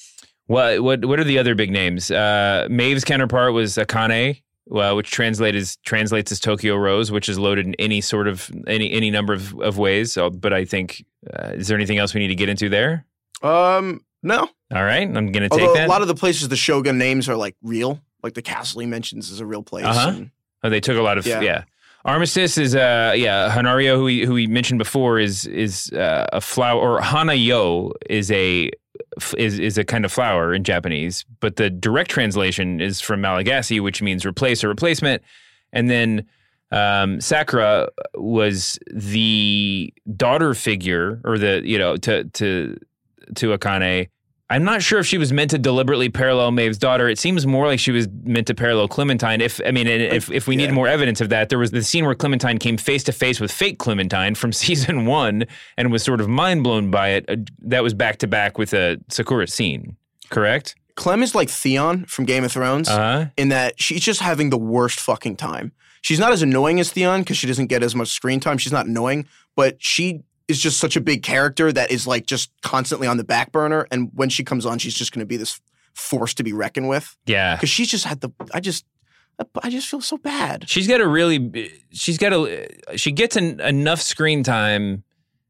what 0.46 0.80
what 0.82 1.04
what 1.04 1.20
are 1.20 1.24
the 1.24 1.38
other 1.38 1.54
big 1.54 1.70
names? 1.70 2.10
Uh, 2.10 2.66
Maeve's 2.70 3.04
counterpart 3.04 3.52
was 3.52 3.76
Akane, 3.76 4.42
well, 4.66 4.96
which 4.96 5.10
translates 5.10 5.76
translates 5.84 6.32
as 6.32 6.40
Tokyo 6.40 6.76
Rose, 6.76 7.10
which 7.10 7.28
is 7.28 7.38
loaded 7.38 7.66
in 7.66 7.74
any 7.76 8.00
sort 8.00 8.28
of 8.28 8.50
any 8.66 8.90
any 8.92 9.10
number 9.10 9.32
of, 9.32 9.58
of 9.60 9.78
ways. 9.78 10.12
So, 10.12 10.30
but 10.30 10.52
I 10.52 10.64
think 10.64 11.04
uh, 11.32 11.52
is 11.54 11.68
there 11.68 11.76
anything 11.76 11.98
else 11.98 12.14
we 12.14 12.20
need 12.20 12.28
to 12.28 12.34
get 12.34 12.48
into 12.48 12.68
there? 12.68 13.04
Um, 13.42 14.04
no. 14.22 14.48
All 14.74 14.82
right, 14.84 15.02
I'm 15.02 15.30
gonna 15.32 15.48
take 15.48 15.60
Although 15.60 15.74
that. 15.74 15.86
a 15.86 15.90
lot 15.90 16.02
of 16.02 16.08
the 16.08 16.14
places 16.14 16.48
the 16.48 16.56
Shogun 16.56 16.98
names 16.98 17.28
are 17.28 17.36
like 17.36 17.54
real, 17.62 18.00
like 18.22 18.34
the 18.34 18.42
castle 18.42 18.80
he 18.80 18.86
mentions 18.86 19.30
is 19.30 19.40
a 19.40 19.46
real 19.46 19.62
place. 19.62 19.84
Uh-huh. 19.84 20.08
and- 20.10 20.30
oh, 20.64 20.70
they 20.70 20.80
took 20.80 20.96
a 20.96 21.02
lot 21.02 21.18
of 21.18 21.26
yeah. 21.26 21.40
Yeah. 21.40 21.64
Armistice 22.04 22.56
is 22.56 22.76
uh 22.76 23.14
yeah 23.16 23.52
Hanaryo 23.52 23.96
who 23.96 24.04
we, 24.04 24.24
who 24.24 24.34
we 24.34 24.46
mentioned 24.46 24.78
before 24.78 25.18
is 25.18 25.44
is 25.46 25.90
uh, 25.92 26.26
a 26.32 26.40
flower 26.40 26.80
or 26.80 27.00
Hanayo 27.00 27.92
is 28.08 28.30
a 28.30 28.70
is 29.36 29.58
is 29.58 29.78
a 29.78 29.84
kind 29.84 30.04
of 30.04 30.12
flower 30.12 30.54
in 30.54 30.64
Japanese, 30.64 31.24
but 31.40 31.56
the 31.56 31.70
direct 31.70 32.10
translation 32.10 32.80
is 32.80 33.00
from 33.00 33.20
Malagasy, 33.20 33.80
which 33.80 34.02
means 34.02 34.24
replace 34.24 34.62
or 34.64 34.68
replacement. 34.68 35.22
And 35.72 35.90
then 35.90 36.26
um, 36.70 37.20
Sakura 37.20 37.88
was 38.14 38.78
the 38.92 39.92
daughter 40.16 40.54
figure, 40.54 41.20
or 41.24 41.38
the 41.38 41.62
you 41.64 41.78
know 41.78 41.96
to 41.98 42.24
to 42.24 42.76
to 43.36 43.56
Akane. 43.56 44.08
I'm 44.48 44.62
not 44.62 44.80
sure 44.80 45.00
if 45.00 45.06
she 45.06 45.18
was 45.18 45.32
meant 45.32 45.50
to 45.50 45.58
deliberately 45.58 46.08
parallel 46.08 46.52
Maeve's 46.52 46.78
daughter. 46.78 47.08
It 47.08 47.18
seems 47.18 47.46
more 47.48 47.66
like 47.66 47.80
she 47.80 47.90
was 47.90 48.06
meant 48.22 48.46
to 48.46 48.54
parallel 48.54 48.86
Clementine. 48.86 49.40
If 49.40 49.60
I 49.66 49.72
mean, 49.72 49.88
if 49.88 50.30
if 50.30 50.46
we 50.46 50.54
need 50.54 50.70
more 50.72 50.86
evidence 50.86 51.20
of 51.20 51.30
that, 51.30 51.48
there 51.48 51.58
was 51.58 51.72
the 51.72 51.82
scene 51.82 52.04
where 52.04 52.14
Clementine 52.14 52.58
came 52.58 52.76
face 52.76 53.02
to 53.04 53.12
face 53.12 53.40
with 53.40 53.50
fake 53.50 53.78
Clementine 53.78 54.36
from 54.36 54.52
season 54.64 55.04
one 55.04 55.46
and 55.76 55.90
was 55.90 56.04
sort 56.04 56.20
of 56.20 56.28
mind 56.28 56.62
blown 56.62 56.90
by 56.92 57.08
it. 57.08 57.24
Uh, 57.28 57.36
That 57.60 57.82
was 57.82 57.92
back 57.92 58.18
to 58.18 58.28
back 58.28 58.56
with 58.56 58.72
a 58.72 58.98
Sakura 59.08 59.48
scene, 59.48 59.96
correct? 60.30 60.76
Clem 60.94 61.22
is 61.24 61.34
like 61.34 61.50
Theon 61.50 62.04
from 62.06 62.24
Game 62.24 62.44
of 62.44 62.52
Thrones 62.52 62.88
Uh 62.88 62.96
huh. 62.96 63.26
in 63.36 63.48
that 63.48 63.80
she's 63.82 64.00
just 64.00 64.20
having 64.20 64.50
the 64.50 64.56
worst 64.58 65.00
fucking 65.00 65.36
time. 65.36 65.72
She's 66.02 66.20
not 66.20 66.30
as 66.32 66.40
annoying 66.42 66.78
as 66.78 66.92
Theon 66.92 67.22
because 67.22 67.36
she 67.36 67.48
doesn't 67.48 67.66
get 67.66 67.82
as 67.82 67.96
much 67.96 68.08
screen 68.10 68.38
time. 68.38 68.58
She's 68.58 68.72
not 68.72 68.86
annoying, 68.86 69.26
but 69.56 69.76
she 69.82 70.22
is 70.48 70.60
just 70.60 70.78
such 70.78 70.96
a 70.96 71.00
big 71.00 71.22
character 71.22 71.72
that 71.72 71.90
is 71.90 72.06
like 72.06 72.26
just 72.26 72.50
constantly 72.62 73.06
on 73.08 73.16
the 73.16 73.24
back 73.24 73.52
burner. 73.52 73.86
And 73.90 74.10
when 74.14 74.28
she 74.28 74.44
comes 74.44 74.64
on, 74.66 74.78
she's 74.78 74.94
just 74.94 75.12
going 75.12 75.20
to 75.20 75.26
be 75.26 75.36
this 75.36 75.60
force 75.94 76.34
to 76.34 76.44
be 76.44 76.52
reckoned 76.52 76.88
with 76.88 77.16
Yeah. 77.26 77.56
because 77.56 77.70
she's 77.70 77.88
just 77.90 78.04
had 78.04 78.20
the. 78.20 78.30
I 78.54 78.60
just, 78.60 78.84
I 79.62 79.70
just 79.70 79.88
feel 79.88 80.00
so 80.00 80.16
bad. 80.18 80.68
She's 80.68 80.86
got 80.88 81.00
a 81.00 81.06
really, 81.08 81.70
she's 81.90 82.16
got 82.18 82.32
a, 82.32 82.68
she 82.96 83.12
gets 83.12 83.36
an, 83.36 83.60
enough 83.60 84.00
screen 84.00 84.42
time. 84.42 85.02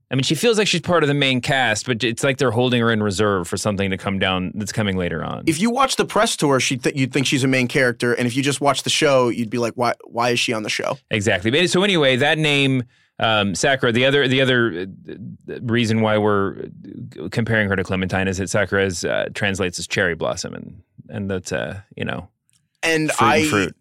I 0.08 0.14
mean, 0.14 0.22
she 0.22 0.36
feels 0.36 0.56
like 0.56 0.68
she's 0.68 0.80
part 0.82 1.02
of 1.02 1.08
the 1.08 1.14
main 1.14 1.40
cast, 1.40 1.84
but 1.86 2.04
it's 2.04 2.22
like 2.22 2.38
they're 2.38 2.52
holding 2.52 2.80
her 2.80 2.92
in 2.92 3.02
reserve 3.02 3.48
for 3.48 3.56
something 3.56 3.90
to 3.90 3.96
come 3.96 4.20
down 4.20 4.52
that's 4.54 4.70
coming 4.70 4.96
later 4.96 5.24
on. 5.24 5.42
If 5.48 5.60
you 5.60 5.68
watch 5.68 5.96
the 5.96 6.04
press 6.04 6.36
tour, 6.36 6.60
she 6.60 6.76
th- 6.76 6.94
you'd 6.94 7.12
think 7.12 7.26
she's 7.26 7.42
a 7.42 7.48
main 7.48 7.66
character, 7.66 8.12
and 8.14 8.24
if 8.24 8.36
you 8.36 8.42
just 8.44 8.60
watch 8.60 8.84
the 8.84 8.90
show, 8.90 9.28
you'd 9.30 9.50
be 9.50 9.58
like, 9.58 9.72
why? 9.74 9.94
Why 10.04 10.30
is 10.30 10.38
she 10.38 10.52
on 10.52 10.62
the 10.62 10.68
show? 10.70 10.96
Exactly. 11.10 11.66
So 11.66 11.82
anyway, 11.82 12.14
that 12.16 12.38
name 12.38 12.84
um, 13.18 13.54
Sakura. 13.54 13.92
The 13.92 14.04
other 14.04 14.28
the 14.28 14.40
other 14.40 14.86
uh, 15.08 15.60
reason 15.62 16.00
why 16.02 16.18
we're 16.18 16.66
comparing 17.30 17.68
her 17.68 17.76
to 17.76 17.84
Clementine 17.84 18.28
is 18.28 18.38
that 18.38 18.50
Sakura 18.50 18.84
is, 18.84 19.04
uh, 19.04 19.28
translates 19.34 19.78
as 19.78 19.86
cherry 19.86 20.14
blossom, 20.14 20.54
and 20.54 20.82
and 21.08 21.30
that's 21.30 21.52
uh, 21.52 21.80
you 21.96 22.04
know 22.04 22.28
And 22.82 23.10
fruit 23.12 23.26
I 23.26 23.36
and 23.36 23.48
fruit. 23.48 23.74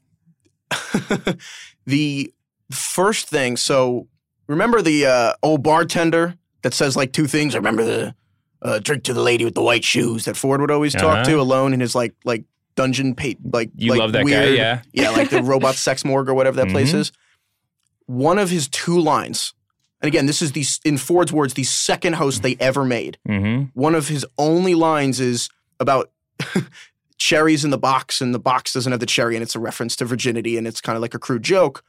the 1.86 2.34
first 2.72 3.28
thing. 3.30 3.58
So 3.58 4.08
remember 4.48 4.82
the 4.82 5.06
uh, 5.06 5.34
old 5.44 5.64
bartender 5.64 6.36
that 6.62 6.74
says 6.74 6.96
like 6.96 7.12
two 7.14 7.28
things. 7.28 7.56
Remember 7.56 7.84
the 7.84 8.16
uh, 8.62 8.80
drink 8.80 9.04
to 9.04 9.14
the 9.14 9.22
lady 9.22 9.46
with 9.46 9.54
the 9.56 9.62
white 9.62 9.84
shoes 9.84 10.26
that 10.26 10.36
Ford 10.36 10.62
would 10.62 10.72
always 10.72 10.94
talk 10.94 11.04
Uh-huh. 11.18 11.24
to 11.26 11.40
alone 11.40 11.74
in 11.74 11.80
his 11.80 11.94
like 11.96 12.16
like 12.24 12.46
dungeon 12.76 13.16
pa- 13.16 13.34
like 13.54 13.70
You 13.76 13.92
like 13.92 14.00
love 14.00 14.12
that 14.14 14.26
guy, 14.26 14.46
yeah? 14.48 14.82
yeah, 14.92 15.12
like 15.12 15.30
the 15.30 15.44
robot 15.44 15.76
sex 15.76 16.04
morgue 16.04 16.30
or 16.30 16.34
whatever 16.34 16.58
that 16.58 16.70
place 16.72 16.92
Mhm. 16.94 17.00
is. 17.00 17.12
One 18.08 18.38
of 18.38 18.50
his 18.50 18.68
two 18.68 19.00
lines, 19.00 19.54
and 20.02 20.08
again, 20.08 20.26
this 20.26 20.42
is 20.42 20.52
the 20.52 20.66
in 20.84 20.98
Ford's 20.98 21.34
words, 21.34 21.54
the 21.54 21.64
second 21.64 22.14
host 22.14 22.44
they 22.44 22.56
ever 22.60 22.86
made. 22.86 23.18
Mm-hmm. 23.28 23.80
One 23.80 23.96
of 23.96 24.08
his 24.08 24.26
only 24.38 24.76
lines 24.76 25.20
is 25.20 25.50
about 25.80 26.12
cherries 27.18 27.64
in 27.64 27.72
the 27.72 27.78
box, 27.78 28.22
and 28.22 28.34
the 28.34 28.40
box 28.40 28.74
doesn't 28.74 28.92
have 28.92 29.00
the 29.00 29.06
cherry, 29.06 29.36
and 29.36 29.44
it's 29.44 29.56
a 29.56 29.60
reference 29.60 29.96
to 29.98 30.06
virginity, 30.06 30.58
and 30.58 30.68
it's 30.68 30.82
kind 30.82 30.96
of 30.96 31.02
like 31.02 31.14
a 31.14 31.20
crude 31.20 31.44
joke. 31.44 31.84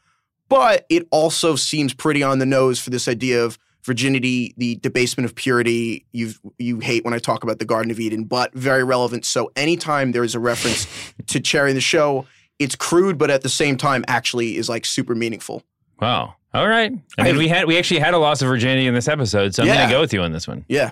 But 0.48 0.86
it 0.88 1.06
also 1.10 1.56
seems 1.56 1.92
pretty 1.92 2.22
on 2.22 2.38
the 2.38 2.46
nose 2.46 2.78
for 2.78 2.90
this 2.90 3.08
idea 3.08 3.44
of 3.44 3.58
virginity, 3.84 4.54
the 4.56 4.76
debasement 4.76 5.24
of 5.24 5.34
purity. 5.34 6.06
You 6.12 6.32
you 6.58 6.80
hate 6.80 7.04
when 7.04 7.14
I 7.14 7.18
talk 7.18 7.42
about 7.42 7.58
the 7.58 7.64
Garden 7.64 7.90
of 7.90 8.00
Eden, 8.00 8.24
but 8.24 8.52
very 8.54 8.84
relevant. 8.84 9.24
So 9.24 9.50
anytime 9.56 10.12
there 10.12 10.24
is 10.24 10.34
a 10.34 10.40
reference 10.40 10.86
to 11.26 11.40
cherry 11.40 11.70
in 11.70 11.76
the 11.76 11.80
show, 11.80 12.26
it's 12.58 12.76
crude, 12.76 13.18
but 13.18 13.30
at 13.30 13.42
the 13.42 13.48
same 13.48 13.76
time, 13.76 14.04
actually 14.08 14.56
is 14.56 14.68
like 14.68 14.84
super 14.84 15.14
meaningful. 15.14 15.62
Wow. 16.01 16.34
All 16.55 16.68
right. 16.68 16.92
I 17.18 17.22
I- 17.22 17.24
mean, 17.24 17.36
we 17.36 17.49
had 17.49 17.66
we 17.66 17.78
actually 17.78 18.01
had 18.01 18.14
a 18.14 18.18
loss 18.18 18.42
of 18.42 18.49
virginity 18.49 18.86
in 18.86 18.94
this 18.94 19.09
episode, 19.09 19.55
so 19.55 19.62
I'm 19.62 19.68
Yeah. 19.68 19.76
gonna 19.76 19.90
go 19.92 20.01
with 20.01 20.12
you 20.12 20.22
on 20.22 20.32
this 20.32 20.47
one. 20.49 20.64
Yeah. 20.68 20.90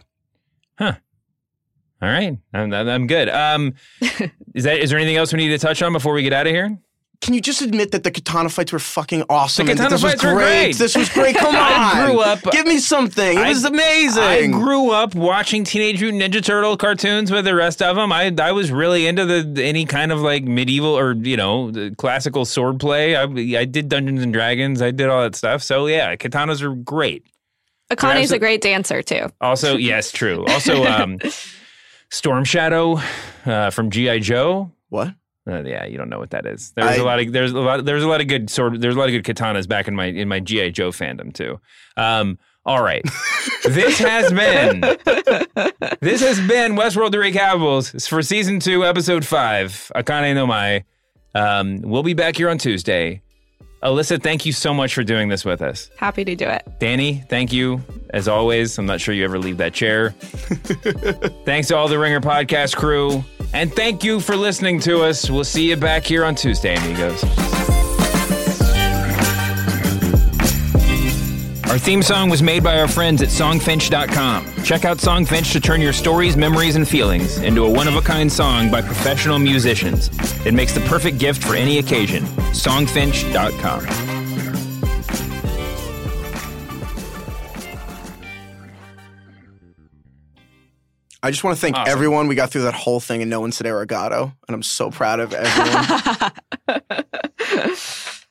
Huh. 0.78 0.94
All 2.02 2.08
right. 2.08 2.36
I'm, 2.52 2.72
I'm 2.72 2.88
I'm 2.88 3.06
good. 3.06 3.28
Um, 3.28 3.74
is 4.54 4.64
that 4.64 4.78
is 4.80 4.90
there 4.90 4.98
anything 4.98 5.16
else 5.16 5.32
we 5.32 5.38
need 5.38 5.48
to 5.48 5.58
touch 5.58 5.80
on 5.82 5.92
before 5.92 6.12
we 6.12 6.22
get 6.22 6.32
out 6.32 6.46
of 6.46 6.52
here? 6.52 6.76
Can 7.24 7.32
you 7.32 7.40
just 7.40 7.62
admit 7.62 7.90
that 7.92 8.04
the 8.04 8.10
katana 8.10 8.50
fights 8.50 8.70
were 8.70 8.78
fucking 8.78 9.24
awesome? 9.30 9.64
The 9.64 9.72
and 9.72 9.78
that 9.80 9.84
katana 9.84 9.94
this 9.96 10.02
was 10.02 10.12
fights 10.12 10.24
were 10.24 10.34
great. 10.34 10.44
great. 10.64 10.76
This 10.76 10.94
was 10.94 11.08
great. 11.08 11.34
Come 11.44 11.56
on. 11.56 11.62
I 11.62 12.06
grew 12.06 12.20
up- 12.20 12.42
Give 12.52 12.66
me 12.66 12.78
something. 12.78 13.38
It 13.38 13.40
I- 13.40 13.48
was 13.48 13.64
amazing. 13.64 14.22
I 14.22 14.46
grew 14.48 14.90
up 14.90 15.14
watching 15.14 15.64
Teenage 15.64 16.02
Mutant 16.02 16.22
Ninja 16.22 16.44
Turtle 16.44 16.76
cartoons 16.76 17.30
with 17.30 17.46
the 17.46 17.54
rest 17.54 17.80
of 17.80 17.96
them. 17.96 18.12
I 18.12 18.30
I 18.38 18.52
was 18.52 18.70
really 18.70 19.06
into 19.06 19.24
the 19.24 19.64
any 19.64 19.86
kind 19.86 20.12
of 20.12 20.20
like 20.20 20.44
medieval 20.44 20.90
or 20.98 21.14
you 21.14 21.38
know 21.38 21.70
the 21.70 21.94
classical 21.96 22.44
sword 22.44 22.78
play. 22.78 23.16
I 23.16 23.22
I 23.22 23.64
did 23.64 23.88
Dungeons 23.88 24.22
and 24.22 24.32
Dragons. 24.32 24.82
I 24.82 24.90
did 24.90 25.08
all 25.08 25.22
that 25.22 25.34
stuff. 25.34 25.62
So 25.62 25.86
yeah, 25.86 26.14
katanas 26.16 26.60
are 26.60 26.74
great. 26.74 27.24
Akane's 27.90 28.32
a 28.32 28.38
great 28.38 28.60
dancer 28.60 29.02
too. 29.02 29.30
Also, 29.40 29.76
yes, 29.78 30.12
true. 30.12 30.44
Also, 30.46 30.84
um, 30.84 31.18
Storm 32.10 32.44
Shadow 32.44 33.00
uh, 33.46 33.70
from 33.70 33.90
GI 33.90 34.20
Joe. 34.20 34.70
what? 34.90 35.14
Uh, 35.46 35.62
yeah, 35.62 35.84
you 35.84 35.98
don't 35.98 36.08
know 36.08 36.18
what 36.18 36.30
that 36.30 36.46
is. 36.46 36.72
There's 36.74 36.88
I- 36.88 36.94
a 36.96 37.04
lot 37.04 37.20
of 37.20 37.32
there's 37.32 37.52
a 37.52 37.60
lot 37.60 37.84
there's 37.84 38.02
a 38.02 38.08
lot 38.08 38.20
of 38.22 38.28
good 38.28 38.48
sword 38.48 38.80
there's 38.80 38.96
a 38.96 38.98
lot 38.98 39.10
of 39.10 39.22
good 39.22 39.36
katanas 39.36 39.68
back 39.68 39.88
in 39.88 39.94
my 39.94 40.06
in 40.06 40.26
my 40.28 40.40
GI 40.40 40.70
Joe 40.72 40.90
fandom 40.90 41.32
too. 41.34 41.60
Um, 41.96 42.38
all 42.66 42.82
right, 42.82 43.02
this 43.64 43.98
has 43.98 44.32
been 44.32 44.80
this 46.00 46.22
has 46.22 46.40
been 46.48 46.76
Westworld 46.76 47.10
the 47.10 47.18
Recapables 47.18 48.08
for 48.08 48.22
season 48.22 48.58
two, 48.58 48.86
episode 48.86 49.24
five. 49.26 49.90
Akane 49.94 50.34
no 50.34 50.46
Mai. 50.46 50.84
Um, 51.34 51.82
we'll 51.82 52.02
be 52.02 52.14
back 52.14 52.36
here 52.36 52.48
on 52.48 52.56
Tuesday. 52.58 53.20
Alyssa, 53.84 54.22
thank 54.22 54.46
you 54.46 54.52
so 54.52 54.72
much 54.72 54.94
for 54.94 55.04
doing 55.04 55.28
this 55.28 55.44
with 55.44 55.60
us. 55.60 55.90
Happy 55.96 56.24
to 56.24 56.34
do 56.34 56.46
it. 56.46 56.66
Danny, 56.78 57.22
thank 57.28 57.52
you 57.52 57.82
as 58.10 58.28
always. 58.28 58.78
I'm 58.78 58.86
not 58.86 59.00
sure 59.00 59.14
you 59.14 59.24
ever 59.24 59.38
leave 59.38 59.58
that 59.58 59.74
chair. 59.74 60.10
Thanks 61.44 61.68
to 61.68 61.76
all 61.76 61.88
the 61.88 61.98
Ringer 61.98 62.20
podcast 62.20 62.76
crew. 62.76 63.22
And 63.52 63.72
thank 63.72 64.02
you 64.02 64.20
for 64.20 64.36
listening 64.36 64.80
to 64.80 65.02
us. 65.02 65.28
We'll 65.28 65.44
see 65.44 65.68
you 65.68 65.76
back 65.76 66.04
here 66.04 66.24
on 66.24 66.34
Tuesday, 66.34 66.74
amigos. 66.76 67.63
Our 71.74 71.80
theme 71.80 72.02
song 72.04 72.30
was 72.30 72.40
made 72.40 72.62
by 72.62 72.78
our 72.78 72.86
friends 72.86 73.20
at 73.20 73.30
songfinch.com. 73.30 74.62
Check 74.62 74.84
out 74.84 74.98
Songfinch 74.98 75.50
to 75.54 75.60
turn 75.60 75.80
your 75.80 75.92
stories, 75.92 76.36
memories, 76.36 76.76
and 76.76 76.86
feelings 76.86 77.38
into 77.38 77.64
a 77.64 77.68
one 77.68 77.88
of 77.88 77.96
a 77.96 78.00
kind 78.00 78.30
song 78.30 78.70
by 78.70 78.80
professional 78.80 79.40
musicians. 79.40 80.08
It 80.46 80.54
makes 80.54 80.72
the 80.72 80.82
perfect 80.82 81.18
gift 81.18 81.42
for 81.42 81.56
any 81.56 81.78
occasion. 81.78 82.22
Songfinch.com. 82.52 83.86
I 91.24 91.30
just 91.32 91.42
want 91.42 91.56
to 91.56 91.60
thank 91.60 91.74
Awesome. 91.74 91.90
everyone. 91.90 92.28
We 92.28 92.36
got 92.36 92.50
through 92.50 92.62
that 92.62 92.74
whole 92.74 93.00
thing 93.00 93.20
and 93.20 93.28
no 93.28 93.40
one 93.40 93.50
said 93.50 93.66
arigato, 93.66 94.32
and 94.46 94.54
I'm 94.54 94.62
so 94.62 94.92
proud 94.92 95.18
of 95.18 95.34
everyone. 95.34 96.30